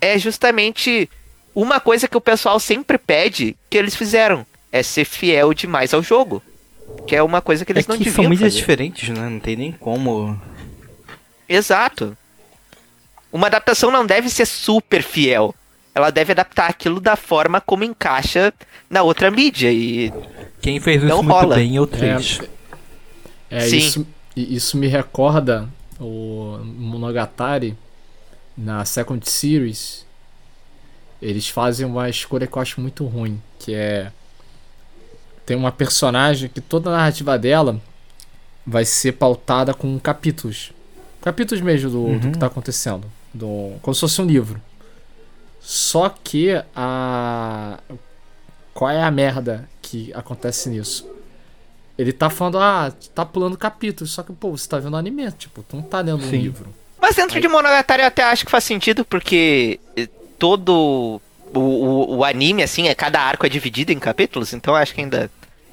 é 0.00 0.18
justamente 0.18 1.08
uma 1.54 1.80
coisa 1.80 2.08
que 2.08 2.16
o 2.16 2.20
pessoal 2.20 2.58
sempre 2.58 2.98
pede 2.98 3.56
que 3.70 3.78
eles 3.78 3.94
fizeram. 3.94 4.44
É 4.72 4.82
ser 4.82 5.04
fiel 5.04 5.54
demais 5.54 5.94
ao 5.94 6.02
jogo. 6.02 6.42
Que 7.06 7.16
é 7.16 7.22
uma 7.22 7.40
coisa 7.40 7.64
que 7.64 7.72
É 7.72 7.74
eles 7.74 7.86
não 7.86 7.96
que 7.96 8.04
deviam 8.04 8.24
são 8.24 8.30
mídias 8.30 8.54
diferentes, 8.54 9.08
né? 9.08 9.28
Não 9.28 9.40
tem 9.40 9.56
nem 9.56 9.72
como. 9.72 10.40
Exato. 11.48 12.16
Uma 13.36 13.48
adaptação 13.48 13.90
não 13.90 14.06
deve 14.06 14.30
ser 14.30 14.46
super 14.46 15.02
fiel. 15.02 15.54
Ela 15.94 16.08
deve 16.10 16.32
adaptar 16.32 16.70
aquilo 16.70 17.00
da 17.00 17.16
forma 17.16 17.60
como 17.60 17.84
encaixa 17.84 18.50
na 18.88 19.02
outra 19.02 19.30
mídia. 19.30 19.70
E 19.70 20.10
Quem 20.62 20.80
fez 20.80 21.02
isso 21.02 21.14
muito 21.16 21.28
rola. 21.30 21.54
bem 21.54 21.76
é 21.76 21.80
o 21.80 21.86
3. 21.86 22.40
É, 23.50 23.60
Sim. 23.60 23.76
isso, 23.76 24.06
isso 24.34 24.76
me 24.78 24.86
recorda 24.86 25.68
o 26.00 26.58
Monogatari 26.64 27.76
na 28.56 28.86
Second 28.86 29.28
Series. 29.28 30.06
Eles 31.20 31.50
fazem 31.50 31.84
uma 31.84 32.08
escolha 32.08 32.46
que 32.46 32.56
eu 32.56 32.62
acho 32.62 32.80
muito 32.80 33.04
ruim, 33.04 33.40
que 33.58 33.74
é 33.74 34.10
tem 35.44 35.56
uma 35.56 35.70
personagem 35.70 36.48
que 36.48 36.60
toda 36.62 36.88
a 36.88 36.96
narrativa 36.96 37.38
dela 37.38 37.80
vai 38.66 38.86
ser 38.86 39.12
pautada 39.12 39.74
com 39.74 39.98
capítulos. 40.00 40.72
Capítulos 41.20 41.62
mesmo 41.62 41.90
do, 41.90 42.18
do 42.18 42.30
que 42.32 42.38
tá 42.38 42.46
acontecendo. 42.46 43.06
Do, 43.32 43.74
como 43.82 43.94
se 43.94 44.00
fosse 44.00 44.20
um 44.22 44.26
livro. 44.26 44.60
Só 45.60 46.08
que 46.08 46.50
a. 46.74 47.78
Qual 48.72 48.90
é 48.90 49.02
a 49.02 49.10
merda 49.10 49.68
que 49.80 50.12
acontece 50.14 50.68
nisso? 50.68 51.16
ele 51.98 52.12
tá 52.12 52.28
falando, 52.28 52.58
ah, 52.58 52.92
tá 53.14 53.24
pulando 53.24 53.56
capítulos, 53.56 54.12
só 54.12 54.22
que, 54.22 54.32
pô, 54.32 54.50
você 54.50 54.68
tá 54.68 54.78
vendo 54.78 54.96
anime, 54.96 55.30
tipo, 55.32 55.62
tu 55.62 55.76
não 55.76 55.82
tá 55.82 56.00
lendo 56.00 56.18
um 56.18 56.30
Sim. 56.30 56.38
livro. 56.38 56.74
Mas 57.00 57.16
dentro 57.16 57.40
de 57.40 57.48
Monogatari 57.48 58.02
eu 58.02 58.08
até 58.08 58.22
acho 58.22 58.44
que 58.44 58.50
faz 58.50 58.64
sentido, 58.64 59.04
porque 59.04 59.80
eh, 59.96 60.08
todo 60.38 61.20
o, 61.54 61.58
o, 61.58 62.16
o 62.16 62.24
anime, 62.24 62.62
assim, 62.62 62.88
é, 62.88 62.94
cada 62.94 63.20
arco 63.20 63.46
é 63.46 63.48
dividido 63.48 63.92
em 63.92 63.98
capítulos, 63.98 64.52
então 64.52 64.74
eu 64.74 64.78
acho 64.78 64.94
que 64.94 65.00
ainda 65.00 65.30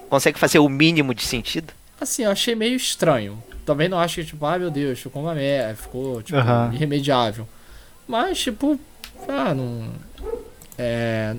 consegue 0.09 0.39
fazer 0.39 0.59
o 0.59 0.69
mínimo 0.69 1.13
de 1.13 1.23
sentido. 1.23 1.73
Assim, 1.99 2.23
eu 2.23 2.31
achei 2.31 2.55
meio 2.55 2.75
estranho. 2.75 3.41
Também 3.65 3.88
não 3.88 3.99
acho 3.99 4.15
que, 4.15 4.26
tipo, 4.26 4.45
ah, 4.45 4.57
meu 4.60 4.69
Deus, 4.69 4.99
ficou 4.99 5.22
uma 5.23 5.34
merda, 5.34 5.76
ficou, 5.76 6.22
tipo, 6.22 6.38
Aham. 6.38 6.72
irremediável. 6.73 7.48
Mas, 8.07 8.40
tipo, 8.40 8.80
ah, 9.27 9.53
não. 9.53 9.90
É. 10.77 11.35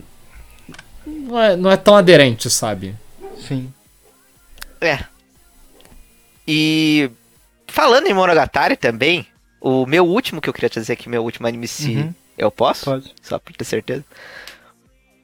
Não 1.06 1.38
é, 1.40 1.56
não 1.56 1.70
é 1.70 1.76
tão 1.76 1.94
aderente, 1.96 2.48
sabe? 2.48 2.94
Sim. 3.46 3.72
É. 4.80 5.04
E 6.46 7.10
falando 7.66 8.06
em 8.06 8.14
Monogatari 8.14 8.76
também, 8.76 9.26
o 9.60 9.86
meu 9.86 10.06
último 10.06 10.40
que 10.40 10.48
eu 10.48 10.52
queria 10.52 10.70
trazer 10.70 10.92
aqui, 10.94 11.08
meu 11.08 11.22
último 11.22 11.46
anime, 11.46 11.66
se 11.68 11.96
Uhum. 11.96 12.14
eu 12.38 12.50
posso? 12.50 12.84
Pode. 12.86 13.12
Só 13.22 13.38
pra 13.38 13.52
ter 13.56 13.64
certeza. 13.64 14.04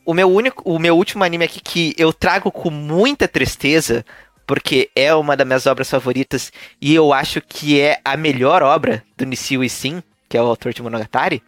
O 0.04 0.14
meu, 0.14 0.30
único, 0.30 0.62
o 0.68 0.78
meu 0.78 0.96
último 0.96 1.22
anime 1.24 1.44
aqui 1.44 1.60
que 1.60 1.94
eu 1.96 2.12
trago 2.12 2.50
com 2.50 2.70
muita 2.70 3.28
tristeza, 3.28 4.04
porque 4.50 4.90
é 4.96 5.14
uma 5.14 5.36
das 5.36 5.46
minhas 5.46 5.66
obras 5.68 5.88
favoritas 5.88 6.50
e 6.80 6.92
eu 6.92 7.12
acho 7.12 7.40
que 7.40 7.80
é 7.80 8.00
a 8.04 8.16
melhor 8.16 8.64
obra 8.64 9.04
do 9.16 9.24
Nishio 9.24 9.62
Isin, 9.62 10.02
que 10.28 10.36
é 10.36 10.42
o 10.42 10.46
autor 10.46 10.72
de 10.74 10.82
Monogatari, 10.82 11.40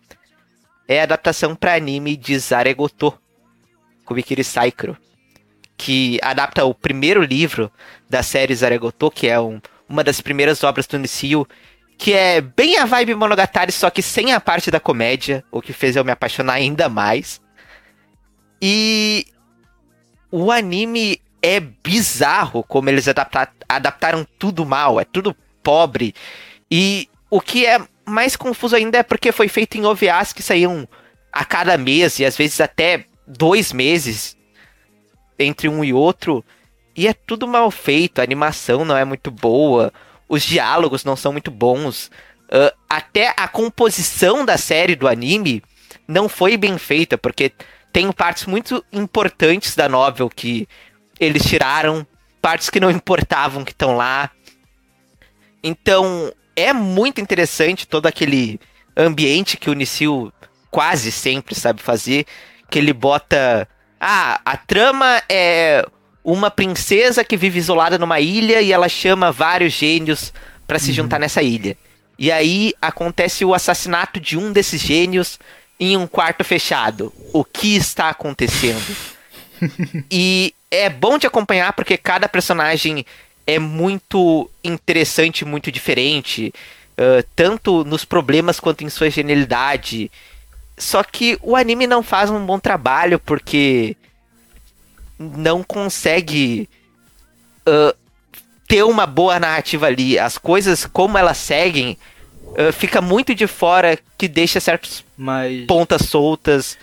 é 0.87 1.01
a 1.01 1.03
adaptação 1.03 1.57
para 1.57 1.74
anime 1.74 2.16
de 2.16 2.39
Zaregoto, 2.39 3.12
Kubikiri 4.05 4.45
Saikro, 4.45 4.97
que 5.77 6.20
adapta 6.23 6.65
o 6.65 6.73
primeiro 6.73 7.24
livro 7.24 7.73
da 8.09 8.23
série 8.23 8.55
Zaregoto, 8.55 9.11
que 9.11 9.27
é 9.27 9.41
um- 9.41 9.61
uma 9.89 10.05
das 10.05 10.20
primeiras 10.20 10.62
obras 10.62 10.87
do 10.87 10.97
Nishio, 10.97 11.45
que 11.99 12.12
é 12.12 12.41
bem 12.41 12.79
a 12.79 12.85
vibe 12.85 13.16
Monogatari, 13.16 13.73
só 13.73 13.91
que 13.91 14.01
sem 14.01 14.33
a 14.33 14.39
parte 14.39 14.70
da 14.70 14.79
comédia, 14.79 15.45
o 15.51 15.61
que 15.61 15.73
fez 15.73 15.97
eu 15.97 16.05
me 16.05 16.12
apaixonar 16.12 16.53
ainda 16.53 16.89
mais. 16.89 17.41
E 18.62 19.27
o 20.31 20.53
anime 20.53 21.20
é 21.43 21.59
bizarro 21.59 22.62
como 22.62 22.89
eles 22.89 23.09
adapta- 23.09 23.52
adaptaram 23.69 24.24
tudo 24.39 24.64
mal, 24.64 25.01
é 25.01 25.05
tudo 25.05 25.36
pobre. 25.62 26.14
E 26.70 27.09
o 27.28 27.40
que 27.40 27.66
é 27.66 27.81
mais 28.06 28.36
confuso 28.36 28.77
ainda 28.77 28.98
é 28.98 29.02
porque 29.02 29.32
foi 29.32 29.48
feito 29.48 29.77
em 29.77 29.85
OVAs 29.85 30.32
que 30.32 30.43
saíam 30.43 30.89
a 31.32 31.44
cada 31.44 31.77
mês 31.77 32.19
e 32.19 32.24
às 32.24 32.36
vezes 32.36 32.60
até 32.60 33.06
dois 33.27 33.73
meses 33.73 34.36
entre 35.39 35.69
um 35.69 35.82
e 35.82 35.93
outro. 35.93 36.44
E 36.94 37.09
é 37.09 37.12
tudo 37.14 37.48
mal 37.48 37.70
feito, 37.70 38.20
a 38.20 38.24
animação 38.24 38.85
não 38.85 38.97
é 38.97 39.05
muito 39.05 39.31
boa, 39.31 39.93
os 40.28 40.43
diálogos 40.43 41.05
não 41.05 41.16
são 41.16 41.32
muito 41.32 41.51
bons. 41.51 42.10
ah, 42.51 42.73
até 42.89 43.35
a 43.36 43.48
composição 43.48 44.44
da 44.44 44.59
série 44.59 44.94
do 44.94 45.09
anime 45.09 45.62
não 46.06 46.28
foi 46.28 46.56
bem 46.56 46.77
feita, 46.78 47.16
porque 47.16 47.52
tem 47.93 48.10
partes 48.12 48.47
muito 48.47 48.85
importantes 48.93 49.74
da 49.74 49.89
novel 49.89 50.28
que 50.28 50.69
eles 51.24 51.44
tiraram, 51.44 52.07
partes 52.40 52.70
que 52.70 52.81
não 52.81 52.90
importavam 52.90 53.65
que 53.65 53.73
estão 53.73 53.97
lá. 53.97 54.31
Então, 55.62 56.32
é 56.57 56.73
muito 56.73 57.20
interessante 57.20 57.86
todo 57.86 58.07
aquele 58.07 58.61
ambiente 58.97 59.57
que 59.57 59.70
o 59.70 59.74
Nissil 59.74 60.32
quase 60.70 61.12
sempre 61.12 61.55
sabe 61.55 61.82
fazer, 61.82 62.27
que 62.70 62.78
ele 62.78 62.93
bota, 62.93 63.69
ah, 64.01 64.40
a 64.44 64.57
trama 64.57 65.23
é 65.28 65.86
uma 66.24 66.51
princesa 66.51 67.24
que 67.24 67.36
vive 67.36 67.59
isolada 67.59 67.99
numa 67.99 68.20
ilha 68.20 68.61
e 68.61 68.73
ela 68.73 68.89
chama 68.89 69.32
vários 69.32 69.73
gênios 69.73 70.32
pra 70.66 70.78
se 70.78 70.93
juntar 70.93 71.19
nessa 71.19 71.43
ilha. 71.43 71.77
E 72.19 72.31
aí 72.31 72.73
acontece 72.81 73.44
o 73.44 73.55
assassinato 73.55 74.20
de 74.20 74.39
um 74.39 74.53
desses 74.53 74.81
gênios 74.81 75.39
em 75.78 75.97
um 75.97 76.07
quarto 76.07 76.44
fechado. 76.44 77.12
O 77.32 77.44
que 77.44 77.74
está 77.77 78.09
acontecendo? 78.09 78.97
e 80.10 80.55
é 80.70 80.89
bom 80.89 81.18
de 81.18 81.26
acompanhar 81.26 81.72
porque 81.72 81.97
cada 81.97 82.28
personagem 82.28 83.05
é 83.47 83.59
muito 83.59 84.48
interessante, 84.62 85.44
muito 85.44 85.70
diferente, 85.70 86.52
ah, 86.97 87.24
tanto 87.34 87.84
nos 87.84 88.05
problemas 88.05 88.60
quanto 88.60 88.84
em 88.84 88.89
sua 88.89 89.10
genialidade. 89.10 90.10
Só 90.78 91.02
que 91.02 91.39
o 91.43 91.55
anime 91.55 91.86
não 91.86 92.02
faz 92.02 92.30
um 92.30 92.44
bom 92.44 92.59
trabalho 92.59 93.18
porque 93.18 93.97
não 95.18 95.62
consegue 95.62 96.68
ah, 97.66 97.94
ter 98.66 98.82
uma 98.82 99.06
boa 99.06 99.39
narrativa 99.39 99.86
ali. 99.86 100.18
As 100.18 100.39
coisas 100.39 100.86
como 100.86 101.18
elas 101.18 101.39
seguem 101.39 101.98
ah, 102.56 102.72
fica 102.72 103.01
muito 103.01 103.34
de 103.34 103.47
fora 103.47 103.98
que 104.16 104.28
deixa 104.28 104.60
certas 104.60 105.05
Mas, 105.16 105.66
pontas 105.66 106.02
soltas. 106.02 106.78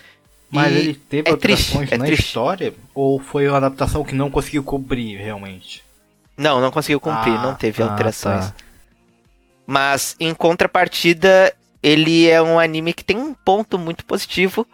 Mas 0.50 0.72
e 0.72 0.78
ele 0.78 0.94
teve 0.94 1.30
é 1.30 1.36
triste, 1.36 1.76
alterações 1.76 1.92
é 1.92 1.98
na 1.98 2.04
triste. 2.06 2.24
história? 2.24 2.74
Ou 2.94 3.18
foi 3.20 3.46
uma 3.48 3.56
adaptação 3.58 4.04
que 4.04 4.14
não 4.14 4.30
conseguiu 4.30 4.62
cobrir 4.62 5.16
realmente? 5.16 5.82
Não, 6.36 6.60
não 6.60 6.70
conseguiu 6.70 7.00
cumprir, 7.00 7.34
Ah, 7.34 7.42
não 7.42 7.54
teve 7.54 7.82
ah, 7.82 7.90
alterações. 7.90 8.46
tá. 8.46 8.54
Mas 9.66 10.16
em 10.18 10.34
contrapartida, 10.34 11.54
ele 11.82 12.28
é 12.28 12.42
um 12.42 12.58
anime 12.58 12.92
que 12.92 13.04
tem 13.04 13.16
um 13.16 13.32
ponto 13.34 13.78
muito 13.78 14.04
positivo, 14.04 14.66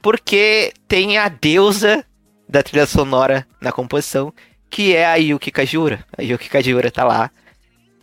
porque 0.00 0.72
tem 0.86 1.18
a 1.18 1.28
deusa 1.28 2.04
da 2.48 2.62
trilha 2.62 2.86
sonora 2.86 3.46
na 3.60 3.72
composição, 3.72 4.32
que 4.70 4.94
é 4.94 5.04
a 5.06 5.16
Yuki 5.16 5.50
Kajiura. 5.50 6.04
A 6.16 6.22
Yuki 6.22 6.48
Kajiura 6.48 6.90
tá 6.90 7.02
lá. 7.02 7.30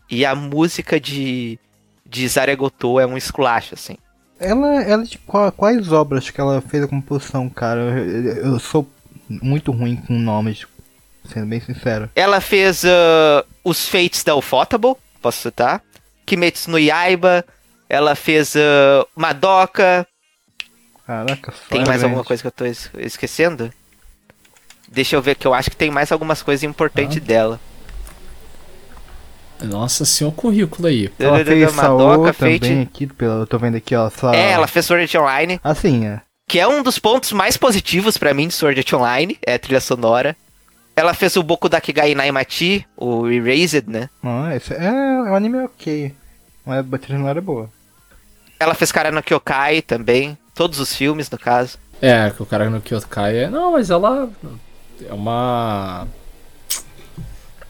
E 0.09 0.25
a 0.25 0.35
música 0.35 0.99
de, 0.99 1.57
de 2.05 2.27
Zaregoto 2.27 2.99
é 2.99 3.05
um 3.05 3.15
esculacho, 3.17 3.73
assim. 3.73 3.95
Ela, 4.43 4.81
ela 4.83 5.03
qua- 5.25 5.51
quais 5.51 5.91
obras 5.91 6.29
que 6.29 6.39
ela 6.39 6.61
fez 6.61 6.83
a 6.83 6.87
composição, 6.87 7.49
cara? 7.49 7.79
Eu, 7.81 8.23
eu- 8.53 8.59
sou 8.59 8.87
muito 9.29 9.71
ruim 9.71 9.95
com 9.95 10.13
nomes, 10.13 10.65
sendo 11.31 11.45
bem 11.47 11.59
sincero. 11.61 12.09
Ela 12.15 12.41
fez 12.41 12.83
ah, 12.85 13.45
os 13.63 13.87
Fates 13.87 14.23
da 14.23 14.35
Ufotable, 14.35 14.95
posso 15.21 15.41
citar. 15.41 15.81
Kimetsu 16.25 16.69
no 16.71 16.77
Yaiba. 16.79 17.43
Ela 17.89 18.15
fez 18.15 18.55
ah, 18.55 19.05
Madoka. 19.15 20.05
Caraca, 21.05 21.51
só 21.51 21.69
Tem 21.69 21.85
mais 21.85 22.03
alguma 22.03 22.23
coisa 22.23 22.41
que 22.41 22.47
eu 22.47 22.51
tô 22.51 22.65
es- 22.65 22.89
esquecendo? 22.97 23.71
Deixa 24.89 25.15
eu 25.15 25.21
ver 25.21 25.35
que 25.35 25.45
eu 25.47 25.53
acho 25.53 25.69
que 25.69 25.75
tem 25.75 25.89
mais 25.91 26.11
algumas 26.11 26.41
coisas 26.41 26.63
importantes 26.63 27.21
dela. 27.21 27.59
Nossa 29.61 30.03
senhora, 30.05 30.33
o 30.33 30.35
currículo 30.35 30.87
aí. 30.87 31.09
Ela 31.17 31.37
Madoka, 31.37 31.45
fez 31.53 31.75
Saô 31.75 32.33
Fate. 32.33 32.59
também 32.59 32.81
aqui, 32.81 33.09
eu 33.19 33.47
tô 33.47 33.57
vendo 33.57 33.75
aqui, 33.77 33.95
ó. 33.95 34.09
É, 34.33 34.51
ela 34.51 34.67
fez 34.67 34.85
Sword 34.85 35.03
Art 35.03 35.15
Online, 35.23 35.59
Assim, 35.63 36.05
é. 36.05 36.21
que 36.47 36.59
é 36.59 36.67
um 36.67 36.83
dos 36.83 36.99
pontos 36.99 37.31
mais 37.31 37.55
positivos 37.55 38.17
pra 38.17 38.33
mim 38.33 38.47
de 38.47 38.53
Sword 38.53 38.79
Art 38.79 38.93
Online, 38.93 39.37
é 39.45 39.53
a 39.55 39.59
trilha 39.59 39.79
sonora. 39.79 40.35
Ela 40.95 41.13
fez 41.13 41.35
o 41.35 41.43
Boku 41.43 41.67
Dakigai 41.69 42.13
Naimachi, 42.13 42.85
o 42.95 43.27
Erased, 43.27 43.85
né? 43.87 44.09
Não, 44.21 44.51
esse 44.51 44.73
é, 44.73 44.85
é 44.85 44.91
um 44.91 45.35
anime 45.35 45.57
ok. 45.63 46.13
Mas 46.65 46.85
a 46.93 46.97
trilha 46.97 47.19
não 47.19 47.27
era 47.27 47.41
boa. 47.41 47.69
Ela 48.59 48.75
fez 48.75 48.91
Kara 48.91 49.11
no 49.11 49.23
Kyokai 49.23 49.81
também, 49.81 50.37
todos 50.53 50.79
os 50.79 50.95
filmes, 50.95 51.29
no 51.29 51.37
caso. 51.37 51.77
É, 52.01 52.29
que 52.29 52.41
o 52.43 52.45
cara 52.45 52.69
no 52.69 52.81
Kyokai 52.81 53.37
é. 53.37 53.49
Não, 53.49 53.71
mas 53.71 53.89
ela 53.89 54.29
é 55.09 55.13
uma. 55.13 56.07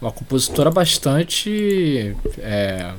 Uma 0.03 0.11
compositora 0.11 0.69
bastante. 0.69 2.13
É. 2.39 2.91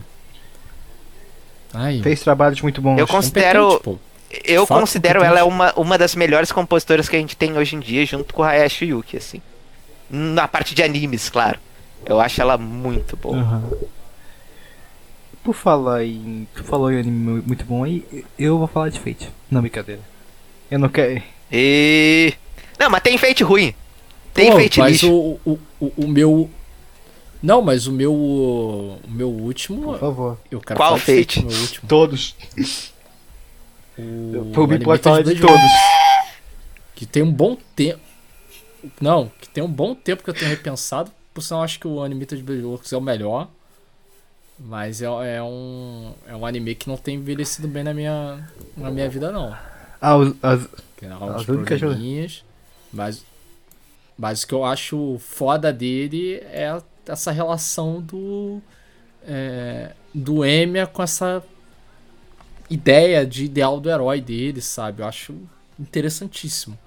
Ai, 1.72 2.00
Fez 2.02 2.20
trabalhos 2.20 2.60
muito 2.62 2.80
bons. 2.80 2.98
Eu 2.98 3.06
considero, 3.06 3.78
pô. 3.80 3.98
eu 4.44 4.64
Fato 4.64 4.80
considero 4.80 5.20
competente. 5.20 5.38
ela 5.40 5.46
uma, 5.48 5.72
uma 5.74 5.98
das 5.98 6.14
melhores 6.14 6.50
compositoras 6.50 7.08
que 7.08 7.16
a 7.16 7.18
gente 7.18 7.36
tem 7.36 7.56
hoje 7.58 7.76
em 7.76 7.80
dia, 7.80 8.06
junto 8.06 8.32
com 8.32 8.42
a 8.42 8.48
Hayashi 8.50 8.86
Yuki, 8.86 9.16
assim. 9.18 9.42
Na 10.08 10.46
parte 10.48 10.74
de 10.74 10.82
animes, 10.82 11.28
claro. 11.28 11.58
Eu 12.06 12.20
acho 12.20 12.40
ela 12.40 12.56
muito 12.56 13.16
boa. 13.16 13.36
Aham. 13.38 13.62
Por 15.42 15.54
falar 15.54 16.04
em. 16.04 16.46
Tu 16.54 16.64
falou 16.64 16.90
em 16.90 16.98
anime 17.00 17.18
mu- 17.32 17.42
muito 17.46 17.64
bom 17.66 17.84
aí, 17.84 18.02
eu 18.38 18.56
vou 18.58 18.66
falar 18.66 18.88
de 18.88 18.98
Fate. 18.98 19.28
Não, 19.50 19.60
brincadeira. 19.60 20.00
Eu 20.70 20.78
não 20.78 20.88
quero. 20.88 21.22
E. 21.52 22.32
Não, 22.78 22.88
mas 22.88 23.02
tem 23.02 23.18
Fate 23.18 23.42
ruim. 23.44 23.74
Tem 24.32 24.50
Pô, 24.50 24.58
Fate 24.58 24.78
mas 24.80 24.92
lixo. 24.92 25.12
o, 25.12 25.38
o, 25.44 25.58
o, 25.80 25.92
o 25.98 26.08
meu. 26.08 26.48
Não, 27.44 27.60
mas 27.60 27.86
o 27.86 27.92
meu. 27.92 28.14
O 28.14 29.00
meu 29.06 29.28
último. 29.28 29.82
Por 29.82 29.98
favor. 29.98 30.38
Eu 30.50 30.60
quero 30.62 30.78
Qual 30.78 30.96
Fate? 30.96 31.40
o 31.40 31.46
meu 31.46 31.60
último. 31.60 31.86
Todos. 31.86 32.34
O, 33.98 34.54
Animated 34.54 34.84
pode 34.84 35.02
falar 35.02 35.22
de 35.22 35.38
todos. 35.38 35.70
Que 36.94 37.04
tem 37.04 37.22
um 37.22 37.30
bom 37.30 37.54
tempo. 37.76 38.00
Não, 38.98 39.30
que 39.40 39.48
tem 39.48 39.62
um 39.62 39.70
bom 39.70 39.94
tempo 39.94 40.24
que 40.24 40.30
eu 40.30 40.34
tenho 40.34 40.50
repensado. 40.50 41.12
Por 41.34 41.42
sinal, 41.42 41.62
acho 41.62 41.78
que 41.78 41.86
o 41.86 42.02
Animated 42.02 42.42
Blade 42.42 42.62
Works 42.62 42.90
é 42.94 42.96
o 42.96 43.00
melhor. 43.00 43.48
Mas 44.58 45.02
é, 45.02 45.36
é 45.36 45.42
um. 45.42 46.14
É 46.26 46.34
um 46.34 46.46
anime 46.46 46.74
que 46.74 46.88
não 46.88 46.96
tem 46.96 47.16
envelhecido 47.16 47.68
bem 47.68 47.84
na 47.84 47.92
minha. 47.92 48.48
Na 48.74 48.90
minha 48.90 49.08
vida 49.10 49.30
não. 49.30 49.54
Ah, 50.00 50.16
os, 50.16 50.34
as, 50.42 50.66
As 51.36 51.46
únicas-. 51.48 52.42
Mas. 52.90 53.22
Mas 54.16 54.42
o 54.44 54.46
que 54.46 54.54
eu 54.54 54.64
acho 54.64 55.18
foda 55.18 55.70
dele 55.72 56.36
é 56.50 56.80
essa 57.06 57.30
relação 57.32 58.00
do 58.00 58.60
é, 59.26 59.92
do 60.14 60.44
Emiya 60.44 60.86
com 60.86 61.02
essa 61.02 61.42
ideia 62.70 63.26
de 63.26 63.44
ideal 63.44 63.80
do 63.80 63.90
herói 63.90 64.20
dele, 64.20 64.60
sabe? 64.60 65.02
Eu 65.02 65.06
acho 65.06 65.34
interessantíssimo. 65.78 66.78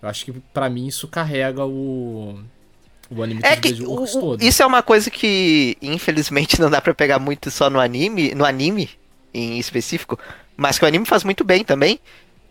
Eu 0.00 0.08
acho 0.08 0.24
que 0.24 0.32
pra 0.52 0.68
mim 0.70 0.86
isso 0.86 1.08
carrega 1.08 1.64
o 1.66 2.38
o 3.10 3.22
anime 3.22 3.40
É 3.42 3.56
que 3.56 3.72
o- 3.82 4.06
todo. 4.06 4.42
isso 4.44 4.62
é 4.62 4.66
uma 4.66 4.82
coisa 4.82 5.10
que, 5.10 5.78
infelizmente, 5.80 6.60
não 6.60 6.68
dá 6.70 6.78
pra 6.80 6.92
pegar 6.94 7.18
muito 7.18 7.50
só 7.50 7.70
no 7.70 7.80
anime, 7.80 8.34
no 8.34 8.44
anime 8.44 8.90
em 9.32 9.58
específico, 9.58 10.18
mas 10.56 10.78
que 10.78 10.84
o 10.84 10.88
anime 10.88 11.06
faz 11.06 11.24
muito 11.24 11.42
bem 11.42 11.64
também, 11.64 11.98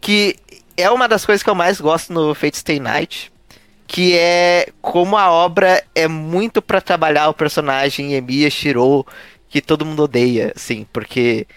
que 0.01 0.35
é 0.75 0.89
uma 0.89 1.07
das 1.07 1.25
coisas 1.25 1.43
que 1.43 1.49
eu 1.49 1.53
mais 1.55 1.79
gosto 1.79 2.11
no 2.11 2.33
Fate 2.33 2.57
Stay 2.57 2.79
Night, 2.79 3.31
que 3.87 4.15
é 4.17 4.67
como 4.81 5.17
a 5.17 5.31
obra 5.31 5.83
é 5.95 6.07
muito 6.07 6.61
pra 6.61 6.81
trabalhar 6.81 7.29
o 7.29 7.33
personagem 7.33 8.13
Emiya 8.13 8.49
Shiro, 8.49 9.05
que 9.49 9.61
todo 9.61 9.85
mundo 9.85 10.03
odeia, 10.03 10.51
assim, 10.55 10.85
porque 10.91 11.47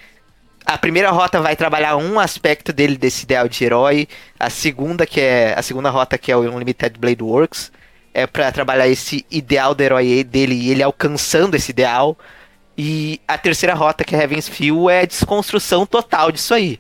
a 0.64 0.78
primeira 0.78 1.10
rota 1.10 1.40
vai 1.40 1.56
trabalhar 1.56 1.96
um 1.96 2.20
aspecto 2.20 2.72
dele 2.72 2.96
desse 2.96 3.24
ideal 3.24 3.48
de 3.48 3.64
herói, 3.64 4.08
a 4.38 4.48
segunda 4.48 5.04
que 5.04 5.20
é 5.20 5.54
a 5.58 5.62
segunda 5.62 5.90
rota 5.90 6.16
que 6.16 6.30
é 6.30 6.36
o 6.36 6.42
Unlimited 6.42 6.96
Blade 6.98 7.22
Works, 7.22 7.72
é 8.14 8.26
pra 8.26 8.52
trabalhar 8.52 8.88
esse 8.88 9.26
ideal 9.30 9.74
do 9.74 9.82
herói 9.82 10.22
dele 10.22 10.54
e 10.54 10.70
ele 10.70 10.82
alcançando 10.82 11.56
esse 11.56 11.70
ideal. 11.70 12.16
E 12.76 13.20
a 13.26 13.36
terceira 13.36 13.74
rota, 13.74 14.04
que 14.04 14.14
é 14.14 14.22
Heaven's 14.22 14.48
Feel, 14.48 14.88
é 14.88 15.00
a 15.00 15.06
desconstrução 15.06 15.84
total 15.84 16.32
disso 16.32 16.54
aí. 16.54 16.78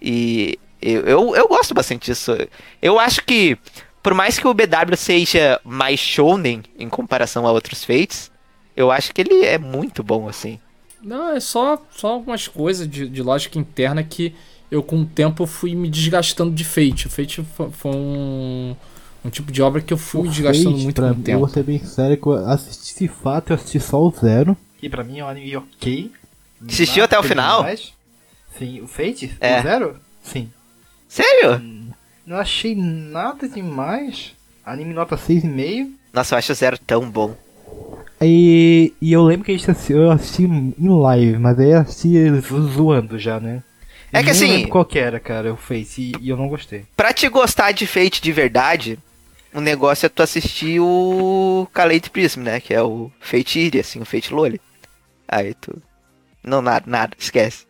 E 0.00 0.58
eu, 0.80 1.00
eu, 1.02 1.36
eu 1.36 1.48
gosto 1.48 1.74
bastante 1.74 2.06
disso. 2.10 2.36
Eu 2.80 2.98
acho 2.98 3.24
que, 3.24 3.58
por 4.04 4.12
mais 4.12 4.38
que 4.38 4.46
o 4.46 4.52
BW 4.52 4.96
seja 4.98 5.58
mais 5.64 5.98
shounen 5.98 6.62
em 6.78 6.90
comparação 6.90 7.46
a 7.46 7.52
outros 7.52 7.82
Fates, 7.82 8.30
eu 8.76 8.90
acho 8.90 9.14
que 9.14 9.22
ele 9.22 9.46
é 9.46 9.56
muito 9.56 10.02
bom, 10.04 10.28
assim. 10.28 10.60
Não, 11.02 11.30
é 11.32 11.40
só, 11.40 11.82
só 11.90 12.08
algumas 12.08 12.46
coisas 12.46 12.86
de, 12.86 13.08
de 13.08 13.22
lógica 13.22 13.58
interna 13.58 14.02
que 14.04 14.34
eu 14.70 14.82
com 14.82 15.00
o 15.00 15.06
tempo 15.06 15.46
fui 15.46 15.74
me 15.74 15.88
desgastando 15.88 16.52
de 16.54 16.64
Fate. 16.64 17.06
O 17.06 17.10
Fate 17.10 17.42
foi, 17.56 17.70
foi 17.70 17.92
um, 17.94 18.76
um 19.24 19.30
tipo 19.30 19.50
de 19.50 19.62
obra 19.62 19.80
que 19.80 19.92
eu 19.94 19.98
fui 19.98 20.28
O 20.28 20.30
desgastando 20.30 20.72
Fate, 20.72 20.84
muito 20.84 20.96
pra 20.96 21.08
com 21.08 21.12
o 21.12 21.16
mim, 21.16 21.20
Eu 21.20 21.24
tempo. 21.24 21.38
vou 21.38 21.48
ser 21.48 21.62
bem 21.62 21.82
sério 21.82 22.18
que 22.18 22.26
eu 22.26 22.34
assisti 22.46 22.92
esse 22.92 23.08
fato, 23.08 23.50
eu 23.52 23.56
assisti 23.56 23.80
só 23.80 24.02
o 24.02 24.10
Zero. 24.10 24.54
Que 24.78 24.90
pra 24.90 25.02
mim 25.02 25.20
é 25.20 25.24
um 25.24 25.28
anime 25.28 25.56
ok. 25.56 26.12
Assistiu 26.68 27.04
até 27.04 27.18
o 27.18 27.22
final? 27.22 27.62
demais. 27.62 27.94
Sim, 28.58 28.82
o 28.82 28.86
Fate? 28.86 29.34
É. 29.40 29.60
O 29.60 29.62
Zero? 29.62 29.96
Sim. 30.22 30.50
Sério? 31.08 31.60
Não 32.26 32.36
achei 32.38 32.74
nada 32.74 33.48
demais. 33.48 34.34
Anime 34.64 34.94
nota 34.94 35.16
6,5. 35.16 35.90
Nossa, 36.12 36.34
eu 36.34 36.38
acho 36.38 36.52
o 36.52 36.54
Zero 36.54 36.78
tão 36.78 37.10
bom. 37.10 37.36
E, 38.20 38.92
e 39.00 39.12
eu 39.12 39.22
lembro 39.24 39.44
que 39.44 39.52
a 39.52 39.56
gente 39.56 39.70
assisti, 39.70 39.92
eu 39.92 40.10
assisti 40.10 40.44
em 40.44 40.74
live, 40.78 41.38
mas 41.38 41.58
aí 41.58 41.70
eu 41.72 41.78
assisti 41.80 42.30
zo- 42.40 42.68
zoando 42.68 43.18
já, 43.18 43.38
né? 43.38 43.62
É 44.12 44.20
que 44.22 44.32
Nem 44.32 44.60
assim- 44.60 44.66
qual 44.68 44.84
que 44.84 44.98
era, 44.98 45.18
cara, 45.20 45.52
o 45.52 45.56
Face, 45.56 46.00
e, 46.00 46.12
e 46.20 46.28
eu 46.30 46.36
não 46.36 46.48
gostei. 46.48 46.86
Pra 46.96 47.12
te 47.12 47.28
gostar 47.28 47.72
de 47.72 47.86
Fate 47.86 48.22
de 48.22 48.32
verdade, 48.32 48.98
o 49.52 49.60
negócio 49.60 50.06
é 50.06 50.08
tu 50.08 50.22
assistir 50.22 50.80
o 50.80 51.68
Kalate 51.74 52.08
Prism, 52.08 52.40
né? 52.42 52.60
Que 52.60 52.72
é 52.72 52.80
o 52.82 53.10
Fate 53.20 53.58
Iri, 53.58 53.80
assim, 53.80 54.00
o 54.00 54.04
Fate 54.06 54.32
Loli. 54.32 54.60
Aí 55.28 55.52
tu. 55.54 55.76
Não, 56.42 56.62
nada, 56.62 56.84
nada, 56.86 57.14
esquece. 57.18 57.66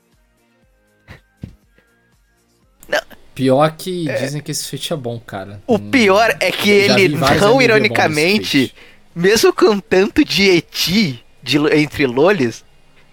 Pior 3.35 3.73
que 3.77 4.05
dizem 4.21 4.41
que 4.41 4.51
esse 4.53 4.69
Fate 4.71 4.93
é 4.93 4.97
bom, 4.97 5.19
cara. 5.19 5.61
O 5.67 5.75
Hum, 5.75 5.91
pior 5.91 6.37
é 6.39 6.53
que 6.53 6.71
ele, 6.71 7.09
não 7.41 7.61
ironicamente, 7.61 8.73
mesmo 9.15 9.53
com 9.53 9.79
tanto 9.81 10.25
de 10.25 10.49
eti 10.51 11.25
de, 11.43 11.59
entre 11.77 12.07
lolis, 12.07 12.65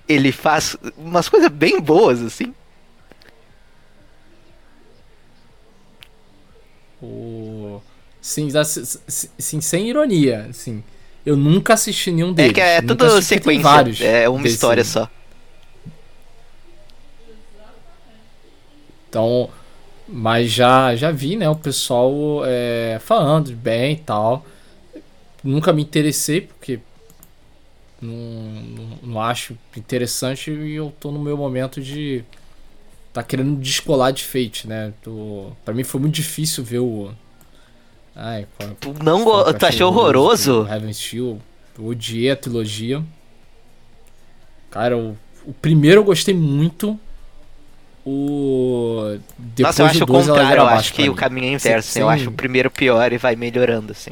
ele 0.08 0.32
faz 0.32 0.78
umas 0.98 1.28
coisas 1.28 1.50
bem 1.50 1.80
boas, 1.80 2.22
assim. 2.22 2.54
O... 7.02 7.82
Sim, 8.22 8.50
sim, 9.38 9.60
sem 9.62 9.90
ironia, 9.90 10.46
assim. 10.50 10.84
Eu 11.26 11.36
nunca 11.36 11.74
assisti 11.74 12.12
nenhum 12.12 12.30
É 12.32 12.34
deles. 12.34 12.54
que 12.54 12.62
é 12.62 12.82
tudo 12.82 13.22
sequência, 13.22 13.64
vários 13.64 14.02
é 14.02 14.30
uma 14.30 14.42
desse- 14.44 14.56
história 14.56 14.84
só. 14.84 15.10
Então, 19.10 19.50
mas 20.12 20.52
já, 20.52 20.96
já 20.96 21.12
vi, 21.12 21.36
né, 21.38 21.50
o 21.50 21.56
pessoal 21.56 22.42
é, 22.46 23.00
falando 23.00 23.52
bem 23.56 23.94
e 23.94 23.98
tal. 23.98 24.46
Nunca 25.44 25.74
me 25.74 25.82
interessei, 25.82 26.42
porque 26.42 26.80
não, 28.02 28.14
não, 28.14 28.98
não 29.04 29.22
acho 29.22 29.58
interessante 29.78 30.50
e 30.52 30.74
eu 30.76 30.92
tô 31.00 31.12
no 31.12 31.20
meu 31.20 31.38
momento 31.38 31.82
de 31.82 32.24
tá 33.14 33.22
querendo 33.24 33.60
descolar 33.60 34.12
de 34.12 34.24
Fate, 34.24 34.68
né? 34.68 34.94
Tô, 35.04 35.52
pra 35.66 35.74
mim 35.74 35.84
foi 35.84 36.02
muito 36.02 36.16
difícil 36.16 36.64
ver 36.64 36.80
o. 36.80 37.12
Ai, 38.16 38.48
qual- 38.58 38.76
Tu 38.80 39.04
não 39.04 39.24
qual 39.24 39.44
go- 39.44 39.50
eu 39.50 39.54
tu 39.54 39.66
achei 39.66 39.78
achou 39.78 39.88
horroroso? 39.90 40.68
Steel. 40.94 41.40
Eu 41.78 41.86
odiei 41.86 42.32
a 42.32 42.36
trilogia. 42.36 43.04
Cara, 44.70 44.98
o, 44.98 45.18
o 45.46 45.54
primeiro 45.54 46.02
eu 46.02 46.06
gostei 46.06 46.34
muito. 46.34 47.00
O. 48.06 49.18
Depois 49.38 49.78
Nossa, 49.78 49.82
eu 49.84 49.86
acho 49.86 50.04
o 50.04 50.08
contrário, 50.08 50.60
eu 50.62 50.68
acho 50.68 50.94
que 50.94 51.08
o 51.10 51.14
caminho 51.16 51.46
é 51.48 51.52
inverso. 51.54 51.90
Sem- 51.90 52.02
Eu 52.02 52.08
sem- 52.08 52.16
acho 52.16 52.30
o 52.30 52.34
primeiro 52.34 52.72
pior 52.72 53.14
e 53.14 53.18
vai 53.18 53.36
melhorando, 53.36 53.92
assim. 53.92 54.12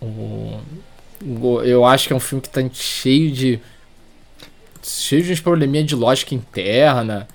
O- 0.00 1.60
eu 1.62 1.84
acho 1.84 2.06
que 2.06 2.12
é 2.12 2.16
um 2.16 2.20
filme 2.20 2.40
que 2.42 2.48
tá 2.48 2.60
cheio 2.72 3.30
de. 3.30 3.60
cheio 4.82 5.22
de 5.22 5.32
uns 5.32 5.40
probleminha 5.40 5.84
de 5.84 5.94
lógica 5.94 6.34
interna. 6.34 7.28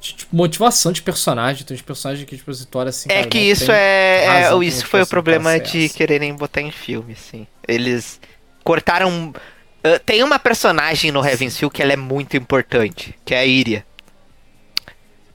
De, 0.00 0.14
tipo, 0.14 0.34
motivação 0.34 0.92
de 0.92 1.02
personagem. 1.02 1.64
Tem 1.66 1.74
uns 1.74 1.82
personagens 1.82 2.26
que, 2.26 2.36
tipo, 2.36 2.50
as 2.50 2.60
histórias 2.60 2.96
assim. 2.96 3.08
É 3.10 3.16
cara, 3.16 3.26
que 3.26 3.38
isso 3.38 3.70
é, 3.70 4.44
é- 4.44 4.64
Isso 4.64 4.86
foi 4.86 5.02
o 5.02 5.06
problema 5.06 5.58
de 5.58 5.88
quererem 5.90 6.32
botar 6.34 6.62
em 6.62 6.70
filme, 6.70 7.12
assim. 7.12 7.46
Eles 7.66 8.20
cortaram. 8.64 9.34
Ah, 9.82 9.98
tem 9.98 10.22
uma 10.22 10.38
personagem 10.38 11.10
no 11.10 11.24
Heaven's 11.24 11.56
Feel 11.56 11.70
que 11.70 11.82
ela 11.82 11.92
é 11.92 11.96
muito 11.96 12.36
importante, 12.36 13.14
que 13.24 13.34
é 13.34 13.38
a 13.38 13.46
Iria. 13.46 13.84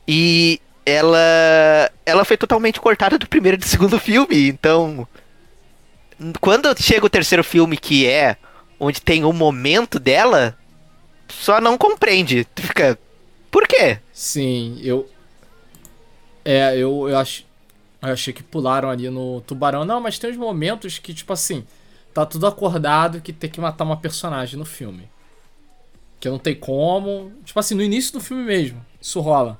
E 0.08 0.60
ela. 0.86 1.92
Ela 2.06 2.26
foi 2.26 2.38
totalmente 2.38 2.80
cortada 2.80 3.18
do 3.18 3.28
primeiro 3.28 3.56
e 3.56 3.60
do 3.60 3.66
segundo 3.66 4.00
filme, 4.00 4.50
então. 4.50 5.08
Quando 6.40 6.74
chega 6.82 7.06
o 7.06 7.10
terceiro 7.10 7.44
filme, 7.44 7.78
que 7.78 8.08
é 8.08 8.38
onde 8.80 9.02
tem 9.02 9.24
o 9.24 9.34
momento 9.34 10.00
dela, 10.00 10.58
só 11.30 11.60
não 11.60 11.78
compreende. 11.78 12.46
Tu 12.56 12.62
fica. 12.62 13.00
Por 13.50 13.68
quê? 13.68 14.00
Sim, 14.12 14.80
eu. 14.82 15.10
É, 16.46 16.76
eu, 16.76 17.08
eu, 17.08 17.18
ach, 17.18 17.46
eu 18.02 18.10
achei 18.10 18.34
que 18.34 18.44
pularam 18.44 18.90
ali 18.90 19.10
no 19.10 19.42
tubarão. 19.42 19.86
Não, 19.86 20.02
mas 20.02 20.20
tem 20.20 20.32
uns 20.32 20.38
momentos 20.38 21.00
que, 21.00 21.14
tipo 21.14 21.32
assim, 21.32 21.66
tá 22.14 22.26
tudo 22.26 22.46
acordado 22.48 23.22
que 23.22 23.34
tem 23.34 23.50
que 23.50 23.60
matar 23.60 23.84
uma 23.84 23.98
personagem 23.98 24.58
no 24.58 24.66
filme. 24.66 25.10
Que 26.20 26.30
não 26.30 26.38
tem 26.40 26.56
como. 26.56 27.32
Tipo 27.44 27.60
assim, 27.60 27.76
no 27.76 27.82
início 27.84 28.14
do 28.14 28.22
filme 28.22 28.44
mesmo. 28.44 28.84
Isso 29.02 29.20
rola. 29.20 29.60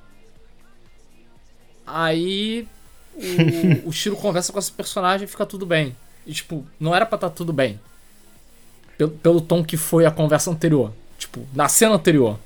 Aí. 1.86 2.66
O, 3.84 3.88
o 3.90 3.92
Shiro 3.92 4.16
conversa 4.16 4.52
com 4.52 4.58
essa 4.58 4.72
personagem 4.72 5.24
e 5.24 5.30
fica 5.30 5.44
tudo 5.46 5.66
bem. 5.66 5.94
E, 6.26 6.32
tipo, 6.32 6.64
não 6.80 6.94
era 6.94 7.04
pra 7.04 7.16
estar 7.16 7.30
tudo 7.30 7.52
bem. 7.52 7.78
Pelo, 8.96 9.10
pelo 9.10 9.40
tom 9.40 9.62
que 9.62 9.76
foi 9.76 10.06
a 10.06 10.10
conversa 10.10 10.50
anterior. 10.50 10.92
Tipo, 11.18 11.46
na 11.52 11.68
cena 11.68 11.94
anterior. 11.94 12.38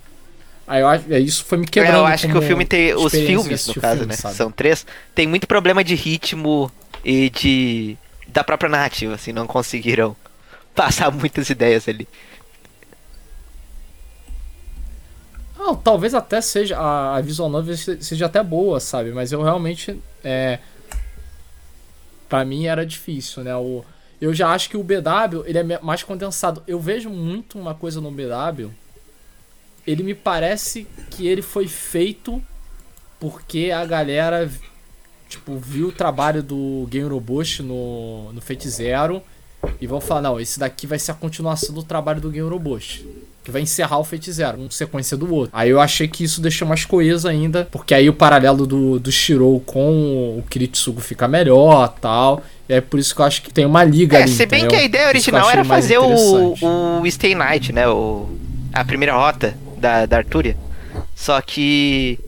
Aí 0.66 0.82
eu 0.82 0.89
acho, 0.89 1.12
é, 1.12 1.18
isso 1.18 1.44
foi 1.44 1.56
me 1.56 1.64
É, 1.64 1.68
quebrando. 1.68 1.97
eu 1.98 2.06
acho 2.06 2.28
que 2.28 2.36
o 2.36 2.43
filme 2.43 2.64
tem. 2.64 2.94
Os 2.94 3.12
filmes, 3.12 3.66
no 3.68 3.74
caso, 3.74 3.97
filme, 3.98 4.10
né? 4.10 4.16
sabe? 4.16 4.35
São 4.35 4.51
três. 4.51 4.85
Tem 5.14 5.26
muito 5.26 5.47
problema 5.47 5.82
de 5.82 5.94
ritmo 5.94 6.70
e 7.05 7.30
de. 7.30 7.97
Da 8.29 8.45
própria 8.45 8.69
narrativa, 8.71 9.15
assim, 9.15 9.33
não 9.33 9.47
conseguiram 9.47 10.17
passar 10.75 11.11
muitas 11.11 11.51
ideias 11.51 11.89
ali. 11.89 12.07
Não, 15.57 15.75
talvez 15.75 16.15
até 16.15 16.41
seja. 16.41 16.79
A, 16.79 17.21
visual 17.21 17.49
novel 17.49 17.77
se- 17.77 18.03
seja 18.03 18.27
até 18.27 18.43
boa, 18.43 18.79
sabe? 18.81 19.11
Mas 19.13 19.33
eu 19.33 19.43
realmente. 19.43 20.01
É, 20.23 20.59
pra 22.29 22.45
mim 22.45 22.67
era 22.67 22.87
difícil, 22.87 23.43
né? 23.43 23.55
O, 23.57 23.85
eu 24.21 24.33
já 24.33 24.51
acho 24.51 24.69
que 24.71 24.77
o 24.77 24.83
BW 24.85 25.45
ele 25.47 25.59
é 25.59 25.79
mais 25.81 26.03
condensado. 26.03 26.63
Eu 26.67 26.79
vejo 26.81 27.11
muito 27.11 27.59
uma 27.59 27.75
coisa 27.75 28.01
no 28.01 28.11
BW. 28.11 28.71
Ele 29.87 30.03
me 30.03 30.15
parece 30.15 30.87
que 31.11 31.27
ele 31.27 31.43
foi 31.43 31.67
feito 31.67 32.43
porque 33.19 33.71
a 33.75 33.85
galera 33.85 34.49
tipo, 35.29 35.57
viu 35.59 35.89
o 35.89 35.93
trabalho 35.93 36.43
do 36.43 36.87
Game 36.91 37.09
Roboshi 37.09 37.63
no, 37.63 38.33
no 38.33 38.41
Fate 38.41 38.69
Zero 38.69 39.23
e 39.81 39.87
vão 39.87 40.01
falar, 40.01 40.23
não, 40.23 40.41
esse 40.41 40.59
daqui 40.59 40.87
vai 40.87 40.99
ser 40.99 41.11
a 41.11 41.15
continuação 41.15 41.75
do 41.75 41.83
trabalho 41.83 42.21
do 42.21 42.31
Game 42.31 42.49
Roboshi. 42.49 43.05
Que 43.45 43.51
vai 43.51 43.63
encerrar 43.63 43.99
o 43.99 44.05
Fate 44.05 44.31
Zero, 44.31 44.59
um 44.61 44.71
sequência 44.71 45.17
do 45.17 45.33
outro. 45.33 45.51
Aí 45.55 45.71
eu 45.71 45.81
achei 45.81 46.07
que 46.07 46.23
isso 46.23 46.41
deixou 46.41 46.69
mais 46.69 46.85
coeso 46.85 47.27
ainda, 47.27 47.67
porque 47.73 47.95
aí 47.95 48.07
o 48.09 48.13
paralelo 48.13 48.67
do, 48.67 48.99
do 49.01 49.11
Shirou 49.11 49.59
com 49.61 50.39
o 50.39 50.45
Kiritsugu 50.51 51.01
fica 51.01 51.27
melhor 51.27 51.89
tal. 52.01 52.43
É 52.69 52.81
por 52.83 53.01
isso 53.01 53.15
que 53.15 53.21
eu 53.23 53.25
acho 53.25 53.41
que 53.41 53.51
tem 53.51 53.65
uma 53.65 53.83
liga 53.83 54.19
É, 54.19 54.25
ali. 54.25 54.33
se 54.33 54.45
bem 54.45 54.61
entendeu? 54.61 54.77
que 54.77 54.83
a 54.83 54.85
ideia 54.85 55.09
original 55.09 55.49
era 55.51 55.65
fazer 55.65 55.97
o, 55.99 56.55
o 57.01 57.11
Stay 57.11 57.35
Night, 57.35 57.73
né? 57.73 57.89
O, 57.89 58.29
a 58.71 58.85
primeira 58.85 59.15
rota 59.15 59.57
da, 59.79 60.05
da 60.05 60.19
Arturia. 60.19 60.55
Só 61.17 61.41
que 61.41 62.19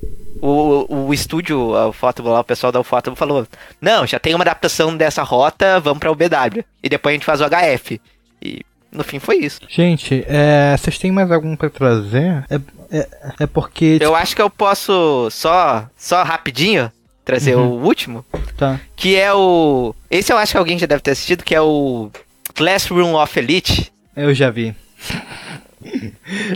o, 0.41 1.07
o 1.07 1.15
estúdio, 1.15 1.59
o 1.59 1.93
foto 1.93 2.23
lá, 2.23 2.41
o 2.41 2.45
pessoal 2.45 2.73
da 2.73 2.83
foto 2.83 3.15
falou: 3.15 3.47
Não, 3.81 4.07
já 4.07 4.19
tem 4.19 4.35
uma 4.35 4.45
adaptação 4.45 4.97
dessa 4.97 5.23
rota, 5.23 5.81
vamos 5.81 5.99
pra 5.99 6.11
UBW. 6.11 6.65
E 6.83 6.89
depois 6.89 7.13
a 7.13 7.15
gente 7.15 7.27
faz 7.27 7.41
o 7.41 7.45
HF. 7.45 8.01
E 8.43 8.65
no 8.93 9.05
fim 9.05 9.19
foi 9.19 9.37
isso. 9.37 9.61
Gente, 9.69 10.25
é, 10.27 10.77
vocês 10.77 10.99
têm 10.99 11.13
mais 11.13 11.31
algum 11.31 11.55
pra 11.55 11.71
trazer? 11.71 12.45
É, 12.51 12.61
é, 12.91 13.09
é 13.41 13.47
porque. 13.47 13.99
Eu 14.01 14.15
acho 14.15 14.35
que 14.35 14.43
eu 14.43 14.51
posso 14.51 15.29
só, 15.31 15.89
só 15.97 16.23
rapidinho 16.23 16.91
trazer 17.25 17.55
o 17.55 17.83
último. 17.85 18.25
Tá. 18.57 18.81
Que 18.97 19.17
é 19.17 19.33
o. 19.33 19.95
Esse 20.11 20.33
eu 20.33 20.39
acho 20.39 20.53
que 20.53 20.59
alguém 20.59 20.79
já 20.79 20.87
deve 20.87 21.03
ter 21.03 21.13
assistido, 21.13 21.45
que 21.45 21.55
é 21.55 21.61
o 21.61 22.11
Classroom 22.55 23.15
of 23.15 23.39
Elite. 23.39 23.93
Eu 24.17 24.35
já 24.35 24.51
vi. 24.51 24.75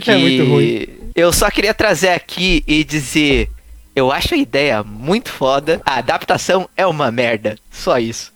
que 0.01 0.11
É 0.11 0.17
muito 0.17 0.45
ruim. 0.45 0.87
Eu 1.15 1.31
só 1.31 1.49
queria 1.49 1.73
trazer 1.73 2.09
aqui 2.09 2.63
e 2.67 2.83
dizer. 2.83 3.49
Eu 3.95 4.11
acho 4.11 4.33
a 4.33 4.37
ideia 4.37 4.83
muito 4.83 5.29
foda. 5.29 5.81
A 5.85 5.95
adaptação 5.95 6.69
é 6.75 6.85
uma 6.85 7.09
merda. 7.11 7.55
Só 7.71 7.97
isso. 7.97 8.33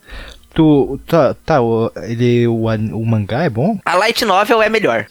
Tu. 0.54 1.00
Tá, 1.06 1.34
tá 1.34 1.62
o, 1.62 1.92
ele, 2.04 2.48
o, 2.48 2.64
o 2.66 3.06
mangá 3.06 3.44
é 3.44 3.50
bom? 3.50 3.78
A 3.86 3.96
Light 3.96 4.24
Novel 4.24 4.62
é 4.62 4.70
melhor. 4.70 5.06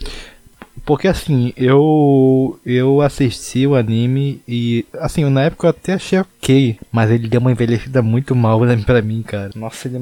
Porque 0.88 1.06
assim, 1.06 1.52
eu. 1.54 2.58
Eu 2.64 3.02
assisti 3.02 3.66
o 3.66 3.74
anime 3.74 4.40
e. 4.48 4.86
Assim, 4.98 5.22
na 5.26 5.42
época 5.42 5.66
eu 5.66 5.70
até 5.70 5.92
achei 5.92 6.18
ok. 6.18 6.78
Mas 6.90 7.10
ele 7.10 7.28
deu 7.28 7.42
uma 7.42 7.52
envelhecida 7.52 8.00
muito 8.00 8.34
mal 8.34 8.58
né, 8.64 8.74
pra 8.86 9.02
mim, 9.02 9.22
cara. 9.22 9.50
Nossa, 9.54 9.86
ele 9.86 9.98
é. 9.98 10.00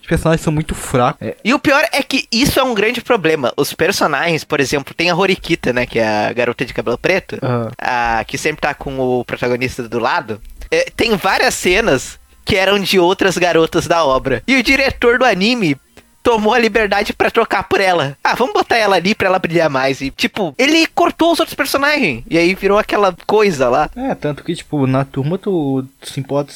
Os 0.00 0.06
personagens 0.06 0.44
são 0.44 0.52
muito 0.52 0.72
fracos. 0.72 1.20
É, 1.20 1.36
E 1.44 1.52
o 1.52 1.58
pior 1.58 1.84
é 1.92 2.00
que 2.00 2.28
isso 2.30 2.60
é 2.60 2.62
um 2.62 2.74
grande 2.74 3.00
problema. 3.00 3.52
Os 3.56 3.72
personagens, 3.72 4.44
por 4.44 4.60
exemplo, 4.60 4.94
tem 4.94 5.10
a 5.10 5.16
Horikita, 5.16 5.72
né? 5.72 5.84
Que 5.84 5.98
é 5.98 6.28
a 6.28 6.32
garota 6.32 6.64
de 6.64 6.72
cabelo 6.72 6.96
preto. 6.96 7.36
ah, 7.76 8.20
a 8.20 8.24
que 8.24 8.38
sempre 8.38 8.60
tá 8.60 8.74
com 8.74 9.00
o 9.00 9.24
protagonista 9.24 9.88
do 9.88 9.98
lado, 9.98 10.40
é, 10.70 10.92
tem 10.94 11.16
várias 11.16 11.54
cenas 11.54 12.20
que 12.44 12.54
eram 12.54 12.78
de 12.78 12.98
outras 13.00 13.36
garotas 13.36 13.88
da 13.88 14.04
obra. 14.04 14.44
E 14.46 14.56
o 14.56 14.62
diretor 14.62 15.18
do 15.18 15.24
anime 15.24 15.76
tomou 16.22 16.52
a 16.52 16.58
liberdade 16.58 17.12
pra 17.12 17.30
trocar 17.30 17.64
por 17.64 17.80
ela. 17.80 18.16
Ah, 18.22 18.34
vamos 18.34 18.52
botar 18.52 18.76
ela 18.76 18.96
ali 18.96 19.14
pra 19.14 19.28
ela 19.28 19.38
brilhar 19.38 19.70
mais. 19.70 20.00
E, 20.00 20.10
tipo, 20.10 20.54
ele 20.58 20.86
cortou 20.88 21.32
os 21.32 21.40
outros 21.40 21.54
personagens. 21.54 22.22
E 22.28 22.36
aí 22.36 22.54
virou 22.54 22.78
aquela 22.78 23.14
coisa 23.26 23.68
lá. 23.68 23.90
É, 23.96 24.14
tanto 24.14 24.44
que, 24.44 24.54
tipo, 24.54 24.86
na 24.86 25.04
turma 25.04 25.38
tu 25.38 25.84
se 26.02 26.20
importa. 26.20 26.52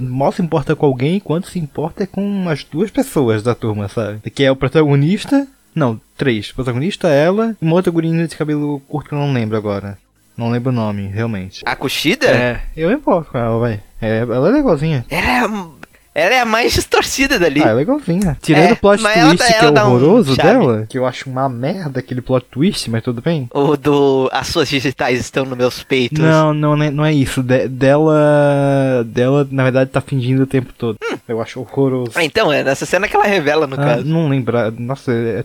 Mal 0.00 0.32
se 0.32 0.42
importa 0.42 0.74
com 0.74 0.86
alguém 0.86 1.20
quanto 1.20 1.48
se 1.48 1.58
importa 1.58 2.02
é 2.02 2.06
com 2.06 2.48
as 2.48 2.64
duas 2.64 2.90
pessoas 2.90 3.42
da 3.42 3.54
turma, 3.54 3.88
sabe? 3.88 4.18
Que 4.30 4.44
é 4.44 4.50
o 4.50 4.56
protagonista. 4.56 5.46
Não, 5.74 6.00
três. 6.16 6.50
O 6.50 6.54
protagonista, 6.54 7.08
ela 7.08 7.54
e 7.60 7.64
uma 7.64 7.74
outra 7.74 7.92
gurinha 7.92 8.26
de 8.26 8.34
cabelo 8.36 8.80
curto 8.88 9.08
que 9.10 9.14
eu 9.14 9.18
não 9.18 9.32
lembro 9.32 9.56
agora. 9.56 9.98
Não 10.36 10.50
lembro 10.50 10.70
o 10.70 10.74
nome, 10.74 11.06
realmente. 11.06 11.62
A 11.64 11.74
Kushida, 11.76 12.26
É, 12.26 12.60
eu 12.76 12.90
importo 12.92 13.30
com 13.30 13.38
ela, 13.38 13.58
vai. 13.58 13.80
É, 14.00 14.18
ela 14.18 14.48
é 14.48 14.52
legalzinha. 14.52 15.04
ela, 15.08 15.26
é, 15.26 15.75
ela 16.18 16.34
é 16.34 16.40
a 16.40 16.44
mais 16.46 16.72
distorcida 16.72 17.38
dali. 17.38 17.62
Ah, 17.62 17.68
é 17.68 17.72
legalzinha. 17.74 18.36
Tirando 18.40 18.64
É, 18.70 18.72
o 18.72 18.76
plot 18.76 19.02
twist 19.02 19.36
dá- 19.36 19.44
que 19.58 19.64
é 19.64 19.70
um 19.84 19.86
horroroso 19.94 20.34
charme. 20.34 20.52
dela, 20.66 20.86
que 20.88 20.98
eu 20.98 21.06
acho 21.06 21.28
uma 21.28 21.48
merda 21.48 22.00
aquele 22.00 22.20
plot 22.22 22.46
twist, 22.50 22.90
mas 22.90 23.02
tudo 23.02 23.20
bem. 23.20 23.48
O 23.52 23.76
do 23.76 24.28
As 24.32 24.46
suas 24.48 24.68
digitais 24.68 25.20
estão 25.20 25.44
nos 25.44 25.56
meus 25.58 25.82
peitos. 25.82 26.18
Não, 26.18 26.54
não, 26.54 26.74
não 26.76 26.84
é- 26.84 26.90
não 26.90 27.04
é 27.04 27.12
isso. 27.12 27.42
De- 27.42 27.68
dela, 27.68 29.04
dela, 29.06 29.46
na 29.50 29.62
verdade, 29.64 29.90
tá 29.90 30.00
fingindo 30.00 30.42
o 30.42 30.46
tempo 30.46 30.72
todo. 30.76 30.96
Eu 31.28 31.40
acho 31.40 31.60
horroroso. 31.60 32.12
Ah, 32.14 32.24
então, 32.24 32.52
é 32.52 32.62
nessa 32.62 32.86
cena 32.86 33.08
que 33.08 33.16
ela 33.16 33.26
revela, 33.26 33.66
no 33.66 33.74
Ah, 33.74 33.84
caso. 33.84 34.04
não 34.06 34.28
lembrar. 34.28 34.70
Nossa, 34.72 35.12
é, 35.12 35.44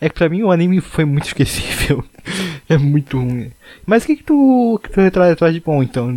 é 0.00 0.08
que 0.08 0.14
pra 0.14 0.28
mim 0.28 0.42
o 0.42 0.50
anime 0.50 0.80
foi 0.80 1.04
muito 1.04 1.26
esquecível. 1.28 2.04
é 2.68 2.76
muito 2.78 3.18
ruim. 3.18 3.50
Mas 3.86 4.02
o 4.02 4.06
que, 4.06 4.16
que 4.16 4.22
tu, 4.22 4.80
que 4.82 4.90
tu 4.90 5.00
retrai 5.00 5.32
atrás 5.32 5.52
de 5.52 5.60
bom, 5.60 5.82
então? 5.82 6.10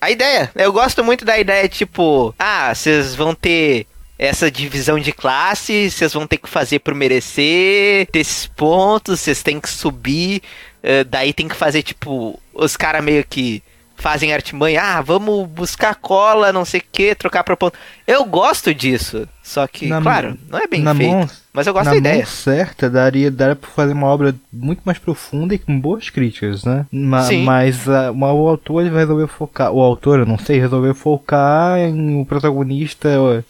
A 0.00 0.10
ideia, 0.10 0.50
eu 0.54 0.72
gosto 0.72 1.04
muito 1.04 1.24
da 1.24 1.38
ideia, 1.38 1.68
tipo, 1.68 2.34
ah, 2.38 2.74
vocês 2.74 3.14
vão 3.14 3.34
ter 3.34 3.86
essa 4.18 4.50
divisão 4.50 4.98
de 4.98 5.12
classe, 5.12 5.90
vocês 5.90 6.12
vão 6.12 6.26
ter 6.26 6.38
que 6.38 6.48
fazer 6.48 6.78
por 6.78 6.94
merecer, 6.94 8.06
ter 8.06 8.20
esses 8.20 8.46
pontos, 8.46 9.20
vocês 9.20 9.42
têm 9.42 9.60
que 9.60 9.68
subir, 9.68 10.42
eh, 10.82 11.04
daí 11.04 11.32
tem 11.32 11.48
que 11.48 11.54
fazer, 11.54 11.82
tipo, 11.82 12.40
os 12.54 12.76
caras 12.76 13.04
meio 13.04 13.24
que 13.28 13.62
fazem 13.96 14.32
artimanha, 14.32 14.82
ah, 14.82 15.00
vamos 15.02 15.48
buscar 15.48 15.94
cola, 15.96 16.52
não 16.52 16.64
sei 16.64 16.80
o 16.80 16.84
que, 16.92 17.14
trocar 17.14 17.42
por 17.42 17.56
ponto. 17.56 17.76
Eu 18.06 18.24
gosto 18.24 18.72
disso, 18.74 19.26
só 19.42 19.66
que, 19.66 19.86
Na 19.88 20.00
claro, 20.02 20.36
não 20.48 20.58
é 20.58 20.66
bem 20.66 20.84
feito, 20.94 21.10
mão- 21.12 21.28
mas 21.52 21.66
eu 21.66 21.72
gosto 21.72 21.86
Na 21.86 21.90
da 21.92 21.96
ideia. 21.96 22.16
mão 22.18 22.26
certa, 22.26 22.88
daria, 22.90 23.30
daria 23.30 23.56
pra 23.56 23.70
fazer 23.70 23.92
uma 23.94 24.06
obra 24.06 24.34
muito 24.52 24.82
mais 24.84 24.98
profunda 24.98 25.54
e 25.54 25.58
com 25.58 25.78
boas 25.80 26.10
críticas, 26.10 26.64
né? 26.64 26.86
Ma- 26.92 27.22
Sim. 27.22 27.42
Mas 27.44 27.88
ah, 27.88 28.12
mas 28.12 28.30
o 28.34 28.46
autor 28.48 28.84
resolveu 28.84 29.26
focar, 29.26 29.72
o 29.72 29.80
autor, 29.80 30.20
eu 30.20 30.26
não 30.26 30.38
sei, 30.38 30.60
resolveu 30.60 30.94
focar 30.94 31.78
em 31.78 32.20
o 32.20 32.24
protagonista 32.26 33.08
ó, 33.18 33.42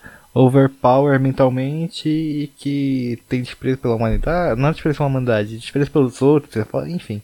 overpower 0.46 1.18
mentalmente 1.18 2.08
e 2.08 2.50
que 2.58 3.18
tem 3.28 3.42
desprezo 3.42 3.78
pela 3.78 3.96
humanidade, 3.96 4.60
não 4.60 4.68
é 4.68 4.72
desprezo 4.72 4.98
pela 4.98 5.08
humanidade, 5.08 5.58
desprezo 5.58 5.90
pelos 5.90 6.20
outros, 6.22 6.64
enfim. 6.88 7.20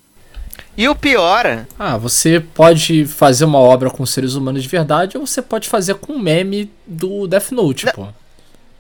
E 0.77 0.89
o 0.89 0.95
pior, 0.95 1.67
Ah, 1.79 1.97
você 1.99 2.41
pode 2.41 3.05
fazer 3.05 3.45
uma 3.45 3.59
obra 3.59 3.91
com 3.91 4.07
seres 4.07 4.35
humanos 4.35 4.63
de 4.63 4.69
verdade 4.69 5.19
ou 5.19 5.27
você 5.27 5.43
pode 5.43 5.69
fazer 5.69 5.95
com 5.97 6.19
meme 6.19 6.71
do 6.87 7.27
Death 7.27 7.51
Note, 7.53 7.87
pô. 7.93 8.09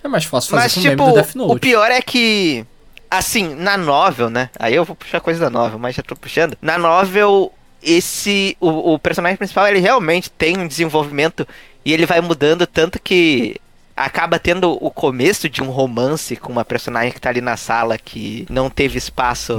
É 0.02 0.08
mais 0.08 0.24
fácil 0.24 0.50
fazer 0.50 0.62
Mas, 0.62 0.74
com 0.74 0.80
tipo, 0.80 0.96
meme 0.96 1.10
do 1.10 1.14
Death 1.14 1.34
o 1.34 1.38
Note. 1.38 1.60
pior 1.60 1.90
é 1.90 2.00
que, 2.00 2.64
assim, 3.10 3.54
na 3.54 3.76
novel, 3.76 4.30
né? 4.30 4.48
Aí 4.58 4.74
eu 4.74 4.84
vou 4.84 4.96
puxar 4.96 5.20
coisa 5.20 5.38
da 5.40 5.50
novel, 5.50 5.78
mas 5.78 5.94
já 5.94 6.02
tô 6.02 6.16
puxando. 6.16 6.56
Na 6.62 6.78
novel, 6.78 7.52
esse. 7.82 8.56
O, 8.58 8.94
o 8.94 8.98
personagem 8.98 9.36
principal, 9.36 9.68
ele 9.68 9.78
realmente 9.80 10.30
tem 10.30 10.58
um 10.58 10.66
desenvolvimento 10.66 11.46
e 11.84 11.92
ele 11.92 12.06
vai 12.06 12.20
mudando 12.20 12.66
tanto 12.66 13.00
que 13.00 13.56
acaba 13.96 14.38
tendo 14.38 14.72
o 14.84 14.90
começo 14.90 15.48
de 15.48 15.62
um 15.62 15.70
romance 15.70 16.34
com 16.36 16.50
uma 16.52 16.64
personagem 16.64 17.12
que 17.12 17.20
tá 17.20 17.28
ali 17.28 17.40
na 17.40 17.56
sala 17.56 17.98
que 17.98 18.46
não 18.48 18.70
teve 18.70 18.96
espaço 18.98 19.54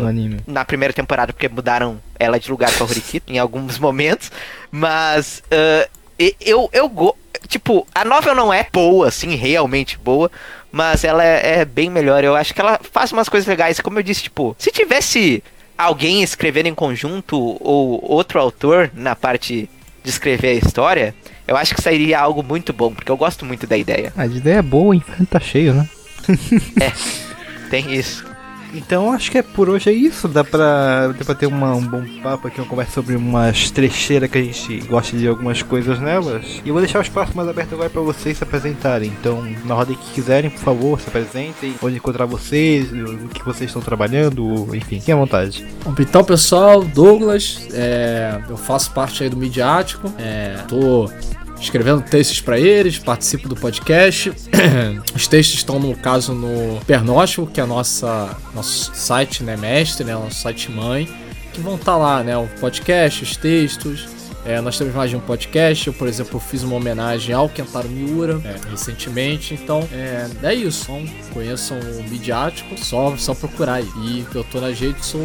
na 0.48 0.66
primeira 0.66 0.94
temporada 0.94 1.32
porque 1.34 1.48
mudaram 1.48 2.00
ela 2.20 2.40
de 2.40 2.50
lugar 2.50 2.72
com 2.76 2.84
a 2.84 2.88
Horikita 2.88 3.32
em 3.32 3.38
alguns 3.40 3.78
momentos, 3.78 4.32
mas 4.72 5.44
e- 6.20 6.36
eu 6.42 6.70
eu 6.74 6.90
go 6.90 7.16
tipo, 7.48 7.86
a 7.94 8.04
novel 8.06 8.34
não 8.34 8.54
é 8.54 8.66
boa 8.72 9.08
assim, 9.10 9.36
realmente 9.36 9.98
boa, 9.98 10.32
mas 10.72 11.04
ela 11.04 11.24
é, 11.24 11.60
é 11.60 11.66
bem 11.66 11.90
melhor. 11.90 12.24
Eu 12.24 12.36
acho 12.36 12.54
que 12.54 12.62
ela 12.62 12.80
faz 12.92 13.12
umas 13.12 13.28
coisas 13.30 13.48
legais, 13.48 13.80
como 13.80 14.00
eu 14.00 14.04
disse, 14.04 14.24
tipo, 14.24 14.56
se 14.58 14.72
tivesse 14.72 15.44
alguém 15.78 16.24
escrevendo 16.24 16.68
em 16.68 16.74
conjunto 16.76 17.38
ou 17.60 18.00
outro 18.10 18.40
autor 18.40 18.90
na 18.94 19.16
parte 19.16 19.70
de 20.04 20.10
escrever 20.10 20.50
a 20.50 20.66
história, 20.66 21.14
eu 21.48 21.58
acho 21.58 21.76
que 21.76 21.82
sairia 21.82 22.20
algo 22.20 22.44
muito 22.44 22.72
bom, 22.74 22.94
porque 22.94 23.12
eu 23.12 23.18
gosto 23.18 23.46
muito 23.46 23.68
da 23.68 23.78
ideia. 23.78 24.14
A 24.16 24.26
ideia 24.26 24.58
é 24.58 24.62
boa, 24.62 24.90
o 24.90 24.94
inferno 24.94 25.26
tá 25.30 25.40
cheio, 25.40 25.74
né? 25.74 25.90
Tem 27.70 27.94
isso. 27.94 28.33
Então 28.74 29.12
acho 29.12 29.30
que 29.32 29.38
é 29.38 29.42
por 29.44 29.70
hoje 29.70 29.90
é 29.90 29.94
isso. 29.94 30.28
Dá 30.28 30.44
pra, 30.44 31.10
dá 31.10 31.24
pra 31.26 31.36
ter 31.36 31.46
uma- 31.46 31.74
um 31.76 31.86
bom 31.86 32.04
papo 32.22 32.48
aqui, 32.48 32.60
uma 32.60 32.68
conversa 32.68 32.94
sobre 32.94 33.16
umas 33.16 33.70
trecheiras 33.72 34.30
que 34.30 34.38
a 34.38 34.44
gente 34.44 34.80
gosta 34.88 35.16
de 35.16 35.28
algumas 35.28 35.62
coisas 35.62 36.00
nelas. 36.00 36.62
E 36.66 36.70
eu 36.70 36.74
vou 36.74 36.82
deixar 36.82 37.00
o 37.00 37.02
espaço 37.02 37.36
mais 37.36 37.48
aberto 37.48 37.74
agora 37.74 37.90
pra 37.90 38.02
vocês 38.02 38.38
se 38.38 38.44
apresentarem. 38.44 39.10
Então, 39.20 39.44
na 39.66 39.76
ordem 39.76 39.96
que 39.96 40.12
quiserem, 40.14 40.50
por 40.50 40.60
favor, 40.60 41.00
se 41.00 41.08
apresentem. 41.08 41.76
Onde 41.82 41.98
encontrar 41.98 42.26
vocês, 42.26 42.92
o 42.92 43.28
que 43.30 43.44
vocês 43.46 43.70
estão 43.70 43.82
trabalhando, 43.82 44.68
enfim, 44.76 45.00
fiquem 45.00 45.14
à 45.14 45.18
vontade. 45.18 45.66
Bom, 45.84 45.94
Então, 46.00 46.24
pessoal, 46.24 46.84
Douglas, 46.84 47.68
é, 47.74 48.40
eu 48.50 48.58
faço 48.58 48.92
parte 48.92 49.24
aí 49.24 49.30
do 49.30 49.38
Midiático, 49.38 50.12
é, 50.20 50.58
tô 50.68 51.10
escrevendo 51.64 52.02
textos 52.02 52.42
para 52.42 52.60
eles, 52.60 53.00
participo 53.00 53.48
do 53.48 53.56
podcast. 53.56 54.32
Os 55.16 55.28
textos 55.28 55.58
estão, 55.58 55.80
no 55.80 55.96
caso, 55.96 56.34
no 56.34 56.80
Pernóstico, 56.86 57.48
que 57.48 57.62
é 57.62 57.66
nossa 57.66 58.36
nosso 58.54 58.92
site, 58.94 59.44
né, 59.44 59.56
mestre, 59.58 60.04
né, 60.04 60.14
nosso 60.14 60.42
site 60.42 60.70
mãe, 60.70 61.10
que 61.54 61.62
vão 61.62 61.76
estar 61.76 61.98
lá, 61.98 62.24
né, 62.24 62.38
o 62.38 62.48
podcast, 62.60 63.24
os 63.24 63.38
textos. 63.38 64.08
É, 64.46 64.60
nós 64.60 64.78
temos 64.78 64.94
mais 64.94 65.10
de 65.10 65.16
um 65.16 65.22
podcast. 65.22 65.88
Eu, 65.88 65.94
por 65.94 66.06
exemplo, 66.06 66.38
fiz 66.38 66.64
uma 66.64 66.76
homenagem 66.76 67.34
ao 67.34 67.48
Kentaro 67.48 67.88
Miura 67.88 68.42
é, 68.44 68.70
recentemente. 68.70 69.54
Então, 69.54 69.88
é, 69.92 70.28
é 70.44 70.54
isso. 70.54 70.92
Então, 70.92 71.16
conheçam 71.34 71.80
o 71.80 72.04
Midiático, 72.10 72.78
só, 72.78 73.16
só 73.16 73.34
procurar 73.34 73.76
aí. 73.76 73.90
E 74.02 74.26
eu 74.36 74.44
tô 74.44 74.60
nas 74.60 74.78
redes, 74.78 75.06
sou. 75.06 75.22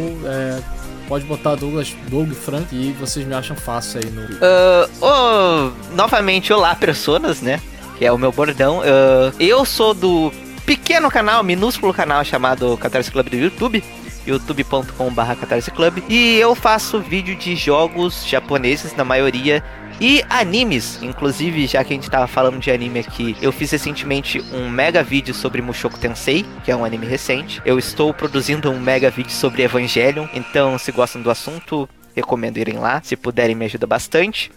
Pode 1.09 1.25
botar 1.25 1.55
Douglas, 1.55 1.93
Doug 2.07 2.31
Frank 2.31 2.67
e 2.73 2.93
vocês 2.93 3.25
me 3.25 3.33
acham 3.33 3.55
fácil 3.55 3.99
aí 3.99 4.11
no. 4.11 4.21
Ah, 4.41 4.87
ô, 5.01 5.95
novamente, 5.95 6.53
olá, 6.53 6.75
personas, 6.75 7.41
né? 7.41 7.59
Que 7.97 8.05
é 8.05 8.11
o 8.11 8.17
meu 8.17 8.31
bordão. 8.31 8.81
Ah, 8.81 9.33
eu 9.39 9.65
sou 9.65 9.95
do 9.95 10.31
pequeno 10.65 11.09
canal, 11.09 11.43
minúsculo 11.43 11.91
canal 11.91 12.23
chamado 12.23 12.77
Catarse 12.77 13.11
Club 13.11 13.27
do 13.27 13.35
YouTube. 13.35 13.83
youtube.com.br 14.27 15.35
Catarse 15.41 15.71
Club. 15.71 16.03
E 16.07 16.37
eu 16.37 16.53
faço 16.53 16.99
vídeo 16.99 17.35
de 17.35 17.55
jogos 17.55 18.23
japoneses, 18.23 18.95
na 18.95 19.03
maioria, 19.03 19.63
e 19.99 20.23
animes, 20.29 21.01
inclusive, 21.01 21.67
já 21.67 21.83
que 21.83 21.91
a 21.91 21.95
gente 21.95 22.09
tava 22.09 22.25
falando 22.25 22.57
de 22.57 22.71
anime 22.71 22.99
aqui, 22.99 23.35
eu 23.41 23.51
fiz 23.51 23.69
recentemente 23.69 24.39
um 24.53 24.69
mega 24.69 25.03
vídeo 25.03 25.33
sobre 25.33 25.61
Mushoku 25.61 25.99
Tensei, 25.99 26.45
que 26.63 26.71
é 26.71 26.75
um 26.75 26.85
anime 26.85 27.05
recente. 27.05 27.61
Eu 27.65 27.77
estou 27.77 28.13
produzindo 28.13 28.71
um 28.71 28.79
mega 28.79 29.09
vídeo 29.09 29.31
sobre 29.31 29.63
Evangelion, 29.63 30.27
então 30.33 30.77
se 30.77 30.91
gostam 30.93 31.21
do 31.21 31.29
assunto, 31.29 31.87
recomendo 32.15 32.57
irem 32.57 32.77
lá. 32.77 33.01
Se 33.03 33.17
puderem, 33.17 33.55
me 33.55 33.65
ajuda 33.65 33.85
bastante. 33.85 34.49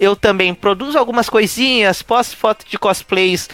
Eu 0.00 0.16
também 0.16 0.54
produzo 0.54 0.96
algumas 0.96 1.28
coisinhas, 1.28 2.02
posto 2.02 2.36
foto 2.36 2.64
de 2.66 2.78
cosplays 2.78 3.48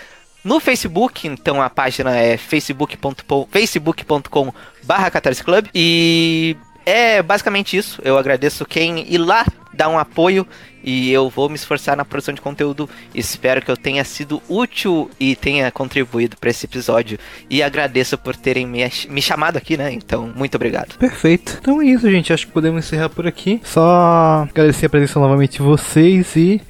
no 0.45 0.61
Facebook, 0.61 1.27
então 1.27 1.61
a 1.61 1.69
página 1.69 2.17
é 2.17 2.37
facebook.com 2.37 3.49
facebook.com 3.51 4.53
barra 4.85 5.11
Club 5.11 5.67
e 5.75 6.57
é 6.87 7.23
basicamente 7.23 7.77
isso. 7.77 8.01
Eu 8.05 8.19
agradeço 8.19 8.65
quem 8.65 9.11
ir 9.13 9.19
lá 9.19 9.45
dar 9.73 9.89
um 9.89 9.99
apoio 9.99 10.47
e 10.85 11.11
eu 11.11 11.31
vou 11.31 11.49
me 11.49 11.55
esforçar 11.55 11.97
na 11.97 12.05
produção 12.05 12.35
de 12.35 12.41
conteúdo. 12.41 12.89
Espero 13.15 13.63
que 13.63 13.71
eu 13.71 13.77
tenha 13.77 14.05
sido 14.05 14.43
útil 14.49 15.11
e 15.19 15.35
tenha 15.35 15.71
contribuído 15.73 16.37
para 16.37 16.51
esse 16.51 16.67
episódio. 16.67 17.19
E 17.49 17.63
agradeço 17.63 18.19
por 18.19 18.37
terem 18.37 18.67
me, 18.67 18.81
me 19.09 19.23
chamado 19.23 19.57
aqui, 19.57 19.77
né? 19.77 19.93
Então, 19.93 20.31
muito 20.37 20.55
obrigado. 20.57 20.97
Perfeito. 20.99 21.59
Então 21.61 21.81
é 21.81 21.87
isso, 21.87 22.11
gente. 22.11 22.33
Acho 22.33 22.47
que 22.47 22.53
podemos 22.53 22.85
encerrar 22.85 23.09
por 23.09 23.27
aqui. 23.27 23.61
Só 23.65 24.47
agradecer 24.51 24.87
a 24.87 24.91
presença 24.91 25.19
novamente 25.19 25.53
de 25.53 25.63
vocês 25.63 26.37
e. 26.37 26.61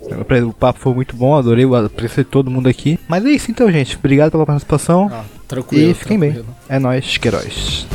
O 0.00 0.52
papo 0.54 0.78
foi 0.80 0.94
muito 0.94 1.14
bom, 1.14 1.36
adorei 1.36 1.66
a 1.66 1.88
presença 1.88 2.24
de 2.24 2.30
todo 2.30 2.50
mundo 2.50 2.66
aqui. 2.66 2.98
Mas 3.06 3.26
é 3.26 3.30
isso 3.30 3.50
então, 3.50 3.70
gente. 3.70 3.96
Obrigado 3.96 4.30
pela 4.30 4.46
participação. 4.46 5.10
Ah, 5.12 5.24
tranquilo. 5.46 5.90
E 5.90 5.94
fiquem 5.94 6.18
tranquilo. 6.18 6.44
bem. 6.44 6.76
É 6.76 6.78
nóis, 6.78 7.18
Queiroz. 7.18 7.86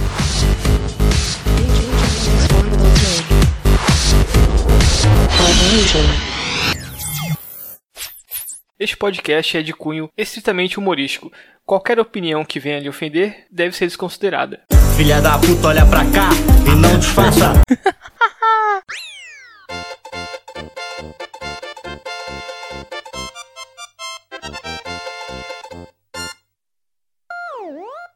Este 8.79 8.95
podcast 8.95 9.57
é 9.57 9.63
de 9.63 9.73
cunho 9.73 10.07
estritamente 10.15 10.77
humorístico. 10.77 11.31
Qualquer 11.65 11.99
opinião 11.99 12.45
que 12.45 12.59
venha 12.59 12.79
lhe 12.79 12.89
ofender 12.89 13.47
deve 13.49 13.75
ser 13.75 13.87
desconsiderada. 13.87 14.61
Filha 14.95 15.19
da 15.19 15.39
puta, 15.39 15.69
olha 15.69 15.83
pra 15.87 16.05
cá 16.11 16.29
e 16.71 16.75
não 16.75 16.99
disfarça. 16.99 17.53